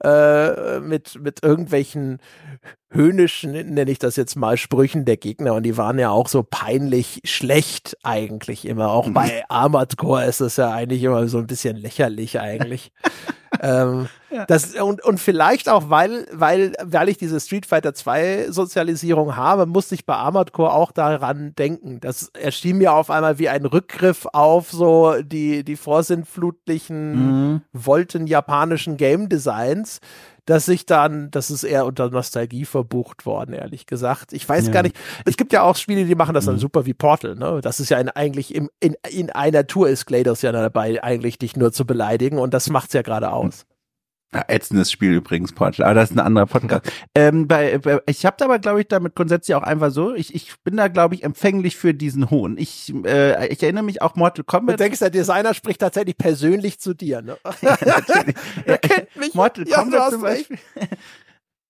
äh, 0.03 0.79
mit, 0.79 1.19
mit 1.21 1.43
irgendwelchen 1.43 2.19
höhnischen, 2.91 3.51
nenne 3.51 3.91
ich 3.91 3.99
das 3.99 4.15
jetzt 4.15 4.35
mal, 4.35 4.57
Sprüchen 4.57 5.05
der 5.05 5.17
Gegner 5.17 5.53
und 5.53 5.63
die 5.63 5.77
waren 5.77 5.99
ja 5.99 6.09
auch 6.09 6.27
so 6.27 6.43
peinlich 6.43 7.21
schlecht 7.23 7.97
eigentlich 8.03 8.65
immer. 8.65 8.89
Auch 8.89 9.09
bei 9.09 9.43
Armored 9.49 9.97
Core 9.97 10.25
ist 10.25 10.39
es 10.39 10.57
ja 10.57 10.71
eigentlich 10.71 11.03
immer 11.03 11.27
so 11.27 11.37
ein 11.37 11.47
bisschen 11.47 11.77
lächerlich 11.77 12.39
eigentlich. 12.39 12.91
ähm, 13.61 14.07
das, 14.47 14.75
und, 14.75 15.03
und 15.03 15.19
vielleicht 15.19 15.69
auch, 15.69 15.89
weil, 15.89 16.25
weil, 16.31 16.73
weil 16.83 17.09
ich 17.09 17.17
diese 17.17 17.39
Street 17.39 17.65
Fighter 17.65 17.93
2 17.93 18.51
Sozialisierung 18.51 19.35
habe, 19.35 19.65
musste 19.65 19.95
ich 19.95 20.05
bei 20.05 20.15
Armored 20.15 20.51
Core 20.53 20.73
auch 20.73 20.91
daran 20.91 21.53
denken. 21.55 21.99
Das 21.99 22.29
erschien 22.39 22.77
mir 22.77 22.93
auf 22.93 23.09
einmal 23.09 23.39
wie 23.39 23.49
ein 23.49 23.65
Rückgriff 23.65 24.27
auf 24.33 24.71
so 24.71 25.15
die, 25.21 25.63
die 25.63 25.75
vorsintflutlichen 25.75 26.99
Mhm. 27.55 27.61
Volten 27.73 28.27
japanischen 28.27 28.97
Game 28.97 29.29
Designs, 29.29 29.99
dass 30.45 30.67
ich 30.67 30.85
dann, 30.85 31.29
das 31.31 31.51
ist 31.51 31.63
eher 31.63 31.85
unter 31.85 32.09
Nostalgie 32.09 32.65
verbucht 32.65 33.25
worden, 33.25 33.53
ehrlich 33.53 33.85
gesagt. 33.85 34.33
Ich 34.33 34.47
weiß 34.47 34.67
Ja. 34.67 34.71
gar 34.71 34.83
nicht. 34.83 34.95
Es 35.25 35.37
gibt 35.37 35.53
ja 35.53 35.61
auch 35.61 35.75
Spiele, 35.75 36.05
die 36.05 36.15
machen 36.15 36.33
das 36.33 36.45
dann 36.45 36.55
Mhm. 36.55 36.59
super 36.59 36.85
wie 36.85 36.93
Portal, 36.95 37.35
ne? 37.35 37.59
Das 37.61 37.79
ist 37.79 37.89
ja 37.89 37.97
ein, 37.97 38.09
eigentlich 38.09 38.55
im, 38.55 38.69
in, 38.79 38.95
in 39.09 39.29
einer 39.29 39.67
Tour 39.67 39.89
ist 39.89 40.05
GLaDOS 40.07 40.41
ja 40.41 40.51
dabei, 40.51 41.03
eigentlich 41.03 41.37
dich 41.37 41.55
nur 41.55 41.71
zu 41.71 41.85
beleidigen 41.85 42.39
und 42.39 42.53
das 42.53 42.69
macht's 42.71 42.93
ja 42.93 43.01
gerade 43.03 43.31
aus. 43.31 43.65
Ja, 44.31 44.43
ätzendes 44.47 44.91
Spiel 44.91 45.13
übrigens, 45.13 45.53
Portal, 45.53 45.85
aber 45.87 45.95
das 45.95 46.11
ist 46.11 46.15
ein 46.15 46.19
anderer 46.23 46.45
Podcast. 46.45 46.83
ähm, 47.15 47.47
bei, 47.47 47.79
bei, 47.79 47.99
ich 48.05 48.27
habe 48.27 48.35
da 48.37 48.45
aber, 48.45 48.59
glaube 48.59 48.79
ich, 48.81 48.87
damit 48.87 49.15
grundsätzlich 49.15 49.55
auch 49.55 49.63
einfach 49.63 49.89
so, 49.89 50.13
ich, 50.13 50.35
ich 50.35 50.53
bin 50.63 50.77
da, 50.77 50.87
glaube 50.87 51.15
ich, 51.15 51.23
empfänglich 51.23 51.75
für 51.77 51.95
diesen 51.95 52.29
Hohn. 52.29 52.55
Ich, 52.59 52.93
äh, 53.05 53.47
ich 53.47 53.63
erinnere 53.63 53.83
mich 53.83 54.03
auch 54.03 54.15
Mortal 54.15 54.43
Du 54.43 54.43
Kombat. 54.43 54.79
denkst, 54.79 54.99
der 54.99 55.09
Designer 55.09 55.55
spricht 55.55 55.79
tatsächlich 55.81 56.15
persönlich 56.15 56.79
zu 56.79 56.93
dir, 56.93 57.23
ne? 57.23 57.37
natürlich. 57.61 58.35
Er 58.65 58.77
kennt 58.77 59.15
mich. 59.15 59.33
Mortal 59.33 59.67
Ja, 59.67 59.77
du 59.77 59.83
Kombat 59.89 60.11
zum. 60.11 60.21
Beispiel. 60.21 60.57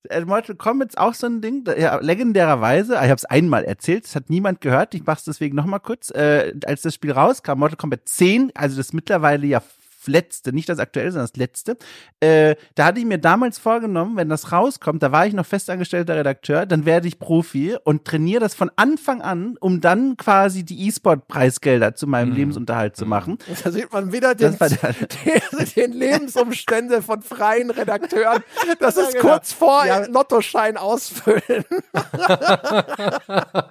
äh, 0.10 0.22
Mortal 0.26 0.56
Kombat 0.56 0.90
ist 0.90 0.98
auch 0.98 1.14
so 1.14 1.28
ein 1.28 1.40
Ding, 1.40 1.64
ja, 1.78 1.98
legendärerweise, 2.02 2.96
ich 2.96 3.00
habe 3.00 3.14
es 3.14 3.24
einmal 3.24 3.64
erzählt, 3.64 4.04
das 4.04 4.16
hat 4.18 4.30
niemand 4.30 4.60
gehört, 4.60 4.94
ich 4.96 5.06
mache 5.06 5.20
es 5.20 5.24
deswegen 5.24 5.56
nochmal 5.56 5.80
kurz, 5.80 6.10
äh, 6.12 6.54
als 6.66 6.82
das 6.82 6.94
Spiel 6.94 7.14
rauskam, 7.14 7.60
Mortal 7.60 7.78
Kombat 7.78 8.02
10, 8.04 8.52
also 8.54 8.76
das 8.76 8.92
mittlerweile 8.92 9.48
ja 9.48 9.62
letzte, 10.08 10.54
nicht 10.54 10.70
das 10.70 10.80
aktuelle, 10.80 11.12
sondern 11.12 11.28
das 11.28 11.38
letzte, 11.38 11.78
äh, 12.20 12.56
da 12.76 12.86
hatte 12.86 13.00
ich 13.00 13.06
mir 13.06 13.18
damals 13.18 13.60
vorgenommen, 13.60 14.18
wenn 14.18 14.30
das 14.30 14.52
rauskommt, 14.52 15.04
da 15.04 15.12
war 15.12 15.26
ich 15.26 15.34
noch 15.34 15.46
festangestellter 15.46 16.16
Redakteur, 16.16 16.66
dann 16.66 16.86
werde 16.86 17.08
ich 17.08 17.20
Profi 17.20 17.76
und 17.84 18.06
trainiere 18.06 18.40
das 18.40 18.56
von 18.56 18.72
Anfang 18.76 19.22
an, 19.22 19.58
um 19.60 19.82
dann 19.82 20.18
quasi 20.18 20.64
die 20.64 20.88
E-Sport-Preisgelder 20.88 21.96
zu 21.96 22.08
meinem 22.08 22.34
Lebensunterhalt 22.34 22.96
zu 22.96 23.06
machen. 23.06 23.38
Da 23.64 23.72
sieht 23.72 23.92
man 23.92 24.12
wieder 24.12 24.36
den, 24.36 24.58
den, 25.26 25.68
den 25.76 25.92
Lebensumstände 25.94 27.02
von 27.02 27.22
freien 27.22 27.70
Redakteuren. 27.70 28.44
Das 28.80 28.98
ist 28.98 29.14
genau. 29.14 29.34
kurz 29.34 29.54
vor 29.54 29.86
Ja. 29.86 30.06
Lottoschein 30.06 30.78
ausfüllen. 30.78 31.66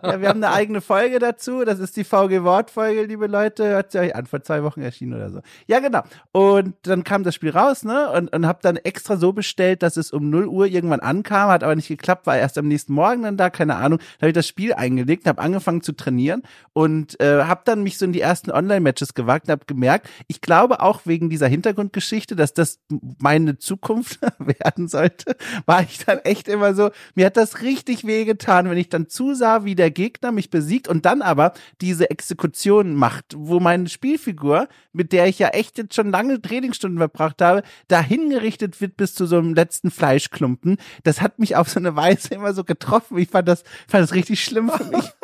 Ja, 0.03 0.21
wir 0.21 0.29
haben 0.29 0.43
eine 0.43 0.53
eigene 0.53 0.81
Folge 0.81 1.19
dazu. 1.19 1.65
Das 1.65 1.79
ist 1.79 1.97
die 1.97 2.05
VG 2.05 2.43
Wort-Folge, 2.43 3.03
liebe 3.05 3.27
Leute. 3.27 3.65
Hört 3.69 3.93
sie 3.93 3.99
euch 3.99 4.15
an, 4.15 4.27
vor 4.27 4.43
zwei 4.43 4.63
Wochen 4.63 4.83
erschienen 4.83 5.15
oder 5.15 5.31
so. 5.31 5.41
Ja, 5.67 5.81
genau. 5.81 6.03
Und 6.33 6.75
dann 6.83 7.05
kam 7.05 7.25
das 7.25 7.35
Spiel 7.35 7.51
raus, 7.51 7.85
ne? 7.85 8.11
Und, 8.11 8.33
und 8.35 8.47
hab 8.47 8.61
dann 8.61 8.77
extra 8.77 9.17
so 9.17 9.33
bestellt, 9.33 9.83
dass 9.83 9.97
es 9.97 10.13
um 10.13 10.29
0 10.31 10.47
Uhr 10.47 10.67
irgendwann 10.67 11.01
ankam, 11.01 11.51
hat 11.51 11.65
aber 11.65 11.75
nicht 11.75 11.89
geklappt, 11.89 12.27
war 12.27 12.37
erst 12.37 12.59
am 12.59 12.69
nächsten 12.69 12.93
Morgen 12.93 13.23
dann 13.23 13.37
da, 13.37 13.51
keine 13.51 13.77
Ahnung. 13.77 13.99
Da 13.99 14.23
habe 14.23 14.29
ich 14.29 14.35
das 14.35 14.47
Spiel 14.47 14.75
eingelegt, 14.75 15.27
habe 15.27 15.41
angefangen 15.41 15.83
zu 15.83 15.93
trainieren 15.93 16.43
und 16.73 17.19
äh, 17.21 17.45
habe 17.45 17.63
dann 17.65 17.83
mich 17.83 17.99
so 17.99 18.05
in 18.05 18.13
die 18.13 18.21
ersten 18.21 18.51
Online-Matches 18.51 19.15
gewagt 19.15 19.47
und 19.47 19.53
habe 19.53 19.65
gemerkt, 19.67 20.09
ich 20.27 20.41
glaube 20.41 20.81
auch 20.81 21.03
wegen 21.07 21.31
dieser 21.31 21.49
Hintergrundgeschichte, 21.49 22.37
dass 22.37 22.53
das 22.53 22.81
meine 23.19 23.59
Zukunft 23.59 24.21
werden 24.39 24.89
sollte, 24.89 25.37
war 25.67 25.83
ich 25.83 26.05
dann 26.05 26.19
echt 26.19 26.47
immer 26.49 26.75
so, 26.75 26.91
mir 27.15 27.27
hat 27.27 27.37
das 27.37 27.63
richtig 27.63 28.07
wehgetan, 28.07 28.69
wenn 28.69 28.79
ich 28.79 28.89
dann 28.89 29.09
zusah, 29.09 29.65
wie 29.65 29.75
der 29.75 29.91
Gegner 29.91 30.33
mich 30.33 30.51
besiegt 30.51 30.89
und 30.89 31.07
dann 31.07 31.23
aber 31.23 31.53
diese 31.81 32.11
Exekution 32.11 32.95
macht, 32.95 33.35
wo 33.37 33.61
meine 33.61 33.89
Spielfigur, 33.89 34.69
mit 34.93 35.13
der 35.13 35.27
ich 35.27 35.39
ja 35.39 35.49
echt 35.49 35.79
jetzt 35.79 35.95
schon 35.95 36.08
lange 36.11 36.41
Trainingsstunden 36.41 36.99
verbracht 36.99 37.41
habe, 37.43 37.63
dahin 37.89 38.31
gerichtet 38.31 38.81
wird 38.81 38.97
bis 38.97 39.15
zu 39.15 39.27
so 39.27 39.39
einem 39.39 39.55
letzten 39.55 39.91
Fleischklumpen. 39.91 40.79
Das 41.05 41.21
hat 41.21 41.39
mich 41.39 41.57
auf 41.57 41.69
so 41.69 41.79
eine 41.81 41.97
Weise 41.97 42.35
immer 42.35 42.55
so 42.55 42.65
getroffen. 42.65 43.19
Ich 43.19 43.31
fand 43.31 43.49
das, 43.49 43.63
fand 43.89 44.03
das 44.03 44.15
richtig 44.15 44.43
schlimm 44.43 44.71
für 44.71 44.85
mich. 44.85 45.11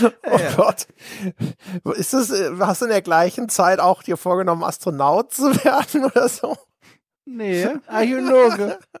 Oh 0.00 0.38
Gott. 0.56 0.86
Ist 1.96 2.14
das, 2.14 2.30
äh, 2.30 2.52
hast 2.58 2.80
du 2.80 2.86
in 2.86 2.90
der 2.90 3.02
gleichen 3.02 3.48
Zeit 3.48 3.80
auch 3.80 4.02
dir 4.02 4.16
vorgenommen, 4.16 4.64
Astronaut 4.64 5.32
zu 5.32 5.54
werden 5.64 6.06
oder 6.06 6.28
so? 6.28 6.56
Nee, 7.26 7.68
Archäologe. 7.86 8.78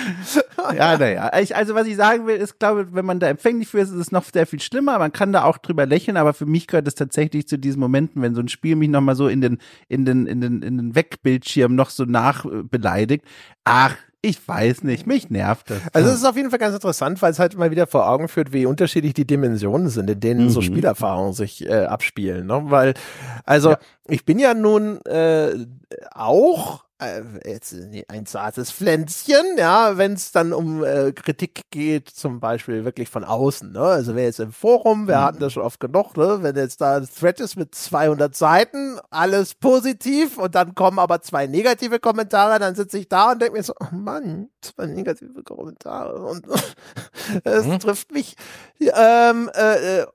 Ja, 0.76 0.98
naja. 0.98 1.26
Also 1.28 1.74
was 1.76 1.86
ich 1.86 1.96
sagen 1.96 2.26
will, 2.26 2.36
ist, 2.36 2.58
glaube, 2.58 2.88
wenn 2.92 3.04
man 3.04 3.20
da 3.20 3.28
empfänglich 3.28 3.68
für 3.68 3.78
ist, 3.78 3.90
ist 3.90 3.96
es 3.96 4.10
noch 4.12 4.24
sehr 4.24 4.46
viel 4.46 4.58
schlimmer. 4.60 4.98
Man 4.98 5.12
kann 5.12 5.32
da 5.32 5.44
auch 5.44 5.58
drüber 5.58 5.86
lächeln, 5.86 6.16
aber 6.16 6.34
für 6.34 6.46
mich 6.46 6.66
gehört 6.66 6.88
es 6.88 6.94
tatsächlich 6.96 7.46
zu 7.46 7.56
diesen 7.58 7.78
Momenten, 7.78 8.20
wenn 8.22 8.34
so 8.34 8.40
ein 8.40 8.48
Spiel 8.48 8.74
mich 8.74 8.88
nochmal 8.88 9.14
so 9.14 9.28
in 9.28 9.40
den, 9.40 9.58
in 9.88 10.04
den, 10.04 10.26
in 10.26 10.40
den, 10.40 10.62
in 10.62 10.76
den 10.78 10.94
Wegbildschirm 10.96 11.74
noch 11.74 11.90
so 11.90 12.04
nachbeleidigt. 12.04 13.24
Ach, 13.64 13.94
ich 14.22 14.46
weiß 14.48 14.82
nicht, 14.82 15.06
mich 15.06 15.30
nervt 15.30 15.70
das. 15.70 15.78
Also 15.92 16.08
es 16.10 16.16
ist 16.16 16.24
auf 16.24 16.36
jeden 16.36 16.50
Fall 16.50 16.58
ganz 16.58 16.74
interessant, 16.74 17.22
weil 17.22 17.30
es 17.30 17.38
halt 17.38 17.56
mal 17.56 17.70
wieder 17.70 17.86
vor 17.86 18.08
Augen 18.08 18.26
führt, 18.26 18.52
wie 18.52 18.66
unterschiedlich 18.66 19.14
die 19.14 19.26
Dimensionen 19.26 19.88
sind, 19.88 20.10
in 20.10 20.18
denen 20.18 20.50
so 20.50 20.60
Mhm. 20.60 20.64
Spielerfahrungen 20.64 21.32
sich 21.32 21.64
äh, 21.68 21.84
abspielen. 21.84 22.46
Ne? 22.46 22.62
Weil, 22.64 22.94
also 23.44 23.70
Ja. 23.70 23.78
ich 24.08 24.24
bin 24.24 24.40
ja 24.40 24.54
nun 24.54 25.00
äh, 25.04 25.54
auch 26.12 26.80
äh, 26.82 26.85
ein 26.98 28.24
zartes 28.26 28.72
Pflänzchen, 28.72 29.44
ja, 29.58 29.98
wenn 29.98 30.14
es 30.14 30.32
dann 30.32 30.52
um 30.54 30.82
äh, 30.82 31.12
Kritik 31.12 31.60
geht, 31.70 32.08
zum 32.08 32.40
Beispiel 32.40 32.84
wirklich 32.86 33.10
von 33.10 33.22
außen. 33.22 33.72
Ne? 33.72 33.80
Also 33.80 34.14
wer 34.14 34.24
jetzt 34.24 34.40
im 34.40 34.50
Forum, 34.52 35.06
wir 35.06 35.20
hatten 35.20 35.38
das 35.40 35.52
schon 35.52 35.62
oft 35.62 35.78
genug, 35.78 36.16
ne? 36.16 36.38
wenn 36.40 36.56
jetzt 36.56 36.80
da 36.80 36.96
ein 36.96 37.06
Thread 37.08 37.40
ist 37.40 37.56
mit 37.56 37.74
200 37.74 38.34
Seiten, 38.34 38.98
alles 39.10 39.54
positiv 39.54 40.38
und 40.38 40.54
dann 40.54 40.74
kommen 40.74 40.98
aber 40.98 41.20
zwei 41.20 41.46
negative 41.46 41.98
Kommentare, 41.98 42.58
dann 42.58 42.74
sitze 42.74 42.98
ich 42.98 43.08
da 43.08 43.32
und 43.32 43.42
denke 43.42 43.58
mir 43.58 43.62
so, 43.62 43.74
oh 43.78 43.94
Mann, 43.94 44.48
zwei 44.62 44.86
negative 44.86 45.42
Kommentare 45.42 46.14
und 46.22 46.46
es 47.44 47.66
Mhm. 47.66 47.78
trifft 47.78 48.12
mich. 48.12 48.36
Ähm, 48.80 49.50
äh, 49.54 50.00
äh, 50.00 50.06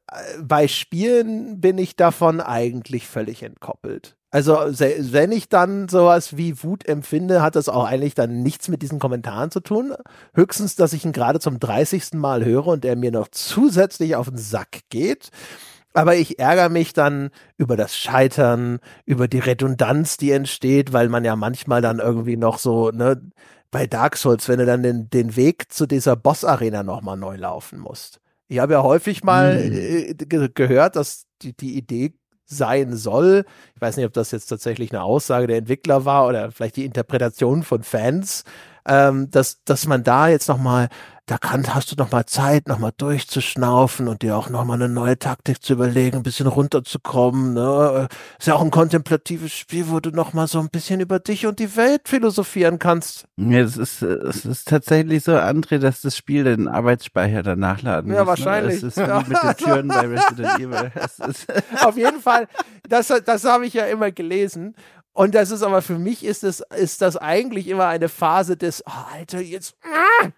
bei 0.41 0.67
Spielen 0.67 1.61
bin 1.61 1.77
ich 1.77 1.95
davon 1.95 2.41
eigentlich 2.41 3.07
völlig 3.07 3.43
entkoppelt. 3.43 4.17
Also 4.33 4.53
wenn 4.53 5.33
ich 5.33 5.49
dann 5.49 5.89
sowas 5.89 6.37
wie 6.37 6.63
Wut 6.63 6.87
empfinde, 6.87 7.41
hat 7.41 7.57
das 7.57 7.67
auch 7.67 7.83
eigentlich 7.83 8.15
dann 8.15 8.41
nichts 8.43 8.69
mit 8.69 8.81
diesen 8.81 8.97
Kommentaren 8.97 9.51
zu 9.51 9.59
tun. 9.59 9.93
Höchstens, 10.33 10.75
dass 10.77 10.93
ich 10.93 11.03
ihn 11.03 11.11
gerade 11.11 11.39
zum 11.41 11.59
30. 11.59 12.13
Mal 12.13 12.45
höre 12.45 12.67
und 12.67 12.85
er 12.85 12.95
mir 12.95 13.11
noch 13.11 13.27
zusätzlich 13.29 14.15
auf 14.15 14.29
den 14.29 14.37
Sack 14.37 14.79
geht. 14.89 15.29
Aber 15.93 16.15
ich 16.15 16.39
ärgere 16.39 16.69
mich 16.69 16.93
dann 16.93 17.29
über 17.57 17.75
das 17.75 17.97
Scheitern, 17.97 18.79
über 19.05 19.27
die 19.27 19.39
Redundanz, 19.39 20.15
die 20.15 20.31
entsteht, 20.31 20.93
weil 20.93 21.09
man 21.09 21.25
ja 21.25 21.35
manchmal 21.35 21.81
dann 21.81 21.99
irgendwie 21.99 22.37
noch 22.37 22.57
so, 22.59 22.91
ne, 22.91 23.21
bei 23.71 23.87
Dark 23.87 24.15
Souls, 24.15 24.47
wenn 24.47 24.59
du 24.59 24.65
dann 24.65 24.83
den, 24.83 25.09
den 25.09 25.35
Weg 25.35 25.71
zu 25.73 25.85
dieser 25.87 26.15
Boss-Arena 26.15 26.83
nochmal 26.83 27.17
neu 27.17 27.35
laufen 27.35 27.79
musst. 27.79 28.21
Ich 28.47 28.59
habe 28.59 28.73
ja 28.73 28.83
häufig 28.83 29.23
mal 29.25 29.69
Mhm. 29.69 29.73
äh, 29.73 30.13
ge 30.13 30.49
gehört, 30.53 30.95
dass 30.95 31.25
die, 31.41 31.55
die 31.55 31.77
Idee 31.77 32.13
sein 32.51 32.95
soll. 32.95 33.45
Ich 33.75 33.81
weiß 33.81 33.97
nicht, 33.97 34.05
ob 34.05 34.13
das 34.13 34.31
jetzt 34.31 34.47
tatsächlich 34.47 34.91
eine 34.91 35.03
Aussage 35.03 35.47
der 35.47 35.57
Entwickler 35.57 36.05
war 36.05 36.27
oder 36.27 36.51
vielleicht 36.51 36.75
die 36.75 36.85
Interpretation 36.85 37.63
von 37.63 37.83
Fans, 37.83 38.43
ähm, 38.85 39.29
dass, 39.31 39.63
dass 39.63 39.87
man 39.87 40.03
da 40.03 40.27
jetzt 40.27 40.47
nochmal, 40.47 40.89
da 41.27 41.37
kann, 41.37 41.73
hast 41.73 41.91
du 41.91 41.95
nochmal 41.95 42.25
Zeit, 42.25 42.67
nochmal 42.67 42.91
durchzuschnaufen 42.97 44.07
und 44.07 44.21
dir 44.21 44.35
auch 44.35 44.49
nochmal 44.49 44.81
eine 44.81 44.89
neue 44.89 45.17
Taktik 45.17 45.61
zu 45.63 45.73
überlegen, 45.73 46.17
ein 46.17 46.23
bisschen 46.23 46.47
runterzukommen. 46.47 47.53
Ne? 47.53 48.07
Ist 48.37 48.47
ja 48.47 48.55
auch 48.55 48.61
ein 48.61 48.71
kontemplatives 48.71 49.53
Spiel, 49.53 49.89
wo 49.89 49.99
du 49.99 50.09
nochmal 50.09 50.47
so 50.47 50.59
ein 50.59 50.69
bisschen 50.69 50.99
über 50.99 51.19
dich 51.19 51.45
und 51.45 51.59
die 51.59 51.75
Welt 51.75 52.09
philosophieren 52.09 52.79
kannst. 52.79 53.25
Ja, 53.37 53.59
es 53.59 53.77
ist, 53.77 54.01
es 54.01 54.45
ist 54.45 54.67
tatsächlich 54.67 55.23
so, 55.23 55.33
André, 55.33 55.77
dass 55.77 56.01
das 56.01 56.17
Spiel 56.17 56.43
den 56.43 56.67
Arbeitsspeicher 56.67 57.43
dann 57.43 57.59
nachladen 57.59 58.11
Ja, 58.11 58.19
muss. 58.19 58.21
Ne? 58.23 58.27
wahrscheinlich. 58.27 58.77
Es 58.77 58.83
ist 58.83 58.97
wie 58.97 59.29
mit 59.29 59.43
den 59.43 59.57
Türen 59.57 59.87
bei 59.87 60.07
Resident 60.07 60.59
Evil. 60.59 60.91
Auf 61.81 61.97
jeden 61.97 62.19
Fall, 62.19 62.47
das, 62.89 63.13
das 63.25 63.45
habe 63.45 63.65
ich 63.65 63.73
ja 63.73 63.85
immer 63.85 64.11
gelesen. 64.11 64.75
Und 65.13 65.35
das 65.35 65.51
ist 65.51 65.61
aber 65.61 65.81
für 65.81 65.99
mich 65.99 66.23
ist 66.23 66.43
das, 66.43 66.63
ist 66.75 67.01
das 67.01 67.17
eigentlich 67.17 67.67
immer 67.67 67.87
eine 67.87 68.07
Phase 68.07 68.55
des, 68.55 68.83
oh, 68.87 69.13
Alter, 69.13 69.41
jetzt 69.41 69.75
ah, 69.83 70.29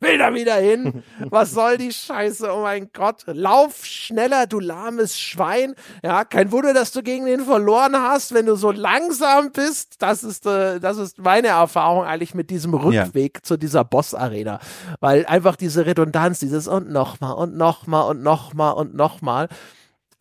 will 0.00 0.18
da 0.18 0.34
wieder 0.34 0.56
hin. 0.56 1.02
Was 1.30 1.52
soll 1.52 1.76
die 1.76 1.92
Scheiße? 1.92 2.50
Oh 2.52 2.62
mein 2.62 2.90
Gott. 2.92 3.24
Lauf 3.26 3.84
schneller, 3.84 4.46
du 4.46 4.58
lahmes 4.58 5.18
Schwein. 5.18 5.74
Ja, 6.02 6.24
kein 6.24 6.50
Wunder, 6.52 6.74
dass 6.74 6.92
du 6.92 7.02
gegen 7.02 7.26
den 7.26 7.40
verloren 7.40 7.96
hast, 7.96 8.34
wenn 8.34 8.46
du 8.46 8.56
so 8.56 8.70
langsam 8.70 9.52
bist. 9.52 10.02
Das 10.02 10.24
ist, 10.24 10.46
äh, 10.46 10.80
das 10.80 10.96
ist 10.96 11.18
meine 11.18 11.48
Erfahrung 11.48 12.04
eigentlich 12.04 12.34
mit 12.34 12.50
diesem 12.50 12.74
Rückweg 12.74 13.44
zu 13.44 13.56
dieser 13.56 13.84
Boss-Arena. 13.84 14.60
Weil 15.00 15.26
einfach 15.26 15.56
diese 15.56 15.86
Redundanz, 15.86 16.40
dieses 16.40 16.66
und 16.66 16.90
nochmal 16.90 17.34
und 17.34 17.56
nochmal 17.56 18.10
und 18.10 18.22
nochmal 18.22 18.74
und 18.74 18.94
nochmal. 18.94 19.48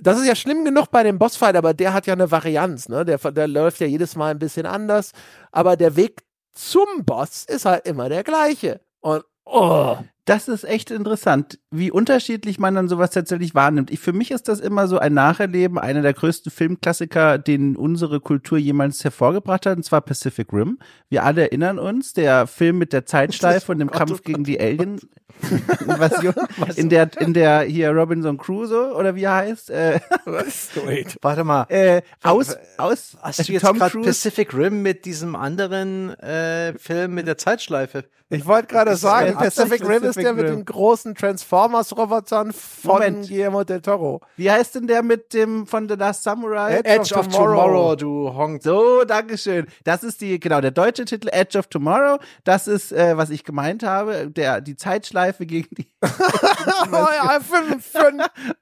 Das 0.02 0.18
ist 0.18 0.26
ja 0.26 0.36
schlimm 0.36 0.64
genug 0.64 0.92
bei 0.92 1.04
dem 1.04 1.20
Bossfight, 1.20 1.56
aber 1.56 1.74
der 1.74 1.94
hat 1.94 2.08
ja 2.08 2.14
eine 2.14 2.32
Varianz, 2.32 2.88
ne? 2.88 3.04
Der, 3.04 3.18
der 3.18 3.48
läuft 3.50 3.82
ja 3.82 3.88
jedes 3.88 4.16
Mal 4.16 4.32
ein 4.32 4.40
bisschen 4.40 4.66
anders. 4.66 5.12
Aber 5.52 5.76
der 5.76 5.98
Weg 5.98 6.24
zum 6.54 7.06
Boss 7.06 7.46
ist 7.46 7.66
halt 7.66 7.86
immer 7.86 8.08
der 8.08 8.24
gleiche. 8.24 8.80
Und 9.02 9.24
oh, 9.52 9.98
Das 10.26 10.48
ist 10.48 10.64
echt 10.64 10.92
interessant, 10.92 11.58
wie 11.72 11.90
unterschiedlich 11.90 12.60
man 12.60 12.76
dann 12.76 12.88
sowas 12.88 13.10
tatsächlich 13.10 13.56
wahrnimmt. 13.56 13.90
Ich, 13.90 14.00
für 14.00 14.14
mich 14.14 14.30
ist 14.30 14.48
das 14.48 14.60
immer 14.60 14.88
so 14.88 15.00
ein 15.00 15.16
Nacherleben 15.16 15.80
einer 15.80 16.04
der 16.04 16.14
größten 16.14 16.52
Filmklassiker, 16.52 17.40
den 17.40 17.76
unsere 17.76 18.20
Kultur 18.20 18.60
jemals 18.60 19.04
hervorgebracht 19.04 19.66
hat, 19.66 19.78
und 19.78 19.84
zwar 19.84 20.02
Pacific 20.02 20.54
Rim. 20.54 20.78
Wir 21.10 21.24
alle 21.24 21.42
erinnern 21.42 21.80
uns, 21.80 22.14
der 22.14 22.46
Film 22.46 22.78
mit 22.78 22.94
der 22.94 23.08
Zeitschleife 23.08 23.72
und 23.72 23.80
dem 23.80 23.90
Kampf 23.90 24.22
gegen 24.22 24.44
die 24.44 24.60
Alien-Invasion, 24.60 26.36
in 26.76 26.90
der, 26.90 27.10
in 27.20 27.34
der 27.34 27.62
hier 27.62 27.90
Robinson 27.90 28.38
Crusoe, 28.38 28.94
oder 28.94 29.16
wie 29.16 29.24
er 29.24 29.34
heißt, 29.34 29.72
äh, 29.72 30.00
wait. 30.26 31.18
Warte 31.24 31.44
mal. 31.44 31.66
äh, 31.70 32.04
aus, 32.22 32.56
aus 32.78 33.18
Hast 33.20 33.50
du 33.50 33.54
jetzt 33.54 33.66
Tom 33.66 33.80
gerade. 33.80 34.00
Pacific 34.00 34.54
Rim 34.54 34.84
mit 34.84 35.06
diesem 35.06 35.36
anderen 35.36 36.12
äh, 36.20 36.78
Film 36.78 37.16
mit 37.16 37.26
der 37.26 37.40
Zeitschleife? 37.40 38.04
Ich 38.32 38.46
wollte 38.46 38.68
gerade 38.68 38.96
sagen, 38.96 39.36
Pacific 39.36 39.84
Rim 39.88 40.04
ist 40.04 40.18
der 40.18 40.34
mit 40.34 40.48
den 40.48 40.64
großen 40.64 41.16
Transformers-Robotern 41.16 42.54
von 42.54 42.94
Moment. 42.94 43.28
Guillermo 43.28 43.64
del 43.64 43.82
Toro. 43.82 44.22
Wie 44.38 44.52
heißt 44.52 44.76
denn 44.76 44.86
der 44.86 45.02
mit 45.02 45.34
dem 45.34 45.66
von 45.66 45.90
The 45.90 45.96
Last 45.96 46.22
Samurai? 46.24 46.80
Edge 46.84 47.16
of 47.16 47.28
Tomorrow. 47.28 47.96
du 47.96 48.32
Honk. 48.32 48.62
So, 48.62 49.04
Dankeschön. 49.04 49.66
Das 49.84 50.04
ist 50.04 50.22
die, 50.22 50.40
genau, 50.40 50.62
der 50.62 50.70
deutsche 50.70 51.06
Titel 51.06 51.30
Edge 51.32 51.58
of 51.58 51.68
Tomorrow. 51.68 52.20
Das 52.44 52.68
ist, 52.68 52.92
äh, 52.92 53.18
was 53.18 53.32
ich 53.32 53.44
gemeint 53.44 53.82
habe, 53.82 54.30
der, 54.30 54.62
die 54.62 54.76
Zeitschleife 54.76 55.48
gegen 55.48 55.74
die. 55.76 55.88
für, 56.04 57.80
für, 57.80 58.12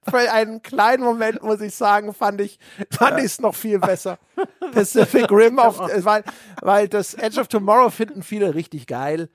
für 0.10 0.32
einen 0.32 0.62
kleinen 0.62 1.04
Moment, 1.04 1.44
muss 1.44 1.60
ich 1.60 1.76
sagen, 1.76 2.14
fand 2.14 2.40
ich 2.40 2.58
fand 2.90 3.20
ich 3.20 3.26
es 3.26 3.42
noch 3.42 3.56
viel 3.56 3.80
besser. 3.80 4.18
Pacific 4.72 5.30
Rim 5.30 5.60
auf, 5.60 5.80
weil, 6.06 6.24
weil 6.62 6.88
das 6.88 7.14
Edge 7.16 7.42
of 7.42 7.48
Tomorrow 7.50 7.90
finden 7.90 8.24
viele 8.24 8.56
richtig 8.56 8.88
geil. 8.88 9.30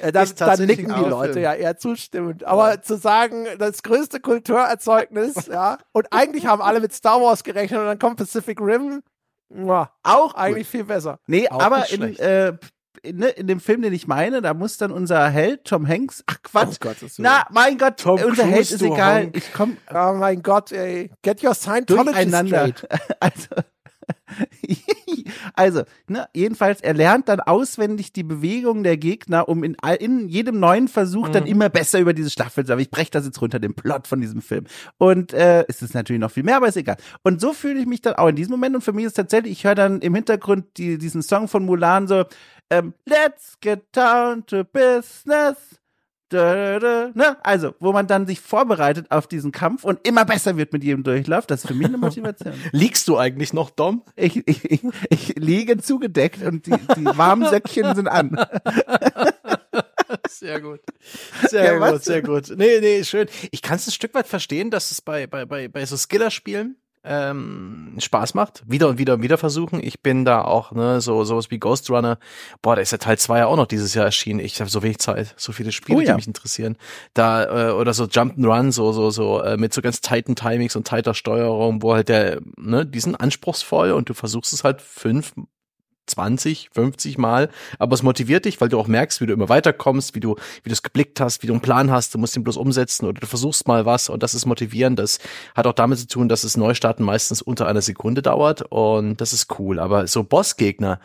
Äh, 0.00 0.12
dann, 0.12 0.28
dann 0.36 0.64
nicken 0.66 0.92
die 0.94 1.08
Leute 1.08 1.34
Film. 1.34 1.44
ja 1.44 1.54
eher 1.54 1.76
zustimmend. 1.76 2.44
Aber 2.44 2.82
zu 2.82 2.96
sagen, 2.96 3.46
das 3.58 3.82
größte 3.82 4.20
Kulturerzeugnis, 4.20 5.46
ja, 5.52 5.78
und 5.92 6.06
eigentlich 6.12 6.46
haben 6.46 6.62
alle 6.62 6.80
mit 6.80 6.92
Star 6.92 7.20
Wars 7.20 7.44
gerechnet 7.44 7.80
und 7.80 7.86
dann 7.86 7.98
kommt 7.98 8.16
Pacific 8.16 8.60
Rim, 8.60 9.02
muah, 9.48 9.90
Auch 10.02 10.34
eigentlich 10.34 10.68
viel 10.68 10.84
besser. 10.84 11.18
Nee, 11.26 11.48
Auch 11.48 11.60
aber 11.60 11.90
in, 11.90 12.16
äh, 12.18 12.56
in, 13.02 13.18
ne, 13.18 13.28
in 13.28 13.46
dem 13.46 13.60
Film, 13.60 13.82
den 13.82 13.92
ich 13.92 14.06
meine, 14.06 14.40
da 14.40 14.54
muss 14.54 14.78
dann 14.78 14.90
unser 14.90 15.28
Held, 15.28 15.64
Tom 15.64 15.86
Hanks, 15.86 16.24
ach 16.26 16.42
Quatsch, 16.42 16.80
Gottes 16.80 17.18
na, 17.18 17.46
mein 17.50 17.78
Gott, 17.78 17.98
Tom 17.98 18.14
unser 18.14 18.42
Cruise, 18.42 18.50
Held 18.50 18.70
ist 18.72 18.82
egal, 18.82 19.22
Honk. 19.24 19.36
ich 19.36 19.52
komme 19.52 19.76
Oh 19.92 20.14
mein 20.14 20.42
Gott, 20.42 20.72
ey. 20.72 21.10
Get 21.22 21.42
your 21.42 21.52
Scientology 21.52 22.46
straight. 22.46 22.88
Also, 23.20 23.48
also, 25.54 25.82
ne, 26.08 26.26
jedenfalls, 26.34 26.80
er 26.80 26.94
lernt 26.94 27.28
dann 27.28 27.40
auswendig 27.40 28.12
die 28.12 28.22
Bewegungen 28.22 28.82
der 28.84 28.96
Gegner, 28.96 29.48
um 29.48 29.64
in, 29.64 29.76
all- 29.80 29.96
in 29.96 30.28
jedem 30.28 30.58
neuen 30.60 30.88
Versuch 30.88 31.28
dann 31.28 31.46
immer 31.46 31.68
besser 31.68 32.00
über 32.00 32.12
diese 32.12 32.30
Schlachtfeld 32.30 32.66
zu 32.66 32.72
Aber 32.72 32.82
ich 32.82 32.90
breche 32.90 33.10
das 33.10 33.24
jetzt 33.24 33.40
runter, 33.40 33.58
den 33.58 33.74
Plot 33.74 34.06
von 34.06 34.20
diesem 34.20 34.42
Film. 34.42 34.64
Und 34.98 35.32
äh, 35.32 35.64
es 35.68 35.82
ist 35.82 35.94
natürlich 35.94 36.20
noch 36.20 36.30
viel 36.30 36.42
mehr, 36.42 36.56
aber 36.56 36.68
ist 36.68 36.76
egal. 36.76 36.96
Und 37.22 37.40
so 37.40 37.52
fühle 37.52 37.80
ich 37.80 37.86
mich 37.86 38.00
dann 38.02 38.14
auch 38.14 38.28
in 38.28 38.36
diesem 38.36 38.52
Moment. 38.52 38.74
Und 38.74 38.82
für 38.82 38.92
mich 38.92 39.04
ist 39.06 39.14
tatsächlich, 39.14 39.52
ich 39.52 39.64
höre 39.64 39.74
dann 39.74 40.00
im 40.00 40.14
Hintergrund 40.14 40.66
die, 40.76 40.98
diesen 40.98 41.22
Song 41.22 41.48
von 41.48 41.64
Mulan 41.64 42.06
so, 42.08 42.24
ähm, 42.70 42.94
Let's 43.06 43.58
get 43.60 43.84
down 43.94 44.44
to 44.46 44.64
business. 44.64 45.56
Da, 46.30 46.78
da, 46.78 47.10
ne? 47.14 47.36
Also, 47.44 47.74
wo 47.80 47.92
man 47.92 48.06
dann 48.06 48.26
sich 48.26 48.40
vorbereitet 48.40 49.10
auf 49.10 49.26
diesen 49.26 49.52
Kampf 49.52 49.84
und 49.84 50.06
immer 50.06 50.24
besser 50.24 50.56
wird 50.56 50.72
mit 50.72 50.82
jedem 50.82 51.02
Durchlauf. 51.04 51.46
Das 51.46 51.62
ist 51.62 51.68
für 51.68 51.74
mich 51.74 51.86
eine 51.86 51.98
Motivation. 51.98 52.54
Liegst 52.72 53.06
du 53.08 53.18
eigentlich 53.18 53.52
noch, 53.52 53.70
Dom? 53.70 54.02
Ich, 54.16 54.36
ich, 54.48 54.64
ich, 54.64 54.82
ich 55.10 55.34
liege 55.36 55.76
zugedeckt 55.78 56.42
und 56.42 56.66
die, 56.66 56.76
die 56.96 57.04
warmen 57.04 57.48
Söckchen 57.48 57.94
sind 57.94 58.08
an. 58.08 58.36
Sehr 60.28 60.60
gut. 60.60 60.80
Sehr 61.48 61.74
Ja, 61.78 61.90
gut, 61.90 62.04
sehr 62.04 62.22
gut. 62.22 62.52
Nee, 62.56 62.80
nee, 62.80 63.04
schön. 63.04 63.28
Ich 63.50 63.62
kann 63.62 63.76
es 63.76 63.86
ein 63.86 63.92
Stück 63.92 64.14
weit 64.14 64.26
verstehen, 64.26 64.70
dass 64.70 64.90
es 64.90 65.00
bei, 65.00 65.26
bei, 65.26 65.44
bei, 65.44 65.68
bei 65.68 65.84
so 65.86 65.96
Skiller-Spielen 65.96 66.76
ähm, 67.04 67.94
Spaß 67.98 68.34
macht. 68.34 68.62
Wieder 68.66 68.88
und 68.88 68.98
wieder 68.98 69.14
und 69.14 69.22
wieder 69.22 69.38
versuchen. 69.38 69.80
Ich 69.82 70.00
bin 70.00 70.24
da 70.24 70.42
auch, 70.42 70.72
ne, 70.72 71.00
so 71.00 71.24
sowas 71.24 71.50
wie 71.50 71.58
Ghost 71.58 71.90
Runner. 71.90 72.18
Boah, 72.62 72.76
da 72.76 72.82
ist 72.82 72.92
ja 72.92 72.98
Teil 72.98 73.18
2 73.18 73.38
ja 73.38 73.46
auch 73.46 73.56
noch 73.56 73.66
dieses 73.66 73.94
Jahr 73.94 74.06
erschienen. 74.06 74.40
Ich 74.40 74.60
habe 74.60 74.70
so 74.70 74.82
wenig 74.82 74.98
Zeit, 74.98 75.34
so 75.36 75.52
viele 75.52 75.72
Spiele, 75.72 75.98
Oh 75.98 76.00
ja. 76.00 76.12
die 76.12 76.16
mich 76.16 76.26
interessieren. 76.26 76.76
Da, 77.12 77.68
äh, 77.68 77.72
oder 77.72 77.92
so 77.94 78.04
Jump'n'Run, 78.04 78.72
so, 78.72 78.92
so, 78.92 79.10
so, 79.10 79.40
äh, 79.42 79.56
mit 79.56 79.74
so 79.74 79.82
ganz 79.82 80.00
tighten 80.00 80.34
Timings 80.34 80.76
und 80.76 80.86
tighter 80.86 81.14
Steuerung, 81.14 81.82
wo 81.82 81.94
halt 81.94 82.08
der, 82.08 82.40
ne, 82.56 82.86
die 82.86 83.00
sind 83.00 83.16
anspruchsvoll 83.16 83.92
und 83.92 84.08
du 84.08 84.14
versuchst 84.14 84.52
es 84.52 84.64
halt 84.64 84.80
fünf 84.80 85.34
20, 86.06 86.70
50 86.72 87.18
Mal, 87.18 87.48
aber 87.78 87.94
es 87.94 88.02
motiviert 88.02 88.44
dich, 88.44 88.60
weil 88.60 88.68
du 88.68 88.78
auch 88.78 88.86
merkst, 88.86 89.20
wie 89.20 89.26
du 89.26 89.32
immer 89.32 89.48
weiterkommst, 89.48 90.14
wie 90.14 90.20
du, 90.20 90.36
wie 90.62 90.68
du 90.68 90.72
es 90.72 90.82
geblickt 90.82 91.20
hast, 91.20 91.42
wie 91.42 91.46
du 91.46 91.52
einen 91.52 91.62
Plan 91.62 91.90
hast, 91.90 92.14
du 92.14 92.18
musst 92.18 92.36
ihn 92.36 92.44
bloß 92.44 92.56
umsetzen 92.56 93.06
oder 93.06 93.20
du 93.20 93.26
versuchst 93.26 93.68
mal 93.68 93.86
was 93.86 94.08
und 94.08 94.22
das 94.22 94.34
ist 94.34 94.46
motivierend. 94.46 94.98
Das 94.98 95.18
hat 95.54 95.66
auch 95.66 95.72
damit 95.72 95.98
zu 95.98 96.06
tun, 96.06 96.28
dass 96.28 96.44
es 96.44 96.56
Neustarten 96.56 97.04
meistens 97.04 97.42
unter 97.42 97.66
einer 97.66 97.82
Sekunde 97.82 98.22
dauert 98.22 98.62
und 98.62 99.20
das 99.20 99.32
ist 99.32 99.58
cool. 99.58 99.78
Aber 99.78 100.06
so 100.06 100.24
Bossgegner, 100.24 101.00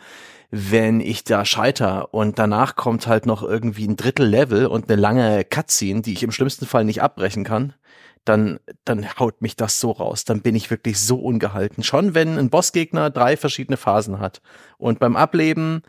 wenn 0.50 1.00
ich 1.00 1.24
da 1.24 1.44
scheiter 1.44 2.12
und 2.12 2.38
danach 2.38 2.74
kommt 2.76 3.06
halt 3.06 3.24
noch 3.24 3.42
irgendwie 3.42 3.86
ein 3.86 3.96
Drittel 3.96 4.26
Level 4.26 4.66
und 4.66 4.90
eine 4.90 5.00
lange 5.00 5.44
Cutscene, 5.44 6.02
die 6.02 6.12
ich 6.12 6.22
im 6.22 6.32
schlimmsten 6.32 6.66
Fall 6.66 6.84
nicht 6.84 7.02
abbrechen 7.02 7.44
kann, 7.44 7.74
dann, 8.24 8.60
dann 8.84 9.18
haut 9.18 9.42
mich 9.42 9.56
das 9.56 9.80
so 9.80 9.90
raus. 9.90 10.24
Dann 10.24 10.42
bin 10.42 10.54
ich 10.54 10.70
wirklich 10.70 11.00
so 11.00 11.16
ungehalten. 11.18 11.82
Schon 11.82 12.14
wenn 12.14 12.38
ein 12.38 12.50
Bossgegner 12.50 13.10
drei 13.10 13.36
verschiedene 13.36 13.76
Phasen 13.76 14.20
hat. 14.20 14.40
Und 14.78 14.98
beim 14.98 15.16
Ableben 15.16 15.82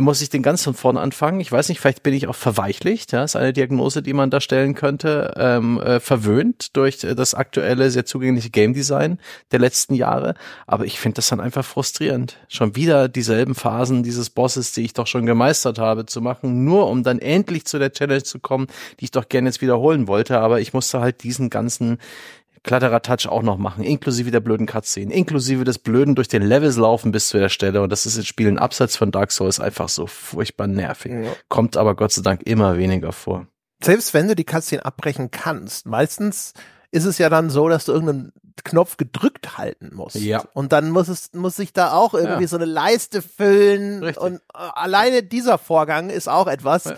muss 0.00 0.20
ich 0.20 0.28
den 0.28 0.42
ganz 0.42 0.64
von 0.64 0.74
vorne 0.74 1.00
anfangen. 1.00 1.40
Ich 1.40 1.50
weiß 1.50 1.70
nicht, 1.70 1.80
vielleicht 1.80 2.02
bin 2.02 2.12
ich 2.12 2.28
auch 2.28 2.34
verweichlicht. 2.34 3.12
Ja, 3.12 3.24
ist 3.24 3.36
eine 3.36 3.54
Diagnose, 3.54 4.02
die 4.02 4.12
man 4.12 4.30
da 4.30 4.40
stellen 4.40 4.74
könnte. 4.74 5.32
Ähm, 5.36 5.80
äh, 5.80 5.98
verwöhnt 5.98 6.76
durch 6.76 7.02
äh, 7.04 7.14
das 7.14 7.34
aktuelle, 7.34 7.90
sehr 7.90 8.04
zugängliche 8.04 8.50
Game 8.50 8.74
Design 8.74 9.18
der 9.50 9.60
letzten 9.60 9.94
Jahre. 9.94 10.34
Aber 10.66 10.84
ich 10.84 11.00
finde 11.00 11.16
das 11.16 11.28
dann 11.28 11.40
einfach 11.40 11.64
frustrierend. 11.64 12.36
Schon 12.48 12.76
wieder 12.76 13.08
dieselben 13.08 13.54
Phasen 13.54 14.02
dieses 14.02 14.28
Bosses, 14.28 14.72
die 14.72 14.82
ich 14.82 14.92
doch 14.92 15.06
schon 15.06 15.24
gemeistert 15.24 15.78
habe, 15.78 16.04
zu 16.04 16.20
machen, 16.20 16.64
nur 16.64 16.88
um 16.90 17.02
dann 17.02 17.18
endlich 17.18 17.64
zu 17.64 17.78
der 17.78 17.92
Challenge 17.92 18.22
zu 18.22 18.40
kommen, 18.40 18.66
die 19.00 19.06
ich 19.06 19.10
doch 19.10 19.28
gerne 19.28 19.48
jetzt 19.48 19.62
wiederholen 19.62 20.06
wollte. 20.06 20.40
Aber 20.40 20.60
ich 20.60 20.74
musste 20.74 21.00
halt 21.00 21.22
diesen 21.22 21.48
ganzen 21.48 21.98
Kladderadatsch 22.64 23.26
auch 23.26 23.42
noch 23.42 23.56
machen, 23.58 23.84
inklusive 23.84 24.30
der 24.30 24.40
blöden 24.40 24.66
Cutscene, 24.66 25.12
inklusive 25.12 25.64
des 25.64 25.78
blöden 25.78 26.14
durch 26.14 26.28
den 26.28 26.42
Levels 26.42 26.76
laufen 26.76 27.12
bis 27.12 27.28
zu 27.28 27.38
der 27.38 27.48
Stelle. 27.48 27.82
Und 27.82 27.90
das 27.90 28.06
ist 28.06 28.16
in 28.16 28.24
Spielen 28.24 28.58
abseits 28.58 28.96
von 28.96 29.10
Dark 29.10 29.32
Souls 29.32 29.60
einfach 29.60 29.88
so 29.88 30.06
furchtbar 30.06 30.66
nervig. 30.66 31.12
Ja. 31.12 31.30
Kommt 31.48 31.76
aber 31.76 31.94
Gott 31.96 32.12
sei 32.12 32.22
Dank 32.22 32.42
immer 32.42 32.76
weniger 32.76 33.12
vor. 33.12 33.46
Selbst 33.82 34.12
wenn 34.14 34.28
du 34.28 34.34
die 34.34 34.44
Cutscene 34.44 34.84
abbrechen 34.84 35.30
kannst, 35.30 35.86
meistens 35.86 36.52
ist 36.90 37.04
es 37.04 37.18
ja 37.18 37.28
dann 37.28 37.50
so, 37.50 37.68
dass 37.68 37.84
du 37.84 37.92
irgendeinen 37.92 38.32
Knopf 38.64 38.96
gedrückt 38.96 39.56
halten 39.56 39.90
musst. 39.94 40.16
Ja. 40.16 40.42
Und 40.52 40.72
dann 40.72 40.90
muss 40.90 41.06
es, 41.08 41.32
muss 41.32 41.54
sich 41.54 41.72
da 41.72 41.92
auch 41.92 42.12
irgendwie 42.14 42.42
Ja. 42.42 42.48
so 42.48 42.56
eine 42.56 42.64
Leiste 42.64 43.22
füllen. 43.22 44.02
Richtig. 44.02 44.20
Und 44.22 44.36
äh, 44.36 44.38
alleine 44.74 45.22
dieser 45.22 45.58
Vorgang 45.58 46.10
ist 46.10 46.28
auch 46.28 46.48
etwas. 46.48 46.84
Ja. 46.84 46.96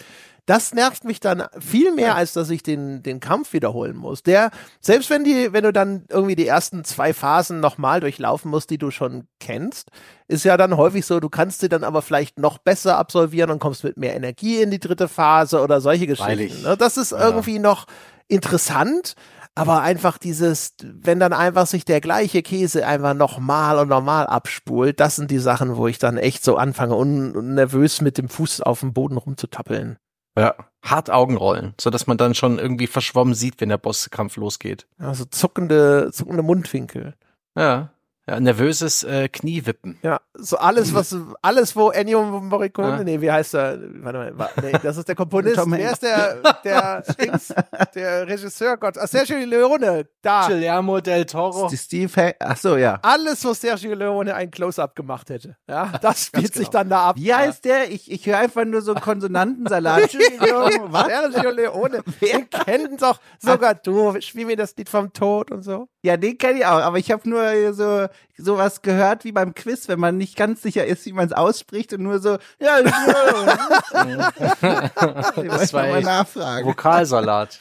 Das 0.51 0.75
nervt 0.75 1.05
mich 1.05 1.21
dann 1.21 1.45
viel 1.61 1.93
mehr, 1.95 2.17
als 2.17 2.33
dass 2.33 2.51
ich 2.51 2.65
den, 2.65 3.05
den 3.05 3.21
Kampf 3.21 3.53
wiederholen 3.53 3.97
muss. 3.97 4.25
Der, 4.25 4.51
selbst 4.81 5.09
wenn 5.09 5.23
die, 5.23 5.53
wenn 5.53 5.63
du 5.63 5.73
dann 5.73 6.07
irgendwie 6.09 6.35
die 6.35 6.47
ersten 6.49 6.83
zwei 6.83 7.15
Phasen 7.15 7.61
nochmal 7.61 8.01
durchlaufen 8.01 8.51
musst, 8.51 8.71
die 8.71 8.79
du 8.79 8.91
schon 8.91 9.29
kennst, 9.39 9.91
ist 10.27 10.45
ja 10.45 10.57
dann 10.57 10.77
häufig 10.77 11.07
so, 11.07 11.21
du 11.21 11.29
kannst 11.29 11.61
sie 11.61 11.69
dann 11.69 11.85
aber 11.85 12.03
vielleicht 12.03 12.41
noch 12.41 12.59
besser 12.59 12.99
absolvieren 12.99 13.51
und 13.53 13.61
kommst 13.61 13.85
mit 13.85 13.97
mehr 13.97 14.17
Energie 14.17 14.61
in 14.61 14.73
die 14.73 14.81
dritte 14.81 15.07
Phase 15.07 15.61
oder 15.63 15.81
solche 15.81 16.09
Geschichten. 16.09 16.25
Freilich. 16.27 16.63
Ne? 16.65 16.77
Das 16.77 16.97
ist 16.97 17.13
irgendwie 17.13 17.61
noch 17.61 17.87
interessant, 18.27 19.15
aber 19.55 19.83
einfach 19.83 20.19
dieses, 20.19 20.75
wenn 20.83 21.21
dann 21.21 21.33
einfach 21.33 21.67
sich 21.67 21.85
der 21.85 22.01
gleiche 22.01 22.43
Käse 22.43 22.87
einfach 22.87 23.15
nochmal 23.15 23.79
und 23.79 23.89
nochmal 23.89 24.27
abspult, 24.27 24.99
das 25.01 25.17
sind 25.17 25.31
die 25.31 25.39
Sachen, 25.39 25.77
wo 25.77 25.87
ich 25.87 25.99
dann 25.99 26.17
echt 26.17 26.43
so 26.45 26.57
anfange, 26.57 26.97
un- 26.97 27.55
nervös 27.55 28.01
mit 28.01 28.19
dem 28.19 28.29
Fuß 28.29 28.63
auf 28.63 28.81
dem 28.81 28.93
Boden 28.93 29.17
rumzutappeln. 29.17 29.99
Ja. 30.41 30.55
Hart 30.83 31.11
Augenrollen, 31.11 31.75
so 31.79 31.91
dass 31.91 32.07
man 32.07 32.17
dann 32.17 32.35
schon 32.35 32.59
irgendwie 32.59 32.87
verschwommen 32.87 33.35
sieht, 33.35 33.61
wenn 33.61 33.69
der 33.69 33.77
Bosskampf 33.77 34.37
losgeht. 34.37 34.87
Also 34.99 35.27
zuckende, 35.27 36.11
zuckende 36.13 36.43
Mundwinkel. 36.43 37.15
Ja. 37.55 37.91
Ja, 38.31 38.39
nervöses 38.39 39.03
äh, 39.03 39.29
Kniewippen. 39.29 39.99
Ja, 40.03 40.21
so 40.35 40.57
alles, 40.57 40.95
was, 40.95 41.17
alles, 41.43 41.75
wo 41.75 41.91
Ennio 41.91 42.23
Morricone, 42.23 42.99
Ja. 42.99 43.03
nee, 43.03 43.21
wie 43.21 43.29
heißt 43.29 43.55
er? 43.55 43.77
Warte 44.05 44.33
mal, 44.37 44.51
nee, 44.63 44.73
das 44.81 44.99
ist 44.99 45.09
der 45.09 45.17
Komponist. 45.17 45.61
Wer 45.67 45.91
ist 45.91 46.03
der, 46.05 46.37
der, 46.63 47.03
Dings, 47.21 47.53
der 47.93 48.29
Regisseur? 48.29 48.77
Gott, 48.77 48.97
ah, 48.99 49.09
Sergio 49.09 49.37
Leone, 49.39 50.07
da. 50.23 50.47
Guillermo 50.47 51.01
del 51.01 51.27
Toro. 51.27 51.67
Die 51.69 51.77
Steve, 51.77 52.37
ach 52.39 52.57
so, 52.57 52.77
ja. 52.77 53.01
Alles, 53.03 53.45
wo 53.45 53.53
Sergio 53.53 53.95
Leone 53.95 54.33
ein 54.33 54.49
Close-Up 54.53 54.95
gemacht 54.95 55.29
hätte. 55.31 55.57
Ja, 55.69 55.91
das 56.01 56.27
spielt 56.27 56.55
sich 56.55 56.71
genau. 56.71 56.79
dann 56.79 56.89
da 56.89 57.09
ab. 57.09 57.17
Wie 57.19 57.35
heißt 57.35 57.65
der? 57.65 57.91
Ich, 57.91 58.09
ich 58.13 58.25
höre 58.27 58.39
einfach 58.39 58.65
nur 58.65 58.81
so 58.81 58.93
einen 58.93 59.01
Konsonantensalat. 59.01 60.09
Sergio 60.13 61.51
Leone. 61.51 62.05
Den 62.21 62.49
kennen 62.49 62.97
doch 62.97 63.19
sogar 63.41 63.75
du. 63.75 64.21
Spiel 64.21 64.47
mir 64.47 64.57
das 64.57 64.77
Lied 64.77 64.89
vom 64.89 65.13
Tod 65.13 65.51
und 65.51 65.63
so. 65.63 65.89
Ja, 66.03 66.17
den 66.17 66.39
kenne 66.39 66.61
ich 66.61 66.67
auch, 66.67 66.81
aber 66.81 66.99
ich 66.99 67.11
habe 67.11 67.29
nur 67.29 67.75
so 67.75 68.07
sowas 68.39 68.83
gehört 68.83 69.25
wie 69.25 69.33
beim 69.33 69.55
Quiz, 69.55 69.89
wenn 69.89 70.01
man 70.01 70.17
nicht 70.17 70.37
ganz 70.37 70.63
sicher 70.63 70.87
ist, 70.87 71.05
wie 71.07 71.13
man 71.13 71.27
es 71.27 71.33
ausspricht 71.33 71.93
und 71.93 72.03
nur 72.03 72.21
so, 72.21 72.39
ja, 72.59 72.79
ja. 72.81 74.31
Das 75.37 75.73
war 75.73 75.87
mal 75.87 76.03
nachfragen. 76.03 76.67
Vokalsalat. 76.67 77.59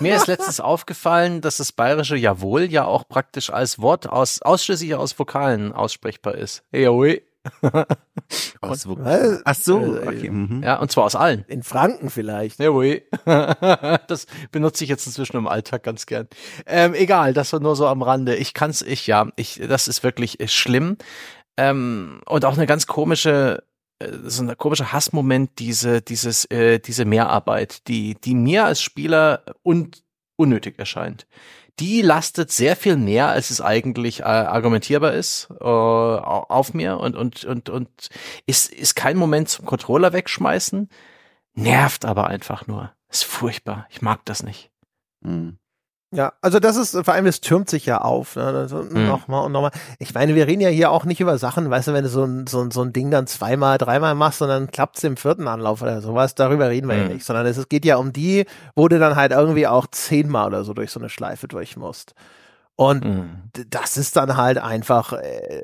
Mir 0.00 0.16
ist 0.16 0.26
letztens 0.26 0.60
aufgefallen, 0.60 1.40
dass 1.40 1.56
das 1.58 1.72
bayerische 1.72 2.16
Jawohl 2.16 2.64
ja 2.64 2.84
auch 2.84 3.08
praktisch 3.08 3.50
als 3.50 3.78
Wort 3.78 4.08
aus, 4.08 4.42
ausschließlich 4.42 4.94
aus 4.94 5.18
Vokalen 5.18 5.72
aussprechbar 5.72 6.34
ist. 6.34 6.62
Jawohl. 6.72 7.22
Aus 8.60 8.88
wo-? 8.88 8.98
Ach 9.44 9.54
so, 9.54 9.96
Äh, 9.96 10.06
okay. 10.08 10.30
Mhm. 10.30 10.62
Ja, 10.62 10.78
und 10.78 10.90
zwar 10.90 11.04
aus 11.04 11.14
allen. 11.14 11.44
In 11.48 11.62
Franken 11.62 12.10
vielleicht. 12.10 12.58
Jawohl. 12.58 13.02
Das 14.08 14.26
benutze 14.50 14.84
ich 14.84 14.90
jetzt 14.90 15.06
inzwischen 15.06 15.36
im 15.36 15.46
Alltag 15.46 15.82
ganz 15.82 16.06
gern. 16.06 16.28
Ähm, 16.66 16.94
egal, 16.94 17.32
das 17.32 17.52
war 17.52 17.60
nur 17.60 17.76
so 17.76 17.86
am 17.86 18.02
Rande. 18.02 18.36
Ich 18.36 18.54
kann's, 18.54 18.82
ich, 18.82 19.06
ja, 19.06 19.28
ich, 19.36 19.60
das 19.68 19.88
ist 19.88 20.02
wirklich 20.02 20.40
äh, 20.40 20.48
schlimm. 20.48 20.96
Ähm, 21.56 22.20
und 22.26 22.44
auch 22.44 22.56
eine 22.56 22.66
ganz 22.66 22.86
komische, 22.86 23.62
äh, 23.98 24.08
so 24.24 24.42
ein 24.42 24.56
komischer 24.58 24.92
Hassmoment, 24.92 25.58
diese, 25.58 26.02
dieses, 26.02 26.44
äh, 26.50 26.78
diese 26.78 27.04
Mehrarbeit, 27.04 27.86
die, 27.88 28.14
die 28.14 28.34
mir 28.34 28.64
als 28.66 28.80
Spieler 28.82 29.42
un, 29.64 29.90
unnötig 30.36 30.78
erscheint. 30.78 31.26
Die 31.78 32.00
lastet 32.00 32.50
sehr 32.50 32.74
viel 32.74 32.96
mehr, 32.96 33.28
als 33.28 33.50
es 33.50 33.60
eigentlich 33.60 34.20
äh, 34.20 34.24
argumentierbar 34.24 35.12
ist, 35.12 35.48
äh, 35.60 35.64
au- 35.64 36.46
auf 36.48 36.72
mir 36.72 36.98
und, 36.98 37.16
und, 37.16 37.44
und, 37.44 37.68
und 37.68 38.08
ist, 38.46 38.72
ist 38.72 38.96
kein 38.96 39.18
Moment 39.18 39.50
zum 39.50 39.66
Controller 39.66 40.12
wegschmeißen, 40.14 40.88
nervt 41.54 42.04
aber 42.06 42.28
einfach 42.28 42.66
nur. 42.66 42.92
Ist 43.10 43.24
furchtbar. 43.24 43.86
Ich 43.90 44.00
mag 44.00 44.24
das 44.24 44.42
nicht. 44.42 44.70
Mhm. 45.20 45.58
Ja, 46.12 46.32
also 46.40 46.60
das 46.60 46.76
ist, 46.76 46.92
vor 47.04 47.14
allem, 47.14 47.26
es 47.26 47.40
türmt 47.40 47.68
sich 47.68 47.84
ja 47.84 48.00
auf. 48.00 48.36
Ne? 48.36 48.44
Also 48.44 48.76
Mhm. 48.76 49.06
Nochmal 49.06 49.44
und 49.44 49.52
nochmal. 49.52 49.72
Ich 49.98 50.14
meine, 50.14 50.34
wir 50.36 50.46
reden 50.46 50.60
ja 50.62 50.68
hier 50.68 50.90
auch 50.92 51.04
nicht 51.04 51.20
über 51.20 51.36
Sachen, 51.36 51.68
weißt 51.68 51.88
du, 51.88 51.92
wenn 51.94 52.04
du 52.04 52.08
so 52.10 52.24
ein, 52.24 52.46
so 52.46 52.60
ein, 52.62 52.70
so 52.70 52.82
ein 52.82 52.92
Ding 52.92 53.10
dann 53.10 53.26
zweimal, 53.26 53.76
dreimal 53.76 54.14
machst 54.14 54.40
und 54.40 54.48
dann 54.48 54.70
klappt's 54.70 55.02
im 55.04 55.16
vierten 55.16 55.48
Anlauf 55.48 55.82
oder 55.82 56.00
sowas, 56.00 56.34
darüber 56.36 56.68
reden 56.70 56.88
wir 56.88 56.96
ja 56.96 57.04
Mhm. 57.04 57.12
nicht. 57.14 57.24
Sondern 57.26 57.44
es, 57.46 57.56
es 57.56 57.68
geht 57.68 57.84
ja 57.84 57.96
um 57.96 58.12
die, 58.12 58.46
wo 58.76 58.86
du 58.88 58.98
dann 59.00 59.16
halt 59.16 59.32
irgendwie 59.32 59.66
auch 59.66 59.86
zehnmal 59.88 60.46
oder 60.46 60.62
so 60.64 60.74
durch 60.74 60.92
so 60.92 61.00
eine 61.00 61.08
Schleife 61.08 61.48
durch 61.48 61.76
musst. 61.76 62.14
Und 62.76 63.04
Mhm. 63.04 63.30
das 63.70 63.96
ist 63.96 64.16
dann 64.16 64.36
halt 64.36 64.58
einfach 64.58 65.12
äh, 65.14 65.62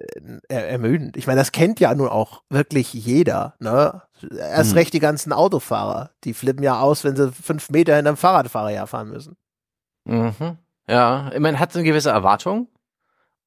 er- 0.48 0.68
ermüdend. 0.70 1.16
Ich 1.16 1.26
meine, 1.28 1.40
das 1.40 1.52
kennt 1.52 1.78
ja 1.78 1.94
nun 1.94 2.08
auch 2.08 2.42
wirklich 2.50 2.92
jeder, 2.92 3.54
ne? 3.60 4.02
Erst 4.36 4.72
Mhm. 4.72 4.78
recht 4.78 4.92
die 4.92 4.98
ganzen 5.00 5.32
Autofahrer. 5.32 6.10
Die 6.24 6.34
flippen 6.34 6.62
ja 6.64 6.80
aus, 6.80 7.04
wenn 7.04 7.14
sie 7.16 7.30
fünf 7.30 7.70
Meter 7.70 7.94
hinterm 7.96 8.16
Fahrradfahrer 8.16 8.70
herfahren 8.70 9.08
müssen. 9.10 9.36
Mhm. 10.04 10.58
Ja, 10.88 11.30
man 11.38 11.58
hat 11.58 11.74
eine 11.74 11.84
gewisse 11.84 12.10
Erwartung 12.10 12.68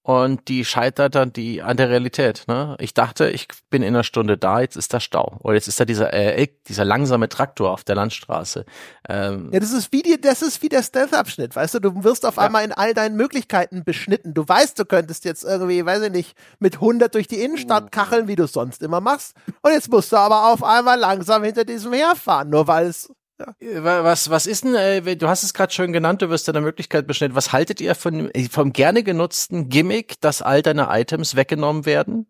und 0.06 0.50
die 0.50 0.66
scheitert 0.66 1.16
dann 1.16 1.34
die 1.34 1.64
an 1.64 1.78
der 1.78 1.90
Realität. 1.90 2.44
Ne? 2.48 2.78
Ich 2.80 2.94
dachte, 2.94 3.28
ich 3.32 3.48
bin 3.72 3.82
in 3.82 3.88
einer 3.90 4.04
Stunde 4.04 4.38
da, 4.38 4.62
jetzt 4.62 4.78
ist 4.78 4.94
da 4.94 5.00
Stau. 5.00 5.40
Oder 5.42 5.56
jetzt 5.56 5.68
ist 5.68 5.80
da 5.80 5.86
dieser, 5.86 6.14
äh, 6.14 6.48
dieser 6.68 6.86
langsame 6.86 7.28
Traktor 7.28 7.72
auf 7.72 7.84
der 7.84 7.96
Landstraße. 7.96 8.66
Ähm, 9.10 9.50
Ja, 9.52 9.60
das 9.60 9.72
ist 9.72 9.92
wie 9.92 10.04
die, 10.04 10.22
das 10.22 10.44
ist 10.44 10.62
wie 10.62 10.70
der 10.70 10.84
Stealth-Abschnitt, 10.84 11.56
weißt 11.56 11.74
du, 11.74 11.80
du 11.80 12.04
wirst 12.04 12.24
auf 12.28 12.38
einmal 12.38 12.64
in 12.64 12.72
all 12.72 12.94
deinen 12.94 13.16
Möglichkeiten 13.16 13.84
beschnitten. 13.84 14.36
Du 14.36 14.48
weißt, 14.48 14.78
du 14.78 14.86
könntest 14.86 15.26
jetzt 15.26 15.44
irgendwie, 15.44 15.84
weiß 15.84 16.04
ich 16.04 16.12
nicht, 16.12 16.38
mit 16.60 16.76
100 16.76 17.14
durch 17.16 17.28
die 17.28 17.42
Innenstadt 17.42 17.92
kacheln, 17.92 18.28
wie 18.28 18.36
du 18.36 18.44
es 18.44 18.54
sonst 18.54 18.84
immer 18.84 19.02
machst. 19.02 19.36
Und 19.64 19.72
jetzt 19.72 19.90
musst 19.90 20.12
du 20.12 20.18
aber 20.18 20.54
auf 20.54 20.64
einmal 20.64 21.00
langsam 21.00 21.44
hinter 21.44 21.66
diesem 21.66 21.94
herfahren, 21.94 22.52
nur 22.52 22.68
weil 22.68 22.86
es, 22.86 23.12
Was, 23.60 24.30
was 24.30 24.48
ist 24.48 24.64
denn, 24.64 24.76
äh, 24.76 25.16
du 25.18 25.28
hast 25.28 25.44
es 25.44 25.54
gerade 25.54 25.74
schön 25.74 25.92
genannt, 25.92 26.22
du 26.22 26.30
wirst 26.30 26.48
deiner 26.48 26.62
Möglichkeit 26.62 27.06
beschnitten. 27.08 27.36
Was 27.36 27.52
haltet 27.52 27.82
ihr 27.82 27.94
von, 27.96 28.32
vom 28.50 28.72
gerne 28.72 29.04
genutzten 29.04 29.68
Gimmick, 29.70 30.20
dass 30.22 30.42
all 30.42 30.62
deine 30.62 30.88
Items 30.90 31.36
weggenommen 31.36 31.86
werden 31.86 32.28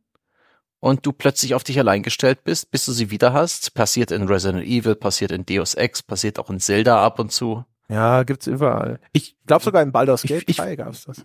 und 0.80 1.06
du 1.06 1.11
plötzlich 1.14 1.53
auf 1.53 1.64
dich 1.64 1.77
allein 1.80 2.02
gestellt 2.03 2.44
bist, 2.44 2.72
bis 2.72 2.86
du 2.86 2.91
sie 2.91 3.11
wieder 3.11 3.34
hast? 3.34 3.73
Passiert 3.76 4.10
in 4.11 4.27
Resident 4.27 4.65
Evil, 4.65 4.95
passiert 4.95 5.32
in 5.32 5.45
Deus 5.45 5.76
Ex, 5.76 6.02
passiert 6.02 6.40
auch 6.40 6.49
in 6.49 6.60
Zelda 6.60 7.03
ab 7.06 7.19
und 7.19 7.32
zu. 7.32 7.64
ja, 7.88 8.23
gibt's 8.23 8.48
überall. 8.48 8.99
Ich 9.14 9.36
glaube 9.45 9.64
sogar 9.64 9.84
in 9.84 9.91
Baldur's 9.91 10.23
Gate 10.23 10.44
ich- 10.48 10.57
3 10.57 10.76
gab's 10.76 11.06
das. 11.06 11.23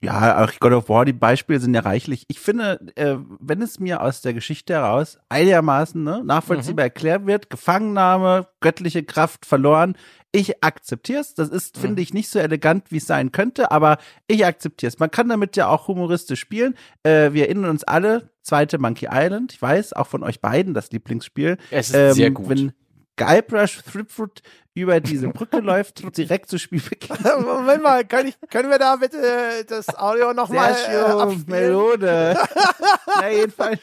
Ja, 0.00 0.44
auch 0.44 0.52
God 0.60 0.72
of 0.72 0.88
War, 0.88 1.04
die 1.04 1.12
Beispiele 1.12 1.60
sind 1.60 1.74
ja 1.74 1.80
reichlich. 1.80 2.24
Ich 2.28 2.40
finde, 2.40 2.80
äh, 2.96 3.16
wenn 3.40 3.62
es 3.62 3.80
mir 3.80 4.02
aus 4.02 4.20
der 4.20 4.34
Geschichte 4.34 4.74
heraus 4.74 5.18
einigermaßen 5.28 6.02
ne, 6.02 6.22
nachvollziehbar 6.24 6.84
erklärt 6.84 7.26
wird, 7.26 7.50
Gefangennahme, 7.50 8.48
göttliche 8.60 9.02
Kraft 9.02 9.46
verloren, 9.46 9.96
ich 10.32 10.64
akzeptiere 10.64 11.20
es. 11.20 11.34
Das 11.34 11.50
ist, 11.50 11.76
finde 11.76 12.00
ich, 12.00 12.14
nicht 12.14 12.30
so 12.30 12.38
elegant, 12.38 12.90
wie 12.90 12.96
es 12.96 13.06
sein 13.06 13.32
könnte, 13.32 13.70
aber 13.70 13.98
ich 14.28 14.46
akzeptiere 14.46 14.88
es. 14.88 14.98
Man 14.98 15.10
kann 15.10 15.28
damit 15.28 15.56
ja 15.56 15.68
auch 15.68 15.88
humoristisch 15.88 16.40
spielen. 16.40 16.74
Äh, 17.02 17.32
wir 17.32 17.44
erinnern 17.44 17.70
uns 17.70 17.84
alle, 17.84 18.30
zweite 18.42 18.78
Monkey 18.78 19.08
Island, 19.10 19.52
ich 19.52 19.60
weiß, 19.60 19.92
auch 19.92 20.06
von 20.06 20.22
euch 20.22 20.40
beiden 20.40 20.72
das 20.74 20.90
Lieblingsspiel. 20.90 21.58
Es 21.70 21.90
ist 21.90 21.94
Ähm, 21.96 22.12
sehr 22.14 22.30
gut. 22.30 22.48
Wenn 22.48 22.72
Guybrush 23.16 23.82
Threepwood 23.82 24.42
über 24.74 25.00
diese 25.00 25.28
Brücke 25.28 25.58
läuft, 25.60 26.16
direkt 26.16 26.48
zu 26.48 26.58
Spielbeginn. 26.58 27.16
Moment 27.44 27.82
mal, 27.82 28.04
kann 28.04 28.26
ich, 28.26 28.36
können 28.50 28.70
wir 28.70 28.78
da 28.78 28.96
bitte 28.96 29.18
äh, 29.18 29.64
das 29.64 29.88
Audio 29.96 30.32
nochmal 30.32 30.74
äh? 30.88 31.50
Melode. 31.50 32.36
Na, 33.20 33.30
jedenfalls. 33.30 33.80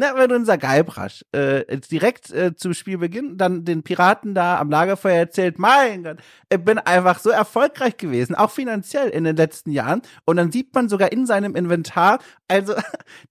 Na, 0.00 0.14
wenn 0.14 0.30
unser 0.30 0.58
Guybrush 0.58 1.24
äh, 1.32 1.76
direkt 1.90 2.30
äh, 2.30 2.54
zu 2.54 2.72
Spielbeginn 2.72 3.36
dann 3.36 3.64
den 3.64 3.82
Piraten 3.82 4.32
da 4.32 4.60
am 4.60 4.70
Lagerfeuer 4.70 5.16
erzählt, 5.16 5.58
mein 5.58 6.04
Gott, 6.04 6.18
ich 6.50 6.64
bin 6.64 6.78
einfach 6.78 7.18
so 7.18 7.30
erfolgreich 7.30 7.96
gewesen, 7.96 8.36
auch 8.36 8.52
finanziell 8.52 9.08
in 9.08 9.24
den 9.24 9.34
letzten 9.34 9.72
Jahren. 9.72 10.02
Und 10.24 10.36
dann 10.36 10.52
sieht 10.52 10.72
man 10.72 10.88
sogar 10.88 11.10
in 11.10 11.26
seinem 11.26 11.56
Inventar, 11.56 12.20
also 12.46 12.74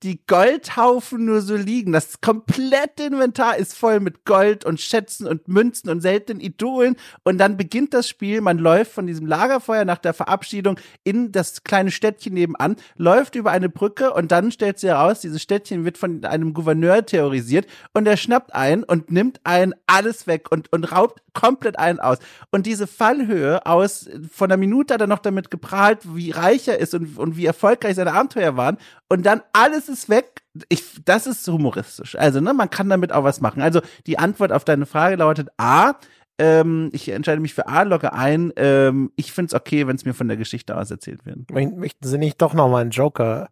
die 0.04 0.20
Goldhaufen 0.28 1.24
nur 1.24 1.42
so 1.42 1.56
liegen. 1.56 1.94
Das 1.94 2.20
komplette 2.20 3.04
Inventar 3.04 3.56
ist 3.56 3.74
voll 3.74 4.02
mit 4.02 4.26
Gold 4.26 4.66
und 4.66 4.82
Schätzen 4.82 5.26
und 5.26 5.48
Münzen 5.48 5.90
und 5.90 6.02
seltenen 6.02 6.42
Idolen. 6.42 6.87
Und 7.24 7.38
dann 7.38 7.58
beginnt 7.58 7.94
das 7.94 8.08
Spiel, 8.08 8.42
man 8.42 8.58
läuft 8.58 8.92
von 8.92 9.08
diesem 9.08 9.28
Lagerfeuer 9.28 9.86
nach 9.86 9.98
der 9.98 10.14
Verabschiedung 10.14 10.80
in 11.04 11.32
das 11.32 11.64
kleine 11.64 11.92
Städtchen 11.92 12.34
nebenan, 12.34 12.76
läuft 12.96 13.36
über 13.36 13.52
eine 13.52 13.70
Brücke 13.70 14.14
und 14.14 14.32
dann 14.32 14.52
stellt 14.52 14.80
sie 14.80 14.88
heraus, 14.88 15.22
dieses 15.22 15.42
Städtchen 15.42 15.86
wird 15.86 15.98
von 15.98 16.24
einem 16.24 16.54
Gouverneur 16.54 17.06
terrorisiert 17.06 17.68
und 17.94 18.08
er 18.08 18.18
schnappt 18.18 18.54
ein 18.54 18.84
und 18.84 19.12
nimmt 19.12 19.40
einen 19.44 19.74
alles 19.88 20.28
weg 20.28 20.52
und, 20.52 20.72
und 20.72 20.92
raubt 20.92 21.22
komplett 21.34 21.78
einen 21.78 22.00
aus. 22.00 22.18
Und 22.52 22.66
diese 22.66 22.88
Fallhöhe 22.88 23.66
aus, 23.66 24.10
von 24.32 24.50
der 24.50 24.58
Minute 24.58 24.96
hat 24.96 25.02
er 25.02 25.08
noch 25.08 25.20
damit 25.20 25.52
geprahlt, 25.52 26.00
wie 26.16 26.32
reich 26.32 26.68
er 26.68 26.80
ist 26.80 26.96
und, 26.96 27.18
und 27.18 27.38
wie 27.38 27.46
erfolgreich 27.46 27.96
seine 27.96 28.14
Abenteuer 28.14 28.58
waren. 28.58 28.78
Und 29.08 29.26
dann 29.26 29.42
alles 29.54 29.88
ist 29.88 30.10
weg. 30.10 30.42
Ich, 30.70 30.84
das 31.06 31.28
ist 31.28 31.48
humoristisch. 31.48 32.16
Also, 32.16 32.42
ne, 32.42 32.54
man 32.54 32.72
kann 32.72 32.90
damit 32.90 33.12
auch 33.12 33.24
was 33.24 33.40
machen. 33.40 33.62
Also, 33.62 33.82
die 34.08 34.18
Antwort 34.18 34.52
auf 34.52 34.66
deine 34.66 34.88
Frage 34.88 35.18
lautet 35.18 35.50
A. 35.58 35.94
Ähm, 36.40 36.90
ich 36.94 37.10
entscheide 37.10 37.42
mich 37.42 37.54
für 37.54 37.68
A, 37.68 37.82
logge 37.82 38.14
ein. 38.14 38.54
Ähm, 38.56 39.12
ich 39.16 39.32
finde 39.32 39.48
es 39.48 39.54
okay, 39.54 39.88
wenn 39.88 39.96
es 39.96 40.06
mir 40.06 40.14
von 40.14 40.28
der 40.28 40.38
Geschichte 40.38 40.78
aus 40.78 40.92
erzählt 40.92 41.26
wird. 41.26 41.50
Möchten 41.52 42.08
Sie 42.08 42.18
nicht 42.18 42.42
doch 42.42 42.54
nochmal 42.54 42.82
einen 42.82 42.92
Joker? 42.92 43.50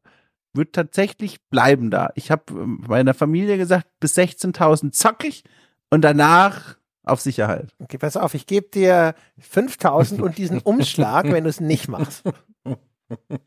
Wird 0.54 0.74
tatsächlich 0.74 1.44
bleiben 1.50 1.92
da. 1.92 2.12
Ich 2.16 2.32
habe 2.32 2.44
meiner 2.54 3.14
Familie 3.14 3.58
gesagt, 3.58 3.88
bis 4.00 4.18
16.000 4.18 4.92
zock 4.92 5.24
ich 5.24 5.44
und 5.90 6.02
danach 6.02 6.78
auf 7.04 7.22
Sicherheit. 7.22 7.74
Okay, 7.80 7.98
pass 7.98 8.18
auf, 8.18 8.34
ich 8.34 8.48
gebe 8.48 8.68
dir 8.70 9.16
5000 9.40 10.22
und 10.22 10.38
diesen 10.38 10.60
Umschlag, 10.64 11.32
wenn 11.32 11.44
du 11.44 11.50
es 11.50 11.60
nicht 11.60 11.88
machst. 11.88 12.24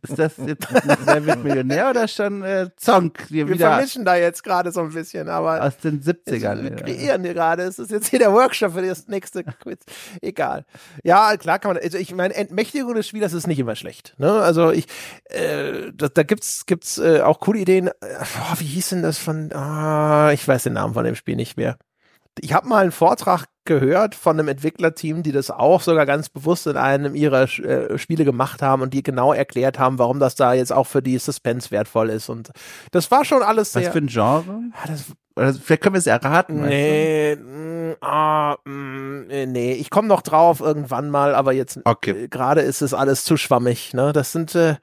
Ist 0.03 0.19
das 0.19 0.37
jetzt 0.37 0.69
Wer 1.05 1.27
wird 1.27 1.43
Millionär 1.43 1.91
oder 1.91 2.07
schon 2.07 2.43
äh, 2.43 2.71
Zonk? 2.77 3.27
Wir 3.29 3.47
vermischen 3.57 4.05
da 4.05 4.15
jetzt 4.15 4.45
gerade 4.45 4.71
so 4.71 4.81
ein 4.81 4.91
bisschen, 4.91 5.29
aber 5.29 5.65
aus 5.65 5.79
den 5.79 6.05
wir 6.05 6.15
70ern. 6.15 6.77
kreieren 6.77 7.25
hier 7.25 7.35
gerade. 7.35 7.65
Es 7.65 7.79
ist 7.79 7.91
jetzt 7.91 8.09
hier 8.09 8.21
der 8.21 8.33
Workshop 8.33 8.75
für 8.75 8.83
das 8.83 9.09
nächste 9.09 9.43
Quiz. 9.43 9.81
Egal. 10.23 10.65
Ja, 11.03 11.37
klar 11.37 11.59
kann 11.59 11.75
man, 11.75 11.83
also 11.83 11.99
ich 11.99 12.15
meine, 12.15 12.35
Entmächtigung 12.35 12.95
des 12.95 13.09
Spielers 13.09 13.33
ist 13.33 13.49
nicht 13.49 13.59
immer 13.59 13.75
schlecht. 13.75 14.15
Ne? 14.19 14.31
Also 14.31 14.71
ich, 14.71 14.87
äh, 15.25 15.91
da, 15.93 16.09
da 16.09 16.23
gibt's, 16.23 16.67
gibt's 16.67 16.99
äh, 16.99 17.21
auch 17.23 17.41
coole 17.41 17.59
Ideen. 17.59 17.89
Äh, 17.89 17.93
boah, 18.01 18.59
wie 18.59 18.65
hieß 18.65 18.91
denn 18.91 19.03
das 19.03 19.19
von, 19.19 19.53
ah, 19.53 20.31
ich 20.33 20.47
weiß 20.47 20.63
den 20.65 20.75
Namen 20.75 20.95
von 20.95 21.05
dem 21.05 21.17
Spiel 21.17 21.37
nicht 21.37 21.57
mehr. 21.57 21.79
Ich 22.41 22.53
habe 22.53 22.69
mal 22.69 22.83
einen 22.83 22.93
Vortrag 22.93 23.47
gehört 23.65 24.15
von 24.15 24.39
einem 24.39 24.49
Entwicklerteam, 24.49 25.23
die 25.23 25.33
das 25.33 25.51
auch 25.51 25.81
sogar 25.83 26.07
ganz 26.07 26.29
bewusst 26.31 26.67
in 26.67 26.77
einem 26.77 27.15
ihrer 27.15 27.43
äh, 27.43 27.99
Spiele 27.99 28.25
gemacht 28.25 28.63
haben 28.63 28.81
und 28.83 28.95
die 28.95 29.03
genau 29.03 29.33
erklärt 29.33 29.79
haben, 29.79 29.99
warum 29.99 30.19
das 30.19 30.35
da 30.35 30.55
jetzt 30.55 30.73
auch 30.73 30.87
für 30.87 31.03
die 31.03 31.19
Suspense 31.19 31.71
wertvoll 31.71 32.09
ist. 32.11 32.29
Und 32.31 32.51
das 32.93 33.11
war 33.11 33.25
schon 33.25 33.43
alles 33.43 33.75
Was 33.75 33.83
sehr. 33.83 33.93
für 33.93 33.99
ein 33.99 34.07
Genre? 34.07 34.63
Ah, 34.73 34.87
das, 34.89 35.05
Oder 35.37 35.53
vielleicht 35.53 35.83
können 35.83 35.95
wir 35.95 35.99
es 35.99 36.07
erraten. 36.07 36.61
weißt 36.63 36.69
nee, 36.71 37.37
mm, 37.37 37.97
ah, 38.01 38.57
mm, 38.65 39.31
äh, 39.31 39.47
nee, 39.47 39.73
ich 39.75 39.91
komme 39.91 40.09
noch 40.09 40.23
drauf 40.23 40.61
irgendwann 40.61 41.11
mal, 41.11 41.35
aber 41.35 41.53
jetzt 41.53 41.79
Okay. 41.85 42.25
äh, 42.25 42.29
gerade 42.29 42.63
ist 42.63 42.81
es 42.81 42.95
alles 42.95 43.25
zu 43.25 43.37
schwammig. 43.37 43.93
Ne? 43.93 44.13
Das 44.15 44.33
sind 44.33 44.55
äh, 44.55 44.77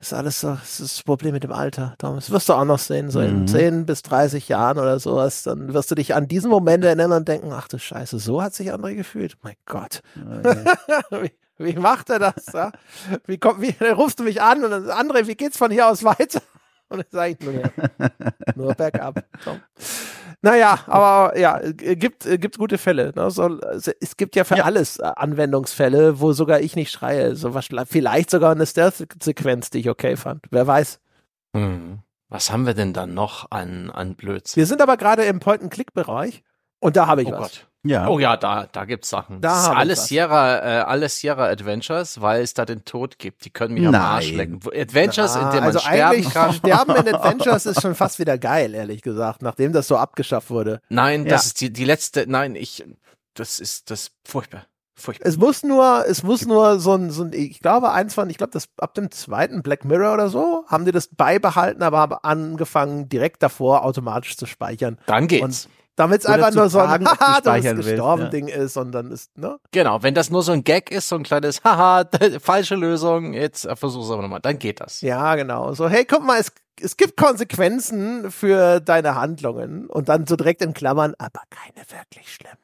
ist 0.00 0.14
alles 0.14 0.40
so, 0.40 0.48
das 0.52 0.80
ist 0.80 0.98
das 0.98 1.02
Problem 1.02 1.32
mit 1.32 1.44
dem 1.44 1.52
Alter. 1.52 1.94
Darum, 1.98 2.16
Das 2.16 2.30
wirst 2.30 2.48
du 2.48 2.54
auch 2.54 2.64
noch 2.64 2.78
sehen, 2.78 3.10
so 3.10 3.20
in 3.20 3.40
Mhm. 3.42 3.46
10 3.48 3.86
bis 3.86 4.02
30 4.02 4.48
Jahren 4.48 4.78
oder 4.78 4.98
sowas. 4.98 5.42
Dann 5.42 5.74
wirst 5.74 5.90
du 5.90 5.94
dich 5.94 6.14
an 6.14 6.26
diesen 6.26 6.50
Moment 6.50 6.84
erinnern 6.84 7.12
und 7.12 7.28
denken, 7.28 7.52
ach 7.52 7.68
du 7.68 7.78
Scheiße, 7.78 8.18
so 8.18 8.42
hat 8.42 8.54
sich 8.54 8.72
André 8.72 8.94
gefühlt. 8.94 9.36
Mein 9.42 9.56
Gott. 9.66 10.00
du? 10.14 10.64
wie, 11.22 11.32
wie 11.58 11.74
macht 11.78 12.08
er 12.10 12.18
das? 12.18 12.46
Ja? 12.52 12.72
Wie, 13.26 13.36
kommt, 13.38 13.60
wie 13.60 13.72
dann 13.72 13.92
rufst 13.94 14.18
du 14.18 14.24
mich 14.24 14.40
an 14.40 14.64
und 14.64 14.70
dann, 14.70 14.86
André, 14.90 15.26
wie 15.26 15.34
geht's 15.34 15.58
von 15.58 15.70
hier 15.70 15.86
aus 15.88 16.02
weiter? 16.02 16.40
Und 16.90 16.98
dann 16.98 17.06
sage 17.10 17.36
ich 17.38 17.40
nur, 17.40 17.54
ja, 17.54 17.70
nur 18.56 18.74
bergab. 18.74 19.24
Tom. 19.44 19.60
Naja, 20.42 20.80
aber 20.86 21.38
ja, 21.38 21.60
äh, 21.60 21.96
gibt, 21.96 22.26
äh, 22.26 22.38
gibt 22.38 22.58
gute 22.58 22.78
Fälle. 22.78 23.12
Ne? 23.14 23.30
So, 23.30 23.58
es 24.00 24.16
gibt 24.16 24.36
ja 24.36 24.44
für 24.44 24.56
Ja. 24.56 24.64
alles 24.64 24.98
äh, 24.98 25.04
Anwendungsfälle, 25.04 26.20
wo 26.20 26.32
sogar 26.32 26.60
ich 26.60 26.76
nicht 26.76 26.90
schreie. 26.90 27.36
So 27.36 27.54
was, 27.54 27.68
vielleicht 27.88 28.30
sogar 28.30 28.52
eine 28.52 28.66
Stealth-Sequenz, 28.66 29.70
die 29.70 29.80
ich 29.80 29.90
okay 29.90 30.16
fand. 30.16 30.44
Wer 30.50 30.66
weiß. 30.66 31.00
Hm. 31.54 32.00
Was 32.28 32.50
haben 32.52 32.64
wir 32.66 32.74
denn 32.74 32.92
dann 32.92 33.12
noch 33.12 33.50
an, 33.50 33.90
an 33.90 34.14
Blödsinn? 34.14 34.60
Wir 34.60 34.66
sind 34.66 34.80
aber 34.80 34.96
gerade 34.96 35.24
im 35.24 35.40
Point-and-Click-Bereich 35.40 36.42
und 36.80 36.96
da 36.96 37.06
habe 37.06 37.22
ich 37.22 37.28
Oh 37.28 37.32
was. 37.32 37.38
Gott. 37.38 37.66
Ja. 37.82 38.08
Oh 38.08 38.18
ja, 38.18 38.36
da, 38.36 38.66
da 38.70 38.84
gibt's 38.84 39.08
Sachen. 39.08 39.40
Da 39.40 39.48
das 39.48 39.62
ist 39.62 39.68
alles. 39.70 40.06
Sierra, 40.08 40.58
äh, 40.58 40.80
alles 40.82 41.18
Sierra 41.18 41.46
Adventures, 41.46 42.20
weil 42.20 42.42
es 42.42 42.52
da 42.52 42.66
den 42.66 42.84
Tod 42.84 43.18
gibt. 43.18 43.46
Die 43.46 43.50
können 43.50 43.72
mich 43.72 43.86
am 43.86 43.92
Nein. 43.92 44.02
Arsch 44.02 44.32
lecken. 44.32 44.60
Adventures, 44.76 45.34
in 45.34 45.40
Ah, 45.40 45.50
denen 45.50 45.60
man 45.60 45.66
also 45.68 45.78
sterben 45.78 46.02
eigentlich 46.14 46.34
kann. 46.34 46.52
Sterben 46.52 46.96
in 46.96 47.08
Adventures 47.14 47.64
ist 47.64 47.80
schon 47.80 47.94
fast 47.94 48.18
wieder 48.18 48.36
geil, 48.36 48.74
ehrlich 48.74 49.00
gesagt, 49.00 49.40
nachdem 49.40 49.72
das 49.72 49.88
so 49.88 49.96
abgeschafft 49.96 50.50
wurde. 50.50 50.82
Nein, 50.90 51.24
Ja. 51.24 51.30
das 51.30 51.46
ist 51.46 51.60
die, 51.62 51.72
die 51.72 51.86
letzte, 51.86 52.26
nein, 52.28 52.54
ich, 52.54 52.84
das 53.32 53.58
ist 53.60 53.90
das 53.90 54.10
furchtbar. 54.28 54.66
Furchtbar. 54.94 55.26
Es 55.26 55.38
muss 55.38 55.62
nur, 55.62 56.04
es 56.06 56.22
muss 56.22 56.44
nur 56.44 56.78
so 56.80 56.92
ein, 56.92 57.10
so 57.10 57.22
ein 57.22 57.32
ich 57.32 57.60
glaube, 57.60 57.92
eins 57.92 58.12
von, 58.12 58.28
ich 58.28 58.36
glaube, 58.36 58.52
das 58.52 58.68
ab 58.76 58.92
dem 58.92 59.10
zweiten 59.10 59.62
Black 59.62 59.86
Mirror 59.86 60.12
oder 60.12 60.28
so, 60.28 60.66
haben 60.68 60.84
die 60.84 60.92
das 60.92 61.06
beibehalten, 61.06 61.82
aber 61.82 61.98
haben 62.00 62.16
angefangen, 62.22 63.08
direkt 63.08 63.42
davor 63.42 63.86
automatisch 63.86 64.36
zu 64.36 64.44
speichern. 64.44 64.98
Dann 65.06 65.26
geht's. 65.28 65.70
Damit 66.00 66.20
es 66.22 66.26
einfach 66.26 66.54
nur 66.54 66.70
so 66.70 66.78
ein 66.78 66.88
Haha, 66.88 66.98
du 66.98 67.04
bist 67.04 67.38
speichern 67.44 67.76
willst, 67.76 67.90
gestorben 67.90 68.22
ja. 68.22 68.28
Ding 68.30 68.48
ist 68.48 68.78
und 68.78 68.90
dann 68.92 69.10
ist, 69.10 69.36
ne? 69.36 69.58
Genau, 69.70 70.02
wenn 70.02 70.14
das 70.14 70.30
nur 70.30 70.42
so 70.42 70.52
ein 70.52 70.64
Gag 70.64 70.90
ist, 70.90 71.10
so 71.10 71.16
ein 71.16 71.24
kleines 71.24 71.62
Haha, 71.64 72.04
falsche 72.40 72.74
Lösung, 72.74 73.34
jetzt 73.34 73.66
äh, 73.66 73.76
versuch's 73.76 74.10
aber 74.10 74.22
nochmal, 74.22 74.40
dann 74.40 74.58
geht 74.58 74.80
das. 74.80 75.02
Ja, 75.02 75.34
genau. 75.34 75.74
So, 75.74 75.90
hey, 75.90 76.06
guck 76.06 76.24
mal, 76.24 76.40
es, 76.40 76.52
es 76.80 76.96
gibt 76.96 77.18
Konsequenzen 77.18 78.30
für 78.30 78.80
deine 78.80 79.14
Handlungen 79.14 79.88
und 79.88 80.08
dann 80.08 80.26
so 80.26 80.36
direkt 80.36 80.62
in 80.62 80.72
Klammern, 80.72 81.14
aber 81.18 81.42
keine 81.50 81.84
wirklich 81.90 82.32
schlimm. 82.34 82.56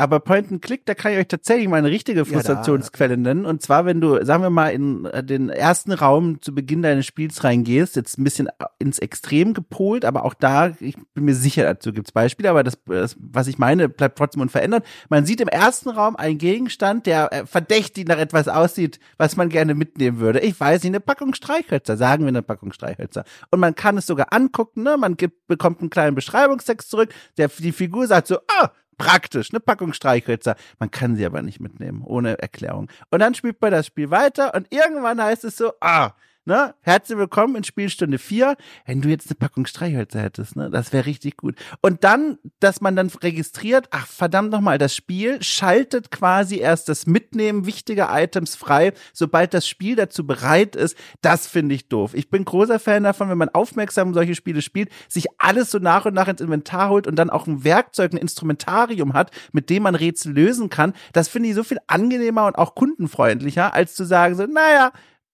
Aber 0.00 0.18
Point 0.20 0.50
and 0.50 0.62
Click, 0.62 0.86
da 0.86 0.94
kann 0.94 1.12
ich 1.12 1.18
euch 1.18 1.28
tatsächlich 1.28 1.68
mal 1.68 1.76
eine 1.76 1.90
richtige 1.90 2.20
da- 2.20 2.24
Frustrationsquelle 2.24 3.16
nennen. 3.18 3.44
Und 3.44 3.60
zwar, 3.60 3.84
wenn 3.84 4.00
du, 4.00 4.24
sagen 4.24 4.42
wir 4.42 4.50
mal, 4.50 4.68
in 4.68 5.04
äh, 5.04 5.22
den 5.22 5.50
ersten 5.50 5.92
Raum 5.92 6.40
zu 6.40 6.54
Beginn 6.54 6.80
deines 6.82 7.04
Spiels 7.04 7.44
reingehst, 7.44 7.96
jetzt 7.96 8.18
ein 8.18 8.24
bisschen 8.24 8.48
ins 8.78 8.98
Extrem 8.98 9.52
gepolt, 9.52 10.04
aber 10.04 10.24
auch 10.24 10.34
da, 10.34 10.72
ich 10.80 10.96
bin 11.14 11.24
mir 11.26 11.34
sicher, 11.34 11.64
dazu 11.64 11.92
gibt's 11.92 12.12
Beispiele, 12.12 12.48
aber 12.48 12.64
das, 12.64 12.78
das, 12.86 13.16
was 13.20 13.46
ich 13.46 13.58
meine, 13.58 13.88
bleibt 13.88 14.16
trotzdem 14.16 14.40
unverändert. 14.40 14.84
Man 15.08 15.26
sieht 15.26 15.40
im 15.40 15.48
ersten 15.48 15.90
Raum 15.90 16.16
einen 16.16 16.38
Gegenstand, 16.38 17.04
der 17.06 17.32
äh, 17.32 17.46
verdächtig 17.46 18.08
nach 18.08 18.18
etwas 18.18 18.48
aussieht, 18.48 19.00
was 19.18 19.36
man 19.36 19.50
gerne 19.50 19.74
mitnehmen 19.74 20.18
würde. 20.18 20.40
Ich 20.40 20.58
weiß 20.58 20.82
nicht, 20.82 20.90
eine 20.90 21.00
Packung 21.00 21.34
Streichhölzer, 21.34 21.96
sagen 21.98 22.24
wir 22.24 22.28
eine 22.28 22.42
Packung 22.42 22.72
Streichhölzer. 22.72 23.24
Und 23.50 23.60
man 23.60 23.74
kann 23.74 23.98
es 23.98 24.06
sogar 24.06 24.32
angucken, 24.32 24.82
ne? 24.82 24.96
Man 24.96 25.16
gibt, 25.16 25.46
bekommt 25.46 25.80
einen 25.80 25.90
kleinen 25.90 26.14
Beschreibungstext 26.14 26.88
zurück, 26.88 27.10
der, 27.36 27.48
die 27.48 27.72
Figur 27.72 28.06
sagt 28.06 28.28
so, 28.28 28.38
ah, 28.60 28.70
praktisch, 29.00 29.50
eine 29.50 29.60
Packung 29.60 29.94
Streichhölzer. 29.94 30.56
Man 30.78 30.90
kann 30.90 31.16
sie 31.16 31.24
aber 31.24 31.40
nicht 31.40 31.58
mitnehmen, 31.58 32.02
ohne 32.04 32.38
Erklärung. 32.38 32.88
Und 33.10 33.20
dann 33.20 33.34
spielt 33.34 33.60
man 33.62 33.72
das 33.72 33.86
Spiel 33.86 34.10
weiter 34.10 34.54
und 34.54 34.66
irgendwann 34.70 35.22
heißt 35.22 35.44
es 35.44 35.56
so, 35.56 35.72
ah, 35.80 36.10
ne, 36.50 36.74
herzlich 36.80 37.16
willkommen 37.16 37.54
in 37.54 37.64
Spielstunde 37.64 38.18
4. 38.18 38.56
Wenn 38.84 39.00
du 39.00 39.08
jetzt 39.08 39.28
eine 39.28 39.36
Packung 39.36 39.66
Streichhölzer 39.66 40.20
hättest, 40.20 40.56
ne, 40.56 40.68
das 40.68 40.92
wäre 40.92 41.06
richtig 41.06 41.36
gut. 41.36 41.54
Und 41.80 42.02
dann, 42.02 42.38
dass 42.58 42.80
man 42.80 42.96
dann 42.96 43.08
registriert, 43.08 43.86
ach 43.92 44.08
verdammt 44.08 44.50
nochmal, 44.50 44.76
das 44.76 44.94
Spiel 44.94 45.40
schaltet 45.44 46.10
quasi 46.10 46.58
erst 46.58 46.88
das 46.88 47.06
Mitnehmen 47.06 47.66
wichtiger 47.66 48.08
Items 48.10 48.56
frei, 48.56 48.92
sobald 49.12 49.54
das 49.54 49.68
Spiel 49.68 49.94
dazu 49.94 50.26
bereit 50.26 50.74
ist. 50.74 50.98
Das 51.22 51.46
finde 51.46 51.76
ich 51.76 51.88
doof. 51.88 52.14
Ich 52.14 52.30
bin 52.30 52.44
großer 52.44 52.80
Fan 52.80 53.04
davon, 53.04 53.30
wenn 53.30 53.38
man 53.38 53.50
aufmerksam 53.50 54.12
solche 54.12 54.34
Spiele 54.34 54.60
spielt, 54.60 54.90
sich 55.08 55.28
alles 55.38 55.70
so 55.70 55.78
nach 55.78 56.04
und 56.04 56.14
nach 56.14 56.26
ins 56.26 56.40
Inventar 56.40 56.90
holt 56.90 57.06
und 57.06 57.14
dann 57.14 57.30
auch 57.30 57.46
ein 57.46 57.62
Werkzeug, 57.62 58.12
ein 58.12 58.18
Instrumentarium 58.18 59.14
hat, 59.14 59.30
mit 59.52 59.70
dem 59.70 59.84
man 59.84 59.94
Rätsel 59.94 60.32
lösen 60.32 60.68
kann. 60.68 60.94
Das 61.12 61.28
finde 61.28 61.48
ich 61.48 61.54
so 61.54 61.62
viel 61.62 61.78
angenehmer 61.86 62.46
und 62.46 62.58
auch 62.58 62.74
kundenfreundlicher, 62.74 63.72
als 63.72 63.94
zu 63.94 64.02
sagen 64.02 64.34
so, 64.34 64.46
naja, 64.46 64.90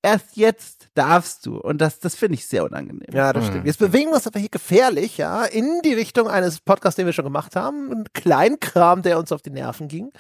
erst 0.07 0.37
jetzt 0.37 0.89
darfst 0.95 1.45
du. 1.47 1.59
Und 1.59 1.81
das, 1.81 1.99
das 1.99 2.15
finde 2.15 2.35
ich 2.35 2.47
sehr 2.47 2.65
unangenehm. 2.65 3.13
Ja, 3.13 3.33
das 3.33 3.47
stimmt. 3.47 3.67
Jetzt 3.67 3.79
bewegen 3.79 4.11
wir 4.11 4.17
uns 4.17 4.27
aber 4.27 4.39
hier 4.39 4.49
gefährlich, 4.49 5.19
ja, 5.19 5.45
in 5.45 5.81
die 5.85 5.95
Richtung 5.95 6.29
eines 6.29 6.61
Podcasts, 6.61 6.97
den 6.97 7.07
wir 7.07 7.13
schon 7.13 7.25
gemacht 7.25 7.57
haben. 7.57 7.93
Ein 7.93 8.05
Kleinkram, 8.13 9.03
der 9.03 9.19
uns 9.19 9.33
auf 9.33 9.43
die 9.43 9.51
Nerven 9.51 9.89
ging. 9.89 10.13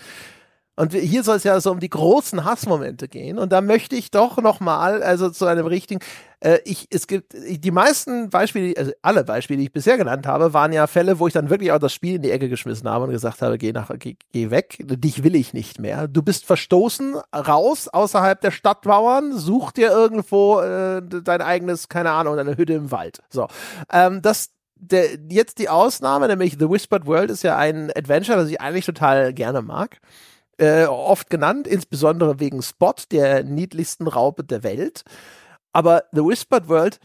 Und 0.77 0.93
hier 0.93 1.23
soll 1.23 1.37
es 1.37 1.45
ja 1.45 1.59
so 1.59 1.71
um 1.71 1.81
die 1.81 1.89
großen 1.89 2.45
Hassmomente 2.45 3.09
gehen. 3.09 3.39
Und 3.39 3.51
da 3.51 3.63
möchte 3.63 3.97
ich 3.97 4.11
doch 4.11 4.37
noch 4.37 4.61
mal, 4.61 5.03
also 5.03 5.31
zu 5.31 5.47
einem 5.47 5.67
richtigen, 5.67 6.01
äh, 6.41 6.59
ich, 6.65 6.87
es 6.91 7.07
gibt, 7.07 7.33
die 7.35 7.71
meisten 7.71 8.29
Beispiele, 8.29 8.75
also 8.77 8.93
alle 9.01 9.25
Beispiele, 9.25 9.59
die 9.59 9.65
ich 9.65 9.73
bisher 9.73 9.97
genannt 9.97 10.27
habe, 10.27 10.53
waren 10.53 10.75
ja 10.75 10.87
Fälle, 10.87 11.19
wo 11.19 11.27
ich 11.27 11.33
dann 11.33 11.49
wirklich 11.49 11.73
auch 11.73 11.79
das 11.79 11.95
Spiel 11.95 12.17
in 12.17 12.23
die 12.23 12.31
Ecke 12.31 12.51
geschmissen 12.51 12.89
habe 12.91 13.05
und 13.05 13.11
gesagt 13.11 13.41
habe, 13.41 13.57
geh 13.57 13.73
nach, 13.73 13.91
geh, 13.99 14.17
geh 14.33 14.51
weg, 14.51 14.77
dich 14.79 15.25
will 15.25 15.35
ich 15.35 15.55
nicht 15.55 15.81
mehr. 15.81 16.09
Du 16.09 16.23
bist 16.23 16.45
verstoßen, 16.45 17.17
raus, 17.35 17.89
außerhalb 17.89 18.39
der 18.43 18.51
Stadtmauern, 18.51 19.33
such 19.33 19.73
dir 19.73 19.89
irgendwo 19.89 20.61
äh, 20.61 21.01
dein 21.03 21.41
eigenes, 21.41 21.89
keine 21.89 22.11
Ahnung, 22.11 22.37
deine 22.37 22.59
Hütte 22.59 22.75
im 22.75 22.91
Wald. 22.91 23.21
So. 23.31 23.49
Ähm, 23.91 24.21
das, 24.21 24.51
der, 24.75 25.07
jetzt 25.31 25.59
die 25.59 25.71
Ausnahme, 25.71 26.29
nämlich 26.29 26.57
The 26.59 26.69
Whispered 26.69 27.07
World 27.07 27.31
ist 27.31 27.45
ja 27.45 27.57
ein 27.57 27.91
Adventure, 27.97 28.37
das 28.37 28.51
ich 28.51 28.61
eigentlich 28.61 28.85
total 28.85 29.33
gerne 29.33 29.63
mag. 29.63 30.01
Äh, 30.59 30.87
oft 30.87 31.29
genannt, 31.29 31.67
insbesondere 31.67 32.41
wegen 32.41 32.63
Spot, 32.63 32.95
der 33.11 33.45
niedlichsten 33.45 34.09
Raupe 34.09 34.43
der 34.43 34.63
Welt. 34.63 35.03
Aber 35.73 36.05
The 36.13 36.25
Whispered 36.25 36.69
World 36.69 36.99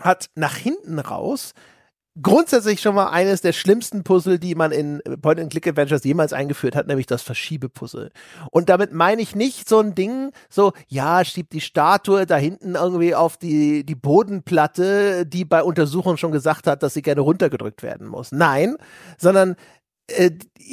hat 0.00 0.30
nach 0.34 0.56
hinten 0.56 0.98
raus 0.98 1.52
grundsätzlich 2.20 2.80
schon 2.80 2.94
mal 2.94 3.08
eines 3.08 3.40
der 3.40 3.52
schlimmsten 3.52 4.04
Puzzle, 4.04 4.38
die 4.38 4.54
man 4.54 4.70
in 4.70 5.02
Point-and-Click-Adventures 5.20 6.04
jemals 6.04 6.32
eingeführt 6.32 6.76
hat, 6.76 6.86
nämlich 6.86 7.06
das 7.06 7.22
Verschiebepuzzle. 7.22 8.10
Und 8.50 8.68
damit 8.68 8.92
meine 8.92 9.20
ich 9.20 9.34
nicht 9.34 9.68
so 9.68 9.80
ein 9.80 9.94
Ding, 9.94 10.30
so, 10.48 10.72
ja, 10.86 11.24
schiebt 11.24 11.52
die 11.52 11.60
Statue 11.60 12.24
da 12.26 12.36
hinten 12.36 12.76
irgendwie 12.76 13.14
auf 13.14 13.36
die, 13.36 13.84
die 13.84 13.96
Bodenplatte, 13.96 15.26
die 15.26 15.44
bei 15.44 15.62
Untersuchung 15.62 16.16
schon 16.16 16.32
gesagt 16.32 16.66
hat, 16.66 16.82
dass 16.82 16.94
sie 16.94 17.02
gerne 17.02 17.20
runtergedrückt 17.20 17.82
werden 17.82 18.06
muss. 18.06 18.30
Nein, 18.30 18.76
sondern 19.18 19.56
äh, 20.08 20.30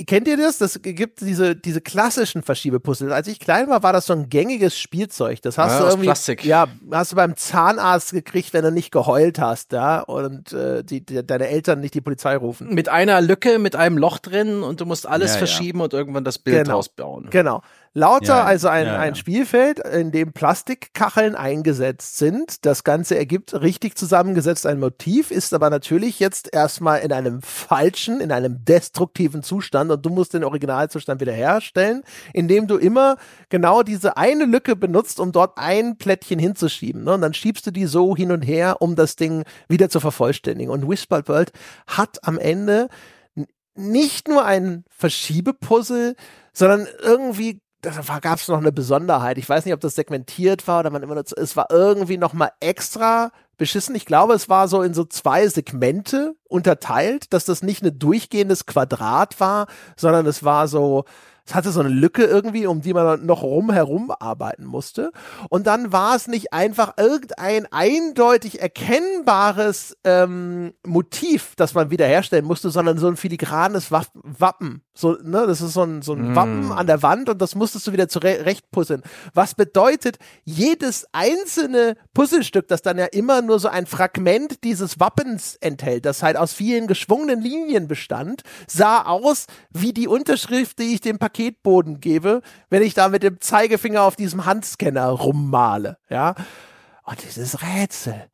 kennt 0.07 0.27
ihr 0.27 0.37
das? 0.37 0.57
Das 0.57 0.81
gibt 0.81 1.21
diese, 1.21 1.55
diese 1.55 1.79
klassischen 1.81 2.43
Verschiebepuzzle. 2.43 3.13
Als 3.13 3.27
ich 3.27 3.39
klein 3.39 3.69
war, 3.69 3.81
war 3.83 3.93
das 3.93 4.05
so 4.05 4.13
ein 4.13 4.29
gängiges 4.29 4.77
Spielzeug. 4.77 5.41
Das 5.41 5.57
hast 5.57 5.73
Ja, 5.73 5.79
du 5.79 5.85
irgendwie, 5.85 6.05
Plastik. 6.07 6.43
ja, 6.45 6.67
hast 6.91 7.11
du 7.13 7.15
beim 7.15 7.35
Zahnarzt 7.37 8.11
gekriegt, 8.11 8.53
wenn 8.53 8.63
du 8.63 8.71
nicht 8.71 8.91
geheult 8.91 9.39
hast, 9.39 9.71
ja, 9.71 10.01
und 10.01 10.51
äh, 10.53 10.83
die, 10.83 11.05
die, 11.05 11.25
deine 11.25 11.47
Eltern 11.47 11.79
nicht 11.79 11.93
die 11.93 12.01
Polizei 12.01 12.35
rufen. 12.35 12.73
Mit 12.73 12.89
einer 12.89 13.21
Lücke, 13.21 13.57
mit 13.59 13.75
einem 13.75 13.97
Loch 13.97 14.19
drin 14.19 14.63
und 14.63 14.81
du 14.81 14.85
musst 14.85 15.07
alles 15.07 15.29
Ja, 15.31 15.35
ja. 15.35 15.39
verschieben 15.39 15.81
und 15.81 15.93
irgendwann 15.93 16.23
das 16.23 16.37
Bild 16.39 16.65
Genau. 16.65 16.77
ausbauen. 16.79 17.27
Genau. 17.29 17.61
Lauter, 17.93 18.25
Ja, 18.27 18.43
also 18.45 18.69
ein, 18.69 18.85
ja, 18.85 18.97
ein 18.97 19.09
ja. 19.09 19.15
Spielfeld, 19.15 19.79
in 19.79 20.11
dem 20.11 20.31
Plastikkacheln 20.31 21.35
eingesetzt 21.35 22.17
sind. 22.17 22.65
Das 22.65 22.85
Ganze 22.85 23.17
ergibt 23.17 23.53
richtig 23.53 23.97
zusammengesetzt 23.97 24.65
ein 24.65 24.79
Motiv, 24.79 25.29
ist 25.29 25.53
aber 25.53 25.69
natürlich 25.69 26.19
jetzt 26.19 26.53
erstmal 26.53 27.01
in 27.01 27.11
einem 27.11 27.41
falschen, 27.41 28.21
in 28.21 28.31
einem 28.31 28.63
destruktiven 28.63 29.43
Zustand 29.43 29.91
und 29.91 30.05
du 30.05 30.09
musst 30.09 30.33
den 30.33 30.45
Originalzustand 30.45 31.19
wiederherstellen, 31.19 32.03
indem 32.31 32.67
du 32.67 32.77
immer 32.77 33.17
genau 33.49 33.83
diese 33.83 34.15
eine 34.15 34.45
Lücke 34.45 34.77
benutzt, 34.77 35.19
um 35.19 35.33
dort 35.33 35.57
ein 35.57 35.97
Plättchen 35.97 36.39
hinzuschieben. 36.39 37.03
Ne? 37.03 37.15
Und 37.15 37.21
dann 37.21 37.33
schiebst 37.33 37.67
du 37.67 37.71
die 37.71 37.87
so 37.87 38.15
hin 38.15 38.31
und 38.31 38.43
her, 38.43 38.77
um 38.79 38.95
das 38.95 39.17
Ding 39.17 39.43
wieder 39.67 39.89
zu 39.89 39.99
vervollständigen. 39.99 40.71
Und 40.71 40.87
Whispered 40.87 41.27
World 41.27 41.51
hat 41.87 42.19
am 42.23 42.37
Ende 42.37 42.87
nicht 43.75 44.29
nur 44.29 44.45
ein 44.45 44.85
Verschiebepuzzle, 44.89 46.15
sondern 46.53 46.87
irgendwie 47.01 47.61
da 47.81 48.19
gab 48.19 48.39
es 48.39 48.47
noch 48.47 48.59
eine 48.59 48.71
Besonderheit. 48.71 49.37
Ich 49.37 49.49
weiß 49.49 49.65
nicht, 49.65 49.73
ob 49.73 49.79
das 49.79 49.95
segmentiert 49.95 50.67
war 50.67 50.81
oder 50.81 50.91
man 50.91 51.01
immer 51.01 51.15
nur, 51.15 51.23
es 51.35 51.55
war 51.57 51.67
irgendwie 51.71 52.17
noch 52.17 52.33
mal 52.33 52.51
extra 52.59 53.31
beschissen. 53.57 53.95
Ich 53.95 54.05
glaube, 54.05 54.33
es 54.33 54.49
war 54.49 54.67
so 54.67 54.81
in 54.81 54.93
so 54.93 55.03
zwei 55.03 55.47
Segmente 55.47 56.35
unterteilt, 56.47 57.33
dass 57.33 57.45
das 57.45 57.63
nicht 57.63 57.83
ein 57.83 57.97
durchgehendes 57.97 58.65
Quadrat 58.65 59.39
war, 59.39 59.67
sondern 59.95 60.25
es 60.27 60.43
war 60.43 60.67
so, 60.67 61.05
es 61.51 61.55
hatte 61.55 61.71
so 61.71 61.81
eine 61.81 61.89
Lücke 61.89 62.23
irgendwie, 62.23 62.65
um 62.65 62.79
die 62.81 62.93
man 62.93 63.25
noch 63.25 63.43
rumherum 63.43 64.09
arbeiten 64.17 64.63
musste. 64.63 65.11
Und 65.49 65.67
dann 65.67 65.91
war 65.91 66.15
es 66.15 66.27
nicht 66.27 66.53
einfach 66.53 66.93
irgendein 66.95 67.67
eindeutig 67.73 68.61
erkennbares 68.61 69.97
ähm, 70.05 70.73
Motiv, 70.87 71.53
das 71.57 71.73
man 71.73 71.91
wiederherstellen 71.91 72.45
musste, 72.45 72.69
sondern 72.69 72.97
so 72.97 73.09
ein 73.09 73.17
filigranes 73.17 73.91
Waff 73.91 74.11
Wappen. 74.13 74.81
So, 74.93 75.17
ne, 75.23 75.45
das 75.45 75.59
ist 75.59 75.73
so 75.73 75.83
ein, 75.83 76.01
so 76.01 76.13
ein 76.13 76.31
Mm. 76.31 76.35
Wappen 76.35 76.71
an 76.71 76.87
der 76.87 77.01
Wand 77.01 77.27
und 77.27 77.41
das 77.41 77.55
musstest 77.55 77.87
du 77.87 77.91
wieder 77.91 78.07
zurechtpuzzeln. 78.07 79.01
Was 79.33 79.53
bedeutet, 79.53 80.19
jedes 80.43 81.07
einzelne 81.11 81.97
Puzzlestück, 82.13 82.67
das 82.67 82.81
dann 82.81 82.97
ja 82.97 83.05
immer 83.05 83.41
nur 83.41 83.59
so 83.59 83.67
ein 83.67 83.87
Fragment 83.87 84.63
dieses 84.63 84.99
Wappens 84.99 85.57
enthält, 85.59 86.05
das 86.05 86.23
halt 86.23 86.37
aus 86.37 86.53
vielen 86.53 86.87
geschwungenen 86.87 87.41
Linien 87.41 87.87
bestand, 87.87 88.43
sah 88.67 89.03
aus 89.03 89.47
wie 89.71 89.93
die 89.93 90.07
Unterschrift, 90.07 90.79
die 90.79 90.93
ich 90.93 91.01
dem 91.01 91.19
Paketboden 91.41 91.99
gebe, 91.99 92.41
wenn 92.69 92.83
ich 92.83 92.93
da 92.93 93.09
mit 93.09 93.23
dem 93.23 93.39
Zeigefinger 93.41 94.03
auf 94.03 94.15
diesem 94.15 94.45
Handscanner 94.45 95.07
rummale, 95.09 95.97
ja. 96.09 96.35
Und 97.03 97.17
dieses 97.23 97.61
Rätsel. 97.61 98.27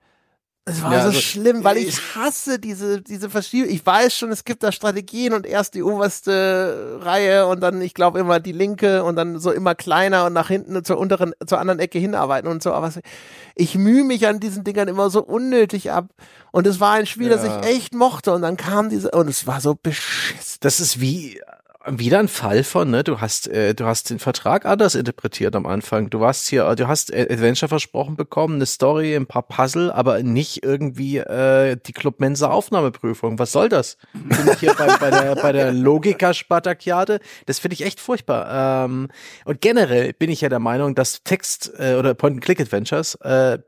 Es 0.70 0.84
war 0.84 0.92
Ja, 0.92 1.00
so 1.04 1.08
also, 1.08 1.22
schlimm, 1.22 1.64
weil 1.64 1.78
ich 1.78 1.88
ich- 1.88 2.16
hasse 2.18 2.60
diese, 2.60 3.02
diese 3.02 3.30
Verschiebung. 3.30 3.70
Ich 3.72 3.86
weiß 3.86 4.14
schon, 4.14 4.32
es 4.34 4.44
gibt 4.44 4.64
da 4.64 4.74
Strategien 4.74 5.32
und 5.34 5.46
erst 5.46 5.76
die 5.76 5.82
oberste 5.84 7.00
Reihe 7.02 7.48
und 7.48 7.62
dann, 7.62 7.82
ich 7.82 7.94
glaube, 7.94 8.20
immer 8.20 8.42
die 8.42 8.52
linke 8.52 9.06
und 9.06 9.16
dann 9.16 9.40
so 9.40 9.52
immer 9.52 9.76
kleiner 9.76 10.26
und 10.26 10.34
nach 10.34 10.50
hinten 10.50 10.84
zur 10.84 10.98
unteren, 10.98 11.32
zur 11.46 11.60
anderen 11.60 11.80
Ecke 11.80 12.00
hinarbeiten 12.00 12.52
und 12.52 12.62
so. 12.62 12.74
Aber 12.74 12.92
ich 13.56 13.76
mühe 13.76 14.04
mich 14.04 14.28
an 14.28 14.42
diesen 14.42 14.66
Dingern 14.66 14.90
immer 14.90 15.10
so 15.10 15.24
unnötig 15.24 15.92
ab. 15.94 16.10
Und 16.52 16.68
es 16.68 16.82
war 16.82 16.92
ein 16.96 17.06
Spiel, 17.06 17.30
das 17.30 17.46
Ja. 17.46 17.62
ich 17.62 17.66
echt 17.68 17.94
mochte 17.96 18.34
und 18.34 18.42
dann 18.42 18.58
kam 18.58 18.90
diese, 18.90 19.12
und 19.12 19.30
es 19.30 19.48
war 19.48 19.62
so 19.62 19.74
beschissen. 19.82 20.58
Das 20.60 20.82
ist 20.82 21.00
wie 21.00 21.40
wieder 21.90 22.20
ein 22.20 22.28
Fall 22.28 22.64
von, 22.64 22.90
ne, 22.92 23.04
du 23.04 23.22
hast, 23.22 23.48
äh, 23.48 23.74
du 23.74 23.86
hast 23.86 24.10
den 24.10 24.20
Vertrag 24.20 24.66
anders 24.66 24.96
interpretiert 24.96 25.56
am 25.56 25.66
Anfang. 25.66 26.10
Du 26.10 26.20
warst 26.20 26.48
hier, 26.48 26.76
du 26.76 26.88
hast 26.88 27.12
äh, 27.12 27.28
Adventure 27.30 27.70
versprochen 27.70 28.16
bekommen, 28.16 28.56
eine 28.56 28.66
Story, 28.66 29.16
ein 29.16 29.26
paar 29.26 29.44
Puzzle, 29.44 29.92
aber 29.92 30.22
nicht 30.24 30.64
irgendwie 30.64 31.18
äh, 31.18 31.78
die 31.78 31.94
Club 31.94 32.20
Mensa 32.20 32.50
Aufnahmeprüfung. 32.50 33.40
Was 33.40 33.52
soll 33.52 33.70
das? 33.70 33.98
Bin 34.14 34.50
ich 34.52 34.60
hier 34.60 34.74
bei, 34.74 34.88
bei 34.98 35.10
der, 35.10 35.36
bei 35.36 35.52
der 35.52 35.72
Logiker 35.72 36.34
Spartakiade? 36.34 37.20
Das 37.46 37.60
finde 37.60 37.76
ich 37.76 37.86
echt 37.86 38.00
furchtbar. 38.00 38.86
Ähm, 38.86 39.10
und 39.46 39.62
generell 39.62 40.14
bin 40.14 40.30
ich 40.30 40.42
ja 40.42 40.50
der 40.50 40.60
Meinung, 40.60 40.96
dass 40.96 41.24
Text 41.24 41.72
äh, 41.78 41.96
oder 41.96 42.14
Point-and-Click-Adventures 42.14 43.16
äh, 43.22 43.60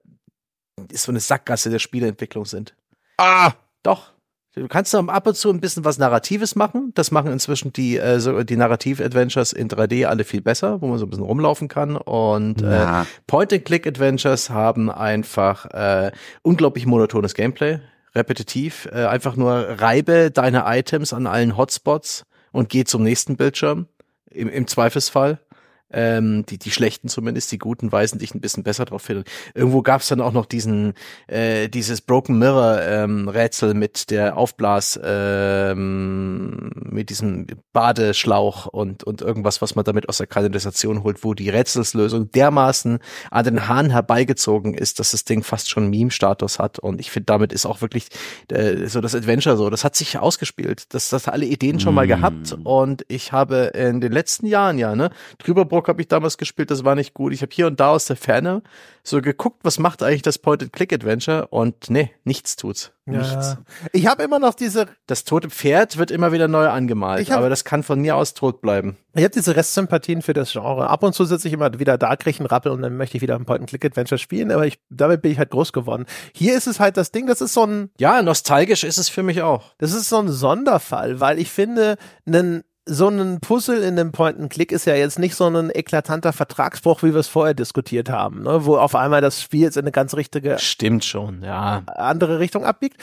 ist 0.91 1.03
so 1.03 1.11
eine 1.11 1.19
Sackgasse 1.19 1.69
der 1.69 1.79
Spieleentwicklung 1.79 2.45
sind. 2.45 2.75
Ah! 3.17 3.53
Doch. 3.83 4.11
Du 4.55 4.67
kannst 4.67 4.93
dann 4.95 5.09
ab 5.09 5.27
und 5.27 5.35
zu 5.37 5.49
ein 5.51 5.59
bisschen 5.61 5.85
was 5.85 5.99
Narratives 5.99 6.55
machen. 6.55 6.91
Das 6.95 7.11
machen 7.11 7.31
inzwischen 7.31 7.71
die, 7.71 7.97
äh, 7.97 8.19
so, 8.19 8.41
die 8.43 8.57
Narrativ-Adventures 8.57 9.53
in 9.53 9.67
3D 9.69 10.05
alle 10.05 10.23
viel 10.23 10.41
besser, 10.41 10.81
wo 10.81 10.87
man 10.87 10.97
so 10.97 11.05
ein 11.05 11.09
bisschen 11.09 11.23
rumlaufen 11.25 11.67
kann. 11.67 11.95
Und 11.95 12.61
Ja. 12.61 13.03
äh, 13.03 13.05
Point-and-Click-Adventures 13.27 14.49
haben 14.49 14.89
einfach 14.89 15.65
äh, 15.67 16.11
unglaublich 16.41 16.85
monotones 16.85 17.35
Gameplay. 17.35 17.79
Repetitiv. 18.15 18.87
Äh, 18.91 19.05
einfach 19.05 19.35
nur 19.35 19.53
reibe 19.53 20.31
deine 20.31 20.63
Items 20.65 21.13
an 21.13 21.27
allen 21.27 21.55
Hotspots 21.55 22.23
und 22.51 22.69
geh 22.69 22.83
zum 22.85 23.03
nächsten 23.03 23.37
Bildschirm. 23.37 23.87
Im, 24.31 24.47
im 24.49 24.67
Zweifelsfall. 24.67 25.39
Ähm, 25.91 26.45
die, 26.45 26.57
die 26.57 26.71
schlechten 26.71 27.07
zumindest, 27.07 27.51
die 27.51 27.57
guten 27.57 27.91
weisen 27.91 28.19
dich 28.19 28.35
ein 28.35 28.41
bisschen 28.41 28.63
besser 28.63 28.85
drauf 28.85 29.05
hin. 29.07 29.23
Irgendwo 29.53 29.81
gab 29.81 30.01
es 30.01 30.07
dann 30.07 30.21
auch 30.21 30.33
noch 30.33 30.45
diesen, 30.45 30.93
äh, 31.27 31.69
dieses 31.69 32.01
Broken 32.01 32.37
Mirror 32.37 32.81
ähm, 32.81 33.27
Rätsel 33.29 33.73
mit 33.73 34.09
der 34.09 34.37
Aufblas, 34.37 34.99
ähm, 35.03 36.71
mit 36.75 37.09
diesem 37.09 37.47
Badeschlauch 37.73 38.65
und, 38.65 39.03
und 39.03 39.21
irgendwas, 39.21 39.61
was 39.61 39.75
man 39.75 39.85
damit 39.85 40.09
aus 40.09 40.17
der 40.17 40.27
Kanalisation 40.27 41.03
holt, 41.03 41.23
wo 41.23 41.33
die 41.33 41.49
Rätselslösung 41.49 42.31
dermaßen 42.31 42.99
an 43.31 43.45
den 43.45 43.67
Haaren 43.67 43.89
herbeigezogen 43.89 44.73
ist, 44.73 44.99
dass 44.99 45.11
das 45.11 45.23
Ding 45.25 45.43
fast 45.43 45.69
schon 45.69 45.89
Meme-Status 45.89 46.59
hat. 46.59 46.79
Und 46.79 46.99
ich 46.99 47.11
finde, 47.11 47.25
damit 47.25 47.53
ist 47.53 47.65
auch 47.65 47.81
wirklich 47.81 48.07
äh, 48.51 48.87
so 48.87 48.99
das 49.01 49.15
Adventure 49.15 49.55
so. 49.55 49.69
Das 49.69 49.83
hat 49.83 49.95
sich 49.95 50.17
ausgespielt. 50.17 50.93
Das, 50.93 51.09
das 51.09 51.27
hat 51.27 51.33
alle 51.33 51.45
Ideen 51.45 51.79
schon 51.79 51.93
mal 51.93 52.05
Mm. 52.05 52.09
gehabt. 52.09 52.57
Und 52.63 53.05
ich 53.07 53.31
habe 53.31 53.71
in 53.75 54.01
den 54.01 54.11
letzten 54.11 54.45
Jahren, 54.45 54.77
ja, 54.77 54.95
ne, 54.95 55.11
Trüberbrook 55.79 55.87
habe 55.87 56.01
ich 56.01 56.07
damals 56.07 56.37
gespielt, 56.37 56.71
das 56.71 56.83
war 56.83 56.95
nicht 56.95 57.13
gut. 57.13 57.33
Ich 57.33 57.41
habe 57.41 57.51
hier 57.53 57.67
und 57.67 57.79
da 57.79 57.89
aus 57.89 58.05
der 58.05 58.15
Ferne 58.15 58.61
so 59.03 59.21
geguckt, 59.21 59.59
was 59.63 59.79
macht 59.79 60.03
eigentlich 60.03 60.21
das 60.21 60.37
Point-and-Click-Adventure 60.37 61.47
und 61.47 61.89
nee, 61.89 62.11
nichts 62.23 62.55
tut's. 62.55 62.91
Nichts. 63.05 63.27
Ja. 63.31 63.57
Ich 63.91 64.05
habe 64.05 64.21
immer 64.21 64.37
noch 64.37 64.53
diese, 64.53 64.85
Das 65.07 65.23
tote 65.23 65.49
Pferd 65.49 65.97
wird 65.97 66.11
immer 66.11 66.31
wieder 66.31 66.47
neu 66.47 66.67
angemalt, 66.67 67.27
hab- 67.31 67.37
aber 67.39 67.49
das 67.49 67.63
kann 67.65 67.81
von 67.81 67.99
mir 67.99 68.15
aus 68.15 68.35
tot 68.35 68.61
bleiben. 68.61 68.97
ich 69.15 69.23
habe 69.23 69.33
diese 69.33 69.55
Restsympathien 69.55 70.21
für 70.21 70.33
das 70.33 70.51
Genre. 70.51 70.87
Ab 70.91 71.01
und 71.01 71.13
zu 71.15 71.25
sitze 71.25 71.47
ich 71.47 71.53
immer 71.55 71.79
wieder 71.79 71.97
da, 71.97 72.15
kriege 72.15 72.37
einen 72.39 72.45
Rappel 72.47 72.71
und 72.71 72.83
dann 72.83 72.97
möchte 72.97 73.17
ich 73.17 73.23
wieder 73.23 73.35
ein 73.35 73.45
Point-and-Click-Adventure 73.45 74.19
spielen, 74.19 74.51
aber 74.51 74.67
ich, 74.67 74.79
damit 74.89 75.23
bin 75.23 75.31
ich 75.31 75.39
halt 75.39 75.49
groß 75.49 75.73
geworden. 75.73 76.05
Hier 76.35 76.55
ist 76.55 76.67
es 76.67 76.79
halt 76.79 76.97
das 76.97 77.11
Ding, 77.11 77.25
das 77.25 77.41
ist 77.41 77.53
so 77.53 77.65
ein, 77.65 77.89
Ja, 77.97 78.21
nostalgisch 78.21 78.83
ist 78.83 78.99
es 78.99 79.09
für 79.09 79.23
mich 79.23 79.41
auch. 79.41 79.73
das 79.79 79.93
ist 79.93 80.07
so 80.09 80.17
ein 80.19 80.29
Sonderfall, 80.29 81.19
weil 81.19 81.39
ich 81.39 81.49
finde, 81.49 81.95
einen 82.27 82.63
so 82.85 83.07
ein 83.07 83.39
Puzzle 83.39 83.83
in 83.83 83.99
einem 83.99 84.11
Point-and-Click 84.11 84.71
ist 84.71 84.85
ja 84.85 84.95
jetzt 84.95 85.19
nicht 85.19 85.35
so 85.35 85.45
ein 85.45 85.69
eklatanter 85.69 86.33
Vertragsbruch, 86.33 87.03
wie 87.03 87.13
wir 87.13 87.19
es 87.19 87.27
vorher 87.27 87.53
diskutiert 87.53 88.09
haben, 88.09 88.43
ne? 88.43 88.65
wo 88.65 88.77
auf 88.77 88.95
einmal 88.95 89.21
das 89.21 89.41
Spiel 89.41 89.61
jetzt 89.61 89.77
in 89.77 89.83
eine 89.83 89.91
ganz 89.91 90.15
richtige 90.15 90.57
Stimmt 90.59 91.05
schon, 91.05 91.43
ja. 91.43 91.83
andere 91.87 92.39
Richtung 92.39 92.65
abbiegt. 92.65 92.97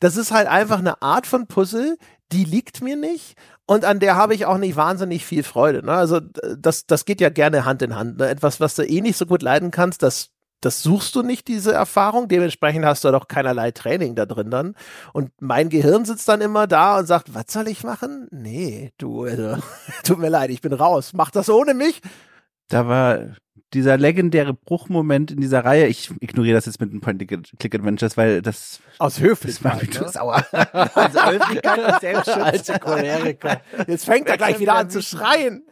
Das 0.00 0.16
ist 0.16 0.30
halt 0.30 0.46
einfach 0.46 0.78
eine 0.78 1.02
Art 1.02 1.26
von 1.26 1.46
Puzzle, 1.46 1.96
die 2.30 2.44
liegt 2.44 2.82
mir 2.82 2.96
nicht 2.96 3.36
und 3.66 3.84
an 3.84 4.00
der 4.00 4.16
habe 4.16 4.34
ich 4.34 4.46
auch 4.46 4.58
nicht 4.58 4.76
wahnsinnig 4.76 5.24
viel 5.24 5.42
Freude. 5.42 5.84
Ne? 5.84 5.92
Also 5.92 6.20
das, 6.20 6.86
das 6.86 7.04
geht 7.04 7.20
ja 7.20 7.28
gerne 7.30 7.64
Hand 7.64 7.82
in 7.82 7.94
Hand. 7.94 8.18
Ne? 8.18 8.28
Etwas, 8.28 8.60
was 8.60 8.74
du 8.74 8.82
eh 8.82 9.00
nicht 9.00 9.16
so 9.16 9.26
gut 9.26 9.42
leiden 9.42 9.70
kannst, 9.70 10.02
das 10.02 10.31
das 10.62 10.82
suchst 10.82 11.14
du 11.14 11.22
nicht, 11.22 11.48
diese 11.48 11.72
Erfahrung. 11.74 12.28
Dementsprechend 12.28 12.84
hast 12.86 13.04
du 13.04 13.10
doch 13.10 13.28
keinerlei 13.28 13.70
Training 13.72 14.14
da 14.14 14.24
drin 14.24 14.50
dann. 14.50 14.74
Und 15.12 15.30
mein 15.40 15.68
Gehirn 15.68 16.04
sitzt 16.06 16.28
dann 16.28 16.40
immer 16.40 16.66
da 16.66 16.98
und 16.98 17.06
sagt, 17.06 17.34
was 17.34 17.44
soll 17.48 17.68
ich 17.68 17.84
machen? 17.84 18.28
Nee, 18.30 18.92
du, 18.96 19.24
also, 19.24 19.58
tut 20.04 20.18
mir 20.18 20.30
leid, 20.30 20.50
ich 20.50 20.60
bin 20.62 20.72
raus. 20.72 21.12
Mach 21.14 21.30
das 21.30 21.50
ohne 21.50 21.74
mich. 21.74 22.00
Da 22.68 22.88
war 22.88 23.18
dieser 23.74 23.96
legendäre 23.96 24.54
Bruchmoment 24.54 25.30
in 25.30 25.40
dieser 25.40 25.64
Reihe. 25.64 25.86
Ich 25.86 26.10
ignoriere 26.20 26.56
das 26.56 26.66
jetzt 26.66 26.80
mit 26.80 26.92
den 26.92 27.00
Point-Click-Adventures, 27.00 28.16
weil 28.16 28.42
das, 28.42 28.80
Aus 28.98 29.14
das 29.14 29.22
Höflichkeit. 29.22 29.80
mich 29.82 30.00
Ne? 30.00 30.08
sauer. 30.08 30.44
Höflichkeit 30.52 31.78
und 31.78 32.00
Selbstschutz. 32.00 32.36
Alte 32.36 32.78
Choleriker. 32.78 33.60
Jetzt 33.86 34.04
fängt 34.04 34.28
er 34.28 34.36
gleich 34.36 34.58
wieder 34.60 34.74
an 34.74 34.90
zu 34.90 35.02
schreien. 35.02 35.64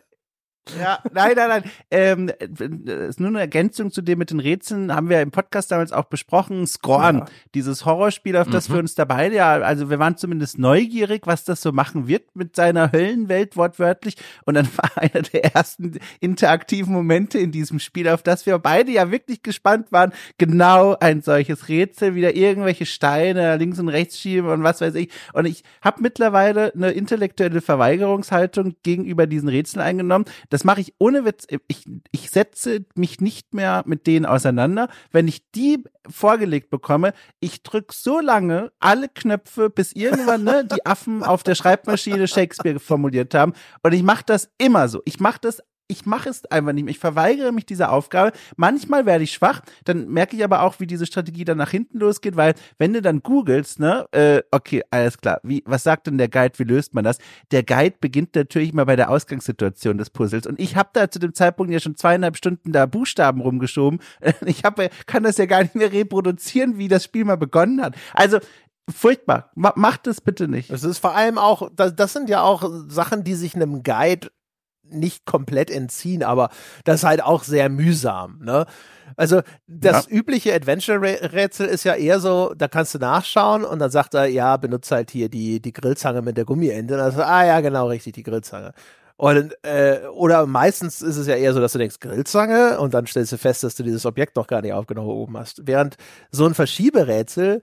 Ja, 0.78 0.98
nein, 1.12 1.32
nein, 1.36 1.48
nein. 1.48 1.62
Ähm, 1.90 2.28
äh, 2.28 3.08
ist 3.08 3.20
nur 3.20 3.28
eine 3.28 3.40
Ergänzung 3.40 3.90
zu 3.90 4.02
dem 4.02 4.18
mit 4.18 4.30
den 4.30 4.40
Rätseln, 4.40 4.94
haben 4.94 5.08
wir 5.08 5.20
im 5.22 5.30
Podcast 5.30 5.70
damals 5.70 5.92
auch 5.92 6.04
besprochen. 6.04 6.66
Scorn, 6.66 7.18
Ja. 7.18 7.24
dieses 7.54 7.84
Horrorspiel, 7.86 8.36
auf 8.36 8.48
das 8.48 8.68
Mhm. 8.68 8.72
wir 8.74 8.78
uns 8.80 8.94
dabei, 8.94 9.28
ja, 9.30 9.52
also 9.60 9.90
wir 9.90 9.98
waren 9.98 10.16
zumindest 10.16 10.58
neugierig, 10.58 11.26
was 11.26 11.44
das 11.44 11.60
so 11.62 11.72
machen 11.72 12.06
wird 12.08 12.34
mit 12.36 12.54
seiner 12.56 12.92
Höllenwelt 12.92 13.56
wortwörtlich. 13.56 14.16
Und 14.44 14.54
dann 14.54 14.68
war 14.76 14.90
einer 14.96 15.22
der 15.22 15.54
ersten 15.54 15.98
interaktiven 16.20 16.92
Momente 16.92 17.38
in 17.38 17.52
diesem 17.52 17.78
Spiel, 17.78 18.08
auf 18.08 18.22
das 18.22 18.46
wir 18.46 18.58
beide 18.58 18.92
ja 18.92 19.10
wirklich 19.10 19.42
gespannt 19.42 19.92
waren, 19.92 20.12
genau 20.38 20.96
ein 21.00 21.22
solches 21.22 21.68
Rätsel, 21.68 22.14
wieder 22.14 22.34
irgendwelche 22.36 22.86
Steine 22.86 23.56
links 23.56 23.78
und 23.78 23.88
rechts 23.88 24.18
schieben 24.18 24.48
und 24.50 24.62
was 24.62 24.80
weiß 24.80 24.94
ich. 24.94 25.10
Und 25.32 25.46
ich 25.46 25.64
habe 25.82 26.02
mittlerweile 26.02 26.72
eine 26.74 26.90
intellektuelle 26.90 27.60
Verweigerungshaltung 27.60 28.76
gegenüber 28.82 29.26
diesen 29.26 29.48
Rätseln 29.48 29.82
eingenommen. 29.82 30.24
Das 30.48 30.59
mache 30.64 30.80
ich 30.80 30.94
ohne 30.98 31.24
Witz. 31.24 31.46
Ich, 31.68 31.84
ich 32.10 32.30
setze 32.30 32.84
mich 32.94 33.20
nicht 33.20 33.54
mehr 33.54 33.82
mit 33.86 34.06
denen 34.06 34.26
auseinander. 34.26 34.88
Wenn 35.10 35.28
ich 35.28 35.50
die 35.52 35.84
vorgelegt 36.08 36.70
bekomme, 36.70 37.12
ich 37.40 37.62
drück 37.62 37.92
so 37.92 38.20
lange 38.20 38.72
alle 38.80 39.08
Knöpfe, 39.08 39.70
bis 39.70 39.92
irgendwann 39.92 40.44
ne, 40.44 40.64
die 40.64 40.84
Affen 40.86 41.22
auf 41.22 41.42
der 41.42 41.54
Schreibmaschine 41.54 42.28
Shakespeare 42.28 42.80
formuliert 42.80 43.34
haben. 43.34 43.52
Und 43.82 43.92
ich 43.92 44.02
mache 44.02 44.24
das 44.26 44.50
immer 44.58 44.88
so. 44.88 45.02
Ich 45.04 45.20
mache 45.20 45.38
das 45.40 45.62
ich 45.90 46.06
mache 46.06 46.28
es 46.28 46.46
einfach 46.46 46.72
nicht 46.72 46.84
mehr. 46.84 46.92
Ich 46.92 46.98
verweigere 46.98 47.52
mich 47.52 47.66
dieser 47.66 47.92
Aufgabe. 47.92 48.32
Manchmal 48.56 49.06
werde 49.06 49.24
ich 49.24 49.32
schwach, 49.32 49.60
dann 49.84 50.08
merke 50.08 50.36
ich 50.36 50.44
aber 50.44 50.62
auch, 50.62 50.78
wie 50.78 50.86
diese 50.86 51.04
Strategie 51.04 51.44
dann 51.44 51.58
nach 51.58 51.70
hinten 51.70 51.98
losgeht, 51.98 52.36
weil 52.36 52.54
wenn 52.78 52.92
du 52.92 53.02
dann 53.02 53.22
googelst, 53.22 53.80
ne, 53.80 54.06
äh, 54.12 54.42
okay, 54.50 54.82
alles 54.90 55.18
klar, 55.18 55.40
wie, 55.42 55.62
was 55.66 55.82
sagt 55.82 56.06
denn 56.06 56.16
der 56.16 56.28
Guide, 56.28 56.58
wie 56.58 56.64
löst 56.64 56.94
man 56.94 57.04
das? 57.04 57.18
Der 57.50 57.64
Guide 57.64 57.96
beginnt 58.00 58.34
natürlich 58.36 58.72
mal 58.72 58.84
bei 58.86 58.96
der 58.96 59.10
Ausgangssituation 59.10 59.98
des 59.98 60.10
Puzzles 60.10 60.46
und 60.46 60.60
ich 60.60 60.76
habe 60.76 60.90
da 60.92 61.10
zu 61.10 61.18
dem 61.18 61.34
Zeitpunkt 61.34 61.72
ja 61.72 61.80
schon 61.80 61.96
zweieinhalb 61.96 62.36
Stunden 62.36 62.72
da 62.72 62.86
Buchstaben 62.86 63.40
rumgeschoben. 63.40 64.00
Ich 64.46 64.64
habe, 64.64 64.90
kann 65.06 65.22
das 65.22 65.36
ja 65.36 65.46
gar 65.46 65.62
nicht 65.62 65.74
mehr 65.74 65.92
reproduzieren, 65.92 66.78
wie 66.78 66.88
das 66.88 67.04
Spiel 67.04 67.24
mal 67.24 67.36
begonnen 67.36 67.82
hat. 67.82 67.94
Also, 68.14 68.38
furchtbar. 68.88 69.50
Ma 69.54 69.72
macht 69.76 70.06
es 70.06 70.20
bitte 70.20 70.48
nicht. 70.48 70.70
Es 70.70 70.84
ist 70.84 70.98
vor 70.98 71.14
allem 71.14 71.38
auch, 71.38 71.70
das, 71.74 71.94
das 71.94 72.12
sind 72.12 72.28
ja 72.28 72.42
auch 72.42 72.68
Sachen, 72.88 73.24
die 73.24 73.34
sich 73.34 73.54
einem 73.54 73.82
Guide 73.82 74.28
nicht 74.92 75.26
komplett 75.26 75.70
entziehen, 75.70 76.22
aber 76.22 76.50
das 76.84 76.96
ist 76.96 77.04
halt 77.04 77.22
auch 77.22 77.44
sehr 77.44 77.68
mühsam, 77.68 78.40
ne? 78.42 78.66
Also 79.16 79.42
das 79.66 80.06
übliche 80.06 80.54
Adventure-Rätsel 80.54 81.66
ist 81.66 81.84
ja 81.84 81.94
eher 81.94 82.20
so, 82.20 82.54
da 82.56 82.68
kannst 82.68 82.94
du 82.94 82.98
nachschauen 82.98 83.64
und 83.64 83.78
dann 83.80 83.90
sagt 83.90 84.14
er, 84.14 84.26
ja, 84.26 84.56
benutze 84.56 84.94
halt 84.94 85.10
hier 85.10 85.28
die, 85.28 85.60
die 85.60 85.72
Grillzange 85.72 86.22
mit 86.22 86.36
der 86.36 86.44
Gummiende. 86.44 86.94
Und 86.94 87.00
dann 87.00 87.10
sagst 87.10 87.18
du, 87.18 87.26
ah 87.26 87.44
ja, 87.44 87.60
genau, 87.60 87.88
richtig, 87.88 88.14
die 88.14 88.22
Grillzange. 88.22 88.72
Und, 89.16 89.52
äh, 89.64 89.98
oder 90.14 90.46
meistens 90.46 91.02
ist 91.02 91.16
es 91.16 91.26
ja 91.26 91.34
eher 91.34 91.52
so, 91.52 91.60
dass 91.60 91.72
du 91.72 91.78
denkst, 91.78 92.00
Grillzange 92.00 92.80
und 92.80 92.94
dann 92.94 93.06
stellst 93.06 93.32
du 93.32 93.36
fest, 93.36 93.62
dass 93.62 93.74
du 93.74 93.82
dieses 93.82 94.06
Objekt 94.06 94.36
noch 94.36 94.46
gar 94.46 94.62
nicht 94.62 94.72
aufgehoben 94.72 95.36
hast. 95.36 95.66
Während 95.66 95.96
so 96.30 96.46
ein 96.46 96.54
Verschieberätsel, 96.54 97.60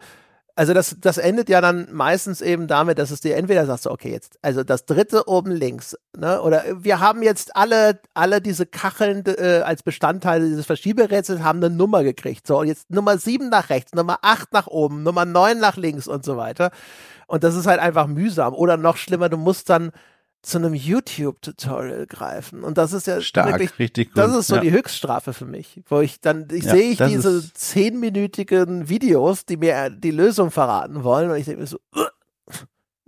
also 0.57 0.73
das, 0.73 0.97
das 0.99 1.19
endet 1.19 1.49
ja 1.49 1.61
dann 1.61 1.87
meistens 1.91 2.41
eben 2.41 2.67
damit, 2.67 2.97
dass 2.97 3.11
es 3.11 3.21
dir 3.21 3.35
entweder 3.35 3.67
sagst 3.67 3.85
okay, 3.85 4.11
jetzt, 4.11 4.39
also 4.41 4.63
das 4.63 4.85
dritte 4.85 5.27
oben 5.27 5.51
links, 5.51 5.95
ne, 6.17 6.41
oder 6.41 6.63
wir 6.79 6.99
haben 6.99 7.21
jetzt 7.21 7.55
alle, 7.55 7.99
alle 8.15 8.41
diese 8.41 8.65
Kacheln 8.65 9.23
äh, 9.27 9.61
als 9.63 9.83
Bestandteil 9.83 10.41
dieses 10.41 10.65
Verschieberätsels 10.65 11.43
haben 11.43 11.63
eine 11.63 11.69
Nummer 11.69 12.03
gekriegt. 12.03 12.47
So, 12.47 12.59
und 12.59 12.67
jetzt 12.67 12.89
Nummer 12.89 13.19
sieben 13.19 13.49
nach 13.49 13.69
rechts, 13.69 13.93
Nummer 13.93 14.17
acht 14.23 14.51
nach 14.51 14.65
oben, 14.65 15.03
Nummer 15.03 15.25
neun 15.25 15.59
nach 15.59 15.77
links 15.77 16.07
und 16.07 16.25
so 16.25 16.37
weiter. 16.37 16.71
Und 17.27 17.43
das 17.43 17.53
ist 17.55 17.67
halt 17.67 17.79
einfach 17.79 18.07
mühsam. 18.07 18.55
Oder 18.55 18.77
noch 18.77 18.97
schlimmer, 18.97 19.29
du 19.29 19.37
musst 19.37 19.69
dann 19.69 19.91
zu 20.47 20.57
einem 20.59 20.73
YouTube-Tutorial 20.73 22.07
greifen. 22.07 22.63
Und 22.63 22.77
das 22.77 22.93
ist 22.93 23.05
ja 23.05 23.19
Stark, 23.19 23.47
wirklich 23.47 23.77
richtig 23.79 24.09
gut. 24.09 24.17
das 24.17 24.33
ist 24.33 24.47
so 24.47 24.55
ja. 24.55 24.61
die 24.61 24.71
Höchststrafe 24.71 25.33
für 25.33 25.45
mich, 25.45 25.81
wo 25.87 25.99
ich 25.99 26.21
dann, 26.21 26.47
ich 26.51 26.63
Ja, 26.63 26.71
sehe 26.71 26.91
ich 26.91 26.97
diese 26.99 27.53
zehnminütigen 27.53 28.87
Videos, 28.87 29.45
die 29.45 29.57
mir 29.57 29.89
die 29.89 30.11
Lösung 30.11 30.49
verraten 30.49 31.03
wollen 31.03 31.29
und 31.29 31.35
ich 31.35 31.45
denke 31.45 31.61
mir 31.61 31.67
so, 31.67 31.79
"Ugh, 31.95 32.09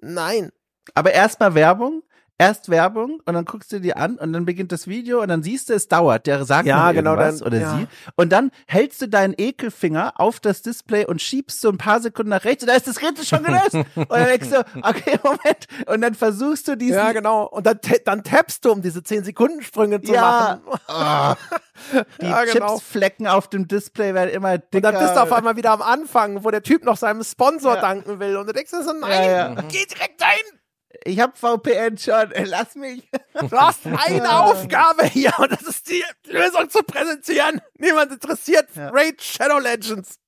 nein. 0.02 0.52
Aber 0.96 1.14
erstmal 1.14 1.56
Werbung, 1.56 2.04
erst 2.40 2.70
Werbung 2.70 3.22
und 3.26 3.34
dann 3.36 3.46
guckst 3.46 3.72
du 3.72 3.80
dir 3.80 3.98
an 3.98 4.16
und 4.16 4.34
dann 4.34 4.46
beginnt 4.46 4.72
das 4.72 4.88
Video 4.88 5.22
und 5.22 5.28
dann 5.28 5.44
siehst 5.44 5.70
du, 5.70 5.74
es 5.74 5.88
dauert. 5.90 6.26
Der 6.26 6.44
sagt 6.46 6.66
Ja, 6.68 6.92
genau, 6.94 7.12
irgendwas 7.12 7.40
dann- 7.40 7.48
oder 7.48 7.60
ja. 7.60 7.78
sie. 7.78 7.88
Und 8.16 8.30
dann 8.32 8.50
hältst 8.66 9.02
du 9.02 9.08
deinen 9.10 9.36
Ekelfinger 9.38 10.14
auf 10.16 10.40
das 10.40 10.62
Display 10.62 11.06
und 11.06 11.22
schiebst 11.22 11.60
so 11.62 11.70
ein 11.70 11.78
paar 11.78 12.00
Sekunden 12.00 12.30
nach 12.30 12.46
rechts 12.46 12.64
und 12.64 12.68
da 12.70 12.74
ist 12.76 12.88
das 12.88 13.02
Rätsel 13.02 13.26
schon 13.26 13.44
gelöst. 13.44 13.74
und 13.96 14.10
dann 14.10 14.26
denkst 14.26 14.50
du, 14.50 14.66
okay, 14.82 15.20
Moment. 15.24 15.68
Und 15.86 16.02
dann 16.02 16.16
versuchst 16.16 16.68
du 16.70 16.76
diesen 16.78 16.96
Ja, 16.96 17.12
genau. 17.12 17.44
Und 17.46 17.66
dann, 17.68 17.80
dann 18.06 18.24
tappst 18.24 18.64
du, 18.66 18.72
um 18.72 18.82
diese 18.82 19.02
10-Sekunden-Sprünge 19.02 20.02
zu 20.02 20.14
Ja. 20.14 20.62
machen. 20.66 20.80
Ah, 20.88 21.36
die 22.22 22.26
Ja, 22.26 22.46
genau. 22.46 22.76
Chipsflecken 22.78 23.28
auf 23.28 23.50
dem 23.50 23.68
Display 23.68 24.14
werden 24.14 24.30
immer 24.30 24.58
dicker. 24.58 24.88
Und 24.88 24.94
dann 24.96 25.04
bist 25.04 25.16
du 25.18 25.22
auf 25.24 25.34
einmal 25.34 25.58
wieder 25.58 25.72
am 25.72 25.82
Anfang, 25.82 26.44
wo 26.46 26.52
der 26.52 26.64
Typ 26.64 26.86
noch 26.86 26.96
seinem 26.96 27.24
Sponsor 27.24 27.76
Ja. 27.76 27.82
danken 27.82 28.20
will. 28.22 28.38
Und 28.38 28.48
du 28.48 28.54
denkst 28.54 28.72
dir 28.72 28.84
so, 28.84 28.94
nein, 28.94 29.62
geh 29.70 29.86
direkt 29.86 30.22
dahin. 30.22 30.59
Ich 31.06 31.20
hab 31.20 31.38
VPN 31.38 31.98
schon, 31.98 32.32
lass 32.46 32.76
mich. 32.76 33.08
Du 33.40 33.52
hast 33.52 33.86
eine 33.86 34.38
Aufgabe 34.42 35.06
hier 35.06 35.32
und 35.38 35.50
das 35.52 35.62
ist 35.62 35.90
die 35.90 36.04
Lösung 36.28 36.70
zu 36.70 36.84
präsentieren. 36.84 37.62
Niemand 37.78 38.12
interessiert 38.12 38.68
Ja. 38.76 38.90
Raid 38.90 39.22
Shadow 39.22 39.60
Legends. 39.60 40.20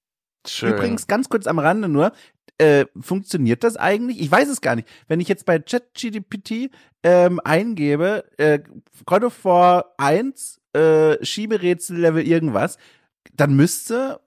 Schön. 0.48 0.74
Übrigens, 0.74 1.08
ganz 1.08 1.28
kurz 1.28 1.46
am 1.46 1.60
Rande 1.60 1.90
nur, 1.90 2.14
äh, 2.58 2.86
funktioniert 3.00 3.64
das 3.64 3.76
eigentlich? 3.76 4.22
Ich 4.22 4.32
weiß 4.32 4.48
es 4.48 4.62
gar 4.62 4.76
nicht. 4.76 4.88
Wenn 5.08 5.20
ich 5.20 5.28
jetzt 5.28 5.46
bei 5.46 5.60
ChatGPT 5.60 6.72
ähm, 7.04 7.42
eingebe, 7.44 8.24
äh, 8.38 8.60
God 9.06 9.24
of 9.26 9.44
War 9.44 9.94
1, 9.98 10.62
äh, 10.74 11.24
Schieberätsel 11.26 11.98
Level 11.98 12.26
irgendwas, 12.26 12.78
dann 13.34 13.56
müsste 13.56 14.22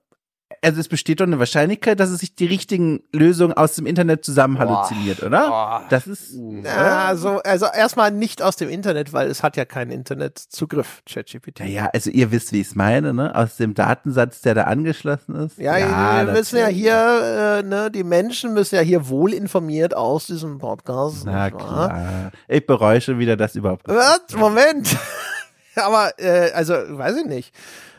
also 0.65 0.81
es 0.81 0.87
besteht 0.89 1.19
doch 1.21 1.25
eine 1.25 1.39
Wahrscheinlichkeit, 1.39 1.99
dass 1.99 2.09
es 2.09 2.19
sich 2.19 2.35
die 2.35 2.45
richtigen 2.45 3.03
Lösungen 3.13 3.53
aus 3.53 3.75
dem 3.75 3.85
Internet 3.85 4.25
zusammen 4.25 4.59
halluziniert, 4.59 5.23
oder? 5.23 5.47
Boah. 5.47 5.83
Das 5.89 6.07
ist 6.07 6.33
Ja, 6.63 7.05
also, 7.05 7.39
also 7.43 7.67
erstmal 7.73 8.11
nicht 8.11 8.41
aus 8.41 8.55
dem 8.57 8.67
Internet, 8.69 9.13
weil 9.13 9.29
es 9.29 9.43
hat 9.43 9.55
ja 9.57 9.65
keinen 9.65 9.91
Internetzugriff, 9.91 11.03
ChatGPT. 11.05 11.59
ja, 11.61 11.65
ja, 11.65 11.89
also 11.93 12.09
ihr 12.09 12.31
wisst, 12.31 12.51
wie 12.51 12.61
ich 12.61 12.67
es 12.67 12.75
meine, 12.75 13.13
ne? 13.13 13.33
Aus 13.35 13.57
dem 13.57 13.73
Datensatz, 13.75 14.41
der 14.41 14.55
da 14.55 14.63
angeschlossen 14.63 15.35
ist. 15.35 15.57
Ja, 15.57 15.75
wir 15.77 16.25
das- 16.25 16.37
müssen 16.37 16.57
ja 16.59 16.67
hier, 16.67 17.59
äh, 17.59 17.63
ne, 17.63 17.91
die 17.91 18.03
Menschen 18.03 18.53
müssen 18.53 18.75
ja 18.75 18.81
hier 18.81 19.07
wohl 19.07 19.33
informiert 19.33 19.95
aus 19.95 20.25
diesem 20.27 20.57
Podcast. 20.57 21.23
Na 21.25 21.49
klar. 21.51 22.31
Ich 22.47 22.65
bereue 22.65 22.99
schon 23.01 23.19
wieder, 23.19 23.37
das 23.37 23.55
überhaupt. 23.55 23.87
Was? 23.87 24.21
Moment. 24.35 24.87
Aber, 25.75 26.11
äh, 26.17 26.51
also, 26.53 26.73
weiß 26.73 27.17
ich 27.17 27.25
nicht. 27.25 27.53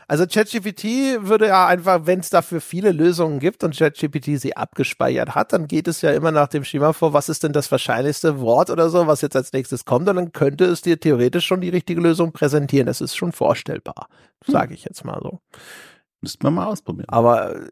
Also 0.09 0.25
ChatGPT 0.25 0.83
würde 1.27 1.47
ja 1.47 1.67
einfach, 1.67 2.05
wenn 2.05 2.21
es 2.21 2.29
dafür 2.29 2.61
viele 2.61 2.93
Lösungen 2.93 3.39
gibt 3.39 3.65
und 3.65 3.77
ChatGPT 3.77 4.39
sie 4.39 4.55
abgespeichert 4.55 5.35
hat, 5.35 5.51
dann 5.51 5.67
geht 5.67 5.89
es 5.89 6.01
ja 6.01 6.11
immer 6.11 6.31
nach 6.31 6.47
dem 6.47 6.63
Schema 6.63 6.93
vor, 6.93 7.11
was 7.11 7.27
ist 7.27 7.43
denn 7.43 7.51
das 7.51 7.69
wahrscheinlichste 7.71 8.39
Wort 8.39 8.69
oder 8.69 8.89
so, 8.89 9.05
was 9.05 9.19
jetzt 9.19 9.35
als 9.35 9.51
nächstes 9.51 9.83
kommt 9.83 10.07
und 10.07 10.15
dann 10.15 10.31
könnte 10.31 10.63
es 10.63 10.81
dir 10.81 10.97
theoretisch 10.97 11.45
schon 11.45 11.59
die 11.59 11.69
richtige 11.69 11.99
Lösung 11.99 12.31
präsentieren. 12.31 12.87
Das 12.87 13.01
ist 13.01 13.17
schon 13.17 13.33
vorstellbar, 13.33 14.07
sage 14.45 14.73
ich 14.73 14.85
jetzt 14.85 15.03
mal 15.03 15.19
so. 15.21 15.41
Müssten 16.21 16.43
wir 16.43 16.51
mal 16.51 16.67
ausprobieren. 16.67 17.09
Aber 17.09 17.67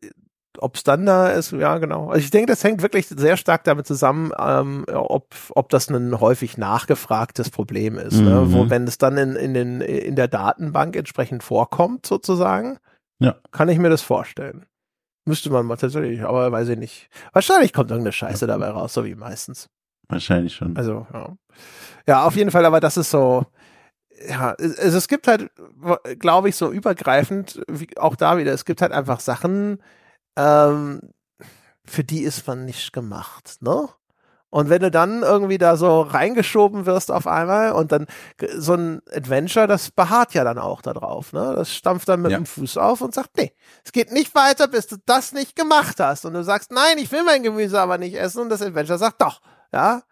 ob 0.60 0.76
es 0.76 0.84
dann 0.84 1.06
da 1.06 1.30
ist, 1.30 1.52
ja 1.52 1.78
genau. 1.78 2.10
Also 2.10 2.20
ich 2.24 2.32
denke, 2.32 2.48
das 2.52 2.64
hängt 2.64 2.82
wirklich 2.82 3.08
sehr 3.08 3.38
stark 3.38 3.64
damit 3.64 3.88
zusammen, 3.88 4.32
ähm, 4.40 4.86
ob, 4.92 5.34
ob 5.50 5.70
das 5.70 5.90
ein 5.90 6.20
häufig 6.20 6.58
nachgefragtes 6.58 7.50
Problem 7.50 7.98
ist. 7.98 8.20
Ne? 8.20 8.30
Mhm. 8.42 8.54
Wo, 8.54 8.70
wenn 8.70 8.86
es 8.88 8.98
dann 8.98 9.18
in, 9.18 9.36
in, 9.36 9.54
den, 9.54 9.82
in 9.82 10.16
der 10.16 10.28
Datenbank 10.28 10.96
entsprechend 10.96 11.44
vorkommt, 11.44 12.06
sozusagen, 12.06 12.78
Ja. 13.20 13.36
kann 13.52 13.70
ich 13.70 13.78
mir 13.80 13.90
das 13.90 14.02
vorstellen. 14.02 14.66
Müsste 15.28 15.50
man 15.50 15.66
mal 15.66 15.78
tatsächlich, 15.78 16.22
aber 16.24 16.52
weiß 16.52 16.70
ich 16.70 16.78
nicht. 16.78 17.10
Wahrscheinlich 17.34 17.74
kommt 17.74 17.90
irgendeine 17.90 18.14
Scheiße 18.14 18.46
dabei 18.46 18.70
raus, 18.70 18.94
so 18.94 19.06
wie 19.06 19.16
meistens. 19.16 19.70
Wahrscheinlich 20.08 20.54
schon. 20.56 20.78
Also, 20.78 21.08
ja. 21.14 21.34
Ja, 22.08 22.24
auf 22.26 22.36
jeden 22.36 22.52
Fall, 22.52 22.66
aber 22.66 22.80
das 22.80 22.96
ist 22.98 23.10
so, 23.10 23.46
ja, 24.30 24.54
es, 24.60 24.78
es 24.78 24.94
es 24.94 25.08
gibt 25.08 25.28
halt, 25.28 25.50
glaube 26.20 26.50
ich, 26.50 26.56
so 26.56 26.72
übergreifend, 26.72 27.62
wie, 27.68 27.88
auch 27.98 28.16
da 28.16 28.38
wieder, 28.38 28.54
es 28.54 28.66
gibt 28.66 28.82
halt 28.84 28.92
einfach 28.92 29.20
Sachen, 29.20 29.80
ähm, 30.36 31.02
für 31.86 32.04
die 32.04 32.24
ist 32.24 32.48
man 32.48 32.66
nicht 32.66 32.94
gemacht, 32.94 33.58
ne? 33.62 33.88
Und 34.52 34.70
wenn 34.70 34.82
du 34.82 34.90
dann 34.90 35.22
irgendwie 35.22 35.58
da 35.58 35.76
so 35.76 36.00
reingeschoben 36.02 36.86
wirst 36.86 37.12
auf 37.12 37.28
einmal 37.28 37.74
und 37.74 37.92
dann 37.92 38.06
g- 38.38 38.48
so 38.58 38.74
ein 38.76 39.02
Adventure, 39.12 39.68
das 39.68 39.92
beharrt 39.92 40.34
ja 40.34 40.46
dann 40.46 40.58
auch 40.58 40.82
da 40.82 40.94
drauf, 40.94 41.34
ne? 41.34 41.54
Das 41.56 41.74
stampft 41.74 42.08
dann 42.08 42.22
mit 42.22 42.32
Ja. 42.32 42.38
dem 42.38 42.46
Fuß 42.46 42.78
auf 42.78 43.02
und 43.02 43.14
sagt, 43.14 43.36
nee, 43.38 43.54
es 43.84 43.92
geht 43.92 44.14
nicht 44.14 44.34
weiter, 44.34 44.70
bis 44.70 44.88
du 44.88 44.96
das 45.06 45.34
nicht 45.34 45.58
gemacht 45.58 46.00
hast. 46.00 46.26
Und 46.26 46.36
du 46.36 46.44
sagst, 46.44 46.72
nein, 46.72 46.98
ich 47.00 47.12
will 47.12 47.24
mein 47.24 47.44
Gemüse 47.44 47.82
aber 47.82 47.98
nicht 47.98 48.16
essen. 48.16 48.44
Und 48.44 48.50
das 48.50 48.62
Adventure 48.62 48.98
sagt, 48.98 49.22
doch, 49.22 49.42
ja, 49.74 50.04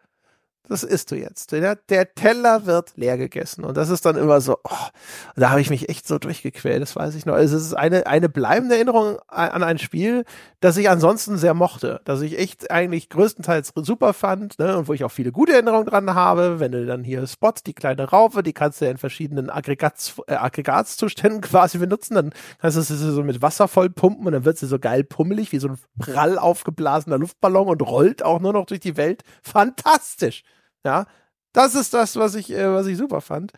das 0.70 0.84
isst 0.84 1.12
du 1.12 1.16
jetzt. 1.16 1.52
Der, 1.52 1.78
Teller 2.16 2.66
wird 2.66 2.94
leer 2.96 3.18
gegessen. 3.18 3.66
Und 3.66 3.76
das 3.76 3.90
ist 3.90 4.06
dann 4.06 4.16
immer 4.16 4.40
so, 4.40 4.58
oh, 4.64 4.88
da 5.36 5.50
habe 5.50 5.60
ich 5.60 5.70
mich 5.70 5.90
echt 5.90 6.08
so 6.08 6.18
durchgequält, 6.18 6.82
das 6.82 6.96
weiß 6.96 7.16
ich 7.16 7.26
noch. 7.26 7.34
Also 7.34 7.58
es 7.58 7.66
ist 7.66 7.74
eine, 7.74 8.08
eine 8.08 8.30
bleibende 8.30 8.76
Erinnerung 8.76 9.18
an 9.28 9.62
ein 9.62 9.78
Spiel, 9.78 10.24
das 10.62 10.78
ich 10.78 10.90
ansonsten 10.90 11.38
sehr 11.38 11.54
mochte, 11.54 12.00
das 12.06 12.22
ich 12.22 12.40
echt 12.40 12.72
eigentlich 12.72 13.10
größtenteils 13.10 13.74
super 13.76 14.14
fand, 14.14 14.58
ne, 14.58 14.78
und 14.78 14.88
wo 14.88 14.94
ich 14.94 15.04
auch 15.04 15.12
viele 15.12 15.34
gute 15.34 15.52
Erinnerungen 15.52 15.86
dran 15.86 16.14
habe. 16.14 16.62
Wenn 16.62 16.72
du 16.72 16.86
dann 16.86 17.04
hier 17.04 17.28
Spot, 17.28 17.54
die 17.66 17.74
kleine 17.74 18.10
Raupe, 18.10 18.42
die 18.42 18.54
kannst 18.54 18.80
du 18.80 18.86
ja 18.86 18.92
in 18.92 18.98
verschiedenen 18.98 19.50
Aggregats, 19.50 20.16
äh, 20.28 20.36
Aggregatzuständen 20.36 21.42
quasi 21.42 21.78
benutzen, 21.78 22.16
dann 22.16 22.34
kannst 22.60 22.78
du 22.78 22.82
sie 22.82 22.96
so 23.12 23.24
mit 23.24 23.42
Wasser 23.42 23.68
voll 23.68 23.90
pumpen 23.90 24.26
und 24.26 24.32
dann 24.32 24.46
wird 24.46 24.58
sie 24.58 24.68
so 24.68 24.80
geil 24.80 25.04
pummelig, 25.04 25.52
wie 25.52 25.60
so 25.60 25.68
ein 25.68 25.78
prall 26.00 26.40
aufgeblasener 26.40 27.18
Luftballon 27.18 27.68
und 27.68 27.82
rollt 27.82 28.24
auch 28.24 28.40
nur 28.40 28.54
noch 28.54 28.66
durch 28.66 28.80
die 28.80 28.96
Welt. 28.96 29.24
Fantastisch. 29.42 30.44
Ja, 30.84 31.06
das 31.54 31.76
ist 31.76 31.94
das, 31.94 32.16
was 32.16 32.36
ich, 32.36 32.52
äh, 32.52 32.74
was 32.74 32.88
ich 32.88 32.98
super 32.98 33.22
fand. 33.22 33.52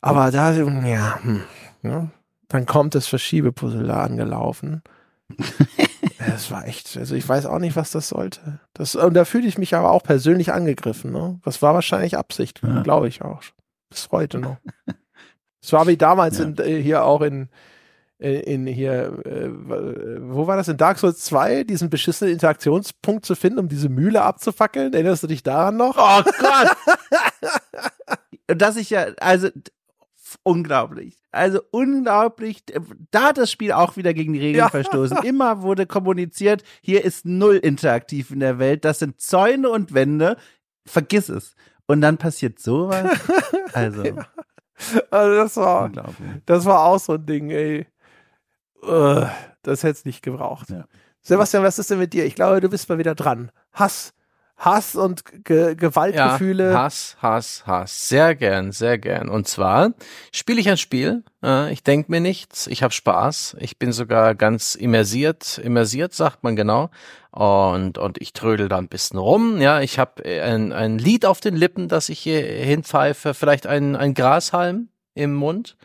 Aber 0.00 0.30
da, 0.30 0.52
ja, 0.52 1.18
hm, 1.22 1.42
ja, 1.82 2.08
dann 2.48 2.64
kommt 2.66 2.94
das 2.94 3.06
Verschiebepuzzle 3.06 3.86
da 3.86 4.02
angelaufen. 4.02 4.82
Das 6.26 6.50
war 6.50 6.66
echt, 6.66 6.96
also 6.96 7.14
ich 7.14 7.26
weiß 7.28 7.46
auch 7.46 7.58
nicht, 7.60 7.76
was 7.76 7.90
das 7.92 8.08
sollte. 8.08 8.58
Das, 8.74 8.96
und 8.96 9.14
da 9.14 9.24
fühle 9.24 9.46
ich 9.46 9.56
mich 9.56 9.74
aber 9.76 9.92
auch 9.92 10.02
persönlich 10.02 10.52
angegriffen. 10.52 11.12
Ne? 11.12 11.40
Das 11.44 11.62
war 11.62 11.74
wahrscheinlich 11.74 12.18
Absicht, 12.18 12.60
Ja. 12.62 12.82
glaube 12.82 13.08
ich 13.08 13.22
auch. 13.22 13.40
Bis 13.88 14.08
heute 14.10 14.38
noch. 14.38 14.56
Es 15.62 15.72
war 15.72 15.86
wie 15.86 15.96
damals 15.96 16.38
Ja. 16.38 16.44
in, 16.44 16.58
äh, 16.58 16.82
hier 16.82 17.04
auch 17.04 17.20
in, 17.22 17.48
in 18.18 18.66
hier, 18.66 19.18
äh, 19.24 19.48
wo 20.20 20.46
war 20.46 20.56
das? 20.56 20.68
In 20.68 20.76
Dark 20.76 20.98
Souls 20.98 21.24
2, 21.24 21.64
diesen 21.64 21.88
beschissenen 21.90 22.32
Interaktionspunkt 22.32 23.24
zu 23.24 23.34
finden, 23.36 23.60
um 23.60 23.68
diese 23.68 23.88
Mühle 23.88 24.22
abzufackeln. 24.22 24.92
Erinnerst 24.92 25.22
du 25.22 25.26
dich 25.28 25.42
daran 25.42 25.76
noch? 25.76 25.96
Oh 25.96 26.22
Gott! 26.40 26.76
Und 28.50 28.62
dass 28.62 28.76
ich 28.76 28.90
ja, 28.90 29.06
also 29.20 29.48
unglaublich. 30.42 31.16
Also 31.30 31.60
unglaublich. 31.70 32.64
Da 33.10 33.24
hat 33.28 33.38
das 33.38 33.50
Spiel 33.52 33.72
auch 33.72 33.96
wieder 33.96 34.14
gegen 34.14 34.32
die 34.32 34.38
Regeln 34.40 34.56
Ja. 34.64 34.68
verstoßen. 34.68 35.18
Immer 35.22 35.62
wurde 35.62 35.86
kommuniziert, 35.86 36.62
hier 36.82 37.04
ist 37.04 37.24
null 37.26 37.56
interaktiv 37.56 38.30
in 38.30 38.40
der 38.40 38.58
Welt. 38.58 38.84
Das 38.84 38.98
sind 38.98 39.20
Zäune 39.20 39.68
und 39.68 39.92
Wände. 39.94 40.36
Vergiss 40.86 41.28
es. 41.28 41.54
Und 41.86 42.00
dann 42.00 42.18
passiert 42.18 42.58
sowas. 42.58 43.06
Also, 43.74 44.02
Also 45.10 45.34
das 45.36 45.56
war, 45.56 45.90
das 46.46 46.64
war 46.64 46.84
auch 46.84 46.98
so 46.98 47.14
ein 47.14 47.26
Ding, 47.26 47.50
ey. 47.50 47.86
Äh, 48.82 49.26
Das 49.62 49.82
hätte 49.82 49.92
es 49.98 50.04
nicht 50.04 50.22
gebraucht. 50.22 50.70
Ja. 50.70 50.84
Sebastian, 51.20 51.62
was 51.62 51.78
ist 51.78 51.90
denn 51.90 51.98
mit 51.98 52.12
dir? 52.12 52.24
Ich 52.24 52.34
glaube, 52.34 52.60
du 52.60 52.68
bist 52.68 52.88
mal 52.88 52.98
wieder 52.98 53.14
dran. 53.14 53.50
Hass. 53.72 54.12
Hass 54.56 54.96
und 54.96 55.44
Ge 55.44 55.76
Gewaltgefühle. 55.76 56.72
Ja, 56.72 56.82
Hass, 56.82 57.16
Hass, 57.22 57.62
Hass. 57.64 58.08
Sehr 58.08 58.34
gern, 58.34 58.72
sehr 58.72 58.98
gern. 58.98 59.28
Und 59.28 59.46
zwar 59.46 59.92
spiele 60.32 60.60
ich 60.60 60.68
ein 60.68 60.78
Spiel. 60.78 61.22
Äh, 61.44 61.72
ich 61.72 61.84
denke 61.84 62.10
mir 62.10 62.20
nichts. 62.20 62.66
Ich 62.66 62.82
habe 62.82 62.92
Spaß. 62.92 63.56
Ich 63.60 63.78
bin 63.78 63.92
sogar 63.92 64.34
ganz 64.34 64.74
immersiert. 64.74 65.58
Immersiert 65.58 66.12
sagt 66.12 66.42
man 66.42 66.56
genau. 66.56 66.90
Und 67.30 67.98
und 67.98 68.20
ich 68.20 68.32
trödel 68.32 68.68
da 68.68 68.78
ein 68.78 68.88
bisschen 68.88 69.18
rum. 69.18 69.60
Ja, 69.60 69.80
ich 69.80 70.00
habe 70.00 70.24
ein, 70.24 70.72
ein 70.72 70.98
Lied 70.98 71.24
auf 71.24 71.40
den 71.40 71.54
Lippen, 71.54 71.86
das 71.86 72.08
ich 72.08 72.18
hier 72.18 72.40
hinpfeife. 72.42 73.34
Vielleicht 73.34 73.68
ein 73.68 73.94
ein 73.94 74.14
Grashalm 74.14 74.88
im 75.14 75.34
Mund. 75.34 75.76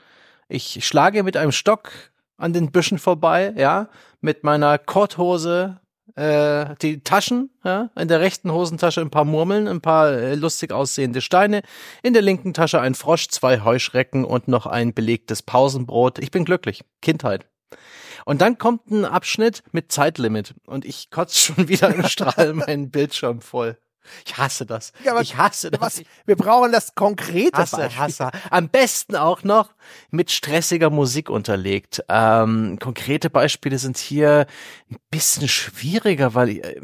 Ich 0.48 0.84
schlage 0.86 1.22
mit 1.22 1.38
einem 1.38 1.52
Stock 1.52 1.92
an 2.38 2.54
den 2.54 2.72
Büschen 2.72 2.98
vorbei. 2.98 3.54
Ja, 3.58 3.90
mit 4.22 4.44
meiner 4.44 4.78
Korthose 4.78 5.80
äh, 6.16 6.76
die 6.82 7.02
Taschen, 7.02 7.50
ja, 7.64 7.90
in 7.98 8.08
der 8.08 8.20
rechten 8.20 8.52
Hosentasche 8.52 9.02
ein 9.02 9.10
paar 9.10 9.26
Murmeln, 9.26 9.68
ein 9.68 9.82
paar 9.82 10.12
äh, 10.12 10.36
lustig 10.36 10.72
aussehende 10.72 11.22
Steine, 11.22 11.62
in 12.04 12.14
der 12.14 12.22
linken 12.22 12.54
Tasche 12.54 12.82
ein 12.82 12.96
Frosch, 12.96 13.30
zwei 13.30 13.62
Heuschrecken 13.62 14.26
und 14.26 14.48
noch 14.48 14.66
ein 14.66 14.94
belegtes 14.94 15.42
Pausenbrot. 15.42 16.20
Ich 16.20 16.32
bin 16.32 16.46
glücklich. 16.46 16.84
Kindheit. 17.02 17.48
Und 18.26 18.42
dann 18.42 18.58
kommt 18.58 18.90
ein 18.90 19.06
Abschnitt 19.06 19.64
mit 19.72 19.92
Zeitlimit 19.92 20.54
und 20.66 20.86
ich 20.86 21.10
kotze 21.10 21.40
schon 21.40 21.68
wieder 21.68 21.94
im 21.94 22.04
Strahl 22.04 22.54
meinen 22.54 22.92
Bildschirm 22.92 23.42
voll. 23.42 23.78
Ich 24.26 24.38
hasse 24.38 24.66
das. 24.66 24.92
Ja, 25.04 25.12
aber 25.12 25.22
ich 25.22 25.38
hasse 25.38 25.72
das. 25.72 25.82
Was? 25.82 26.02
Wir 26.26 26.36
brauchen 26.36 26.72
das 26.72 26.96
konkrete 26.96 27.58
Hasse, 27.58 27.78
Beispiel. 27.78 28.00
hasse. 28.00 28.32
Am 28.50 28.70
besten 28.70 29.16
auch 29.16 29.44
noch 29.44 29.70
mit 30.12 30.32
stressiger 30.32 30.90
Musik 30.90 31.30
unterlegt. 31.30 32.04
Ähm, 32.10 32.78
konkrete 32.82 33.30
Beispiele 33.30 33.78
sind 33.80 33.98
hier 33.98 34.46
ein 34.90 34.98
bisschen 35.10 35.48
schwieriger, 35.48 36.34
weil 36.36 36.50
äh, 36.50 36.82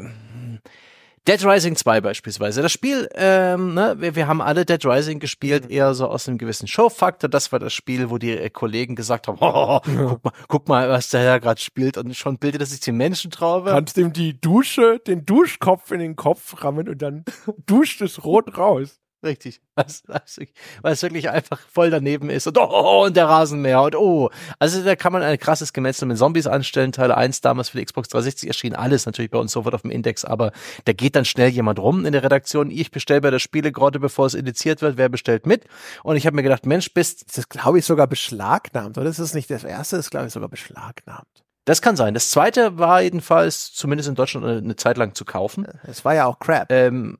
Dead 1.28 1.44
Rising 1.44 1.76
2 1.76 2.00
beispielsweise. 2.00 2.62
Das 2.62 2.72
Spiel, 2.72 3.08
ähm, 3.14 3.74
ne, 3.74 3.94
wir, 3.98 4.16
wir 4.16 4.26
haben 4.26 4.40
alle 4.40 4.64
Dead 4.64 4.84
Rising 4.86 5.18
gespielt, 5.20 5.64
Mhm. 5.64 5.70
eher 5.70 5.94
so 5.94 6.06
aus 6.08 6.26
einem 6.28 6.38
gewissen 6.38 6.66
Showfaktor. 6.66 7.28
Das 7.28 7.52
war 7.52 7.58
das 7.58 7.72
Spiel, 7.74 8.08
wo 8.10 8.18
die 8.18 8.30
äh, 8.36 8.48
Kollegen 8.50 8.96
gesagt 8.96 9.28
haben, 9.28 9.38
oh, 9.40 9.80
guck, 9.84 10.24
mal, 10.24 10.32
guck 10.48 10.68
mal, 10.68 10.88
was 10.88 11.10
der 11.10 11.24
da 11.24 11.38
gerade 11.38 11.60
spielt. 11.60 11.98
Und 11.98 12.14
schon 12.16 12.38
bildet 12.38 12.62
es 12.62 12.70
sich 12.70 12.80
die 12.80 12.92
Menschentraube. 12.92 13.70
Kannst 13.70 13.98
ihm 13.98 14.12
die 14.12 14.40
Dusche, 14.40 14.98
den 15.06 15.26
Duschkopf 15.26 15.90
in 15.90 16.00
den 16.00 16.16
Kopf 16.16 16.62
rammen 16.64 16.88
und 16.88 17.02
dann 17.02 17.24
duscht 17.66 18.00
es 18.00 18.24
rot 18.24 18.56
raus. 18.56 18.99
Richtig. 19.22 19.60
Was, 19.76 20.02
was, 20.08 20.38
weil 20.82 20.92
es 20.92 21.02
wirklich 21.02 21.30
einfach 21.30 21.58
voll 21.58 21.88
daneben 21.88 22.28
ist 22.28 22.46
und 22.46 22.58
oh, 22.58 23.06
und 23.06 23.16
der 23.16 23.26
Rasenmäher 23.26 23.80
und 23.80 23.96
oh. 23.96 24.28
Also 24.58 24.84
da 24.84 24.94
kann 24.94 25.10
man 25.10 25.22
ein 25.22 25.38
krasses 25.38 25.72
Gemetzel 25.72 26.06
mit 26.06 26.18
Zombies 26.18 26.46
anstellen. 26.46 26.92
Teil 26.92 27.10
1 27.10 27.40
damals 27.40 27.70
für 27.70 27.78
die 27.78 27.84
Xbox 27.86 28.08
360 28.10 28.48
erschien 28.48 28.74
alles 28.74 29.06
natürlich 29.06 29.30
bei 29.30 29.38
uns 29.38 29.52
sofort 29.52 29.74
auf 29.74 29.82
dem 29.82 29.90
Index, 29.90 30.26
aber 30.26 30.52
da 30.84 30.92
geht 30.92 31.16
dann 31.16 31.24
schnell 31.24 31.48
jemand 31.48 31.78
rum 31.78 32.04
in 32.04 32.12
der 32.12 32.22
Redaktion. 32.22 32.70
Ich 32.70 32.90
bestelle 32.90 33.22
bei 33.22 33.30
der 33.30 33.38
Spielegrotte, 33.38 34.00
bevor 34.00 34.26
es 34.26 34.34
indiziert 34.34 34.82
wird, 34.82 34.98
wer 34.98 35.08
bestellt 35.08 35.46
mit. 35.46 35.64
Und 36.02 36.16
ich 36.16 36.26
habe 36.26 36.36
mir 36.36 36.42
gedacht, 36.42 36.66
Mensch, 36.66 36.92
bist 36.92 37.36
Das 37.38 37.48
glaube 37.48 37.78
ich, 37.78 37.86
sogar 37.86 38.06
beschlagnahmt, 38.06 38.98
oder? 38.98 39.06
Das 39.06 39.18
ist 39.18 39.34
nicht 39.34 39.50
das 39.50 39.64
erste, 39.64 39.96
das 39.96 40.10
glaube 40.10 40.26
ich, 40.26 40.32
sogar 40.34 40.50
beschlagnahmt. 40.50 41.44
Das 41.64 41.80
kann 41.80 41.96
sein. 41.96 42.12
Das 42.12 42.30
zweite 42.30 42.78
war 42.78 43.00
jedenfalls 43.00 43.72
zumindest 43.72 44.10
in 44.10 44.14
Deutschland 44.14 44.44
eine 44.44 44.76
Zeit 44.76 44.98
lang 44.98 45.14
zu 45.14 45.24
kaufen. 45.24 45.66
Es 45.84 46.04
war 46.04 46.14
ja 46.14 46.26
auch 46.26 46.38
Crap. 46.38 46.70
Ähm, 46.70 47.18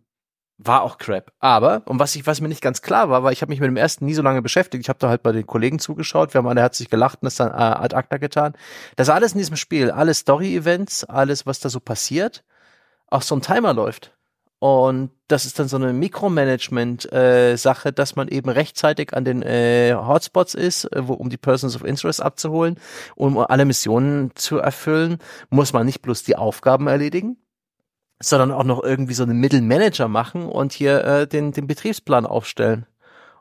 war 0.62 0.82
auch 0.82 0.98
Crap. 0.98 1.32
Aber, 1.40 1.82
und 1.86 1.98
was 1.98 2.14
ich, 2.14 2.26
was 2.26 2.40
mir 2.40 2.48
nicht 2.48 2.62
ganz 2.62 2.82
klar 2.82 3.08
war, 3.08 3.22
weil 3.22 3.32
ich 3.32 3.40
habe 3.42 3.50
mich 3.50 3.60
mit 3.60 3.68
dem 3.68 3.76
ersten 3.76 4.04
nie 4.04 4.14
so 4.14 4.22
lange 4.22 4.42
beschäftigt. 4.42 4.82
Ich 4.82 4.88
habe 4.88 4.98
da 4.98 5.08
halt 5.08 5.22
bei 5.22 5.32
den 5.32 5.46
Kollegen 5.46 5.78
zugeschaut. 5.78 6.34
Wir 6.34 6.38
haben 6.38 6.48
alle 6.48 6.60
herzlich 6.60 6.90
gelacht 6.90 7.22
und 7.22 7.26
das 7.26 7.36
dann 7.36 7.50
äh, 7.50 7.54
ad 7.54 7.96
acta 7.96 8.18
getan. 8.18 8.54
Das 8.96 9.08
alles 9.08 9.32
in 9.32 9.38
diesem 9.38 9.56
Spiel, 9.56 9.90
alle 9.90 10.12
Story-Events, 10.12 11.04
alles, 11.04 11.46
was 11.46 11.60
da 11.60 11.70
so 11.70 11.80
passiert, 11.80 12.44
auch 13.08 13.22
so 13.22 13.34
ein 13.34 13.42
Timer 13.42 13.72
läuft. 13.72 14.12
Und 14.58 15.10
das 15.26 15.46
ist 15.46 15.58
dann 15.58 15.68
so 15.68 15.76
eine 15.76 15.94
Mikromanagement-Sache, 15.94 17.88
äh, 17.88 17.92
dass 17.94 18.14
man 18.14 18.28
eben 18.28 18.50
rechtzeitig 18.50 19.14
an 19.14 19.24
den 19.24 19.40
äh, 19.40 19.94
Hotspots 19.94 20.54
ist, 20.54 20.84
äh, 20.84 21.08
wo, 21.08 21.14
um 21.14 21.30
die 21.30 21.38
Persons 21.38 21.74
of 21.74 21.84
Interest 21.84 22.20
abzuholen, 22.20 22.78
um 23.16 23.38
alle 23.38 23.64
Missionen 23.64 24.32
zu 24.34 24.58
erfüllen, 24.58 25.16
muss 25.48 25.72
man 25.72 25.86
nicht 25.86 26.02
bloß 26.02 26.24
die 26.24 26.36
Aufgaben 26.36 26.88
erledigen, 26.88 27.38
sondern 28.22 28.52
auch 28.52 28.64
noch 28.64 28.82
irgendwie 28.82 29.14
so 29.14 29.22
einen 29.22 29.38
Middle 29.38 29.62
Manager 29.62 30.08
machen 30.08 30.46
und 30.46 30.72
hier 30.72 31.04
äh, 31.04 31.26
den, 31.26 31.52
den 31.52 31.66
Betriebsplan 31.66 32.26
aufstellen 32.26 32.86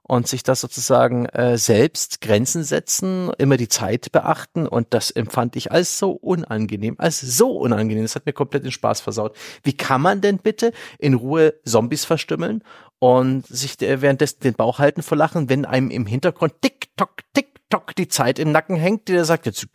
und 0.10 0.28
sich 0.28 0.42
das 0.42 0.62
sozusagen 0.62 1.28
äh, 1.28 1.60
selbst 1.60 2.20
Grenzen 2.22 2.64
setzen, 2.64 3.30
immer 3.38 3.58
die 3.58 3.68
Zeit 3.68 4.12
beachten 4.12 4.68
und 4.68 4.88
das 4.90 5.12
empfand 5.12 5.56
ich 5.56 5.72
als 5.72 6.00
so 6.00 6.12
unangenehm, 6.12 6.96
als 6.98 7.20
so 7.20 7.52
unangenehm. 7.52 8.04
Das 8.04 8.16
hat 8.16 8.26
mir 8.26 8.34
komplett 8.34 8.64
den 8.64 8.72
Spaß 8.72 9.02
versaut. 9.02 9.36
Wie 9.62 9.78
kann 9.78 10.02
man 10.02 10.22
denn 10.22 10.40
bitte 10.40 10.72
in 10.98 11.14
Ruhe 11.14 11.54
Zombies 11.64 12.06
verstümmeln 12.06 12.64
und 12.98 13.46
sich 13.46 13.80
äh, 13.84 14.02
währenddessen 14.02 14.40
den 14.40 14.56
Bauch 14.56 14.80
halten 14.80 15.04
vor 15.04 15.16
Lachen, 15.16 15.48
wenn 15.48 15.66
einem 15.66 15.92
im 15.92 16.08
Hintergrund 16.08 16.54
tick-tock, 16.62 17.18
tick-tock 17.36 17.96
die 17.96 18.08
Zeit 18.08 18.40
im 18.40 18.52
Nacken 18.52 18.78
hängt, 18.78 19.10
der 19.10 19.26
sagt, 19.26 19.46
jetzt 19.46 19.68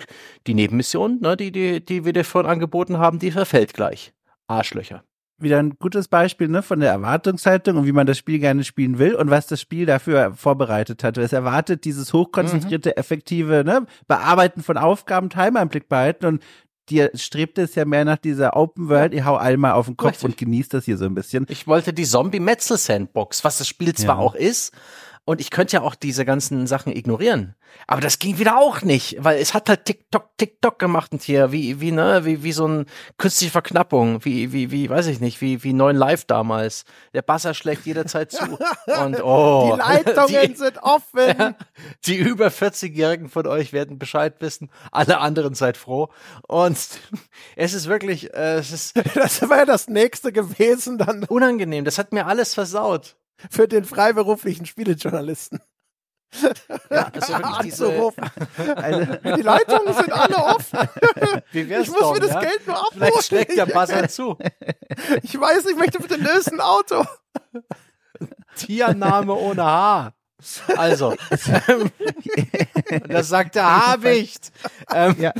die 0.48 0.55
Nebenmission, 0.55 1.20
ne, 1.20 1.36
die, 1.36 1.52
die, 1.52 1.85
die 1.85 2.05
wir 2.05 2.12
dir 2.12 2.24
vorhin 2.24 2.51
angeboten 2.51 2.98
haben, 2.98 3.20
die 3.20 3.31
verfällt 3.31 3.72
gleich. 3.72 4.12
Arschlöcher. 4.46 5.04
Wieder 5.36 5.58
ein 5.58 5.76
gutes 5.78 6.06
Beispiel 6.06 6.48
ne, 6.48 6.62
von 6.62 6.78
der 6.78 6.92
Erwartungshaltung 6.92 7.76
und 7.76 7.86
wie 7.86 7.92
man 7.92 8.06
das 8.06 8.18
Spiel 8.18 8.38
gerne 8.38 8.62
spielen 8.62 8.98
will 8.98 9.16
und 9.16 9.30
was 9.30 9.48
das 9.48 9.60
Spiel 9.60 9.84
dafür 9.84 10.32
vorbereitet 10.34 11.02
hat. 11.02 11.18
Es 11.18 11.32
erwartet 11.32 11.84
dieses 11.84 12.12
hochkonzentrierte, 12.12 12.90
mhm. 12.90 12.94
effektive 12.96 13.64
ne, 13.64 13.86
Bearbeiten 14.06 14.62
von 14.62 14.76
Aufgaben, 14.76 15.30
Timer 15.30 15.60
im 15.60 15.68
Blick 15.68 15.88
behalten 15.88 16.26
und 16.26 16.42
dir 16.88 17.10
strebt 17.14 17.58
es 17.58 17.74
ja 17.74 17.84
mehr 17.84 18.04
nach 18.04 18.18
dieser 18.18 18.56
Open 18.56 18.88
World, 18.88 19.14
ich 19.14 19.24
hau 19.24 19.36
einmal 19.36 19.72
auf 19.72 19.86
den 19.86 19.96
Kopf 19.96 20.10
Richtig. 20.10 20.24
und 20.24 20.36
genießt 20.36 20.74
das 20.74 20.84
hier 20.84 20.98
so 20.98 21.06
ein 21.06 21.14
bisschen. 21.14 21.46
Ich 21.48 21.66
wollte 21.66 21.92
die 21.92 22.04
Zombie-Metzel-Sandbox, 22.04 23.42
was 23.42 23.58
das 23.58 23.68
Spiel 23.68 23.94
zwar 23.94 24.16
ja. 24.16 24.20
auch 24.22 24.34
ist, 24.34 24.72
und 25.26 25.40
ich 25.40 25.51
könnte 25.51 25.76
ja 25.76 25.82
auch 25.82 25.94
diese 25.94 26.24
ganzen 26.24 26.66
Sachen 26.66 26.94
ignorieren. 26.94 27.55
Aber 27.86 28.01
das 28.01 28.18
ging 28.18 28.38
wieder 28.38 28.59
auch 28.59 28.82
nicht, 28.82 29.16
weil 29.18 29.38
es 29.38 29.55
hat 29.55 29.68
halt 29.68 29.84
TikTok, 29.86 30.36
TikTok 30.36 30.78
gemacht 30.78 31.12
und 31.12 31.22
hier, 31.22 31.51
wie, 31.51 31.80
wie, 31.80 31.92
ne, 31.92 32.24
wie, 32.24 32.42
wie 32.42 32.52
so 32.52 32.68
ein 32.68 32.86
künstliche 33.16 33.51
Verknappung, 33.51 34.24
wie, 34.24 34.52
wie, 34.52 34.70
wie, 34.70 34.88
weiß 34.88 35.06
ich 35.06 35.20
nicht, 35.20 35.40
wie, 35.40 35.64
wie 35.64 35.72
neun 35.72 35.96
Live 35.96 36.24
damals. 36.26 36.84
Der 37.14 37.22
Basser 37.22 37.55
schlägt 37.55 37.86
jederzeit 37.86 38.32
zu. 38.32 38.44
Und, 39.02 39.22
oh. 39.22 39.72
Die 39.72 39.78
Leitungen 39.78 40.48
die, 40.52 40.56
sind 40.56 40.78
offen. 40.82 41.56
Die 42.05 42.16
über 42.16 42.48
40-Jährigen 42.48 43.28
von 43.28 43.46
euch 43.46 43.72
werden 43.72 43.98
Bescheid 43.98 44.34
wissen. 44.40 44.70
Alle 44.92 45.18
anderen 45.18 45.55
seid 45.55 45.76
froh. 45.76 46.10
Und 46.46 46.76
es 47.56 47.74
ist 47.74 47.88
wirklich, 47.88 48.32
äh, 48.34 48.59
es 48.59 48.72
ist. 48.72 48.94
Das 49.14 49.40
wäre 49.42 49.60
ja 49.60 49.64
das 49.64 49.88
nächste 49.88 50.32
gewesen 50.32 50.98
dann. 50.98 51.24
Unangenehm. 51.24 51.84
Das 51.84 51.98
hat 51.98 52.12
mir 52.12 52.26
alles 52.26 52.55
versaut 52.55 53.16
für 53.51 53.69
den 53.69 53.85
freiberuflichen 53.85 54.66
Spielejournalisten. 54.66 55.61
Ja, 56.90 57.11
das 57.11 57.28
ist 57.28 57.39
wirklich 57.39 57.59
diese, 57.62 58.12
also, 58.77 59.36
die 59.36 59.43
Leitungen 59.43 59.94
sind 59.94 60.12
alle 60.12 60.36
offen. 60.36 60.78
Ich 61.52 61.89
muss 61.89 61.98
doch, 61.98 62.15
mir 62.15 62.20
das 62.20 62.31
ja? 62.31 62.40
Geld 62.40 62.66
nur 62.66 62.77
abholen. 62.77 62.93
Vielleicht 62.93 63.24
schlägt 63.24 63.56
der 63.56 63.66
Buzzer 63.66 64.09
zu. 64.09 64.36
Ich 65.23 65.39
weiß, 65.39 65.66
ich 65.66 65.77
möchte 65.77 66.01
bitte 66.01 66.16
lösen 66.16 66.61
Auto. 66.61 67.05
Tiername 68.56 69.32
ohne 69.32 69.65
H. 69.65 70.12
Also, 70.77 71.15
das 73.09 73.28
sagt 73.28 73.55
der 73.55 73.86
Habicht. 73.86 74.52
Ähm, 74.93 75.16
ja. 75.19 75.32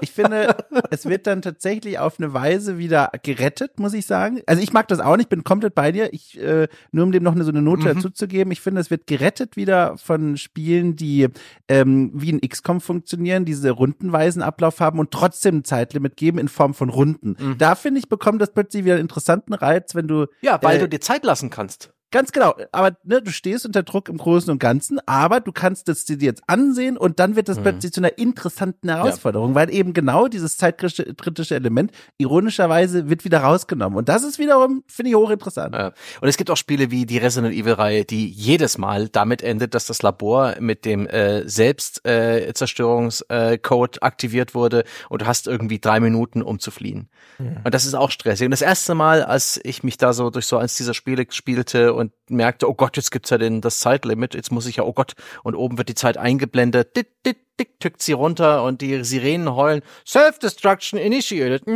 Ich 0.00 0.10
finde, 0.10 0.56
es 0.90 1.06
wird 1.06 1.26
dann 1.26 1.42
tatsächlich 1.42 1.98
auf 1.98 2.18
eine 2.18 2.32
Weise 2.32 2.78
wieder 2.78 3.12
gerettet, 3.22 3.78
muss 3.78 3.94
ich 3.94 4.06
sagen. 4.06 4.40
Also 4.46 4.62
ich 4.62 4.72
mag 4.72 4.88
das 4.88 5.00
auch 5.00 5.16
nicht, 5.16 5.28
bin 5.28 5.44
komplett 5.44 5.74
bei 5.74 5.92
dir. 5.92 6.12
Ich, 6.12 6.40
äh, 6.40 6.68
nur 6.90 7.04
um 7.04 7.12
dem 7.12 7.22
noch 7.22 7.34
eine, 7.34 7.44
so 7.44 7.50
eine 7.50 7.62
Note 7.62 7.82
mhm. 7.82 7.94
dazu 7.94 8.10
zu 8.10 8.26
geben, 8.26 8.50
ich 8.50 8.60
finde, 8.60 8.80
es 8.80 8.90
wird 8.90 9.06
gerettet 9.06 9.56
wieder 9.56 9.96
von 9.98 10.36
Spielen, 10.36 10.96
die 10.96 11.28
ähm, 11.68 12.10
wie 12.14 12.32
ein 12.32 12.40
XCOM 12.40 12.80
funktionieren, 12.80 13.44
diese 13.44 13.70
rundenweisen 13.70 14.42
Ablauf 14.42 14.80
haben 14.80 14.98
und 14.98 15.10
trotzdem 15.10 15.58
ein 15.58 15.64
Zeitlimit 15.64 16.16
geben 16.16 16.38
in 16.38 16.48
Form 16.48 16.74
von 16.74 16.88
Runden. 16.88 17.36
Mhm. 17.38 17.58
Da 17.58 17.74
finde 17.74 18.00
ich, 18.00 18.08
bekommt 18.08 18.42
das 18.42 18.52
plötzlich 18.52 18.84
wieder 18.84 18.94
einen 18.94 19.02
interessanten 19.02 19.54
Reiz, 19.54 19.94
wenn 19.94 20.08
du. 20.08 20.26
Ja, 20.40 20.58
weil 20.62 20.76
äh, 20.76 20.80
du 20.80 20.88
dir 20.88 21.00
Zeit 21.00 21.24
lassen 21.24 21.50
kannst. 21.50 21.92
Ganz 22.14 22.30
genau. 22.30 22.54
Aber 22.70 22.96
ne, 23.02 23.20
du 23.20 23.32
stehst 23.32 23.66
unter 23.66 23.82
Druck 23.82 24.08
im 24.08 24.18
Großen 24.18 24.48
und 24.48 24.60
Ganzen, 24.60 25.00
aber 25.04 25.40
du 25.40 25.50
kannst 25.50 25.88
es 25.88 26.04
dir 26.04 26.16
jetzt 26.18 26.44
ansehen 26.46 26.96
und 26.96 27.18
dann 27.18 27.34
wird 27.34 27.48
es 27.48 27.58
mhm. 27.58 27.62
plötzlich 27.62 27.92
zu 27.92 28.00
einer 28.00 28.18
interessanten 28.18 28.88
Herausforderung, 28.88 29.48
ja. 29.48 29.54
weil 29.56 29.74
eben 29.74 29.94
genau 29.94 30.28
dieses 30.28 30.56
zeitkritische 30.56 31.56
Element 31.56 31.90
ironischerweise 32.16 33.10
wird 33.10 33.24
wieder 33.24 33.40
rausgenommen. 33.40 33.98
Und 33.98 34.08
das 34.08 34.22
ist 34.22 34.38
wiederum, 34.38 34.84
finde 34.86 35.10
ich, 35.10 35.16
hochinteressant. 35.16 35.74
Ja. 35.74 35.88
Und 36.20 36.28
es 36.28 36.36
gibt 36.36 36.50
auch 36.50 36.56
Spiele 36.56 36.92
wie 36.92 37.04
die 37.04 37.18
Resident 37.18 37.52
Evil-Reihe, 37.52 38.04
die 38.04 38.28
jedes 38.28 38.78
Mal 38.78 39.08
damit 39.08 39.42
endet, 39.42 39.74
dass 39.74 39.86
das 39.86 40.02
Labor 40.02 40.54
mit 40.60 40.84
dem 40.84 41.08
äh, 41.08 41.48
Selbstzerstörungscode 41.48 43.96
äh, 43.96 44.00
aktiviert 44.02 44.54
wurde 44.54 44.84
und 45.08 45.22
du 45.22 45.26
hast 45.26 45.48
irgendwie 45.48 45.80
drei 45.80 45.98
Minuten, 45.98 46.42
um 46.42 46.60
zu 46.60 46.70
fliehen. 46.70 47.08
Mhm. 47.40 47.56
Und 47.64 47.74
das 47.74 47.86
ist 47.86 47.94
auch 47.94 48.12
stressig. 48.12 48.44
Und 48.44 48.52
das 48.52 48.62
erste 48.62 48.94
Mal, 48.94 49.24
als 49.24 49.60
ich 49.64 49.82
mich 49.82 49.98
da 49.98 50.12
so 50.12 50.30
durch 50.30 50.46
so 50.46 50.58
eins 50.58 50.76
dieser 50.76 50.94
Spiele 50.94 51.26
spielte 51.30 51.92
und 51.92 52.03
merkte, 52.28 52.68
oh 52.68 52.74
Gott, 52.74 52.96
jetzt 52.96 53.10
gibt's 53.10 53.30
ja 53.30 53.38
den, 53.38 53.60
das 53.60 53.80
Zeitlimit, 53.80 54.34
jetzt 54.34 54.52
muss 54.52 54.66
ich 54.66 54.76
ja, 54.76 54.84
oh 54.84 54.92
Gott, 54.92 55.14
und 55.42 55.54
oben 55.54 55.78
wird 55.78 55.88
die 55.88 55.94
Zeit 55.94 56.16
eingeblendet, 56.16 56.96
dit, 56.96 57.08
dit, 57.26 57.38
dit, 57.58 57.80
tückt 57.80 58.02
sie 58.02 58.12
runter 58.12 58.64
und 58.64 58.80
die 58.80 59.04
Sirenen 59.04 59.54
heulen, 59.54 59.82
Self-Destruction 60.06 60.98
initiated. 60.98 61.66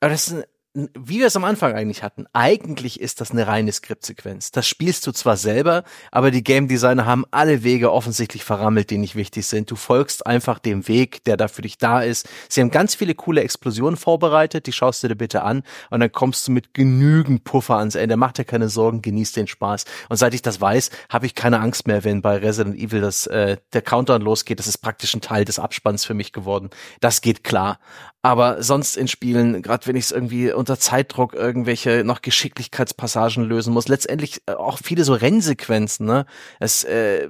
Aber 0.00 0.10
das 0.10 0.28
ist 0.28 0.46
wie 0.74 1.20
wir 1.20 1.28
es 1.28 1.36
am 1.36 1.44
Anfang 1.44 1.72
eigentlich 1.72 2.02
hatten, 2.02 2.26
eigentlich 2.32 3.00
ist 3.00 3.20
das 3.20 3.30
eine 3.30 3.46
reine 3.46 3.70
Skriptsequenz. 3.70 4.50
Das 4.50 4.66
spielst 4.66 5.06
du 5.06 5.12
zwar 5.12 5.36
selber, 5.36 5.84
aber 6.10 6.32
die 6.32 6.42
Game 6.42 6.66
Designer 6.66 7.06
haben 7.06 7.24
alle 7.30 7.62
Wege 7.62 7.92
offensichtlich 7.92 8.42
verrammelt, 8.42 8.90
die 8.90 8.98
nicht 8.98 9.14
wichtig 9.14 9.46
sind. 9.46 9.70
Du 9.70 9.76
folgst 9.76 10.26
einfach 10.26 10.58
dem 10.58 10.88
Weg, 10.88 11.22
der 11.24 11.36
da 11.36 11.46
für 11.46 11.62
dich 11.62 11.78
da 11.78 12.02
ist. 12.02 12.28
Sie 12.48 12.60
haben 12.60 12.72
ganz 12.72 12.96
viele 12.96 13.14
coole 13.14 13.42
Explosionen 13.42 13.96
vorbereitet, 13.96 14.66
die 14.66 14.72
schaust 14.72 15.04
du 15.04 15.08
dir 15.08 15.14
bitte 15.14 15.42
an 15.42 15.62
und 15.90 16.00
dann 16.00 16.10
kommst 16.10 16.48
du 16.48 16.52
mit 16.52 16.74
genügend 16.74 17.44
Puffer 17.44 17.76
ans 17.76 17.94
Ende. 17.94 18.16
Mach 18.16 18.32
dir 18.32 18.44
keine 18.44 18.68
Sorgen, 18.68 19.00
genieß 19.00 19.30
den 19.30 19.46
Spaß. 19.46 19.84
Und 20.08 20.16
seit 20.16 20.34
ich 20.34 20.42
das 20.42 20.60
weiß, 20.60 20.90
habe 21.08 21.26
ich 21.26 21.36
keine 21.36 21.60
Angst 21.60 21.86
mehr, 21.86 22.02
wenn 22.02 22.20
bei 22.20 22.38
Resident 22.38 22.76
Evil 22.76 23.00
das, 23.00 23.28
äh, 23.28 23.58
der 23.72 23.82
Countdown 23.82 24.22
losgeht. 24.22 24.58
Das 24.58 24.66
ist 24.66 24.78
praktisch 24.78 25.14
ein 25.14 25.20
Teil 25.20 25.44
des 25.44 25.60
Abspanns 25.60 26.04
für 26.04 26.14
mich 26.14 26.32
geworden. 26.32 26.70
Das 27.00 27.20
geht 27.20 27.44
klar. 27.44 27.78
Aber 28.24 28.62
sonst 28.62 28.96
in 28.96 29.06
Spielen, 29.06 29.60
gerade 29.60 29.86
wenn 29.86 29.96
ich 29.96 30.06
es 30.06 30.10
irgendwie 30.10 30.50
unter 30.50 30.78
Zeitdruck 30.78 31.34
irgendwelche 31.34 32.04
noch 32.04 32.22
Geschicklichkeitspassagen 32.22 33.44
lösen 33.44 33.74
muss, 33.74 33.86
letztendlich 33.86 34.40
äh, 34.46 34.52
auch 34.52 34.78
viele 34.82 35.04
so 35.04 35.12
Rennsequenzen, 35.12 36.06
ne? 36.06 36.24
Es 36.58 36.84
äh, 36.84 37.28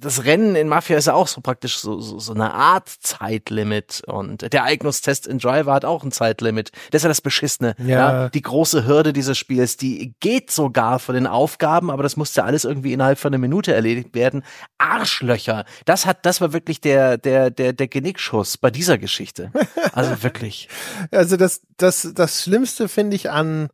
das 0.00 0.24
Rennen 0.24 0.54
in 0.56 0.68
Mafia 0.68 0.96
ist 0.96 1.06
ja 1.06 1.14
auch 1.14 1.28
so 1.28 1.40
praktisch 1.40 1.78
so, 1.78 2.00
so, 2.00 2.18
so 2.18 2.32
eine 2.32 2.52
Art 2.52 2.88
Zeitlimit 2.88 4.02
und 4.06 4.52
der 4.52 4.64
Eignungstest 4.64 5.26
in 5.26 5.38
Driver 5.38 5.72
hat 5.72 5.84
auch 5.84 6.04
ein 6.04 6.12
Zeitlimit. 6.12 6.70
Das 6.90 7.00
ist 7.00 7.02
ja 7.04 7.08
das 7.08 7.20
Beschissene. 7.20 7.74
Ja. 7.78 7.86
ja. 7.86 8.28
Die 8.28 8.42
große 8.42 8.86
Hürde 8.86 9.12
dieses 9.12 9.36
Spiels, 9.36 9.76
die 9.76 10.14
geht 10.20 10.50
sogar 10.50 10.98
von 10.98 11.14
den 11.14 11.26
Aufgaben, 11.26 11.90
aber 11.90 12.02
das 12.02 12.16
musste 12.16 12.44
alles 12.44 12.64
irgendwie 12.64 12.92
innerhalb 12.92 13.18
von 13.18 13.32
einer 13.32 13.40
Minute 13.40 13.74
erledigt 13.74 14.14
werden. 14.14 14.42
Arschlöcher. 14.78 15.64
Das 15.84 16.06
hat, 16.06 16.24
das 16.24 16.40
war 16.40 16.52
wirklich 16.52 16.80
der, 16.80 17.18
der, 17.18 17.50
der, 17.50 17.72
der 17.72 17.88
Genickschuss 17.88 18.56
bei 18.56 18.70
dieser 18.70 18.98
Geschichte. 18.98 19.50
Also 19.92 20.22
wirklich. 20.22 20.68
also 21.10 21.36
das, 21.36 21.62
das, 21.76 22.12
das 22.14 22.42
Schlimmste 22.42 22.88
finde 22.88 23.16
ich 23.16 23.30
an 23.30 23.68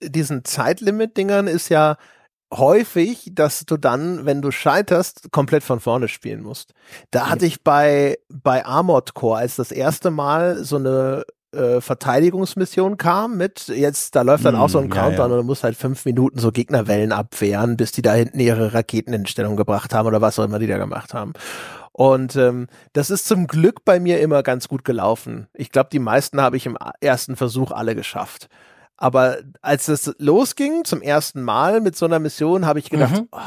diesen 0.00 0.44
Zeitlimit-Dingern 0.44 1.46
ist 1.46 1.70
ja, 1.70 1.96
häufig, 2.52 3.30
dass 3.32 3.66
du 3.66 3.76
dann, 3.76 4.24
wenn 4.24 4.42
du 4.42 4.50
scheiterst, 4.50 5.30
komplett 5.32 5.62
von 5.62 5.80
vorne 5.80 6.08
spielen 6.08 6.42
musst. 6.42 6.72
Da 7.10 7.28
hatte 7.28 7.46
ich 7.46 7.62
bei, 7.62 8.18
bei 8.28 8.64
Armored 8.64 9.14
Core, 9.14 9.40
als 9.40 9.56
das 9.56 9.70
erste 9.70 10.10
Mal 10.10 10.64
so 10.64 10.76
eine 10.76 11.24
äh, 11.52 11.80
Verteidigungsmission 11.80 12.98
kam 12.98 13.36
mit, 13.36 13.68
jetzt, 13.68 14.14
da 14.14 14.22
läuft 14.22 14.44
dann 14.44 14.56
auch 14.56 14.68
so 14.68 14.78
ein 14.78 14.88
mm, 14.88 14.90
Countdown 14.90 15.12
ja, 15.12 15.28
ja. 15.28 15.34
und 15.34 15.36
du 15.38 15.42
musst 15.44 15.64
halt 15.64 15.76
fünf 15.76 16.04
Minuten 16.04 16.38
so 16.38 16.52
Gegnerwellen 16.52 17.12
abwehren, 17.12 17.76
bis 17.76 17.92
die 17.92 18.02
da 18.02 18.12
hinten 18.12 18.40
ihre 18.40 18.74
Raketen 18.74 19.12
in 19.12 19.26
Stellung 19.26 19.56
gebracht 19.56 19.94
haben 19.94 20.06
oder 20.06 20.20
was 20.20 20.38
auch 20.38 20.44
immer 20.44 20.58
die 20.58 20.66
da 20.66 20.78
gemacht 20.78 21.14
haben. 21.14 21.32
Und 21.92 22.36
ähm, 22.36 22.68
das 22.92 23.10
ist 23.10 23.26
zum 23.26 23.46
Glück 23.46 23.84
bei 23.84 23.98
mir 23.98 24.20
immer 24.20 24.42
ganz 24.42 24.68
gut 24.68 24.84
gelaufen. 24.84 25.48
Ich 25.54 25.72
glaube, 25.72 25.88
die 25.90 25.98
meisten 25.98 26.40
habe 26.40 26.56
ich 26.56 26.66
im 26.66 26.78
ersten 27.00 27.34
Versuch 27.34 27.72
alle 27.72 27.94
geschafft. 27.94 28.48
Aber 28.98 29.38
als 29.62 29.88
es 29.88 30.12
losging 30.18 30.84
zum 30.84 31.00
ersten 31.00 31.42
Mal 31.42 31.80
mit 31.80 31.96
so 31.96 32.04
einer 32.04 32.18
Mission, 32.18 32.66
habe 32.66 32.80
ich 32.80 32.90
gedacht, 32.90 33.14
mhm. 33.14 33.28
oh, 33.30 33.38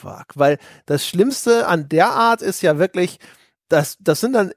fuck, 0.00 0.26
weil 0.34 0.58
das 0.86 1.06
Schlimmste 1.06 1.68
an 1.68 1.88
der 1.90 2.08
Art 2.08 2.42
ist 2.42 2.62
ja 2.62 2.78
wirklich, 2.78 3.18
das, 3.68 3.96
das 4.00 4.20
sind 4.20 4.32
dann 4.32 4.52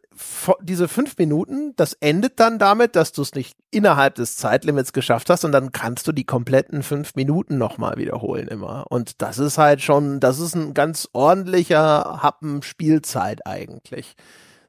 diese 0.62 0.88
fünf 0.88 1.18
Minuten, 1.18 1.74
das 1.76 1.94
endet 1.94 2.40
dann 2.40 2.60
damit, 2.60 2.96
dass 2.96 3.12
du 3.12 3.22
es 3.22 3.36
nicht 3.36 3.58
innerhalb 3.72 4.16
des 4.16 4.38
Zeitlimits 4.38 4.94
geschafft 4.94 5.30
hast 5.30 5.44
und 5.44 5.52
dann 5.52 5.72
kannst 5.72 6.08
du 6.08 6.12
die 6.12 6.26
kompletten 6.26 6.82
fünf 6.82 7.16
Minuten 7.16 7.58
nochmal 7.58 7.98
wiederholen 7.98 8.48
immer. 8.48 8.86
Und 8.90 9.22
das 9.22 9.40
ist 9.40 9.58
halt 9.58 9.82
schon, 9.82 10.20
das 10.20 10.40
ist 10.40 10.56
ein 10.56 10.74
ganz 10.74 11.10
ordentlicher 11.14 12.22
Happen 12.22 12.62
Spielzeit 12.64 13.46
eigentlich. 13.46 14.16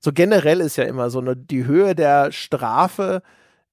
So 0.00 0.12
generell 0.12 0.60
ist 0.60 0.76
ja 0.76 0.84
immer 0.84 1.10
so 1.10 1.20
eine, 1.20 1.36
die 1.36 1.64
Höhe 1.64 1.94
der 1.94 2.32
Strafe, 2.32 3.22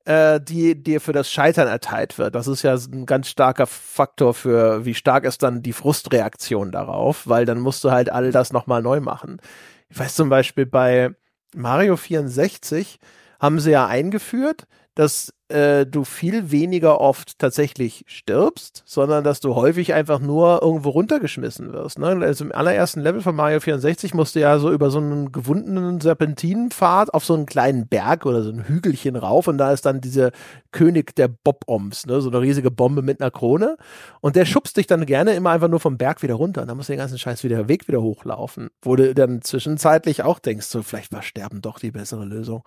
äh, 0.05 0.39
die 0.39 0.81
dir 0.81 1.01
für 1.01 1.13
das 1.13 1.31
Scheitern 1.31 1.67
erteilt 1.67 2.17
wird. 2.17 2.35
Das 2.35 2.47
ist 2.47 2.63
ja 2.63 2.75
ein 2.75 3.05
ganz 3.05 3.27
starker 3.27 3.67
Faktor 3.67 4.33
für, 4.33 4.85
wie 4.85 4.93
stark 4.93 5.25
ist 5.25 5.43
dann 5.43 5.61
die 5.61 5.73
Frustreaktion 5.73 6.71
darauf, 6.71 7.27
weil 7.27 7.45
dann 7.45 7.59
musst 7.59 7.83
du 7.83 7.91
halt 7.91 8.11
all 8.11 8.31
das 8.31 8.53
nochmal 8.53 8.81
neu 8.81 9.01
machen. 9.01 9.41
Ich 9.89 9.99
weiß 9.99 10.15
zum 10.15 10.29
Beispiel 10.29 10.65
bei 10.65 11.15
Mario 11.55 11.97
64 11.97 12.99
haben 13.39 13.59
sie 13.59 13.71
ja 13.71 13.87
eingeführt, 13.87 14.67
dass 14.95 15.33
äh, 15.49 15.85
du 15.85 16.03
viel 16.03 16.51
weniger 16.51 16.99
oft 16.99 17.37
tatsächlich 17.37 18.03
stirbst, 18.07 18.81
sondern 18.85 19.23
dass 19.23 19.39
du 19.39 19.55
häufig 19.55 19.93
einfach 19.93 20.19
nur 20.19 20.61
irgendwo 20.61 20.89
runtergeschmissen 20.89 21.71
wirst. 21.71 21.99
Ne? 21.99 22.07
Also 22.07 22.45
im 22.45 22.51
allerersten 22.51 23.01
Level 23.01 23.21
von 23.21 23.35
Mario 23.35 23.59
64 23.59 24.13
musst 24.13 24.35
du 24.35 24.39
ja 24.39 24.57
so 24.57 24.71
über 24.71 24.89
so 24.89 24.97
einen 24.97 25.31
gewundenen 25.31 26.01
Serpentinenpfad 26.01 27.13
auf 27.13 27.25
so 27.25 27.35
einen 27.35 27.45
kleinen 27.45 27.87
Berg 27.87 28.25
oder 28.25 28.41
so 28.41 28.49
ein 28.49 28.67
Hügelchen 28.67 29.15
rauf 29.15 29.47
und 29.47 29.57
da 29.57 29.71
ist 29.71 29.85
dann 29.85 30.01
dieser 30.01 30.31
König 30.71 31.15
der 31.15 31.27
Bob-Oms, 31.27 32.07
ne? 32.07 32.21
so 32.21 32.29
eine 32.29 32.41
riesige 32.41 32.71
Bombe 32.71 33.01
mit 33.01 33.21
einer 33.21 33.31
Krone 33.31 33.77
und 34.21 34.35
der 34.35 34.45
schubst 34.45 34.77
dich 34.77 34.87
dann 34.87 35.05
gerne 35.05 35.35
immer 35.35 35.51
einfach 35.51 35.67
nur 35.67 35.79
vom 35.79 35.97
Berg 35.97 36.23
wieder 36.23 36.35
runter 36.35 36.61
und 36.61 36.67
dann 36.67 36.77
musst 36.77 36.89
du 36.89 36.93
den 36.93 36.99
ganzen 36.99 37.19
Scheiß 37.19 37.43
wieder 37.43 37.67
Weg 37.67 37.87
wieder 37.87 38.01
hochlaufen, 38.01 38.69
wo 38.81 38.95
du 38.95 39.13
dann 39.13 39.41
zwischenzeitlich 39.41 40.23
auch 40.23 40.39
denkst, 40.39 40.65
so 40.65 40.81
vielleicht 40.81 41.11
war 41.11 41.21
Sterben 41.21 41.61
doch 41.61 41.79
die 41.79 41.91
bessere 41.91 42.25
Lösung. 42.25 42.63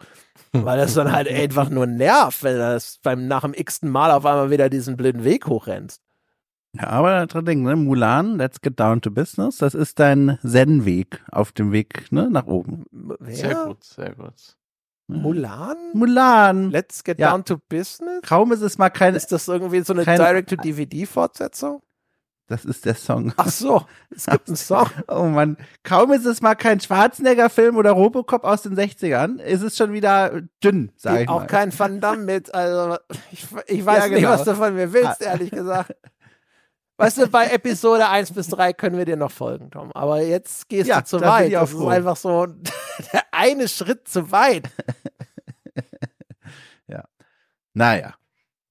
Weil 0.52 0.78
das 0.78 0.94
dann 0.94 1.12
halt 1.12 1.28
einfach 1.32 1.70
nur 1.70 1.86
nervt, 1.86 2.42
wenn 2.42 2.59
das 2.74 2.99
beim 3.03 3.27
nach 3.28 3.43
dem 3.43 3.55
x-ten 3.55 3.90
Mal 3.90 4.11
auf 4.11 4.24
einmal 4.27 4.51
wieder 4.51 4.69
diesen 4.70 4.97
blöden 4.97 5.24
Weg 5.24 5.47
hochrennst. 5.47 6.01
Ja, 6.77 6.89
aber 6.89 7.27
dran 7.27 7.45
denken, 7.47 7.65
ne? 7.65 7.77
Mulan, 7.77 8.36
let's 8.36 8.61
get 8.61 8.78
down 8.78 9.01
to 9.01 9.11
business. 9.11 9.57
Das 9.59 9.74
ist 9.74 9.99
dein 9.99 10.39
Zen-Weg 10.47 11.24
auf 11.32 11.51
dem 11.53 11.73
Weg 11.73 12.12
ne, 12.12 12.28
nach 12.31 12.47
oben. 12.47 12.85
Wer? 12.93 13.35
Sehr 13.35 13.65
gut, 13.65 13.85
sehr 13.85 14.15
gut. 14.15 14.35
Mulan? 15.11 15.77
Mulan. 15.95 16.70
Let's 16.70 17.03
get 17.03 17.19
Ja. 17.19 17.31
down 17.31 17.43
to 17.45 17.57
business? 17.70 18.20
Kaum 18.23 18.53
ist 18.53 18.61
es 18.61 18.77
mal 18.77 18.90
kein, 18.90 19.15
Ist 19.15 19.32
das 19.32 19.49
irgendwie 19.49 19.81
so 19.81 19.95
eine 19.95 20.05
Kein- 20.05 20.19
Direct-to-DVD-Fortsetzung? 20.19 21.81
Das 22.49 22.65
ist 22.65 22.85
der 22.85 22.95
Song. 22.95 23.33
Ach 23.37 23.49
so, 23.49 23.85
es 24.11 24.27
gibt 24.27 24.49
einen 24.49 24.57
Song. 24.57 24.89
Oh 25.07 25.23
Mann, 25.25 25.57
kaum 25.85 26.11
ist 26.12 26.25
es 26.27 26.41
mal 26.43 26.55
kein 26.57 26.81
Schwarzenegger-Film 26.81 27.77
oder 27.77 27.93
Robocop 27.93 28.43
aus 28.45 28.62
den 28.62 28.75
60ern, 28.77 29.39
ist 29.41 29.62
es 29.62 29.77
schon 29.77 29.93
wieder 29.93 30.41
dünn, 30.65 30.91
sag 30.97 31.20
ich 31.20 31.29
auch 31.29 31.41
mal. 31.41 31.47
kein 31.47 31.79
Van 31.79 32.01
Damme 32.01 32.23
mit. 32.25 32.53
Also 32.53 32.99
ich, 33.31 33.47
ich 33.66 33.85
weiß 33.87 33.99
Ja, 34.05 34.09
nicht, 34.09 34.16
genau. 34.19 34.31
was 34.31 34.45
du 34.45 34.55
von 34.57 34.75
mir 34.75 34.93
willst, 34.93 35.20
ehrlich 35.23 35.51
gesagt. 35.51 35.95
Weißt 37.01 37.19
du, 37.19 37.29
bei 37.29 37.47
Episode 37.51 38.09
1 38.09 38.33
bis 38.33 38.49
3 38.49 38.73
können 38.73 38.99
wir 38.99 39.05
dir 39.05 39.16
noch 39.16 39.31
folgen, 39.31 39.70
Tom. 39.70 39.93
Aber 39.93 40.20
jetzt 40.20 40.69
gehst 40.69 40.89
Ja, 40.89 41.01
du 41.01 41.07
zu 41.07 41.19
da 41.19 41.37
bin 41.39 41.45
weit. 41.45 41.49
ich 41.51 41.57
auch 41.57 41.61
Das 41.61 41.73
ist 41.75 41.87
einfach 41.87 42.16
so 42.16 42.47
der 43.12 43.23
eine 43.31 43.69
Schritt 43.69 44.09
zu 44.09 44.33
weit. 44.33 44.65
Naja. 47.75 48.15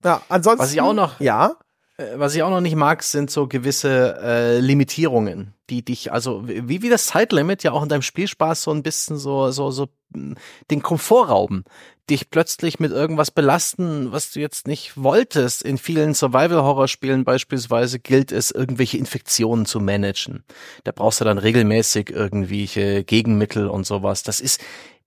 Ja, 0.04 0.22
ansonsten. 0.28 0.64
Was 0.64 0.74
ich 0.74 0.82
auch 0.82 0.94
noch- 0.94 1.20
Ja. 1.22 1.56
Äh, 1.98 2.18
Was 2.20 2.36
ich 2.36 2.44
auch 2.44 2.50
noch 2.50 2.62
nicht 2.62 2.76
mag, 2.76 3.04
sind 3.04 3.30
so 3.30 3.48
gewisse 3.48 4.18
äh, 4.22 4.60
Limitierungen, 4.60 5.54
die 5.70 5.84
dich, 5.84 6.12
also 6.12 6.48
wie, 6.48 6.82
wie 6.82 6.90
das 6.90 7.08
Zeitlimit 7.08 7.64
ja 7.64 7.72
auch 7.72 7.84
in 7.84 7.90
deinem 7.90 8.02
Spielspaß 8.02 8.62
so 8.62 8.72
ein 8.72 8.84
bisschen 8.84 9.18
so, 9.18 9.52
so, 9.52 9.72
so 9.72 9.88
mh, 10.14 10.36
den 10.72 10.82
Komfort 10.82 11.30
rauben, 11.30 11.66
dich 12.10 12.30
plötzlich 12.30 12.80
mit 12.80 12.92
irgendwas 12.92 13.32
belasten, 13.32 14.12
was 14.14 14.32
du 14.32 14.40
jetzt 14.40 14.68
nicht 14.68 14.96
wolltest. 14.96 15.64
In 15.64 15.78
vielen 15.78 16.14
Survival-Horror-Spielen 16.14 17.26
beispielsweise 17.26 18.00
gilt 18.00 18.32
es, 18.32 18.52
irgendwelche 18.52 18.98
Infektionen 18.98 19.66
zu 19.66 19.82
managen. 19.82 20.44
Da 20.86 20.94
brauchst 20.94 21.20
du 21.20 21.26
dann 21.26 21.38
regelmäßig 21.38 22.12
irgendwelche 22.12 23.04
Gegenmittel 23.04 23.68
und 23.68 23.86
sowas. 23.86 24.24
Das 24.24 24.40
ist 24.40 24.62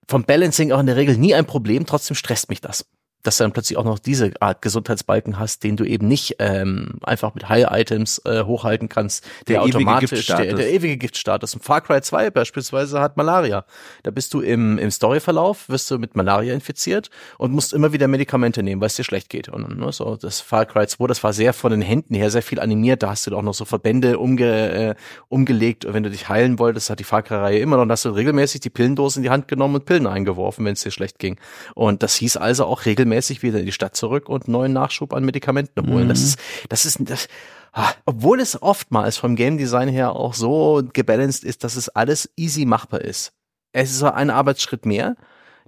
vom 0.07 0.25
Balancing 0.25 0.73
auch 0.73 0.81
in 0.81 0.87
der 0.87 0.97
Regel 0.97 1.17
nie 1.17 1.35
ein 1.35 1.47
Problem, 1.47 1.87
trotzdem 1.87 2.17
stresst 2.17 2.51
mich 2.51 2.61
das 2.61 2.85
dass 3.23 3.37
du 3.37 3.45
dann 3.45 3.53
plötzlich 3.53 3.77
auch 3.77 3.85
noch 3.85 3.99
diese 3.99 4.33
Art 4.41 4.63
Gesundheitsbalken 4.63 5.39
hast, 5.39 5.63
den 5.63 5.77
du 5.77 5.85
eben 5.85 6.09
nicht 6.09 6.37
ähm, 6.39 6.99
einfach 7.03 7.35
mit 7.35 7.49
High-Items 7.49 8.23
äh, 8.25 8.45
hochhalten 8.45 8.89
kannst, 8.89 9.25
der, 9.47 9.57
Der 9.57 9.63
ewige 9.63 9.77
automatisch, 9.77 10.11
der, 10.11 10.19
Giftstatus. 10.19 10.55
der 10.57 10.73
ewige 10.73 10.97
Giftstatus. 10.97 11.55
Und 11.55 11.65
Far 11.65 11.81
Cry 11.83 12.01
2 12.01 12.31
beispielsweise 12.31 13.01
hat 13.01 13.17
Malaria. 13.17 13.65
Da 14.03 14.11
bist 14.11 14.33
du 14.33 14.41
im, 14.41 14.79
im 14.79 14.91
Storyverlauf, 14.91 15.69
wirst 15.69 15.91
du 15.91 15.99
mit 15.99 16.17
Malaria 16.17 16.55
infiziert 16.55 17.11
und 17.37 17.53
musst 17.53 17.73
immer 17.73 17.93
wieder 17.93 18.09
Medikamente 18.09 18.63
nehmen, 18.63 18.81
weil 18.81 18.87
es 18.87 18.97
dir 18.97 19.05
schlecht 19.05 19.29
geht. 19.29 19.49
Und 19.49 19.79
ne, 19.79 19.93
so 19.93 20.17
das 20.17 20.41
Far 20.41 20.65
Cry 20.65 20.87
2, 20.87 21.07
das 21.07 21.23
war 21.23 21.33
sehr 21.33 21.53
von 21.53 21.71
den 21.71 21.83
Händen 21.83 22.15
her 22.15 22.31
sehr 22.31 22.43
viel 22.43 22.61
animiert. 22.61 23.03
Da 23.03 23.11
hast 23.11 23.27
du 23.27 23.37
auch 23.37 23.43
noch 23.43 23.55
so 23.55 23.65
Verbände 23.65 24.19
umge, 24.19 24.71
äh, 24.73 24.95
umgelegt. 25.29 25.85
Und 25.85 25.93
wenn 25.93 26.03
du 26.03 26.11
dich 26.11 26.29
heilen 26.29 26.59
wolltest, 26.59 26.89
hat 26.89 26.99
die 26.99 27.05
Far 27.05 27.23
Cry-Reihe 27.23 27.59
immer 27.59 27.77
noch, 27.77 27.91
hast 27.91 28.07
du 28.07 28.11
regelmäßig 28.11 28.61
die 28.61 28.71
Pillendose 28.71 29.19
in 29.19 29.25
die 29.25 29.31
Hand 29.31 29.47
genommen 29.47 29.75
und 29.75 29.85
Pillen 29.85 30.07
eingeworfen, 30.07 30.65
wenn 30.65 30.73
es 30.73 30.83
dir 30.83 30.91
schlecht 30.91 31.19
ging. 31.19 31.37
Und 31.75 32.03
das 32.03 32.15
hieß 32.15 32.39
also 32.39 32.65
auch 32.65 32.87
regelmäßig 32.87 33.10
wieder 33.43 33.59
in 33.59 33.67
die 33.67 33.73
Stadt 33.73 33.97
zurück 33.97 34.29
und 34.29 34.49
neuen 34.49 34.73
Nachschub 34.73 35.13
an 35.13 35.25
Medikamenten 35.25 35.93
holen. 35.93 36.09
Das 36.09 36.23
ist, 36.23 36.39
das 36.69 36.85
ist, 36.85 36.99
das, 37.01 37.29
ah, 37.73 37.91
obwohl 38.07 38.41
es 38.41 38.61
oftmals 38.61 39.19
vom 39.19 39.37
Game 39.37 39.59
Design 39.59 39.89
her 39.89 40.13
auch 40.13 40.35
so 40.35 40.83
gebalanced 40.93 41.45
ist, 41.45 41.65
dass 41.65 41.77
es 41.77 41.89
alles 41.89 42.31
easy 42.37 42.65
machbar 42.65 43.03
ist. 43.03 43.33
Es 43.73 43.93
ist 43.93 44.03
ein 44.03 44.31
Arbeitsschritt 44.31 44.87
mehr, 44.87 45.17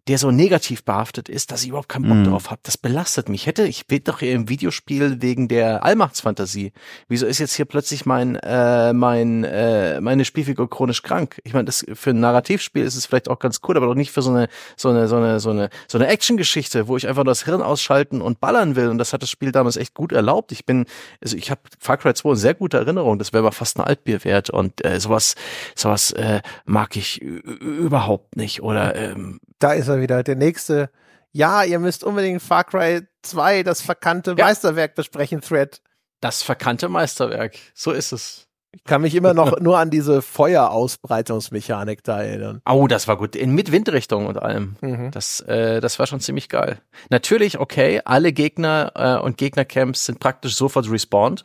der 0.09 0.19
so 0.19 0.31
negativ 0.33 0.85
behaftet 0.85 1.29
ist, 1.29 1.53
dass 1.53 1.63
ich 1.63 1.69
überhaupt 1.69 1.89
keinen 1.89 2.09
Bock 2.09 2.17
Mhm. 2.19 2.25
drauf 2.25 2.51
habe. 2.51 2.61
Das 2.65 2.77
belastet 2.77 3.29
mich. 3.29 3.47
Hätte 3.47 3.65
ich 3.67 3.87
bin 3.87 4.03
doch 4.03 4.19
hier 4.19 4.33
im 4.33 4.49
Videospiel 4.49 5.23
wegen 5.23 5.47
der 5.47 5.85
Allmachtsfantasie. 5.85 6.73
Wieso 7.09 7.27
ist 7.27 7.39
jetzt 7.39 7.55
hier 7.55 7.67
plötzlich 7.67 8.05
mein 8.05 8.35
äh, 8.37 8.93
mein 8.93 9.45
äh, 9.45 10.01
meine 10.01 10.25
Spielfigur 10.25 10.69
chronisch 10.69 11.03
krank? 11.03 11.41
Ich 11.45 11.53
meine, 11.55 11.67
das 11.67 11.87
für 11.95 12.11
ein 12.11 12.19
Narrativspiel 12.21 12.83
ist 12.85 12.97
es 12.97 13.07
vielleicht 13.07 13.29
auch 13.29 13.39
ganz 13.39 13.61
cool, 13.69 13.77
aber 13.77 13.87
doch 13.87 13.95
nicht 13.95 14.11
für 14.11 14.23
so 14.23 14.31
eine 14.31 14.49
so 14.77 14.89
eine 14.89 15.07
so 15.07 15.17
eine 15.17 15.39
so 15.39 15.51
eine 15.51 15.71
so 15.87 15.99
eine 15.99 16.09
Actiongeschichte, 16.09 16.89
wo 16.89 16.97
ich 16.97 17.07
einfach 17.07 17.23
nur 17.25 17.31
das 17.31 17.45
Hirn 17.45 17.63
ausschalten 17.63 18.21
und 18.23 18.41
ballern 18.41 18.75
will. 18.75 18.89
Und 18.89 18.99
das 18.99 19.13
hat 19.13 19.23
das 19.23 19.31
Spiel 19.31 19.53
damals 19.53 19.77
echt 19.77 19.95
gut 19.95 20.11
erlaubt. 20.13 20.51
Ich 20.51 20.67
bin 20.67 20.87
also 21.23 21.37
ich 21.37 21.51
habe 21.51 21.61
Far 21.79 21.97
Cry 21.97 22.13
2 22.15 22.29
eine 22.31 22.37
sehr 22.39 22.55
gute 22.55 22.79
Erinnerung. 22.79 23.21
Das 23.21 23.33
wäre 23.33 23.43
aber 23.45 23.53
fast 23.53 23.79
ein 23.79 23.85
Altbier 23.85 24.25
wert 24.25 24.51
und 24.51 24.85
äh, 24.85 24.99
sowas 24.99 25.37
sowas 25.77 26.11
äh, 26.13 26.41
mag 26.65 26.97
ich 26.97 27.21
überhaupt 27.21 28.37
nicht 28.37 28.63
oder 28.63 28.95
ähm, 28.97 29.41
Da 29.63 29.73
ist 29.73 29.87
er 29.87 30.01
wieder, 30.01 30.23
der 30.25 30.35
nächste. 30.35 30.91
Ja, 31.31 31.63
ihr 31.63 31.79
müsst 31.79 32.03
unbedingt 32.03 32.43
Far 32.43 32.65
Cry 32.65 33.03
2, 33.23 33.63
das 33.63 33.81
verkannte 33.81 34.35
Ja. 34.37 34.47
Meisterwerk 34.47 34.95
besprechen, 34.97 35.41
Thread. 35.41 35.81
Das 36.21 36.43
verkannte 36.43 36.89
Meisterwerk. 36.89 37.57
So 37.73 37.93
ist 37.93 38.13
es. 38.13 38.49
Ich 38.73 38.85
kann 38.85 39.03
mich 39.03 39.15
immer 39.15 39.35
noch 39.35 39.59
nur 39.61 39.79
an 39.79 39.91
diese 39.91 40.21
Feuerausbreitungsmechanik 40.23 42.03
da 42.03 42.23
erinnern. 42.23 42.61
Oh, 42.69 42.87
das 42.89 43.07
war 43.07 43.17
gut. 43.17 43.37
In, 43.37 43.55
mit 43.55 43.71
Windrichtung 43.71 44.27
und 44.27 44.43
allem. 44.43 44.77
Mhm. 44.81 45.11
Das, 45.13 45.41
äh, 45.41 45.81
das 45.81 45.99
war 45.99 46.07
schon 46.07 46.21
ziemlich 46.21 46.49
geil. 46.49 46.79
Natürlich, 47.11 47.59
okay, 47.59 48.01
alle 48.05 48.33
Gegner 48.33 48.93
äh, 48.95 49.23
und 49.23 49.37
Gegnercamps 49.37 50.07
sind 50.07 50.19
praktisch 50.21 50.57
sofort 50.57 50.91
respawned, 50.91 51.45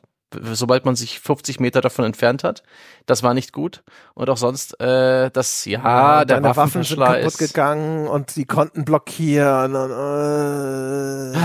sobald 0.54 0.86
man 0.86 0.96
sich 0.96 1.20
50 1.20 1.60
Meter 1.60 1.82
davon 1.82 2.06
entfernt 2.06 2.44
hat. 2.44 2.64
Das 3.06 3.24
war 3.24 3.34
nicht 3.34 3.54
gut. 3.54 3.84
Und 4.14 4.30
auch 4.30 4.38
sonst, 4.38 4.80
äh, 4.80 5.30
das, 5.32 5.66
ja, 5.66 6.26
der 6.26 6.42
deine 6.42 6.56
Waffen 6.56 6.84
sind 6.84 7.00
kaputt 7.00 7.38
gegangen 7.38 8.08
und 8.08 8.32
sie 8.32 8.46
konnten 8.46 8.86
blockieren 8.86 9.76
und 9.76 9.92
äh, 9.92 11.40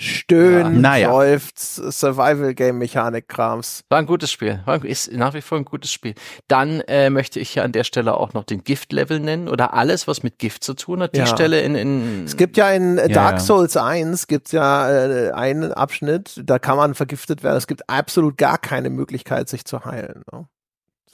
stöhnen, 0.00 0.76
Ja. 0.76 0.80
Naja. 0.80 1.10
seufzt, 1.12 1.74
Survival-Game-Mechanik-Krams. 1.76 3.84
War 3.88 3.98
ein 3.98 4.06
gutes 4.06 4.30
Spiel. 4.32 4.60
War, 4.64 4.82
ist 4.84 5.12
nach 5.12 5.34
wie 5.34 5.40
vor 5.42 5.58
ein 5.58 5.64
gutes 5.64 5.92
Spiel. 5.92 6.14
Dann 6.48 6.80
äh, 6.88 7.10
möchte 7.10 7.38
ich 7.40 7.50
hier 7.50 7.64
an 7.64 7.72
der 7.72 7.84
Stelle 7.84 8.14
auch 8.14 8.32
noch 8.32 8.44
den 8.44 8.64
Gift-Level 8.64 9.20
nennen 9.20 9.48
oder 9.48 9.74
alles, 9.74 10.08
was 10.08 10.22
mit 10.22 10.38
Gift 10.38 10.64
zu 10.64 10.74
tun 10.74 11.02
hat. 11.02 11.14
Die 11.14 11.18
Ja. 11.20 11.26
Stelle 11.26 11.60
in, 11.60 11.74
in 11.74 12.24
Es 12.24 12.36
gibt 12.36 12.56
ja 12.56 12.70
in 12.70 12.96
Ja, 12.96 13.08
Dark 13.08 13.32
ja. 13.34 13.38
Souls 13.40 13.76
1 13.76 14.26
gibt's 14.26 14.52
ja 14.52 14.90
äh, 14.90 15.30
einen 15.32 15.72
Abschnitt, 15.72 16.40
da 16.44 16.58
kann 16.58 16.76
man 16.76 16.94
vergiftet 16.94 17.42
werden. 17.42 17.56
Es 17.56 17.66
gibt 17.66 17.88
absolut 17.90 18.36
gar 18.38 18.58
keine 18.58 18.90
Möglichkeit, 18.90 19.48
sich 19.48 19.64
zu 19.64 19.84
heilen. 19.84 20.22
Ne? 20.32 20.46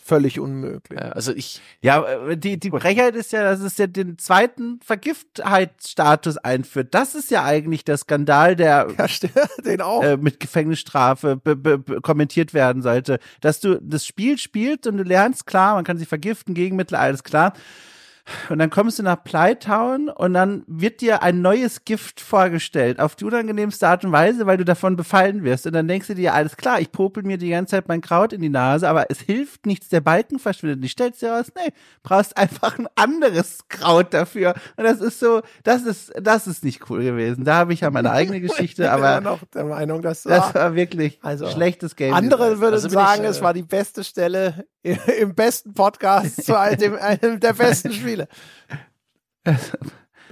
Völlig 0.07 0.39
unmöglich. 0.39 1.03
also 1.03 1.33
ich 1.33 1.61
Ja, 1.83 2.05
äh, 2.05 2.37
die, 2.37 2.61
die 2.61 2.71
Frechheit 2.71 3.17
ist 3.17 3.33
ja, 3.33 3.43
dass 3.43 3.59
es 3.59 3.77
ja 3.77 3.89
den 3.89 4.19
zweiten 4.19 4.79
Vergiftheitsstatus 4.85 6.37
einführt. 6.39 6.95
Das 6.95 7.17
ist 7.17 7.31
ja 7.33 7.45
eigentlich 7.45 7.85
der 7.85 7.97
Skandal, 7.97 8.55
der 8.55 8.87
Ja, 8.99 9.09
stimmt, 9.09 9.35
den 9.65 9.81
auch. 9.81 10.05
äh, 10.05 10.17
mit 10.17 10.39
Gefängnisstrafe 10.39 11.37
be 11.37 11.57
be 11.57 11.79
be 11.79 12.01
kommentiert 12.01 12.55
werden 12.55 12.83
sollte. 12.83 13.19
Dass 13.41 13.59
du 13.59 13.81
das 13.83 14.07
Spiel 14.07 14.39
spielst 14.39 14.87
und 14.87 14.97
du 14.99 15.03
lernst, 15.03 15.47
klar, 15.47 15.75
man 15.75 15.83
kann 15.85 15.99
sich 15.99 16.07
vergiften, 16.07 16.55
Gegenmittel, 16.55 16.97
alles 16.97 17.25
klar. 17.25 17.53
Und 18.49 18.59
dann 18.59 18.71
kommst 18.71 18.99
du 18.99 19.03
nach 19.03 19.23
Plytown 19.23 20.09
und 20.09 20.35
dann 20.35 20.65
wird 20.67 21.01
dir 21.01 21.23
ein 21.23 21.43
neues 21.43 21.85
Gift 21.85 22.21
vorgestellt, 22.21 23.01
auf 23.01 23.17
die 23.17 23.25
unangenehmste 23.25 23.87
Art 23.89 24.05
und 24.05 24.13
Weise, 24.13 24.47
weil 24.47 24.57
du 24.57 24.65
davon 24.65 24.97
befallen 24.97 25.45
wirst. 25.45 25.67
Und 25.67 25.73
dann 25.73 25.89
denkst 25.89 26.09
du 26.09 26.15
dir, 26.15 26.35
alles 26.35 26.57
klar, 26.57 26.81
ich 26.81 26.91
popel 26.93 27.23
mir 27.23 27.39
die 27.39 27.51
ganze 27.51 27.73
Zeit 27.73 27.89
mein 27.89 28.01
Kraut 28.01 28.33
in 28.33 28.41
die 28.41 28.49
Nase, 28.49 28.89
aber 28.89 29.11
es 29.11 29.21
hilft 29.21 29.67
nichts, 29.67 29.89
der 29.89 30.01
Balken 30.01 30.39
verschwindet. 30.39 30.85
Ich 30.85 30.93
stellst 30.93 31.23
dir 31.23 31.33
raus, 31.33 31.53
nee, 31.57 31.73
brauchst 32.03 32.37
einfach 32.37 32.79
ein 32.79 32.89
anderes 32.95 33.69
Kraut 33.69 34.13
dafür. 34.13 34.55
Und 34.77 34.85
das 34.85 35.01
ist 35.01 35.21
so, 35.21 35.43
das 35.63 35.83
ist, 35.83 36.13
das 36.21 36.47
ist 36.47 36.65
nicht 36.65 36.91
cool 36.91 37.03
gewesen. 37.03 37.45
Da 37.45 37.57
habe 37.57 37.73
ich 37.73 37.81
ja 37.81 37.91
meine 37.91 38.11
eigene 38.11 38.41
Geschichte, 38.47 38.91
aber 38.91 39.21
noch 39.21 39.41
der 39.55 39.65
Meinung, 39.65 40.03
dass 40.03 40.23
das 40.23 40.55
war 40.55 40.75
wirklich 40.75 41.19
Also, 41.23 41.49
schlechtes 41.49 41.97
Game. 41.97 42.15
andere 42.15 42.61
würden 42.61 42.75
Also 42.75 42.89
bin 42.89 42.95
sagen, 42.95 43.23
ich, 43.23 43.29
äh, 43.29 43.31
es 43.31 43.43
war 43.43 43.55
die 43.55 43.63
beste 43.63 44.05
Stelle 44.05 44.65
im 45.21 45.35
besten 45.35 45.75
Podcast 45.75 46.45
zu 46.45 46.59
einem, 46.59 46.97
einem 47.01 47.41
der 47.41 47.53
besten 47.53 47.93
Spiele. 47.93 48.16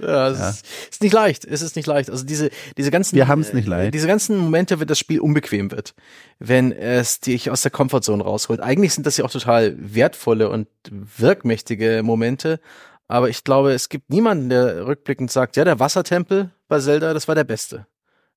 Ja, 0.01 0.27
es 0.29 0.39
Ja. 0.39 0.49
Ist, 0.49 0.65
ist 0.91 1.01
nicht 1.01 1.13
leicht. 1.13 1.45
Es 1.45 1.61
ist 1.61 1.75
nicht 1.75 1.85
leicht. 1.87 2.09
Also 2.09 2.25
diese, 2.25 2.49
diese 2.77 2.91
ganzen, 2.91 3.15
Wir 3.15 3.27
haben's 3.27 3.53
nicht 3.53 3.67
äh, 3.67 3.69
leicht. 3.69 3.93
Diese 3.93 4.07
ganzen 4.07 4.37
Momente, 4.37 4.79
wenn 4.79 4.87
das 4.87 4.99
Spiel 4.99 5.19
unbequem 5.19 5.71
wird, 5.71 5.93
wenn 6.39 6.71
es 6.71 7.19
dich 7.19 7.49
aus 7.49 7.61
der 7.61 7.71
Comfortzone 7.71 8.23
rausholt. 8.23 8.59
Eigentlich 8.59 8.93
sind 8.93 9.05
das 9.05 9.17
ja 9.17 9.25
auch 9.25 9.31
total 9.31 9.75
wertvolle 9.77 10.49
und 10.49 10.67
wirkmächtige 10.89 12.01
Momente. 12.03 12.59
Aber 13.07 13.29
ich 13.29 13.43
glaube, 13.43 13.73
es 13.73 13.89
gibt 13.89 14.09
niemanden, 14.09 14.49
der 14.49 14.87
rückblickend 14.87 15.31
sagt, 15.31 15.57
ja, 15.57 15.63
der 15.63 15.79
Wassertempel 15.79 16.51
bei 16.67 16.79
Zelda, 16.79 17.13
das 17.13 17.27
war 17.27 17.35
der 17.35 17.43
beste. 17.43 17.85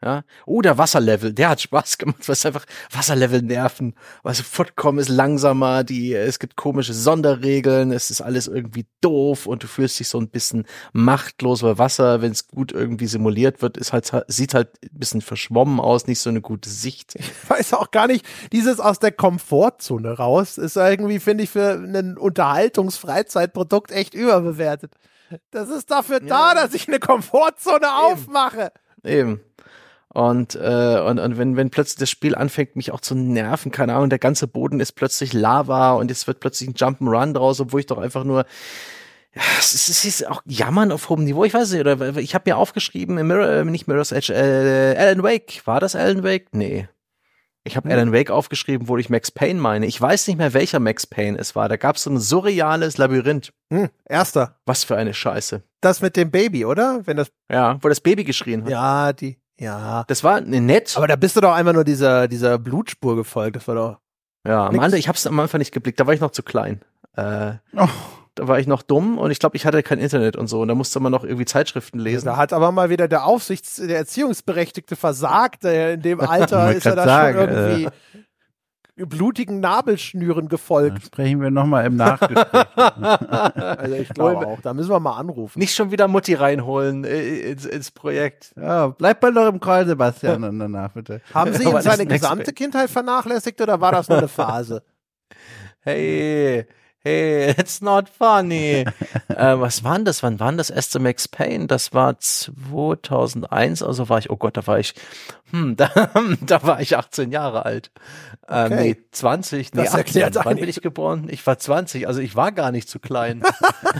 Ja. 0.00 0.22
Oh, 0.46 0.62
der 0.62 0.78
Wasserlevel, 0.78 1.32
der 1.32 1.48
hat 1.48 1.60
Spaß 1.60 1.98
gemacht, 1.98 2.28
weil 2.28 2.34
es 2.34 2.46
einfach 2.46 2.64
Wasserlevel 2.92 3.42
nerven. 3.42 3.94
Also 4.22 4.44
fortkommen 4.44 5.00
ist 5.00 5.08
langsamer, 5.08 5.82
die, 5.82 6.14
es 6.14 6.38
gibt 6.38 6.54
komische 6.54 6.94
Sonderregeln, 6.94 7.90
es 7.90 8.10
ist 8.10 8.20
alles 8.20 8.46
irgendwie 8.46 8.86
doof 9.00 9.46
und 9.46 9.64
du 9.64 9.66
fühlst 9.66 9.98
dich 9.98 10.08
so 10.08 10.20
ein 10.20 10.28
bisschen 10.28 10.66
machtlos, 10.92 11.64
weil 11.64 11.78
Wasser, 11.78 12.22
wenn 12.22 12.30
es 12.30 12.46
gut 12.46 12.70
irgendwie 12.70 13.08
simuliert 13.08 13.60
wird, 13.60 13.76
ist 13.76 13.92
halt, 13.92 14.08
sieht 14.28 14.54
halt 14.54 14.68
ein 14.84 14.98
bisschen 15.00 15.20
verschwommen 15.20 15.80
aus, 15.80 16.06
nicht 16.06 16.20
so 16.20 16.30
eine 16.30 16.42
gute 16.42 16.70
Sicht. 16.70 17.16
Ich 17.16 17.50
weiß 17.50 17.74
auch 17.74 17.90
gar 17.90 18.06
nicht, 18.06 18.24
dieses 18.52 18.78
aus 18.78 19.00
der 19.00 19.10
Komfortzone 19.10 20.12
raus 20.12 20.58
ist 20.58 20.76
irgendwie, 20.76 21.18
finde 21.18 21.44
ich, 21.44 21.50
für 21.50 21.72
ein 21.72 22.16
Unterhaltungsfreizeitprodukt 22.16 23.90
echt 23.90 24.14
überbewertet. 24.14 24.92
Das 25.50 25.68
ist 25.70 25.90
dafür 25.90 26.20
da, 26.20 26.54
dass 26.54 26.72
ich 26.72 26.86
eine 26.88 27.00
Komfortzone 27.00 27.92
aufmache. 27.92 28.72
Eben. 29.02 29.40
Und, 30.12 30.54
äh, 30.56 31.00
und, 31.06 31.18
und 31.18 31.36
wenn, 31.38 31.56
wenn 31.56 31.70
plötzlich 31.70 31.98
das 31.98 32.10
Spiel 32.10 32.34
anfängt, 32.34 32.76
mich 32.76 32.92
auch 32.92 33.00
zu 33.00 33.14
nerven, 33.14 33.70
keine 33.70 33.94
Ahnung, 33.94 34.08
der 34.08 34.18
ganze 34.18 34.48
Boden 34.48 34.80
ist 34.80 34.92
plötzlich 34.92 35.32
Lava 35.32 35.92
und 35.92 36.10
es 36.10 36.26
wird 36.26 36.40
plötzlich 36.40 36.70
ein 36.70 36.74
Jump'n'Run 36.74 37.34
draus, 37.34 37.60
obwohl 37.60 37.80
ich 37.80 37.86
doch 37.86 37.98
einfach 37.98 38.24
nur 38.24 38.46
es 39.58 39.74
ist, 39.74 39.88
es 39.88 40.04
ist 40.04 40.26
auch 40.26 40.42
Jammern 40.46 40.90
auf 40.90 41.08
hohem 41.08 41.24
Niveau. 41.24 41.44
Ich 41.44 41.54
weiß 41.54 41.70
nicht, 41.72 41.80
oder 41.80 42.16
ich 42.16 42.34
habe 42.34 42.50
mir 42.50 42.56
aufgeschrieben, 42.56 43.18
im 43.18 43.26
Mirror, 43.28 43.48
äh, 43.48 43.64
nicht 43.64 43.86
Mirror's 43.86 44.12
Edge, 44.12 44.32
äh, 44.32 44.96
Alan 44.98 45.22
Wake. 45.22 45.62
War 45.66 45.80
das 45.80 45.94
Alan 45.94 46.22
Wake? 46.22 46.46
Nee. 46.52 46.88
Ich 47.64 47.76
habe 47.76 47.90
Alan 47.90 48.12
Wake 48.12 48.30
aufgeschrieben, 48.30 48.88
wo 48.88 48.96
ich 48.96 49.10
Max 49.10 49.30
Payne 49.30 49.60
meine. 49.60 49.84
Ich 49.86 50.00
weiß 50.00 50.26
nicht 50.28 50.38
mehr, 50.38 50.54
welcher 50.54 50.80
Max 50.80 51.06
Payne 51.06 51.38
es 51.38 51.54
war. 51.54 51.68
Da 51.68 51.76
gab 51.76 51.96
es 51.96 52.04
so 52.04 52.10
ein 52.10 52.18
surreales 52.18 52.96
Labyrinth. 52.96 53.52
Hm, 53.70 53.90
erster. 54.06 54.58
Was 54.64 54.84
für 54.84 54.96
eine 54.96 55.12
Scheiße. 55.12 55.62
Das 55.82 56.00
mit 56.00 56.16
dem 56.16 56.30
Baby, 56.30 56.64
oder? 56.64 57.02
Wenn 57.04 57.18
das, 57.18 57.30
Ja, 57.50 57.78
wo 57.82 57.88
das 57.88 58.00
Baby 58.00 58.24
geschrien 58.24 58.64
hat. 58.64 58.70
ja, 58.70 59.12
die, 59.12 59.36
ja. 59.58 60.04
Das 60.08 60.24
war 60.24 60.40
ne, 60.40 60.60
nett. 60.60 60.94
Aber 60.96 61.06
da 61.08 61.16
bist 61.16 61.36
du 61.36 61.40
doch 61.40 61.52
einfach 61.52 61.72
nur 61.72 61.84
dieser, 61.84 62.28
dieser 62.28 62.58
Blutspur 62.58 63.16
gefolgt. 63.16 63.56
Das 63.56 63.68
war 63.68 63.74
doch. 63.74 63.96
Ja, 64.46 64.66
am. 64.66 64.78
Anfang, 64.78 64.98
ich 64.98 65.08
habe 65.08 65.16
es 65.16 65.26
am 65.26 65.38
Anfang 65.40 65.58
nicht 65.58 65.72
geblickt, 65.72 65.98
da 66.00 66.06
war 66.06 66.14
ich 66.14 66.20
noch 66.20 66.30
zu 66.30 66.42
klein. 66.42 66.80
Äh, 67.16 67.54
Oh. 67.76 67.88
da 68.36 68.46
war 68.46 68.60
ich 68.60 68.66
noch 68.68 68.82
dumm 68.82 69.18
und 69.18 69.32
ich 69.32 69.40
glaube, 69.40 69.56
ich 69.56 69.66
hatte 69.66 69.82
kein 69.82 69.98
Internet 69.98 70.36
und 70.36 70.46
so 70.46 70.60
und 70.60 70.68
da 70.68 70.74
musste 70.76 71.00
man 71.00 71.10
noch 71.10 71.24
irgendwie 71.24 71.44
Zeitschriften 71.44 71.98
lesen. 71.98 72.26
Da 72.26 72.36
hat 72.36 72.52
aber 72.52 72.70
mal 72.70 72.88
wieder 72.88 73.08
der 73.08 73.24
Aufsichts-, 73.24 73.76
der 73.84 73.96
Erziehungsberechtigte 73.98 74.94
versagt. 74.94 75.64
In 75.64 76.00
dem 76.02 76.20
Alter 76.22 76.72
ist 76.72 76.86
er 76.86 76.94
da 76.94 77.32
grad 77.32 77.48
schon 77.48 77.54
sagen, 77.54 77.84
äh. 77.84 77.90
Blutigen 79.06 79.60
Nabelschnüren 79.60 80.48
gefolgt. 80.48 81.06
Sprechen 81.06 81.40
wir 81.40 81.50
nochmal 81.50 81.86
im 81.86 81.96
Nachgespräch. 81.96 82.46
Also 83.78 83.94
ich 83.94 84.08
glaube 84.10 84.46
auch, 84.46 84.60
da 84.60 84.74
müssen 84.74 84.90
wir 84.90 85.00
mal 85.00 85.16
anrufen. 85.16 85.58
Nicht 85.58 85.74
schon 85.74 85.90
wieder 85.90 86.08
Mutti 86.08 86.34
reinholen 86.34 87.04
äh, 87.04 87.50
ins, 87.50 87.64
ins 87.64 87.90
Projekt. 87.90 88.52
ja, 88.56 88.88
bleib 88.88 89.22
mal 89.22 89.32
noch 89.32 89.48
im 89.48 89.60
Call, 89.60 89.86
Sebastian, 89.86 90.44
und 90.44 90.58
danach 90.58 90.92
bitte. 90.92 91.20
Haben 91.34 91.52
Sie 91.54 91.64
das 91.64 91.84
seine 91.84 92.06
gesamte 92.06 92.52
Kindheit 92.52 92.90
vernachlässigt 92.90 93.60
oder 93.60 93.80
war 93.80 93.92
das 93.92 94.08
nur 94.08 94.18
eine 94.18 94.28
Phase? 94.28 94.82
Hey, 95.80 96.66
hey, 97.00 97.50
it's 97.58 97.80
not 97.80 98.08
funny. 98.08 98.84
äh, 99.28 99.58
was 99.58 99.84
war 99.84 99.96
denn 99.96 100.04
das? 100.04 100.22
Wann 100.22 100.40
war 100.40 100.50
denn 100.50 100.58
das 100.58 100.70
erste 100.70 100.98
Max 100.98 101.28
Payne? 101.28 101.66
Das 101.66 101.92
war 101.94 102.18
2001, 102.18 103.82
also 103.82 104.08
war 104.08 104.18
ich, 104.18 104.30
oh 104.30 104.36
Gott, 104.36 104.56
da 104.56 104.66
war 104.66 104.78
ich, 104.78 104.94
hm, 105.50 105.76
da, 105.76 106.10
da 106.40 106.62
war 106.62 106.80
ich 106.80 106.96
18 106.96 107.30
Jahre 107.32 107.64
alt. 107.64 107.90
Ähm, 108.48 108.68
Okay. 108.68 108.82
nee, 108.82 108.96
20, 109.12 109.72
nee, 109.72 109.82
Das 109.82 109.94
18. 109.94 109.98
erklärt 109.98 110.44
Wann 110.44 110.56
bin 110.56 110.68
ich 110.68 110.80
geboren? 110.82 111.28
Ich 111.30 111.46
war 111.46 111.58
20, 111.58 112.06
also 112.06 112.20
ich 112.20 112.34
war 112.36 112.52
gar 112.52 112.70
nicht 112.72 112.88
zu 112.88 112.98
klein. 112.98 113.42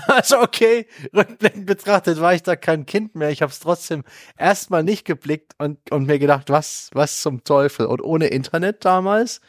also 0.06 0.40
okay, 0.40 0.86
rückblickend 1.14 1.66
betrachtet 1.66 2.20
war 2.20 2.34
ich 2.34 2.42
da 2.42 2.56
kein 2.56 2.84
Kind 2.86 3.14
mehr. 3.14 3.30
Ich 3.30 3.40
habe 3.42 3.52
es 3.52 3.60
trotzdem 3.60 4.04
erstmal 4.36 4.82
nicht 4.82 5.04
geblickt 5.04 5.52
und, 5.58 5.90
und 5.90 6.06
mir 6.06 6.18
gedacht, 6.18 6.50
was, 6.50 6.90
was 6.92 7.20
zum 7.20 7.44
Teufel. 7.44 7.86
Und 7.86 8.02
ohne 8.02 8.26
Internet 8.26 8.84
damals 8.84 9.40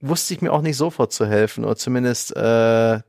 wusste 0.00 0.34
ich 0.34 0.42
mir 0.42 0.52
auch 0.52 0.62
nicht 0.62 0.76
sofort 0.76 1.12
zu 1.12 1.26
helfen. 1.26 1.64
Oder 1.64 1.76
zumindest, 1.76 2.36
äh, 2.36 3.00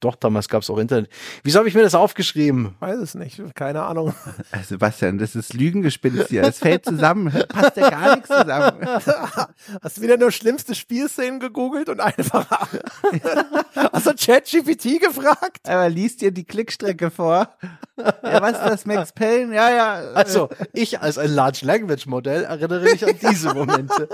doch, 0.00 0.14
damals 0.14 0.48
gab 0.48 0.62
es 0.62 0.70
auch 0.70 0.78
Internet. 0.78 1.08
Wieso 1.42 1.58
habe 1.58 1.68
ich 1.68 1.74
mir 1.74 1.82
das 1.82 1.94
aufgeschrieben? 1.94 2.74
Weiß 2.80 2.98
es 2.98 3.14
nicht, 3.14 3.40
keine 3.54 3.82
Ahnung. 3.82 4.14
Äh, 4.52 4.62
Sebastian, 4.62 5.18
das 5.18 5.34
ist 5.34 5.54
Lügengespinst 5.54 6.28
hier. 6.28 6.42
Es 6.42 6.58
fällt 6.58 6.84
zusammen. 6.84 7.32
Passt 7.48 7.76
ja 7.76 7.88
gar 7.90 8.14
nichts 8.16 8.28
zusammen. 8.28 8.86
Hast 9.82 9.96
du 9.96 10.02
wieder 10.02 10.16
nur 10.18 10.30
schlimmste 10.32 10.74
Spielszenen 10.74 11.40
gegoogelt 11.40 11.88
und 11.88 12.00
einfach 12.00 12.46
hast 13.92 14.06
du 14.06 14.14
ChatGPT 14.14 15.00
gefragt? 15.00 15.68
Aber 15.68 15.88
liest 15.88 16.20
dir 16.20 16.30
die 16.30 16.44
Klickstrecke 16.44 17.10
vor. 17.10 17.48
Ja, 17.96 18.42
was 18.42 18.52
ist 18.52 18.60
das, 18.62 18.86
Max 18.86 19.12
Payne? 19.12 19.54
Ja, 19.54 19.70
ja. 19.70 20.02
äh, 20.02 20.14
Also, 20.14 20.50
ich 20.72 21.00
als 21.00 21.16
ein 21.16 21.30
Large 21.30 21.60
Language 21.62 22.06
Modell 22.06 22.44
erinnere 22.44 22.80
mich 22.82 23.04
an 23.04 23.14
diese 23.20 23.54
Momente. 23.54 24.08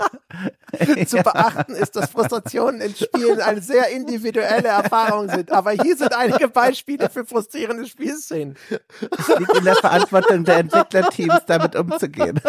Zu 1.06 1.16
beachten 1.16 1.72
ist, 1.74 1.96
dass 1.96 2.10
Frustrationen 2.10 2.80
in 2.80 2.94
Spielen 2.94 3.40
eine 3.40 3.60
sehr 3.60 3.88
individuelle 3.90 4.68
Erfahrung 4.68 5.28
sind. 5.28 5.50
Aber 5.50 5.71
hier 5.80 5.96
sind 5.96 6.14
einige 6.14 6.48
Beispiele 6.48 7.08
für 7.10 7.24
frustrierende 7.24 7.86
Spielszenen. 7.86 8.56
Es 9.18 9.28
liegt 9.38 9.56
in 9.56 9.64
der 9.64 9.76
Verantwortung 9.76 10.44
der 10.44 10.58
Entwicklerteams, 10.58 11.46
damit 11.46 11.76
umzugehen. 11.76 12.40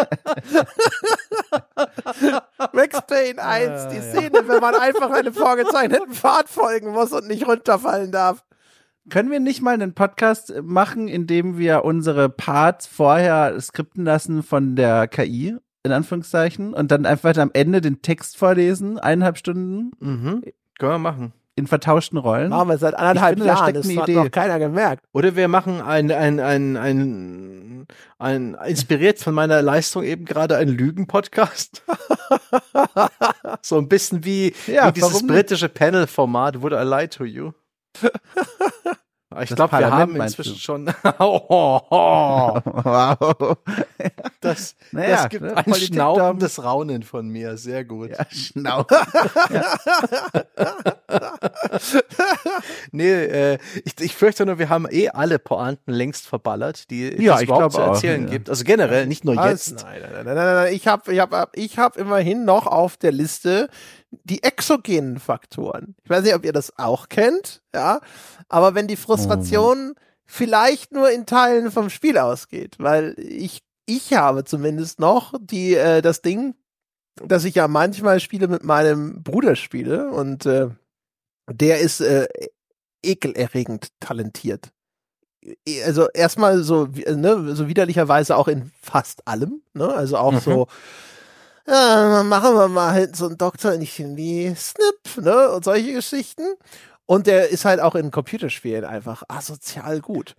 Max 2.72 3.00
Payne 3.06 3.42
1, 3.42 3.88
die 3.88 4.00
Szene, 4.00 4.46
wenn 4.46 4.60
man 4.60 4.74
einfach 4.74 5.10
einem 5.10 5.32
vorgezeichneten 5.32 6.12
Pfad 6.12 6.48
folgen 6.48 6.90
muss 6.90 7.12
und 7.12 7.26
nicht 7.26 7.46
runterfallen 7.46 8.12
darf. 8.12 8.44
Können 9.10 9.30
wir 9.30 9.40
nicht 9.40 9.60
mal 9.60 9.74
einen 9.74 9.94
Podcast 9.94 10.54
machen, 10.62 11.08
in 11.08 11.26
dem 11.26 11.58
wir 11.58 11.84
unsere 11.84 12.30
Parts 12.30 12.86
vorher 12.86 13.60
skripten 13.60 14.04
lassen 14.04 14.42
von 14.42 14.76
der 14.76 15.08
KI, 15.08 15.56
in 15.82 15.92
Anführungszeichen, 15.92 16.72
und 16.72 16.90
dann 16.90 17.04
einfach 17.04 17.36
am 17.36 17.50
Ende 17.52 17.82
den 17.82 18.00
Text 18.00 18.38
vorlesen, 18.38 18.98
eineinhalb 18.98 19.36
Stunden, 19.36 19.90
Mhm. 20.00 20.42
Können 20.78 20.92
wir 20.92 20.98
machen. 20.98 21.32
In 21.56 21.66
vertauschten 21.66 22.18
Rollen? 22.18 22.50
Machen 22.50 22.68
wir 22.68 22.78
seit 22.78 22.94
anderthalb 22.94 23.34
finde, 23.38 23.46
da 23.46 23.54
Jahren. 23.54 23.64
steckt 23.70 23.84
Das 23.84 23.96
hat 23.96 24.08
Idee. 24.08 24.18
noch 24.18 24.30
keiner 24.30 24.58
gemerkt. 24.58 25.04
Oder 25.12 25.36
wir 25.36 25.48
machen 25.48 25.80
ein, 25.80 26.10
ein, 26.10 26.40
ein, 26.40 26.76
ein, 26.76 27.86
ein, 28.18 28.54
inspiriert 28.66 29.18
von 29.18 29.34
meiner 29.34 29.62
Leistung 29.62 30.02
eben 30.02 30.24
gerade 30.24 30.56
ein 30.56 30.68
Lügen-Podcast. 30.68 31.82
so 33.62 33.78
ein 33.78 33.88
bisschen 33.88 34.24
wie, 34.24 34.54
Ja, 34.66 34.88
wie 34.88 34.92
dieses 34.92 35.26
britische 35.26 35.68
Panel-Format, 35.68 36.60
Would 36.62 36.72
I 36.72 36.84
Lie 36.84 37.08
to 37.08 37.24
You? 37.24 37.52
Ich 39.42 39.50
glaube, 39.50 39.78
wir 39.78 39.90
haben 39.90 40.14
inzwischen 40.14 40.54
du? 40.54 40.58
schon, 40.60 40.94
oh, 41.18 41.80
oh, 41.90 42.60
Wow. 42.64 43.56
Das, 44.44 44.76
Naja, 44.92 45.16
das 45.16 45.28
gibt 45.28 45.42
ne, 45.42 45.56
ein 45.56 45.64
Politik 45.64 45.94
schnaufendes 45.94 46.62
Raunen 46.62 47.02
von 47.02 47.28
mir, 47.28 47.56
sehr 47.56 47.84
gut. 47.84 48.10
Ja, 48.10 48.26
Schnau. 48.30 48.86
Nee, 52.92 53.12
äh, 53.12 53.58
ich, 53.84 53.94
ich 54.00 54.14
fürchte 54.14 54.46
nur, 54.46 54.58
wir 54.58 54.68
haben 54.68 54.86
eh 54.88 55.08
alle 55.08 55.38
Pointen 55.38 55.92
längst 55.92 56.26
verballert, 56.26 56.90
die 56.90 57.20
Ja, 57.22 57.34
es 57.34 57.42
ich 57.42 57.48
überhaupt 57.48 57.74
zu 57.74 57.82
auch, 57.82 57.94
erzählen 57.94 58.24
ja. 58.24 58.30
gibt. 58.30 58.48
Also 58.48 58.64
generell, 58.64 59.06
nicht 59.06 59.24
nur 59.24 59.34
jetzt. 59.46 59.82
Nein, 59.82 60.00
nein, 60.00 60.12
nein, 60.12 60.24
nein, 60.26 60.36
nein, 60.36 60.54
nein. 60.54 60.72
Ich 60.74 60.86
habe 60.86 61.12
ich 61.12 61.18
hab, 61.20 61.56
ich 61.56 61.78
hab 61.78 61.96
immerhin 61.96 62.44
noch 62.44 62.66
auf 62.66 62.96
der 62.96 63.12
Liste 63.12 63.68
die 64.10 64.42
exogenen 64.42 65.18
Faktoren. 65.18 65.96
Ich 66.04 66.10
weiß 66.10 66.22
nicht, 66.22 66.34
ob 66.34 66.44
ihr 66.44 66.52
das 66.52 66.78
auch 66.78 67.08
kennt, 67.08 67.62
ja. 67.74 68.00
Aber 68.48 68.74
wenn 68.74 68.86
die 68.86 68.96
Frustration 68.96 69.94
vielleicht 70.24 70.92
nur 70.92 71.10
in 71.10 71.26
Teilen 71.26 71.70
vom 71.70 71.90
Spiel 71.90 72.18
ausgeht, 72.18 72.76
weil 72.78 73.14
ich, 73.18 73.63
ich 73.86 74.14
habe 74.14 74.44
zumindest 74.44 75.00
noch 75.00 75.34
die, 75.40 75.74
äh, 75.74 76.02
das 76.02 76.22
Ding, 76.22 76.54
dass 77.16 77.44
ich 77.44 77.54
ja 77.54 77.68
manchmal 77.68 78.20
Spiele 78.20 78.48
mit 78.48 78.64
meinem 78.64 79.22
Bruder 79.22 79.56
spiele 79.56 80.10
und 80.10 80.46
äh, 80.46 80.68
der 81.48 81.80
ist 81.80 82.00
äh, 82.00 82.26
ekelerregend 83.02 83.88
talentiert. 84.00 84.70
also 85.84 86.08
erstmal 86.10 86.62
so, 86.62 86.86
ne, 86.86 87.54
so 87.54 87.68
widerlicherweise 87.68 88.36
auch 88.36 88.48
in 88.48 88.72
fast 88.80 89.26
allem, 89.28 89.62
ne? 89.74 89.92
Also 89.92 90.16
auch 90.16 90.32
mhm. 90.32 90.40
so, 90.40 90.66
ja, 91.66 92.22
machen 92.24 92.54
wir 92.54 92.68
mal 92.68 92.92
halt 92.92 93.16
so 93.16 93.26
einen 93.26 93.38
Doktor 93.38 93.74
in 93.74 93.86
Chemie, 93.86 94.54
Snip, 94.56 95.24
ne? 95.24 95.50
Und 95.50 95.64
solche 95.64 95.92
Geschichten. 95.92 96.54
Und 97.06 97.26
der 97.26 97.50
ist 97.50 97.66
halt 97.66 97.80
auch 97.80 97.94
in 97.94 98.10
Computerspielen 98.10 98.84
einfach 98.84 99.22
asozial 99.28 100.00
gut. 100.00 100.34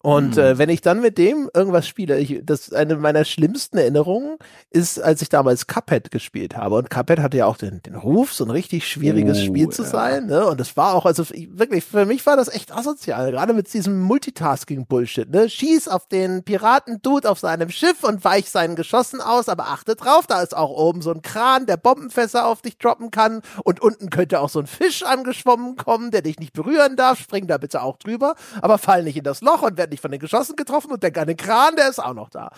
Und 0.00 0.36
mhm. 0.36 0.42
äh, 0.42 0.58
wenn 0.58 0.68
ich 0.68 0.80
dann 0.80 1.00
mit 1.00 1.18
dem 1.18 1.50
irgendwas 1.52 1.88
spiele, 1.88 2.18
ich, 2.18 2.40
das 2.44 2.72
eine 2.72 2.96
meiner 2.96 3.24
schlimmsten 3.24 3.78
Erinnerungen 3.78 4.36
ist, 4.70 5.00
als 5.00 5.22
ich 5.22 5.28
damals 5.28 5.66
Cuphead 5.66 6.10
gespielt 6.12 6.56
habe. 6.56 6.76
Und 6.76 6.88
Cuphead 6.88 7.18
hatte 7.18 7.36
ja 7.36 7.46
auch 7.46 7.56
den, 7.56 7.82
den 7.82 7.96
Ruf, 7.96 8.32
so 8.32 8.44
ein 8.44 8.50
richtig 8.50 8.86
schwieriges 8.86 9.38
oh, 9.38 9.46
Spiel 9.46 9.68
zu 9.70 9.82
ja. 9.82 9.88
sein. 9.88 10.26
Ne? 10.26 10.46
Und 10.46 10.60
es 10.60 10.76
war 10.76 10.94
auch, 10.94 11.04
also 11.04 11.24
wirklich, 11.28 11.84
für 11.84 12.06
mich 12.06 12.24
war 12.26 12.36
das 12.36 12.48
echt 12.48 12.72
asozial, 12.72 13.32
gerade 13.32 13.52
mit 13.54 13.72
diesem 13.72 14.00
Multitasking-Bullshit. 14.02 15.30
Ne? 15.30 15.50
Schieß 15.50 15.88
auf 15.88 16.06
den 16.06 16.44
Piraten-Dude 16.44 17.28
auf 17.28 17.40
seinem 17.40 17.70
Schiff 17.70 18.04
und 18.04 18.24
weich 18.24 18.50
seinen 18.50 18.76
Geschossen 18.76 19.20
aus, 19.20 19.48
aber 19.48 19.66
achte 19.66 19.96
drauf, 19.96 20.28
da 20.28 20.42
ist 20.42 20.56
auch 20.56 20.70
oben 20.70 21.02
so 21.02 21.10
ein 21.10 21.22
Kran, 21.22 21.66
der 21.66 21.76
Bombenfässer 21.76 22.46
auf 22.46 22.62
dich 22.62 22.78
droppen 22.78 23.10
kann. 23.10 23.42
Und 23.64 23.80
unten 23.80 24.10
könnte 24.10 24.40
auch 24.40 24.48
so 24.48 24.60
ein 24.60 24.68
Fisch 24.68 25.02
angeschwommen 25.02 25.76
kommen, 25.76 26.12
der 26.12 26.22
dich 26.22 26.38
nicht 26.38 26.52
berühren 26.52 26.94
darf. 26.94 27.18
Spring 27.18 27.48
da 27.48 27.58
bitte 27.58 27.82
auch 27.82 27.98
drüber, 27.98 28.36
aber 28.62 28.78
fall 28.78 29.02
nicht 29.02 29.16
in 29.16 29.24
das 29.24 29.40
Loch 29.40 29.62
und 29.62 29.76
werd 29.76 29.90
nicht 29.90 29.97
von 30.00 30.10
den 30.10 30.20
Geschossen 30.20 30.56
getroffen 30.56 30.92
und 30.92 31.02
der 31.02 31.10
kleine 31.10 31.34
Kran, 31.34 31.76
der 31.76 31.88
ist 31.88 31.98
auch 31.98 32.14
noch 32.14 32.30
da. 32.30 32.50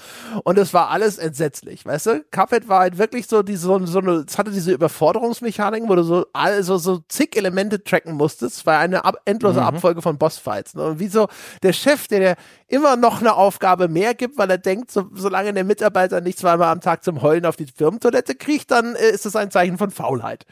Und 0.44 0.58
es 0.58 0.72
war 0.74 0.90
alles 0.90 1.18
entsetzlich, 1.18 1.84
weißt 1.84 2.06
du? 2.06 2.24
Cuphead 2.30 2.68
war 2.68 2.80
halt 2.80 2.98
wirklich 2.98 3.26
so 3.26 3.42
diese, 3.42 3.66
so, 3.66 3.86
so 3.86 3.98
eine, 4.00 4.24
es 4.28 4.38
hatte 4.38 4.50
diese 4.50 4.72
Überforderungsmechaniken, 4.72 5.88
wo 5.88 5.94
du 5.94 6.02
so, 6.02 6.26
also 6.32 6.78
so 6.78 6.98
zig 7.08 7.36
Elemente 7.36 7.82
tracken 7.82 8.14
musstest. 8.14 8.58
Es 8.58 8.66
war 8.66 8.78
eine 8.78 9.04
ab, 9.04 9.16
endlose 9.24 9.60
mhm. 9.60 9.66
Abfolge 9.66 10.02
von 10.02 10.18
Bossfights. 10.18 10.74
Ne? 10.74 10.84
Und 10.84 10.98
wie 10.98 11.08
so 11.08 11.28
der 11.62 11.72
Chef, 11.72 12.08
der 12.08 12.20
dir 12.20 12.36
immer 12.68 12.96
noch 12.96 13.20
eine 13.20 13.34
Aufgabe 13.34 13.88
mehr 13.88 14.14
gibt, 14.14 14.38
weil 14.38 14.50
er 14.50 14.58
denkt, 14.58 14.90
so, 14.90 15.08
solange 15.14 15.52
der 15.52 15.64
Mitarbeiter 15.64 16.20
nicht 16.20 16.38
zweimal 16.38 16.70
am 16.70 16.80
Tag 16.80 17.04
zum 17.04 17.22
Heulen 17.22 17.46
auf 17.46 17.56
die 17.56 17.66
Firmentoilette 17.66 18.34
kriegt, 18.34 18.70
dann 18.70 18.94
äh, 18.94 19.10
ist 19.10 19.26
das 19.26 19.36
ein 19.36 19.50
Zeichen 19.50 19.78
von 19.78 19.90
Faulheit. 19.90 20.46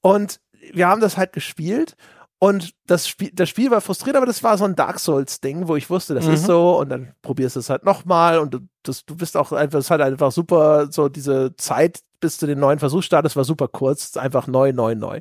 Und 0.00 0.40
wir 0.72 0.88
haben 0.88 1.00
das 1.00 1.16
halt 1.16 1.32
gespielt 1.32 1.96
und 2.38 2.74
das 2.86 3.08
Spiel, 3.08 3.30
das 3.32 3.48
Spiel 3.48 3.70
war 3.70 3.80
frustrierend, 3.80 4.18
aber 4.18 4.26
das 4.26 4.42
war 4.42 4.58
so 4.58 4.64
ein 4.64 4.76
Dark 4.76 4.98
Souls-Ding, 4.98 5.68
wo 5.68 5.76
ich 5.76 5.88
wusste, 5.88 6.14
das 6.14 6.26
mhm. 6.26 6.34
ist 6.34 6.44
so, 6.44 6.78
und 6.78 6.90
dann 6.90 7.14
probierst 7.22 7.56
du 7.56 7.60
es 7.60 7.70
halt 7.70 7.84
nochmal 7.84 8.38
und 8.38 8.52
du, 8.52 8.60
das, 8.82 9.06
du 9.06 9.16
bist 9.16 9.36
auch 9.36 9.52
einfach, 9.52 9.78
es 9.78 9.90
hat 9.90 10.00
einfach 10.02 10.32
super, 10.32 10.88
so 10.90 11.08
diese 11.08 11.56
Zeit 11.56 12.00
bis 12.20 12.36
zu 12.38 12.46
den 12.46 12.58
neuen 12.58 12.78
Versuch 12.78 13.02
startest, 13.02 13.36
war 13.36 13.44
super 13.44 13.68
kurz, 13.68 14.16
einfach 14.16 14.46
neu, 14.46 14.72
neu, 14.72 14.94
neu. 14.94 15.20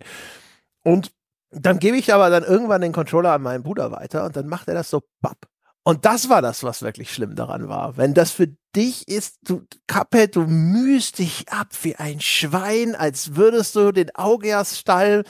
Und 0.84 1.12
dann 1.52 1.80
gebe 1.80 1.98
ich 1.98 2.14
aber 2.14 2.30
dann 2.30 2.44
irgendwann 2.44 2.82
den 2.82 2.92
Controller 2.92 3.32
an 3.32 3.42
meinen 3.42 3.64
Bruder 3.64 3.92
weiter 3.92 4.26
und 4.26 4.36
dann 4.36 4.48
macht 4.48 4.68
er 4.68 4.74
das 4.74 4.90
so 4.90 5.02
bapp. 5.22 5.48
Und 5.84 6.04
das 6.04 6.30
war 6.30 6.42
das, 6.42 6.64
was 6.64 6.82
wirklich 6.82 7.14
schlimm 7.14 7.36
daran 7.36 7.70
war. 7.70 7.96
Wenn 7.96 8.16
das 8.16 8.32
für 8.32 8.48
dich 8.76 9.08
ist, 9.08 9.38
du 9.44 9.62
Cuphead, 9.88 10.36
du 10.36 10.42
mühst 10.48 11.20
dich 11.20 11.48
ab 11.50 11.68
wie 11.84 11.96
ein 11.96 12.20
Schwein, 12.20 12.96
als 12.96 13.36
würdest 13.36 13.76
du 13.76 13.92
den 13.92 14.14
Augeas-Stall 14.16 15.24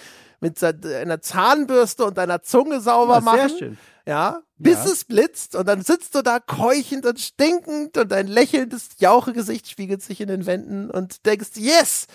mit 0.45 0.63
einer 0.63 1.21
Zahnbürste 1.21 2.05
und 2.05 2.17
deiner 2.17 2.43
Zunge 2.43 2.79
sauber 2.79 3.21
machen. 3.21 3.49
Sehr 3.49 3.57
schön. 3.57 3.77
Ja, 4.07 4.43
bis 4.57 4.85
ja. 4.85 4.91
es 4.91 5.03
blitzt 5.03 5.55
und 5.55 5.67
dann 5.67 5.81
sitzt 5.81 6.13
du 6.13 6.21
da 6.21 6.39
keuchend 6.39 7.07
und 7.07 7.19
stinkend 7.19 7.97
und 7.97 8.11
dein 8.11 8.27
lächelndes 8.27 8.89
Jauchegesicht 8.99 9.67
spiegelt 9.67 10.03
sich 10.03 10.21
in 10.21 10.27
den 10.27 10.45
Wänden 10.45 10.91
und 10.91 11.25
denkst, 11.25 11.55
yes, 11.55 12.05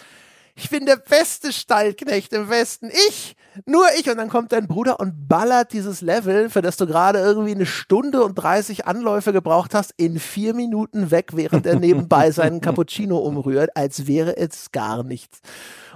ich 0.55 0.71
bin 0.71 0.87
der 0.87 0.97
beste 0.97 1.53
Stallknecht 1.53 2.33
im 2.33 2.49
Westen. 2.49 2.91
Ich, 3.09 3.37
nur 3.67 3.85
ich. 3.99 4.09
Und 4.11 4.17
dann 4.17 4.29
kommt 4.29 4.53
dein 4.53 4.67
Bruder 4.67 5.01
und 5.01 5.29
ballert 5.29 5.73
dieses 5.73 6.01
Level, 6.01 6.51
für 6.51 6.63
das 6.63 6.77
du 6.77 6.87
gerade 6.87 7.19
irgendwie 7.19 7.53
eine 7.53 7.67
Stunde 7.67 8.23
und 8.23 8.35
30 8.35 8.87
Anläufe 8.87 9.33
gebraucht 9.33 9.75
hast, 9.75 9.93
in 9.97 10.19
vier 10.19 10.55
Minuten 10.55 11.11
weg, 11.11 11.31
während 11.35 11.67
er 11.67 11.79
nebenbei 11.79 12.31
seinen 12.31 12.61
Cappuccino 12.61 13.19
umrührt, 13.19 13.77
als 13.77 14.07
wäre 14.07 14.37
es 14.37 14.73
gar 14.73 15.03
nichts. 15.03 15.41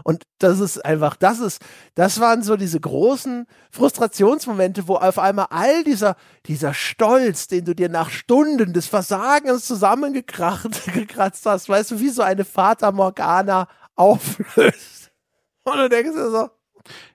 Und 0.02 0.24
das 0.38 0.60
ist 0.60 0.84
einfach, 0.84 1.16
das 1.16 1.40
ist, 1.40 1.62
das 1.94 2.20
waren 2.20 2.42
so 2.42 2.56
diese 2.56 2.78
großen 2.78 3.46
Frustrationsmomente, 3.70 4.86
wo 4.86 4.96
auf 4.96 5.18
einmal 5.18 5.46
all 5.50 5.82
dieser, 5.84 6.16
dieser 6.46 6.74
Stolz, 6.74 7.46
den 7.46 7.64
du 7.64 7.74
dir 7.74 7.88
nach 7.88 8.10
Stunden 8.10 8.72
des 8.72 8.86
Versagens 8.86 9.64
zusammengekratzt 9.64 10.84
gekratzt 10.92 11.46
hast, 11.46 11.68
weißt 11.68 11.92
du, 11.92 12.00
wie 12.00 12.10
so 12.10 12.22
eine 12.22 12.44
Fata 12.44 12.92
Morgana 12.92 13.68
auflöst. 13.96 15.10
Und 15.64 15.76
du 15.76 15.88
denkst 15.88 16.12
dir 16.12 16.30
so, 16.30 16.50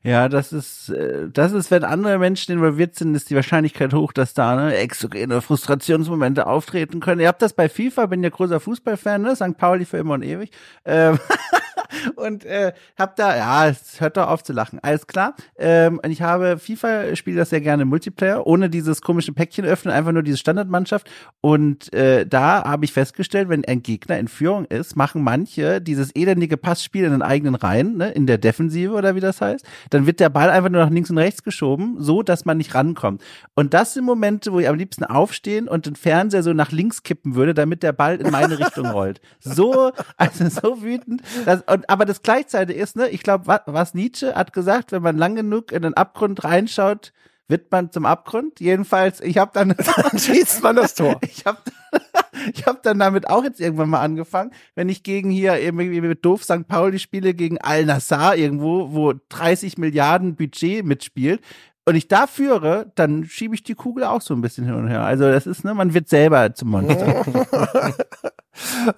ja, 0.01 0.29
das 0.29 0.51
ist, 0.51 0.89
äh, 0.89 1.29
das 1.31 1.51
ist, 1.51 1.69
wenn 1.69 1.83
andere 1.83 2.17
Menschen 2.17 2.53
involviert 2.53 2.95
sind, 2.95 3.13
ist 3.13 3.29
die 3.29 3.35
Wahrscheinlichkeit 3.35 3.93
hoch, 3.93 4.13
dass 4.13 4.33
da 4.33 4.55
ne, 4.55 4.75
exogene 4.75 5.41
Frustrationsmomente 5.41 6.47
auftreten 6.47 6.99
können. 6.99 7.21
Ihr 7.21 7.27
habt 7.27 7.41
das 7.41 7.53
bei 7.53 7.69
FIFA, 7.69 8.07
bin 8.07 8.23
ja 8.23 8.29
großer 8.29 8.59
Fußballfan, 8.59 9.21
ne? 9.21 9.35
St. 9.35 9.57
Pauli 9.57 9.85
für 9.85 9.97
immer 9.97 10.15
und 10.15 10.23
ewig. 10.23 10.51
Ähm, 10.85 11.19
und 12.15 12.45
äh, 12.45 12.73
hab 12.97 13.15
da, 13.15 13.35
ja, 13.35 13.75
hört 13.97 14.17
doch 14.17 14.27
auf 14.27 14.43
zu 14.43 14.53
lachen. 14.53 14.79
Alles 14.81 15.07
klar. 15.07 15.35
Ähm, 15.57 15.99
ich 16.07 16.21
habe 16.21 16.57
FIFA, 16.57 17.15
spiele 17.15 17.37
das 17.37 17.49
sehr 17.49 17.61
gerne 17.61 17.85
Multiplayer, 17.85 18.45
ohne 18.45 18.69
dieses 18.69 19.01
komische 19.01 19.33
Päckchen 19.33 19.65
öffnen, 19.65 19.93
einfach 19.93 20.11
nur 20.11 20.23
diese 20.23 20.37
Standardmannschaft. 20.37 21.09
Und 21.41 21.93
äh, 21.93 22.25
da 22.25 22.63
habe 22.63 22.85
ich 22.85 22.93
festgestellt, 22.93 23.49
wenn 23.49 23.65
ein 23.65 23.83
Gegner 23.83 24.19
in 24.19 24.27
Führung 24.27 24.65
ist, 24.65 24.95
machen 24.95 25.23
manche 25.23 25.81
dieses 25.81 26.11
elendige 26.15 26.57
Passspiel 26.57 27.05
in 27.05 27.11
den 27.11 27.21
eigenen 27.21 27.55
Reihen, 27.55 27.97
ne, 27.97 28.11
in 28.11 28.27
der 28.27 28.37
Defensive 28.37 28.93
oder 28.93 29.15
wie 29.15 29.19
das 29.19 29.41
heißt. 29.41 29.65
Dann 29.89 30.05
wird 30.05 30.19
der 30.19 30.29
Ball 30.29 30.49
einfach 30.49 30.69
nur 30.69 30.83
nach 30.83 30.91
links 30.91 31.09
und 31.09 31.17
rechts 31.17 31.43
geschoben, 31.43 31.97
so 31.99 32.23
dass 32.23 32.45
man 32.45 32.57
nicht 32.57 32.73
rankommt. 32.75 33.21
Und 33.55 33.73
das 33.73 33.93
sind 33.93 34.05
Momente, 34.05 34.51
wo 34.53 34.59
ich 34.59 34.67
am 34.67 34.75
liebsten 34.75 35.03
aufstehen 35.03 35.67
und 35.67 35.85
den 35.85 35.95
Fernseher 35.95 36.43
so 36.43 36.53
nach 36.53 36.71
links 36.71 37.03
kippen 37.03 37.35
würde, 37.35 37.53
damit 37.53 37.83
der 37.83 37.93
Ball 37.93 38.17
in 38.17 38.31
meine 38.31 38.59
Richtung 38.59 38.87
rollt. 38.87 39.21
So, 39.39 39.91
also 40.17 40.49
so 40.49 40.81
wütend. 40.81 41.21
Das, 41.45 41.61
und, 41.67 41.88
aber 41.89 42.05
das 42.05 42.21
gleichzeitig 42.21 42.77
ist, 42.77 42.95
ne, 42.95 43.09
ich 43.09 43.23
glaube, 43.23 43.47
was, 43.47 43.61
was 43.65 43.93
Nietzsche 43.93 44.35
hat 44.35 44.53
gesagt, 44.53 44.91
wenn 44.91 45.01
man 45.01 45.17
lang 45.17 45.35
genug 45.35 45.71
in 45.71 45.81
den 45.81 45.95
Abgrund 45.95 46.43
reinschaut, 46.43 47.13
wird 47.47 47.71
man 47.71 47.91
zum 47.91 48.05
Abgrund. 48.05 48.59
Jedenfalls, 48.59 49.21
ich 49.21 49.39
habe 49.39 49.51
dann, 49.53 49.69
dann 49.77 50.19
schießt 50.19 50.61
man 50.61 50.75
das 50.75 50.93
Tor. 50.93 51.19
ich 51.21 51.45
habe 51.45 51.57
ich 52.53 52.67
hab 52.67 52.83
dann 52.83 52.99
damit 52.99 53.27
auch 53.27 53.43
jetzt 53.43 53.59
irgendwann 53.59 53.89
mal 53.89 54.01
angefangen, 54.01 54.51
wenn 54.75 54.87
ich 54.87 55.01
gegen 55.01 55.31
hier 55.31 55.59
irgendwie 55.59 55.99
mit 55.99 56.23
doof 56.23 56.43
St. 56.43 56.67
Pauli 56.67 56.99
spiele 56.99 57.33
gegen 57.33 57.57
Al 57.57 57.85
Nassar 57.85 58.35
irgendwo, 58.35 58.93
wo 58.93 59.13
30 59.29 59.79
Milliarden 59.79 60.35
Budget 60.35 60.85
mitspielt, 60.85 61.41
und 61.85 61.95
ich 61.95 62.07
da 62.07 62.27
führe, 62.27 62.91
dann 62.93 63.25
schiebe 63.25 63.55
ich 63.55 63.63
die 63.63 63.73
Kugel 63.73 64.03
auch 64.03 64.21
so 64.21 64.35
ein 64.35 64.41
bisschen 64.41 64.63
hin 64.63 64.75
und 64.75 64.89
her. 64.89 65.01
Also 65.01 65.23
das 65.23 65.47
ist, 65.47 65.63
ne, 65.63 65.73
man 65.73 65.95
wird 65.95 66.07
selber 66.07 66.53
zum 66.53 66.69
Monster. 66.69 67.25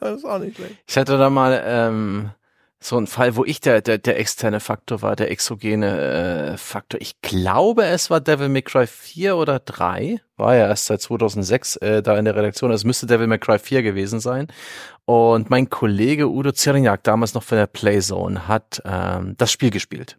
das 0.01 0.18
ist 0.18 0.26
auch 0.26 0.39
nicht 0.39 0.57
schlecht. 0.57 0.76
Ich 0.85 0.97
hatte 0.97 1.18
da 1.18 1.30
mal 1.30 1.61
ähm, 1.63 2.31
so 2.84 2.98
ein 2.98 3.06
Fall, 3.06 3.36
wo 3.36 3.45
ich 3.45 3.62
der, 3.62 3.82
der, 3.82 3.99
der 3.99 4.20
externe 4.20 4.60
Faktor 4.60 5.03
war, 5.03 5.16
der 5.16 5.30
exogene 5.30 6.53
äh, 6.53 6.58
Faktor. 6.58 6.99
Ich 6.99 7.22
glaube, 7.22 7.86
es 7.86 8.10
war 8.10 8.20
Devil 8.20 8.49
May 8.49 8.64
Cry 8.64 8.88
4 8.88 9.38
oder 9.38 9.60
3. 9.60 10.20
War 10.38 10.56
ja 10.56 10.68
erst 10.68 10.88
seit 10.88 10.99
2006 10.99 11.76
äh, 11.78 12.02
da 12.02 12.18
in 12.18 12.26
der 12.26 12.36
Redaktion. 12.36 12.72
Es 12.72 12.84
müsste 12.84 13.06
Devil 13.06 13.28
May 13.28 13.38
Cry 13.38 13.60
4 13.60 13.84
gewesen 13.84 14.20
sein. 14.20 14.48
Und 15.06 15.52
mein 15.52 15.70
Kollege 15.70 16.28
Udo 16.28 16.52
Zirniak, 16.52 17.03
damals 17.03 17.36
noch 17.36 17.44
von 17.44 17.60
der 17.60 17.68
Playzone, 17.68 18.48
hat 18.48 18.82
ähm, 18.84 19.36
das 19.38 19.52
Spiel 19.52 19.70
gespielt 19.70 20.18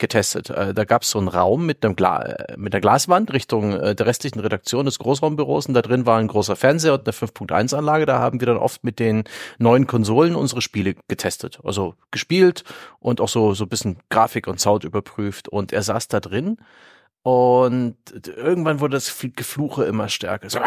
getestet. 0.00 0.50
Äh, 0.50 0.74
da 0.74 0.84
gab 0.84 1.02
es 1.02 1.10
so 1.10 1.18
einen 1.18 1.28
Raum 1.28 1.64
mit 1.64 1.84
einem 1.84 1.94
Gla 1.94 2.22
äh, 2.22 2.56
mit 2.56 2.74
einer 2.74 2.80
Glaswand 2.80 3.32
Richtung 3.32 3.72
äh, 3.72 3.94
der 3.94 4.06
restlichen 4.06 4.40
Redaktion 4.40 4.86
des 4.86 4.98
Großraumbüros 4.98 5.66
und 5.66 5.74
da 5.74 5.82
drin 5.82 6.06
war 6.06 6.18
ein 6.18 6.26
großer 6.26 6.56
Fernseher 6.56 6.94
und 6.94 7.06
eine 7.06 7.12
5.1 7.12 7.76
Anlage. 7.76 8.06
Da 8.06 8.18
haben 8.18 8.40
wir 8.40 8.46
dann 8.46 8.56
oft 8.56 8.82
mit 8.82 8.98
den 8.98 9.24
neuen 9.58 9.86
Konsolen 9.86 10.34
unsere 10.34 10.62
Spiele 10.62 10.96
getestet, 11.06 11.60
also 11.62 11.94
gespielt 12.10 12.64
und 12.98 13.20
auch 13.20 13.28
so 13.28 13.54
so 13.54 13.64
ein 13.64 13.68
bisschen 13.68 13.98
Grafik 14.08 14.48
und 14.48 14.58
Sound 14.58 14.82
überprüft. 14.82 15.48
Und 15.48 15.72
er 15.72 15.82
saß 15.82 16.08
da 16.08 16.18
drin 16.18 16.56
und 17.22 17.96
irgendwann 18.26 18.80
wurde 18.80 18.96
das 18.96 19.14
Gefluche 19.36 19.84
immer 19.84 20.08
stärker. 20.08 20.48
So, 20.48 20.58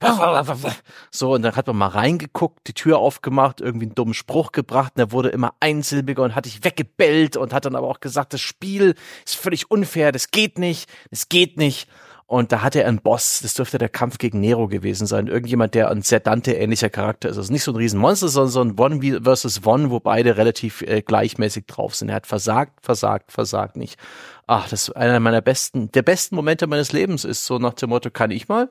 so, 1.10 1.34
und 1.34 1.42
dann 1.42 1.56
hat 1.56 1.66
man 1.66 1.76
mal 1.76 1.88
reingeguckt, 1.88 2.66
die 2.66 2.74
Tür 2.74 2.98
aufgemacht, 2.98 3.60
irgendwie 3.60 3.86
einen 3.86 3.94
dummen 3.94 4.14
Spruch 4.14 4.52
gebracht, 4.52 4.92
und 4.96 5.00
er 5.00 5.12
wurde 5.12 5.28
immer 5.28 5.54
einsilbiger 5.60 6.22
und 6.22 6.34
hat 6.34 6.46
dich 6.46 6.64
weggebellt 6.64 7.36
und 7.36 7.52
hat 7.52 7.66
dann 7.66 7.76
aber 7.76 7.88
auch 7.88 8.00
gesagt, 8.00 8.32
das 8.32 8.40
Spiel 8.40 8.94
ist 9.24 9.36
völlig 9.36 9.70
unfair, 9.70 10.12
das 10.12 10.30
geht 10.30 10.58
nicht, 10.58 10.90
das 11.10 11.28
geht 11.28 11.56
nicht. 11.56 11.88
Und 12.30 12.52
da 12.52 12.62
hatte 12.62 12.80
er 12.80 12.88
einen 12.88 13.00
Boss, 13.00 13.40
das 13.42 13.54
dürfte 13.54 13.76
der 13.76 13.88
Kampf 13.88 14.18
gegen 14.18 14.38
Nero 14.38 14.68
gewesen 14.68 15.04
sein. 15.04 15.26
Irgendjemand, 15.26 15.74
der 15.74 15.90
ein 15.90 16.02
sehr 16.02 16.20
Dante-ähnlicher 16.20 16.88
Charakter 16.88 17.28
ist. 17.28 17.38
Also 17.38 17.52
nicht 17.52 17.64
so 17.64 17.72
ein 17.72 17.76
Riesenmonster, 17.76 18.28
sondern 18.28 18.50
so 18.52 18.60
ein 18.62 18.78
One 18.78 19.20
versus 19.20 19.66
One, 19.66 19.90
wo 19.90 19.98
beide 19.98 20.36
relativ 20.36 20.82
äh, 20.82 21.02
gleichmäßig 21.02 21.66
drauf 21.66 21.96
sind. 21.96 22.08
Er 22.08 22.14
hat 22.14 22.28
versagt, 22.28 22.84
versagt, 22.86 23.32
versagt 23.32 23.76
nicht. 23.76 23.98
Ach, 24.46 24.68
das 24.68 24.90
ist 24.90 24.90
einer 24.96 25.18
meiner 25.18 25.40
besten, 25.40 25.90
der 25.90 26.02
besten 26.02 26.36
Momente 26.36 26.68
meines 26.68 26.92
Lebens 26.92 27.24
ist 27.24 27.46
so 27.46 27.58
nach 27.58 27.74
dem 27.74 27.90
Motto, 27.90 28.10
kann 28.12 28.30
ich 28.30 28.46
mal? 28.46 28.70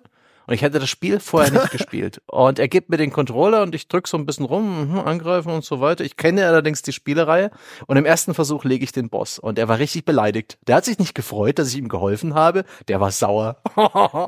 Und 0.50 0.56
ich 0.56 0.64
hätte 0.64 0.80
das 0.80 0.90
Spiel 0.90 1.20
vorher 1.20 1.52
nicht 1.52 1.70
gespielt. 1.70 2.24
Und 2.26 2.58
er 2.58 2.68
gibt 2.68 2.90
mir 2.90 2.98
den 2.98 3.12
Controller 3.12 3.62
und 3.62 3.76
ich 3.76 3.88
drücke 3.88 4.10
so 4.10 4.18
ein 4.18 4.26
bisschen 4.26 4.46
rum, 4.46 4.94
mhm, 4.94 5.00
angreifen 5.00 5.52
und 5.52 5.64
so 5.64 5.80
weiter. 5.80 6.04
Ich 6.04 6.18
kenne 6.18 6.48
allerdings 6.48 6.82
die 6.82 6.92
Spielereihe. 6.92 7.52
Und 7.86 7.98
im 7.98 8.06
ersten 8.06 8.34
Versuch 8.34 8.64
lege 8.64 8.84
ich 8.84 8.92
den 8.92 9.10
Boss. 9.10 9.38
Und 9.38 9.60
er 9.60 9.68
war 9.68 9.78
richtig 9.78 10.06
beleidigt. 10.06 10.58
Der 10.66 10.78
hat 10.78 10.86
sich 10.86 10.98
nicht 10.98 11.14
gefreut, 11.14 11.60
dass 11.60 11.70
ich 11.70 11.78
ihm 11.78 11.88
geholfen 11.88 12.34
habe. 12.34 12.66
Der 12.88 13.00
war 13.00 13.12
sauer. 13.12 13.58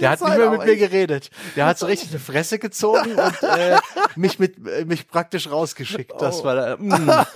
der 0.00 0.10
hat 0.10 0.22
nicht 0.22 0.38
mehr 0.38 0.50
mit 0.50 0.64
mir 0.64 0.76
geredet. 0.76 1.30
Der 1.56 1.66
hat 1.66 1.78
so 1.78 1.84
richtig 1.84 2.08
eine 2.10 2.18
Fresse 2.18 2.58
gezogen 2.58 3.18
und 3.18 3.42
äh, 3.42 3.76
mich 4.16 4.38
mit 4.38 4.66
äh, 4.66 4.86
mich 4.86 5.08
praktisch 5.08 5.50
rausgeschickt. 5.50 6.12
Das 6.18 6.40
Oh. 6.40 6.44
war 6.44 6.78
mh, 6.78 6.98
mm, 6.98 7.26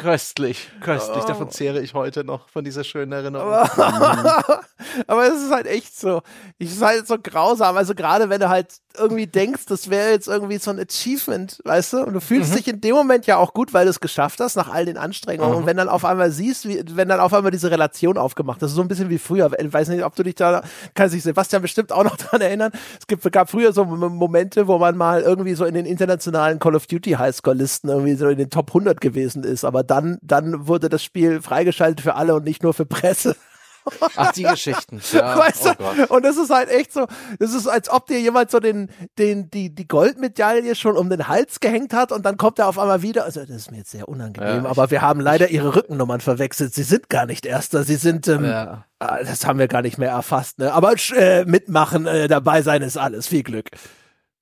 köstlich, 0.00 0.70
köstlich. 0.80 1.24
Davon 1.24 1.50
zehre 1.50 1.80
ich 1.80 1.94
heute 1.94 2.24
noch 2.24 2.48
von 2.48 2.64
dieser 2.64 2.84
schönen 2.84 3.12
Erinnerung. 3.12 3.52
Aber 5.06 5.28
es 5.28 5.42
ist 5.42 5.52
halt 5.52 5.66
echt 5.66 5.98
so. 5.98 6.22
Ich 6.58 6.77
ist 6.78 6.84
halt 6.84 7.06
so 7.06 7.16
grausam. 7.22 7.76
Also 7.76 7.94
gerade 7.94 8.30
wenn 8.30 8.40
du 8.40 8.48
halt 8.48 8.68
irgendwie 8.98 9.26
denkst, 9.26 9.66
das 9.66 9.90
wäre 9.90 10.10
jetzt 10.10 10.28
irgendwie 10.28 10.58
so 10.58 10.70
ein 10.70 10.80
Achievement, 10.80 11.60
weißt 11.64 11.92
du? 11.92 12.04
Und 12.04 12.14
du 12.14 12.20
fühlst 12.20 12.56
dich 12.56 12.66
in 12.66 12.80
dem 12.80 12.94
Moment 12.94 13.26
ja 13.26 13.36
auch 13.36 13.54
gut, 13.54 13.72
weil 13.72 13.84
du 13.84 13.90
es 13.90 14.00
geschafft 14.00 14.40
hast, 14.40 14.56
nach 14.56 14.68
all 14.68 14.86
den 14.86 14.96
Anstrengungen. 14.96 15.54
Und 15.54 15.66
wenn 15.66 15.76
dann 15.76 15.88
auf 15.88 16.04
einmal 16.04 16.30
siehst, 16.30 16.68
wie, 16.68 16.82
wenn 16.92 17.08
dann 17.08 17.20
auf 17.20 17.32
einmal 17.32 17.50
diese 17.50 17.70
Relation 17.70 18.18
aufgemacht, 18.18 18.60
das 18.60 18.70
ist 18.70 18.76
so 18.76 18.82
ein 18.82 18.88
bisschen 18.88 19.08
wie 19.08 19.18
früher. 19.18 19.50
Ich 19.58 19.72
weiß 19.72 19.88
nicht, 19.88 20.04
ob 20.04 20.14
du 20.16 20.22
dich 20.22 20.34
da, 20.34 20.62
kann 20.94 21.08
sich 21.08 21.22
Sebastian 21.22 21.62
bestimmt 21.62 21.92
auch 21.92 22.04
noch 22.04 22.16
dran 22.16 22.40
erinnern. 22.40 22.72
Es 22.98 23.06
gibt, 23.06 23.30
gab 23.30 23.50
früher 23.50 23.72
so 23.72 23.84
Momente, 23.84 24.66
wo 24.66 24.78
man 24.78 24.96
mal 24.96 25.22
irgendwie 25.22 25.54
so 25.54 25.64
in 25.64 25.74
den 25.74 25.86
internationalen 25.86 26.58
Call 26.58 26.74
of 26.74 26.86
Duty 26.86 27.12
Highscore-Listen 27.12 27.88
irgendwie 27.88 28.14
so 28.14 28.28
in 28.28 28.38
den 28.38 28.50
Top 28.50 28.70
100 28.70 29.00
gewesen 29.00 29.44
ist. 29.44 29.64
Aber 29.64 29.82
dann, 29.82 30.18
dann 30.22 30.66
wurde 30.66 30.88
das 30.88 31.04
Spiel 31.04 31.40
freigeschaltet 31.40 32.00
für 32.00 32.14
alle 32.14 32.34
und 32.34 32.44
nicht 32.44 32.62
nur 32.62 32.74
für 32.74 32.86
Presse. 32.86 33.36
Ach, 34.16 34.32
die 34.32 34.42
Geschichten. 34.42 35.00
Ja, 35.12 35.38
weißt 35.38 35.66
oh 35.66 35.68
du? 35.70 35.74
Gott. 35.76 36.10
Und 36.10 36.24
das 36.24 36.36
ist 36.36 36.50
halt 36.50 36.68
echt 36.70 36.92
so, 36.92 37.06
das 37.38 37.54
ist, 37.54 37.66
als 37.66 37.88
ob 37.90 38.06
dir 38.06 38.20
jemand 38.20 38.50
so 38.50 38.60
den, 38.60 38.90
den, 39.18 39.50
die, 39.50 39.74
die 39.74 39.88
Goldmedaille 39.88 40.74
schon 40.74 40.96
um 40.96 41.08
den 41.10 41.28
Hals 41.28 41.60
gehängt 41.60 41.92
hat 41.92 42.12
und 42.12 42.24
dann 42.26 42.36
kommt 42.36 42.58
er 42.58 42.68
auf 42.68 42.78
einmal 42.78 43.02
wieder. 43.02 43.24
Also, 43.24 43.40
das 43.40 43.50
ist 43.50 43.70
mir 43.70 43.78
jetzt 43.78 43.90
sehr 43.90 44.08
unangenehm, 44.08 44.48
Ja, 44.48 44.60
ich- 44.62 44.66
aber 44.68 44.90
wir 44.90 45.02
haben 45.02 45.20
leider 45.20 45.48
ihre 45.50 45.74
Rückennummern 45.74 46.20
verwechselt. 46.20 46.74
Sie 46.74 46.82
sind 46.82 47.08
gar 47.08 47.26
nicht 47.26 47.46
Erster, 47.46 47.84
sie 47.84 47.96
sind, 47.96 48.28
ähm, 48.28 48.44
Ja. 48.44 48.84
ah, 48.98 49.18
das 49.24 49.46
haben 49.46 49.58
wir 49.58 49.68
gar 49.68 49.82
nicht 49.82 49.98
mehr 49.98 50.10
erfasst, 50.10 50.58
ne? 50.58 50.72
Aber 50.72 50.92
äh, 51.16 51.44
mitmachen, 51.44 52.06
äh, 52.06 52.28
dabei 52.28 52.62
sein 52.62 52.82
ist 52.82 52.96
alles. 52.96 53.26
Viel 53.28 53.42
Glück. 53.42 53.70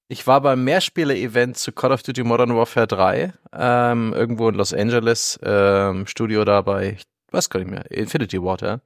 Ich 0.08 0.26
war 0.28 0.40
beim 0.40 0.62
Mehrspieler-Event 0.62 1.56
zu 1.58 1.72
Call 1.72 1.90
of 1.92 2.02
Duty 2.04 2.22
Modern 2.22 2.54
Warfare 2.56 2.86
3, 2.86 3.32
ähm, 3.52 4.12
irgendwo 4.14 4.48
in 4.48 4.54
Los 4.54 4.72
Angeles, 4.72 5.38
ähm, 5.42 6.06
Studio 6.06 6.44
da 6.44 6.60
bei, 6.62 6.90
ich 6.98 7.02
weiß 7.32 7.50
gar 7.50 7.58
nicht 7.58 7.70
mehr, 7.70 7.90
Infinity 7.90 8.40
Water. 8.40 8.80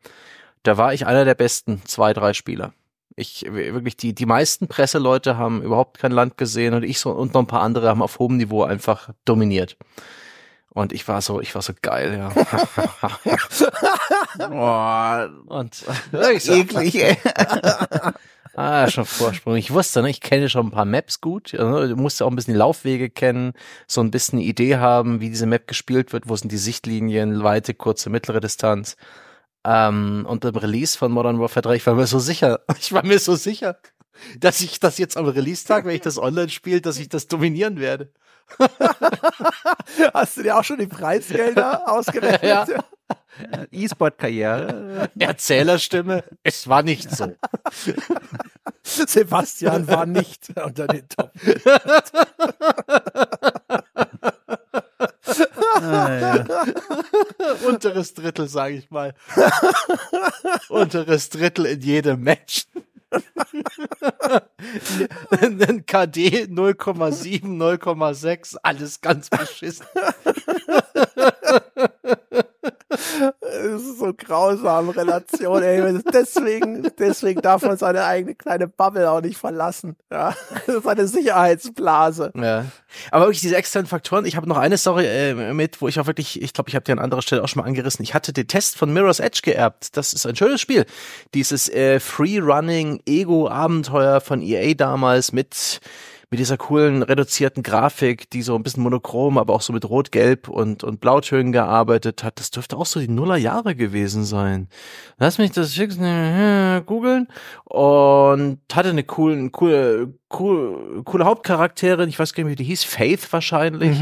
Da 0.62 0.76
war 0.76 0.92
ich 0.92 1.06
einer 1.06 1.24
der 1.24 1.34
besten 1.34 1.82
zwei, 1.84 2.12
drei 2.12 2.32
Spieler. 2.32 2.72
Ich 3.16 3.44
wirklich 3.50 3.96
die 3.96 4.14
die 4.14 4.26
meisten 4.26 4.68
Presseleute 4.68 5.36
haben 5.36 5.62
überhaupt 5.62 5.98
kein 5.98 6.12
Land 6.12 6.36
gesehen 6.36 6.74
und 6.74 6.84
ich 6.84 7.00
so 7.00 7.10
und 7.10 7.34
noch 7.34 7.42
ein 7.42 7.46
paar 7.46 7.62
andere 7.62 7.88
haben 7.88 8.02
auf 8.02 8.18
hohem 8.18 8.36
Niveau 8.36 8.62
einfach 8.62 9.10
dominiert. 9.24 9.76
Und 10.72 10.92
ich 10.92 11.08
war 11.08 11.20
so, 11.20 11.40
ich 11.40 11.54
war 11.54 11.62
so 11.62 11.72
geil, 11.82 12.16
ja. 12.16 12.30
Oh, 14.38 15.52
Und 15.52 15.84
eklig, 16.22 17.02
ey. 17.02 17.16
Ah, 18.56 18.90
schon 18.90 19.04
Vorsprung. 19.04 19.56
Ich 19.56 19.72
wusste, 19.72 20.02
ne, 20.02 20.10
ich 20.10 20.20
kenne 20.20 20.48
schon 20.48 20.66
ein 20.66 20.70
paar 20.70 20.84
Maps 20.84 21.20
gut. 21.20 21.52
Ja, 21.52 21.86
Du 21.86 21.96
musst 21.96 22.20
ja 22.20 22.26
auch 22.26 22.30
ein 22.30 22.36
bisschen 22.36 22.54
die 22.54 22.58
Laufwege 22.58 23.08
kennen, 23.08 23.52
so 23.86 24.00
ein 24.00 24.10
bisschen 24.10 24.38
eine 24.38 24.46
Idee 24.46 24.76
haben, 24.76 25.20
wie 25.20 25.30
diese 25.30 25.46
Map 25.46 25.66
gespielt 25.66 26.12
wird, 26.12 26.28
wo 26.28 26.36
sind 26.36 26.52
die 26.52 26.58
Sichtlinien, 26.58 27.42
weite, 27.42 27.74
kurze, 27.74 28.10
mittlere 28.10 28.40
Distanz. 28.40 28.96
Ähm, 29.64 30.24
und 30.28 30.40
beim 30.40 30.56
Release 30.56 30.96
von 30.96 31.12
Modern 31.12 31.38
Warfare 31.38 31.62
3, 31.62 31.74
ich 31.76 31.86
war 31.86 31.94
mir 31.94 32.06
so 32.06 32.18
sicher, 32.18 32.60
ich 32.78 32.92
war 32.92 33.04
mir 33.04 33.18
so 33.18 33.34
sicher, 33.36 33.76
dass 34.38 34.60
ich 34.60 34.80
das 34.80 34.98
jetzt 34.98 35.16
am 35.16 35.26
Release-Tag, 35.26 35.84
wenn 35.84 35.94
ich 35.94 36.02
das 36.02 36.18
online 36.18 36.48
spiele, 36.48 36.80
dass 36.80 36.98
ich 36.98 37.08
das 37.08 37.26
dominieren 37.26 37.78
werde. 37.78 38.12
Hast 40.14 40.36
du 40.36 40.42
dir 40.42 40.58
auch 40.58 40.64
schon 40.64 40.78
die 40.78 40.86
Preisgelder 40.86 41.88
ausgerechnet? 41.92 42.42
Ja. 42.42 42.66
E-Sport-Karriere. 43.70 45.08
Erzählerstimme, 45.18 46.24
es 46.42 46.68
war 46.68 46.82
nicht 46.82 47.10
so. 47.10 47.32
Sebastian 48.82 49.86
war 49.86 50.04
nicht 50.04 50.48
unter 50.56 50.88
den 50.88 51.08
Top. 51.08 51.30
Ah. 55.76 56.44
Unteres 57.66 58.14
Drittel, 58.14 58.48
sage 58.48 58.74
ich 58.74 58.90
mal. 58.90 59.14
Unteres 60.68 61.28
Drittel 61.30 61.66
in 61.66 61.80
jedem 61.80 62.22
Match. 62.22 62.66
Ein 65.30 65.84
KD 65.84 66.46
0,7, 66.46 67.42
0,6, 67.44 68.56
alles 68.62 69.00
ganz 69.00 69.28
beschissen. 69.30 69.86
Das 72.90 73.82
ist 73.82 73.98
so 73.98 74.12
grausame 74.12 74.94
Relation, 74.96 75.62
ey. 75.62 76.02
Deswegen, 76.12 76.90
deswegen 76.98 77.40
darf 77.40 77.62
man 77.62 77.76
seine 77.76 78.04
eigene 78.04 78.34
kleine 78.34 78.66
Bubble 78.66 79.08
auch 79.08 79.20
nicht 79.20 79.38
verlassen. 79.38 79.96
Ja, 80.10 80.34
das 80.66 80.76
ist 80.76 80.86
eine 80.86 81.06
Sicherheitsblase. 81.06 82.32
Ja. 82.34 82.66
Aber 83.12 83.26
wirklich 83.26 83.40
diese 83.40 83.56
externen 83.56 83.86
Faktoren. 83.86 84.24
Ich 84.24 84.36
habe 84.36 84.48
noch 84.48 84.56
eine 84.56 84.76
Story 84.76 85.06
äh, 85.06 85.54
mit, 85.54 85.80
wo 85.80 85.88
ich 85.88 86.00
auch 86.00 86.06
wirklich, 86.06 86.42
ich 86.42 86.52
glaube, 86.52 86.68
ich 86.68 86.74
habe 86.74 86.84
die 86.84 86.92
an 86.92 86.98
anderer 86.98 87.22
Stelle 87.22 87.44
auch 87.44 87.48
schon 87.48 87.62
mal 87.62 87.68
angerissen. 87.68 88.02
Ich 88.02 88.14
hatte 88.14 88.32
den 88.32 88.48
Test 88.48 88.76
von 88.76 88.92
Mirror's 88.92 89.20
Edge 89.20 89.40
geerbt. 89.42 89.96
Das 89.96 90.12
ist 90.12 90.26
ein 90.26 90.34
schönes 90.34 90.60
Spiel. 90.60 90.84
Dieses 91.34 91.68
äh, 91.68 92.00
Free-Running 92.00 93.02
Ego-Abenteuer 93.06 94.20
von 94.20 94.42
EA 94.42 94.74
damals 94.74 95.32
mit 95.32 95.80
mit 96.30 96.38
dieser 96.38 96.56
coolen 96.56 97.02
reduzierten 97.02 97.64
Grafik, 97.64 98.30
die 98.30 98.42
so 98.42 98.54
ein 98.54 98.62
bisschen 98.62 98.84
monochrom, 98.84 99.36
aber 99.36 99.52
auch 99.52 99.62
so 99.62 99.72
mit 99.72 99.84
Rot, 99.84 100.12
Gelb 100.12 100.48
und, 100.48 100.84
und 100.84 101.00
Blautönen 101.00 101.50
gearbeitet 101.50 102.22
hat. 102.22 102.38
Das 102.38 102.52
dürfte 102.52 102.76
auch 102.76 102.86
so 102.86 103.00
die 103.00 103.08
Nullerjahre 103.08 103.74
gewesen 103.74 104.24
sein. 104.24 104.68
Lass 105.18 105.38
mich 105.38 105.50
das 105.50 105.74
fix 105.74 105.96
googeln. 106.86 107.26
Und 107.64 108.60
hatte 108.72 108.90
eine 108.90 109.02
coolen, 109.02 109.50
coole, 109.50 110.14
coole, 110.28 111.02
coole 111.02 111.24
Hauptcharakterin. 111.24 112.08
Ich 112.08 112.18
weiß 112.18 112.32
gar 112.32 112.44
nicht, 112.44 112.52
wie 112.52 112.56
die 112.56 112.64
hieß. 112.64 112.84
Faith 112.84 113.32
wahrscheinlich. 113.32 114.00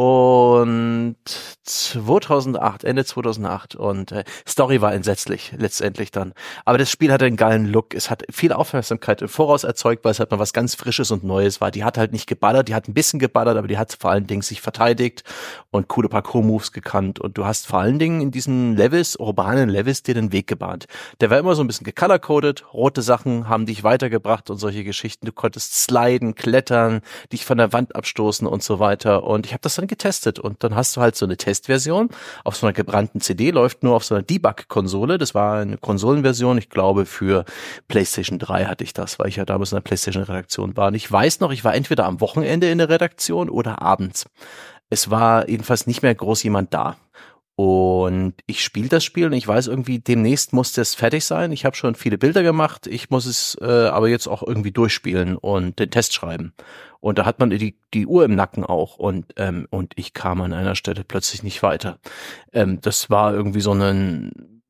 Und 0.00 1.16
2008, 1.62 2.84
Ende 2.84 3.04
2008. 3.04 3.74
Und 3.74 4.12
äh, 4.12 4.24
Story 4.48 4.80
war 4.80 4.94
entsetzlich, 4.94 5.52
letztendlich 5.58 6.10
dann. 6.10 6.32
Aber 6.64 6.78
das 6.78 6.90
Spiel 6.90 7.12
hatte 7.12 7.26
einen 7.26 7.36
geilen 7.36 7.66
Look. 7.66 7.94
Es 7.94 8.08
hat 8.08 8.22
viel 8.30 8.54
Aufmerksamkeit 8.54 9.20
im 9.20 9.28
Voraus 9.28 9.62
erzeugt, 9.62 10.02
weil 10.02 10.12
es 10.12 10.18
halt 10.18 10.30
mal 10.30 10.38
was 10.38 10.54
ganz 10.54 10.74
Frisches 10.74 11.10
und 11.10 11.22
Neues 11.22 11.60
war. 11.60 11.70
Die 11.70 11.84
hat 11.84 11.98
halt 11.98 12.12
nicht 12.12 12.26
geballert, 12.26 12.68
die 12.68 12.74
hat 12.74 12.88
ein 12.88 12.94
bisschen 12.94 13.18
geballert, 13.18 13.58
aber 13.58 13.68
die 13.68 13.76
hat 13.76 13.94
vor 14.00 14.10
allen 14.10 14.26
Dingen 14.26 14.40
sich 14.40 14.62
verteidigt 14.62 15.22
und 15.70 15.88
coole 15.88 16.08
Parkour-Moves 16.08 16.72
gekannt. 16.72 17.20
Und 17.20 17.36
du 17.36 17.44
hast 17.44 17.66
vor 17.66 17.80
allen 17.80 17.98
Dingen 17.98 18.22
in 18.22 18.30
diesen 18.30 18.78
Levels, 18.78 19.16
urbanen 19.16 19.68
Levels, 19.68 20.02
dir 20.02 20.14
den 20.14 20.32
Weg 20.32 20.46
gebahnt. 20.46 20.86
Der 21.20 21.28
war 21.28 21.38
immer 21.38 21.54
so 21.54 21.62
ein 21.62 21.66
bisschen 21.66 21.84
gecolor-coded. 21.84 22.72
Rote 22.72 23.02
Sachen 23.02 23.50
haben 23.50 23.66
dich 23.66 23.84
weitergebracht 23.84 24.48
und 24.48 24.56
solche 24.56 24.82
Geschichten. 24.82 25.26
Du 25.26 25.32
konntest 25.32 25.74
sliden, 25.74 26.34
klettern, 26.34 27.02
dich 27.34 27.44
von 27.44 27.58
der 27.58 27.74
Wand 27.74 27.94
abstoßen 27.94 28.46
und 28.46 28.62
so 28.62 28.78
weiter. 28.78 29.24
Und 29.24 29.44
ich 29.44 29.52
habe 29.52 29.60
das 29.60 29.74
dann 29.74 29.89
getestet. 29.90 30.38
Und 30.38 30.64
dann 30.64 30.74
hast 30.74 30.96
du 30.96 31.02
halt 31.02 31.16
so 31.16 31.26
eine 31.26 31.36
Testversion 31.36 32.08
auf 32.44 32.56
so 32.56 32.66
einer 32.66 32.72
gebrannten 32.72 33.20
CD, 33.20 33.50
läuft 33.50 33.82
nur 33.82 33.94
auf 33.94 34.04
so 34.04 34.14
einer 34.14 34.22
Debug-Konsole. 34.22 35.18
Das 35.18 35.34
war 35.34 35.60
eine 35.60 35.76
Konsolenversion, 35.76 36.56
ich 36.56 36.70
glaube 36.70 37.04
für 37.04 37.44
PlayStation 37.88 38.38
3 38.38 38.64
hatte 38.64 38.84
ich 38.84 38.94
das, 38.94 39.18
weil 39.18 39.28
ich 39.28 39.36
ja 39.36 39.44
damals 39.44 39.72
in 39.72 39.76
der 39.76 39.82
PlayStation-Redaktion 39.82 40.76
war. 40.78 40.88
Und 40.88 40.94
ich 40.94 41.10
weiß 41.10 41.40
noch, 41.40 41.52
ich 41.52 41.64
war 41.64 41.74
entweder 41.74 42.06
am 42.06 42.22
Wochenende 42.22 42.70
in 42.70 42.78
der 42.78 42.88
Redaktion 42.88 43.50
oder 43.50 43.82
abends. 43.82 44.24
Es 44.88 45.10
war 45.10 45.48
jedenfalls 45.48 45.86
nicht 45.86 46.02
mehr 46.02 46.14
groß 46.14 46.42
jemand 46.42 46.72
da. 46.72 46.96
Und 47.62 48.36
ich 48.46 48.64
spiele 48.64 48.88
das 48.88 49.04
Spiel 49.04 49.26
und 49.26 49.34
ich 49.34 49.46
weiß 49.46 49.66
irgendwie, 49.66 49.98
demnächst 49.98 50.54
muss 50.54 50.72
das 50.72 50.94
fertig 50.94 51.26
sein. 51.26 51.52
Ich 51.52 51.66
habe 51.66 51.76
schon 51.76 51.94
viele 51.94 52.16
Bilder 52.16 52.42
gemacht, 52.42 52.86
ich 52.86 53.10
muss 53.10 53.26
es 53.26 53.54
äh, 53.60 53.66
aber 53.66 54.08
jetzt 54.08 54.28
auch 54.28 54.42
irgendwie 54.42 54.72
durchspielen 54.72 55.36
und 55.36 55.78
den 55.78 55.90
Test 55.90 56.14
schreiben. 56.14 56.54
Und 57.00 57.18
da 57.18 57.26
hat 57.26 57.38
man 57.38 57.50
die, 57.50 57.78
die 57.92 58.06
Uhr 58.06 58.24
im 58.24 58.34
Nacken 58.34 58.64
auch 58.64 58.96
und, 58.96 59.34
ähm, 59.36 59.66
und 59.68 59.92
ich 59.96 60.14
kam 60.14 60.40
an 60.40 60.54
einer 60.54 60.74
Stelle 60.74 61.04
plötzlich 61.04 61.42
nicht 61.42 61.62
weiter. 61.62 61.98
Ähm, 62.54 62.80
das 62.80 63.10
war 63.10 63.34
irgendwie 63.34 63.60
so 63.60 63.72
ein, 63.72 64.62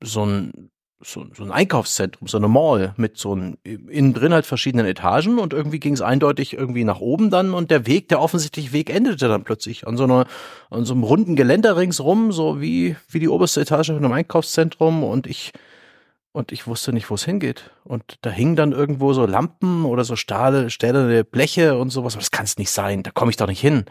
so 0.00 0.24
ein 0.24 0.70
so, 1.06 1.24
so 1.34 1.44
ein 1.44 1.52
Einkaufszentrum, 1.52 2.26
so 2.26 2.36
eine 2.36 2.48
Mall 2.48 2.92
mit 2.96 3.16
so 3.16 3.34
ein, 3.34 3.58
innen 3.62 4.12
drin 4.12 4.34
halt 4.34 4.44
verschiedenen 4.44 4.86
Etagen 4.86 5.38
und 5.38 5.52
irgendwie 5.52 5.78
ging 5.78 5.94
es 5.94 6.02
eindeutig 6.02 6.54
irgendwie 6.54 6.84
nach 6.84 7.00
oben 7.00 7.30
dann 7.30 7.54
und 7.54 7.70
der 7.70 7.86
Weg, 7.86 8.08
der 8.08 8.20
offensichtliche 8.20 8.72
Weg 8.72 8.90
endete 8.90 9.28
dann 9.28 9.44
plötzlich 9.44 9.86
an 9.86 9.96
so 9.96 10.04
einer, 10.04 10.26
an 10.68 10.84
so 10.84 10.94
einem 10.94 11.04
runden 11.04 11.36
Geländer 11.36 11.76
ringsrum, 11.76 12.32
so 12.32 12.60
wie, 12.60 12.96
wie 13.08 13.20
die 13.20 13.28
oberste 13.28 13.60
Etage 13.60 13.88
von 13.88 13.98
einem 13.98 14.12
Einkaufszentrum 14.12 15.04
und 15.04 15.26
ich, 15.26 15.52
und 16.32 16.50
ich 16.52 16.66
wusste 16.66 16.92
nicht, 16.92 17.08
wo 17.08 17.14
es 17.14 17.24
hingeht. 17.24 17.70
Und 17.84 18.18
da 18.22 18.30
hingen 18.30 18.56
dann 18.56 18.72
irgendwo 18.72 19.12
so 19.12 19.24
Lampen 19.24 19.84
oder 19.84 20.04
so 20.04 20.16
Stahl, 20.16 20.70
stählerne 20.70 21.24
Bleche 21.24 21.78
und 21.78 21.90
sowas, 21.90 22.14
aber 22.14 22.20
das 22.20 22.30
kann 22.30 22.44
es 22.44 22.58
nicht 22.58 22.70
sein, 22.70 23.02
da 23.04 23.10
komme 23.12 23.30
ich 23.30 23.36
doch 23.36 23.46
nicht 23.46 23.60
hin. 23.60 23.84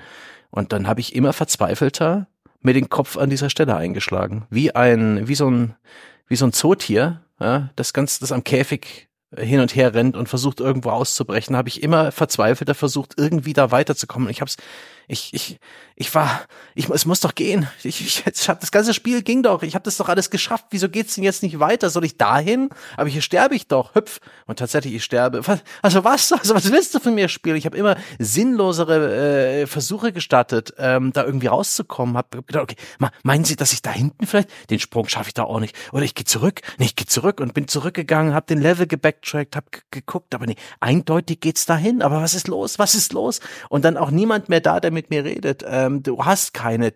Und 0.52 0.74
dann 0.74 0.88
habe 0.88 1.00
ich 1.00 1.16
immer 1.16 1.34
verzweifelter 1.34 2.28
mir 2.62 2.74
den 2.74 2.90
Kopf 2.90 3.18
an 3.18 3.30
dieser 3.30 3.50
Stelle 3.50 3.76
eingeschlagen, 3.76 4.46
wie 4.50 4.76
ein, 4.76 5.28
wie 5.28 5.36
so 5.36 5.50
ein, 5.50 5.76
wie 6.28 6.36
so 6.36 6.46
ein 6.46 6.54
Zootier, 6.54 7.22
ja, 7.40 7.70
das 7.76 7.94
ganz, 7.94 8.20
das 8.20 8.32
am 8.32 8.44
Käfig 8.44 9.10
hin 9.38 9.60
und 9.60 9.76
her 9.76 9.94
rennt 9.94 10.16
und 10.16 10.30
versucht 10.30 10.60
irgendwo 10.60 10.90
auszubrechen, 10.92 11.56
habe 11.56 11.70
ich 11.70 11.84
immer 11.84 12.12
verzweifelter 12.12 12.76
versucht, 12.76 13.14
irgendwie 13.18 13.54
da 13.54 13.72
weiterzukommen. 13.72 14.30
Ich 14.30 14.42
habe 14.42 14.50
es 14.50 14.58
ich, 15.08 15.34
ich, 15.34 15.60
ich 15.96 16.14
war, 16.16 16.42
ich, 16.74 16.90
es 16.90 17.06
muss 17.06 17.20
doch 17.20 17.36
gehen. 17.36 17.68
Ich, 17.84 18.02
ich, 18.02 18.24
ich 18.26 18.50
hab, 18.50 18.60
das 18.60 18.72
ganze 18.72 18.94
Spiel 18.94 19.22
ging 19.22 19.44
doch. 19.44 19.62
Ich 19.64 19.76
habe 19.76 19.84
das 19.84 19.98
doch 19.98 20.10
alles 20.10 20.30
geschafft. 20.30 20.66
Wieso 20.72 20.90
geht's 20.90 21.16
denn 21.16 21.24
jetzt 21.24 21.44
nicht 21.44 21.60
weiter? 21.60 21.90
Soll 21.90 22.06
ich 22.06 22.18
dahin? 22.18 22.70
Aber 22.98 23.08
hier 23.08 23.22
sterbe 23.22 23.56
ich 23.56 23.68
doch. 23.68 23.94
Hüpf. 23.94 24.20
Und 24.48 24.60
tatsächlich, 24.60 24.96
ich 24.96 25.04
sterbe. 25.04 25.42
Also 25.82 26.04
was? 26.04 26.32
Also 26.32 26.56
was 26.56 26.72
willst 26.72 26.96
du 26.96 27.00
von 27.00 27.14
mir 27.14 27.30
spielen? 27.30 27.56
Ich 27.56 27.66
habe 27.66 27.78
immer 27.78 27.96
sinnlosere 28.18 29.62
äh, 29.62 29.68
Versuche 29.68 30.12
gestartet, 30.12 30.74
ähm, 30.78 31.14
da 31.14 31.24
irgendwie 31.24 31.48
rauszukommen. 31.48 32.18
Hab 32.18 32.32
gedacht, 32.32 32.64
okay, 32.64 32.76
meinen 33.24 33.46
Sie, 33.46 33.56
dass 33.56 33.74
ich 33.74 33.82
da 33.82 33.92
hinten 33.92 34.26
vielleicht 34.26 34.50
den 34.70 34.80
Sprung 34.80 35.08
schaffe 35.08 35.28
ich 35.28 35.34
da 35.34 35.44
auch 35.44 35.60
nicht? 35.60 35.76
Oder 35.92 36.04
ich 36.04 36.16
gehe 36.16 36.26
zurück? 36.26 36.62
Nee, 36.78 36.86
ich 36.86 36.96
gehe 36.96 37.08
zurück 37.08 37.40
und 37.40 37.54
bin 37.54 37.68
zurückgegangen, 37.68 38.34
habe 38.34 38.48
den 38.48 38.62
Level 38.62 38.88
gebacktrackt, 39.16 39.56
habe 39.56 39.68
geguckt, 39.92 40.36
aber 40.36 40.46
nee, 40.46 40.56
eindeutig 40.80 41.40
geht's 41.40 41.66
dahin. 41.66 42.02
Aber 42.02 42.22
was 42.22 42.34
ist 42.34 42.48
los? 42.48 42.80
Was 42.80 42.96
ist 42.96 43.14
los? 43.14 43.40
Und 43.70 43.86
dann 43.86 43.98
auch 43.98 44.12
niemand 44.12 44.50
mehr 44.50 44.62
da, 44.62 44.80
der 44.80 44.92
mit 44.92 45.10
mir 45.10 45.24
redet. 45.24 45.64
Ähm, 45.68 46.04
du 46.04 46.24
hast 46.24 46.54
keine 46.54 46.94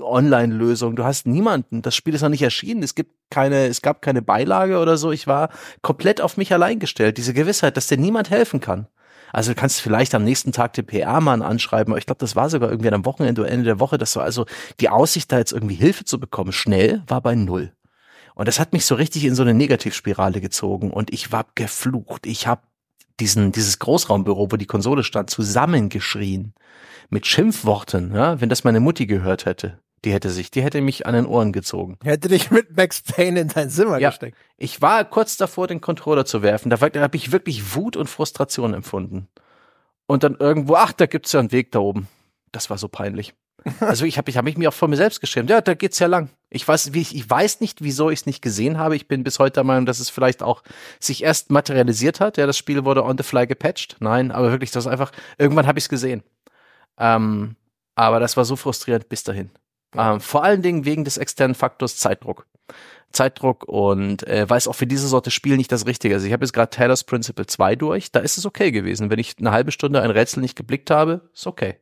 Online-Lösung, 0.00 0.96
du 0.96 1.04
hast 1.04 1.26
niemanden. 1.26 1.82
Das 1.82 1.94
Spiel 1.94 2.14
ist 2.14 2.22
noch 2.22 2.28
nicht 2.28 2.42
erschienen. 2.42 2.82
Es 2.82 2.94
gibt 2.94 3.12
keine, 3.30 3.66
es 3.66 3.82
gab 3.82 4.02
keine 4.02 4.22
Beilage 4.22 4.78
oder 4.78 4.96
so. 4.96 5.12
Ich 5.12 5.26
war 5.26 5.50
komplett 5.82 6.20
auf 6.20 6.36
mich 6.36 6.52
allein 6.52 6.78
gestellt. 6.78 7.18
Diese 7.18 7.34
Gewissheit, 7.34 7.76
dass 7.76 7.88
dir 7.88 7.98
niemand 7.98 8.30
helfen 8.30 8.60
kann. 8.60 8.86
Also 9.30 9.52
du 9.52 9.60
kannst 9.60 9.82
vielleicht 9.82 10.14
am 10.14 10.24
nächsten 10.24 10.52
Tag 10.52 10.72
den 10.72 10.86
PR-Mann 10.86 11.42
anschreiben, 11.42 11.92
aber 11.92 11.98
ich 11.98 12.06
glaube, 12.06 12.20
das 12.20 12.34
war 12.34 12.48
sogar 12.48 12.70
irgendwie 12.70 12.90
am 12.90 13.04
Wochenende 13.04 13.42
oder 13.42 13.50
Ende 13.50 13.66
der 13.66 13.78
Woche. 13.78 13.98
Das 13.98 14.16
war 14.16 14.24
also 14.24 14.46
die 14.80 14.88
Aussicht, 14.88 15.30
da 15.30 15.36
jetzt 15.36 15.52
irgendwie 15.52 15.74
Hilfe 15.74 16.06
zu 16.06 16.18
bekommen, 16.18 16.52
schnell, 16.52 17.02
war 17.06 17.20
bei 17.20 17.34
null. 17.34 17.72
Und 18.38 18.46
das 18.46 18.60
hat 18.60 18.72
mich 18.72 18.86
so 18.86 18.94
richtig 18.94 19.24
in 19.24 19.34
so 19.34 19.42
eine 19.42 19.52
Negativspirale 19.52 20.40
gezogen 20.40 20.92
und 20.92 21.12
ich 21.12 21.32
war 21.32 21.44
geflucht. 21.56 22.24
Ich 22.24 22.46
habe 22.46 22.62
diesen, 23.18 23.50
dieses 23.50 23.80
Großraumbüro, 23.80 24.52
wo 24.52 24.56
die 24.56 24.64
Konsole 24.64 25.02
stand, 25.02 25.28
zusammengeschrien 25.28 26.54
mit 27.10 27.26
Schimpfworten, 27.26 28.14
ja, 28.14 28.40
wenn 28.40 28.48
das 28.48 28.62
meine 28.62 28.78
Mutti 28.78 29.06
gehört 29.06 29.44
hätte. 29.44 29.80
Die 30.04 30.12
hätte 30.12 30.30
sich, 30.30 30.52
die 30.52 30.62
hätte 30.62 30.80
mich 30.80 31.04
an 31.04 31.14
den 31.14 31.26
Ohren 31.26 31.52
gezogen. 31.52 31.98
Hätte 32.04 32.28
dich 32.28 32.52
mit 32.52 32.76
Max 32.76 33.02
Payne 33.02 33.40
in 33.40 33.48
dein 33.48 33.70
Zimmer 33.70 33.98
ja, 33.98 34.10
gesteckt. 34.10 34.38
Ich 34.56 34.80
war 34.80 35.04
kurz 35.04 35.36
davor, 35.36 35.66
den 35.66 35.80
Controller 35.80 36.24
zu 36.24 36.40
werfen. 36.40 36.70
Da, 36.70 36.76
da 36.76 37.00
habe 37.00 37.16
ich 37.16 37.32
wirklich 37.32 37.74
Wut 37.74 37.96
und 37.96 38.06
Frustration 38.06 38.72
empfunden. 38.72 39.26
Und 40.06 40.22
dann 40.22 40.36
irgendwo, 40.38 40.76
ach, 40.76 40.92
da 40.92 41.06
gibt's 41.06 41.32
ja 41.32 41.40
einen 41.40 41.50
Weg 41.50 41.72
da 41.72 41.80
oben. 41.80 42.06
Das 42.52 42.70
war 42.70 42.78
so 42.78 42.86
peinlich. 42.86 43.34
Also 43.80 44.04
ich 44.04 44.18
habe 44.18 44.30
ich 44.30 44.36
hab 44.36 44.44
mich 44.44 44.56
mir 44.56 44.68
auch 44.68 44.74
vor 44.74 44.88
mir 44.88 44.96
selbst 44.96 45.20
geschämt. 45.20 45.50
Ja, 45.50 45.60
da 45.60 45.74
geht's 45.74 45.98
ja 45.98 46.06
lang. 46.06 46.30
Ich 46.50 46.66
weiß, 46.66 46.92
wie 46.94 47.00
ich, 47.00 47.14
ich 47.14 47.28
weiß 47.28 47.60
nicht, 47.60 47.82
wieso 47.82 48.10
ich 48.10 48.20
es 48.20 48.26
nicht 48.26 48.42
gesehen 48.42 48.78
habe. 48.78 48.96
Ich 48.96 49.08
bin 49.08 49.24
bis 49.24 49.38
heute 49.38 49.54
der 49.54 49.64
Meinung, 49.64 49.86
dass 49.86 50.00
es 50.00 50.10
vielleicht 50.10 50.42
auch 50.42 50.62
sich 51.00 51.22
erst 51.22 51.50
materialisiert 51.50 52.20
hat. 52.20 52.36
Ja, 52.36 52.46
das 52.46 52.56
Spiel 52.56 52.84
wurde 52.84 53.04
on 53.04 53.18
the 53.18 53.24
fly 53.24 53.46
gepatcht. 53.46 53.96
Nein, 54.00 54.30
aber 54.30 54.50
wirklich, 54.50 54.70
das 54.70 54.86
ist 54.86 54.90
einfach, 54.90 55.12
irgendwann 55.36 55.66
habe 55.66 55.78
ich 55.78 55.84
es 55.84 55.88
gesehen. 55.88 56.22
Ähm, 56.98 57.56
aber 57.94 58.20
das 58.20 58.36
war 58.36 58.44
so 58.44 58.56
frustrierend 58.56 59.08
bis 59.08 59.24
dahin. 59.24 59.50
Ähm, 59.96 60.20
vor 60.20 60.44
allen 60.44 60.62
Dingen 60.62 60.84
wegen 60.84 61.04
des 61.04 61.16
externen 61.18 61.54
Faktors 61.54 61.96
Zeitdruck. 61.96 62.46
Zeitdruck 63.10 63.64
und 63.64 64.26
äh, 64.26 64.48
weiß 64.48 64.68
auch 64.68 64.74
für 64.74 64.86
diese 64.86 65.08
Sorte 65.08 65.30
Spiel 65.30 65.56
nicht 65.56 65.72
das 65.72 65.86
Richtige. 65.86 66.14
Also 66.14 66.26
ich 66.26 66.32
habe 66.32 66.44
jetzt 66.44 66.52
gerade 66.52 66.70
Taylor's 66.70 67.04
Principle 67.04 67.46
2 67.46 67.76
durch, 67.76 68.12
da 68.12 68.20
ist 68.20 68.36
es 68.36 68.44
okay 68.44 68.70
gewesen. 68.70 69.10
Wenn 69.10 69.18
ich 69.18 69.36
eine 69.38 69.50
halbe 69.50 69.72
Stunde 69.72 70.02
ein 70.02 70.10
Rätsel 70.10 70.40
nicht 70.40 70.56
geblickt 70.56 70.90
habe, 70.90 71.22
ist 71.32 71.46
okay 71.46 71.78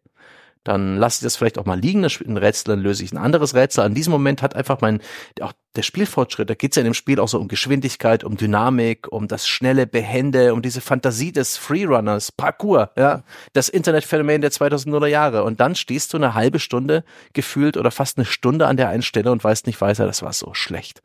dann 0.66 0.96
lasse 0.96 1.18
ich 1.18 1.22
das 1.22 1.36
vielleicht 1.36 1.58
auch 1.58 1.64
mal 1.64 1.78
liegen, 1.78 2.04
ein 2.04 2.36
Rätsel, 2.36 2.74
dann 2.74 2.80
löse 2.80 3.04
ich 3.04 3.12
ein 3.12 3.18
anderes 3.18 3.54
Rätsel. 3.54 3.84
An 3.84 3.94
diesem 3.94 4.10
Moment 4.10 4.42
hat 4.42 4.56
einfach 4.56 4.80
mein, 4.80 5.00
auch 5.40 5.52
der 5.76 5.82
Spielfortschritt, 5.82 6.50
da 6.50 6.54
geht 6.54 6.72
es 6.72 6.76
ja 6.76 6.80
in 6.80 6.86
dem 6.86 6.94
Spiel 6.94 7.20
auch 7.20 7.28
so 7.28 7.38
um 7.38 7.48
Geschwindigkeit, 7.48 8.24
um 8.24 8.36
Dynamik, 8.36 9.06
um 9.12 9.28
das 9.28 9.46
schnelle 9.46 9.86
Behände, 9.86 10.54
um 10.54 10.62
diese 10.62 10.80
Fantasie 10.80 11.32
des 11.32 11.56
Freerunners, 11.56 12.32
Parkour, 12.32 12.90
ja, 12.96 13.22
das 13.52 13.68
Internetphänomen 13.68 14.40
der 14.40 14.50
2000er 14.50 15.06
Jahre. 15.06 15.44
Und 15.44 15.60
dann 15.60 15.74
stehst 15.74 16.12
du 16.12 16.16
eine 16.16 16.34
halbe 16.34 16.58
Stunde 16.58 17.04
gefühlt 17.32 17.76
oder 17.76 17.90
fast 17.90 18.18
eine 18.18 18.24
Stunde 18.24 18.66
an 18.66 18.76
der 18.76 18.88
einen 18.88 19.02
Stelle 19.02 19.30
und 19.30 19.44
weißt 19.44 19.66
nicht 19.66 19.80
weiter, 19.80 20.06
das 20.06 20.22
war 20.22 20.32
so 20.32 20.54
schlecht. 20.54 21.02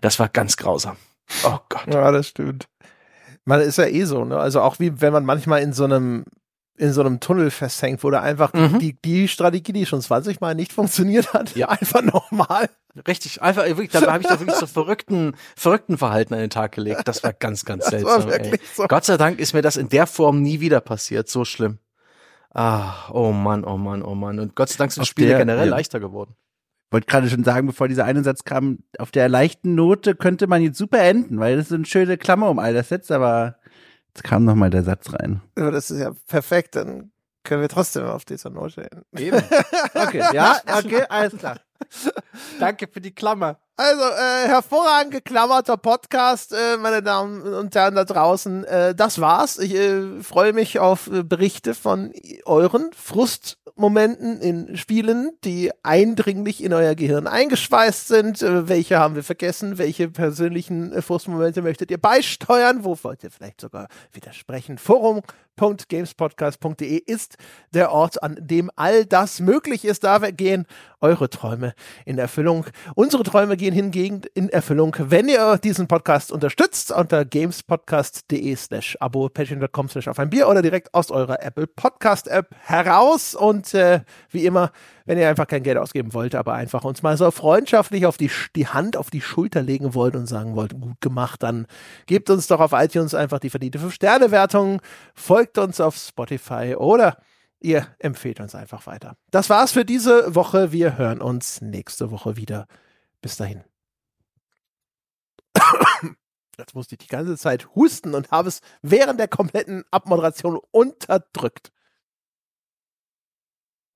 Das 0.00 0.18
war 0.18 0.28
ganz 0.28 0.56
grausam. 0.56 0.96
Oh 1.44 1.58
Gott. 1.68 1.92
Ja, 1.92 2.10
das 2.10 2.28
stimmt. 2.28 2.68
Man 3.44 3.60
ist 3.60 3.78
ja 3.78 3.86
eh 3.86 4.04
so, 4.04 4.24
ne? 4.24 4.38
Also 4.38 4.60
auch 4.60 4.78
wie 4.78 5.00
wenn 5.00 5.12
man 5.12 5.24
manchmal 5.24 5.62
in 5.62 5.72
so 5.72 5.84
einem 5.84 6.24
in 6.76 6.92
so 6.92 7.02
einem 7.02 7.20
Tunnel 7.20 7.50
festhängt, 7.50 8.02
wo 8.02 8.10
da 8.10 8.22
einfach 8.22 8.52
mhm. 8.54 8.78
die, 8.78 8.94
die 9.00 9.28
Strategie, 9.28 9.72
die 9.72 9.86
schon 9.86 10.00
20 10.00 10.40
Mal 10.40 10.54
nicht 10.54 10.72
funktioniert 10.72 11.32
hat, 11.34 11.54
ja. 11.54 11.68
einfach 11.68 12.02
nochmal. 12.02 12.70
Richtig, 13.06 13.40
einfach 13.40 13.64
wirklich, 13.64 13.90
da 13.90 14.00
habe 14.12 14.22
ich 14.22 14.28
da 14.28 14.38
wirklich 14.38 14.56
so 14.56 14.66
verrückten, 14.66 15.34
verrückten 15.56 15.96
Verhalten 15.96 16.34
an 16.34 16.40
den 16.40 16.50
Tag 16.50 16.72
gelegt. 16.72 17.02
Das 17.06 17.22
war 17.22 17.32
ganz, 17.32 17.64
ganz 17.66 17.84
das 17.84 17.90
seltsam. 17.90 18.30
So. 18.74 18.86
Gott 18.86 19.04
sei 19.04 19.16
Dank 19.16 19.38
ist 19.38 19.54
mir 19.54 19.62
das 19.62 19.76
in 19.76 19.88
der 19.88 20.06
Form 20.06 20.42
nie 20.42 20.60
wieder 20.60 20.80
passiert. 20.80 21.28
So 21.28 21.44
schlimm. 21.44 21.78
Ah, 22.54 23.08
oh 23.10 23.32
Mann, 23.32 23.64
oh 23.64 23.78
Mann, 23.78 24.02
oh 24.02 24.14
Mann. 24.14 24.38
Und 24.38 24.54
Gott 24.54 24.68
sei 24.68 24.76
Dank 24.78 24.92
sind 24.92 25.06
Spiele 25.06 25.28
der, 25.28 25.38
generell 25.38 25.68
ja. 25.68 25.70
leichter 25.70 26.00
geworden. 26.00 26.36
Wollte 26.90 27.06
gerade 27.06 27.30
schon 27.30 27.44
sagen, 27.44 27.66
bevor 27.66 27.88
dieser 27.88 28.04
eine 28.04 28.22
Satz 28.22 28.44
kam, 28.44 28.80
auf 28.98 29.10
der 29.10 29.30
leichten 29.30 29.74
Note 29.74 30.14
könnte 30.14 30.46
man 30.46 30.60
jetzt 30.60 30.76
super 30.76 30.98
enden, 30.98 31.40
weil 31.40 31.56
das 31.56 31.66
ist 31.66 31.72
eine 31.72 31.86
schöne 31.86 32.18
Klammer 32.18 32.50
um 32.50 32.58
all 32.58 32.74
das 32.74 32.90
jetzt, 32.90 33.10
aber 33.10 33.56
Jetzt 34.14 34.24
kam 34.24 34.44
noch 34.44 34.54
mal 34.54 34.70
der 34.70 34.84
Satz 34.84 35.12
rein. 35.12 35.40
Aber 35.56 35.70
das 35.70 35.90
ist 35.90 36.00
ja 36.00 36.12
perfekt, 36.26 36.76
dann 36.76 37.12
können 37.44 37.62
wir 37.62 37.68
trotzdem 37.68 38.04
auf 38.04 38.24
dieser 38.24 38.50
Note 38.50 38.90
enden. 38.90 39.04
Eben. 39.16 39.42
Okay, 39.94 40.22
ja, 40.32 40.60
okay, 40.78 41.04
alles 41.08 41.36
klar. 41.36 41.60
Danke 42.60 42.88
für 42.88 43.00
die 43.00 43.14
Klammer. 43.14 43.58
Also, 43.76 44.02
äh, 44.02 44.48
hervorragend 44.48 45.12
geklammerter 45.12 45.78
Podcast, 45.78 46.52
äh, 46.52 46.76
meine 46.76 47.02
Damen 47.02 47.42
und 47.42 47.74
Herren 47.74 47.94
da 47.94 48.04
draußen. 48.04 48.64
Äh, 48.64 48.94
das 48.94 49.18
war's. 49.18 49.58
Ich 49.58 49.74
äh, 49.74 50.22
freue 50.22 50.52
mich 50.52 50.78
auf 50.78 51.10
äh, 51.10 51.22
Berichte 51.22 51.74
von 51.74 52.12
euren 52.44 52.90
Frustmomenten 52.94 54.40
in 54.40 54.76
Spielen, 54.76 55.32
die 55.42 55.72
eindringlich 55.82 56.62
in 56.62 56.74
euer 56.74 56.94
Gehirn 56.94 57.26
eingeschweißt 57.26 58.08
sind. 58.08 58.42
Äh, 58.42 58.68
welche 58.68 58.98
haben 58.98 59.14
wir 59.14 59.24
vergessen? 59.24 59.78
Welche 59.78 60.08
persönlichen 60.08 60.92
äh, 60.92 61.00
Frustmomente 61.00 61.62
möchtet 61.62 61.90
ihr 61.90 61.98
beisteuern? 61.98 62.84
Wo 62.84 62.98
wollt 63.02 63.24
ihr 63.24 63.30
vielleicht 63.30 63.62
sogar 63.62 63.88
widersprechen? 64.12 64.76
Forum 64.76 65.22
www.gamespodcast.de 65.56 66.96
ist 66.98 67.36
der 67.72 67.92
Ort, 67.92 68.22
an 68.22 68.36
dem 68.40 68.70
all 68.76 69.04
das 69.04 69.40
möglich 69.40 69.84
ist. 69.84 70.04
Da 70.04 70.18
gehen 70.30 70.66
eure 71.00 71.28
In 72.04 72.18
Erfüllung. 72.18 72.66
Unsere 72.94 73.22
Träume 73.22 73.56
gehen 73.56 73.74
hingegen 73.74 74.22
in 74.34 74.48
Erfüllung, 74.48 74.96
wenn 74.98 75.28
ihr 75.28 75.58
diesen 75.58 75.88
Podcast 75.88 76.32
unterstützt 76.32 76.92
unter 76.92 77.24
gamespodcast.de 77.24 78.56
slash 78.56 78.96
abo, 79.00 79.28
patreon.com 79.28 79.88
slash 79.88 80.08
auf 80.08 80.18
ein 80.18 80.30
Bier 80.30 80.48
oder 80.48 80.62
direkt 80.62 80.92
aus 80.94 81.10
eurer 81.10 81.42
Apple 81.42 81.66
Podcast 81.66 82.28
App 82.28 82.54
heraus. 82.64 83.34
Und 83.34 83.74
äh, 83.74 84.00
wie 84.30 84.44
immer, 84.46 84.72
wenn 85.04 85.18
ihr 85.18 85.28
einfach 85.28 85.46
kein 85.46 85.62
Geld 85.62 85.78
ausgeben 85.78 86.14
wollt, 86.14 86.34
aber 86.34 86.54
einfach 86.54 86.84
uns 86.84 87.02
mal 87.02 87.16
so 87.16 87.30
freundschaftlich 87.30 88.06
auf 88.06 88.16
die, 88.16 88.30
die 88.56 88.66
Hand 88.66 88.96
auf 88.96 89.10
die 89.10 89.20
Schulter 89.20 89.62
legen 89.62 89.94
wollt 89.94 90.16
und 90.16 90.26
sagen 90.26 90.56
wollt, 90.56 90.78
gut 90.80 91.00
gemacht, 91.00 91.42
dann 91.42 91.66
gebt 92.06 92.30
uns 92.30 92.46
doch 92.46 92.60
auf 92.60 92.72
iTunes 92.72 93.14
einfach 93.14 93.38
die 93.38 93.50
verdiente 93.50 93.78
5-Sterne-Wertung, 93.78 94.80
folgt 95.14 95.58
uns 95.58 95.80
auf 95.80 95.96
Spotify 95.96 96.74
oder 96.76 97.16
ihr 97.62 97.86
empfehlt 97.98 98.40
uns 98.40 98.54
einfach 98.54 98.86
weiter. 98.86 99.16
Das 99.30 99.50
war's 99.50 99.72
für 99.72 99.84
diese 99.84 100.34
Woche. 100.34 100.72
Wir 100.72 100.98
hören 100.98 101.20
uns 101.20 101.60
nächste 101.60 102.10
Woche 102.10 102.36
wieder. 102.36 102.66
Bis 103.20 103.36
dahin. 103.36 103.64
Jetzt 106.58 106.74
musste 106.74 106.94
ich 106.94 106.98
die 106.98 107.08
ganze 107.08 107.36
Zeit 107.36 107.74
husten 107.74 108.14
und 108.14 108.30
habe 108.30 108.48
es 108.48 108.60
während 108.82 109.18
der 109.18 109.28
kompletten 109.28 109.84
Abmoderation 109.90 110.60
unterdrückt. 110.70 111.72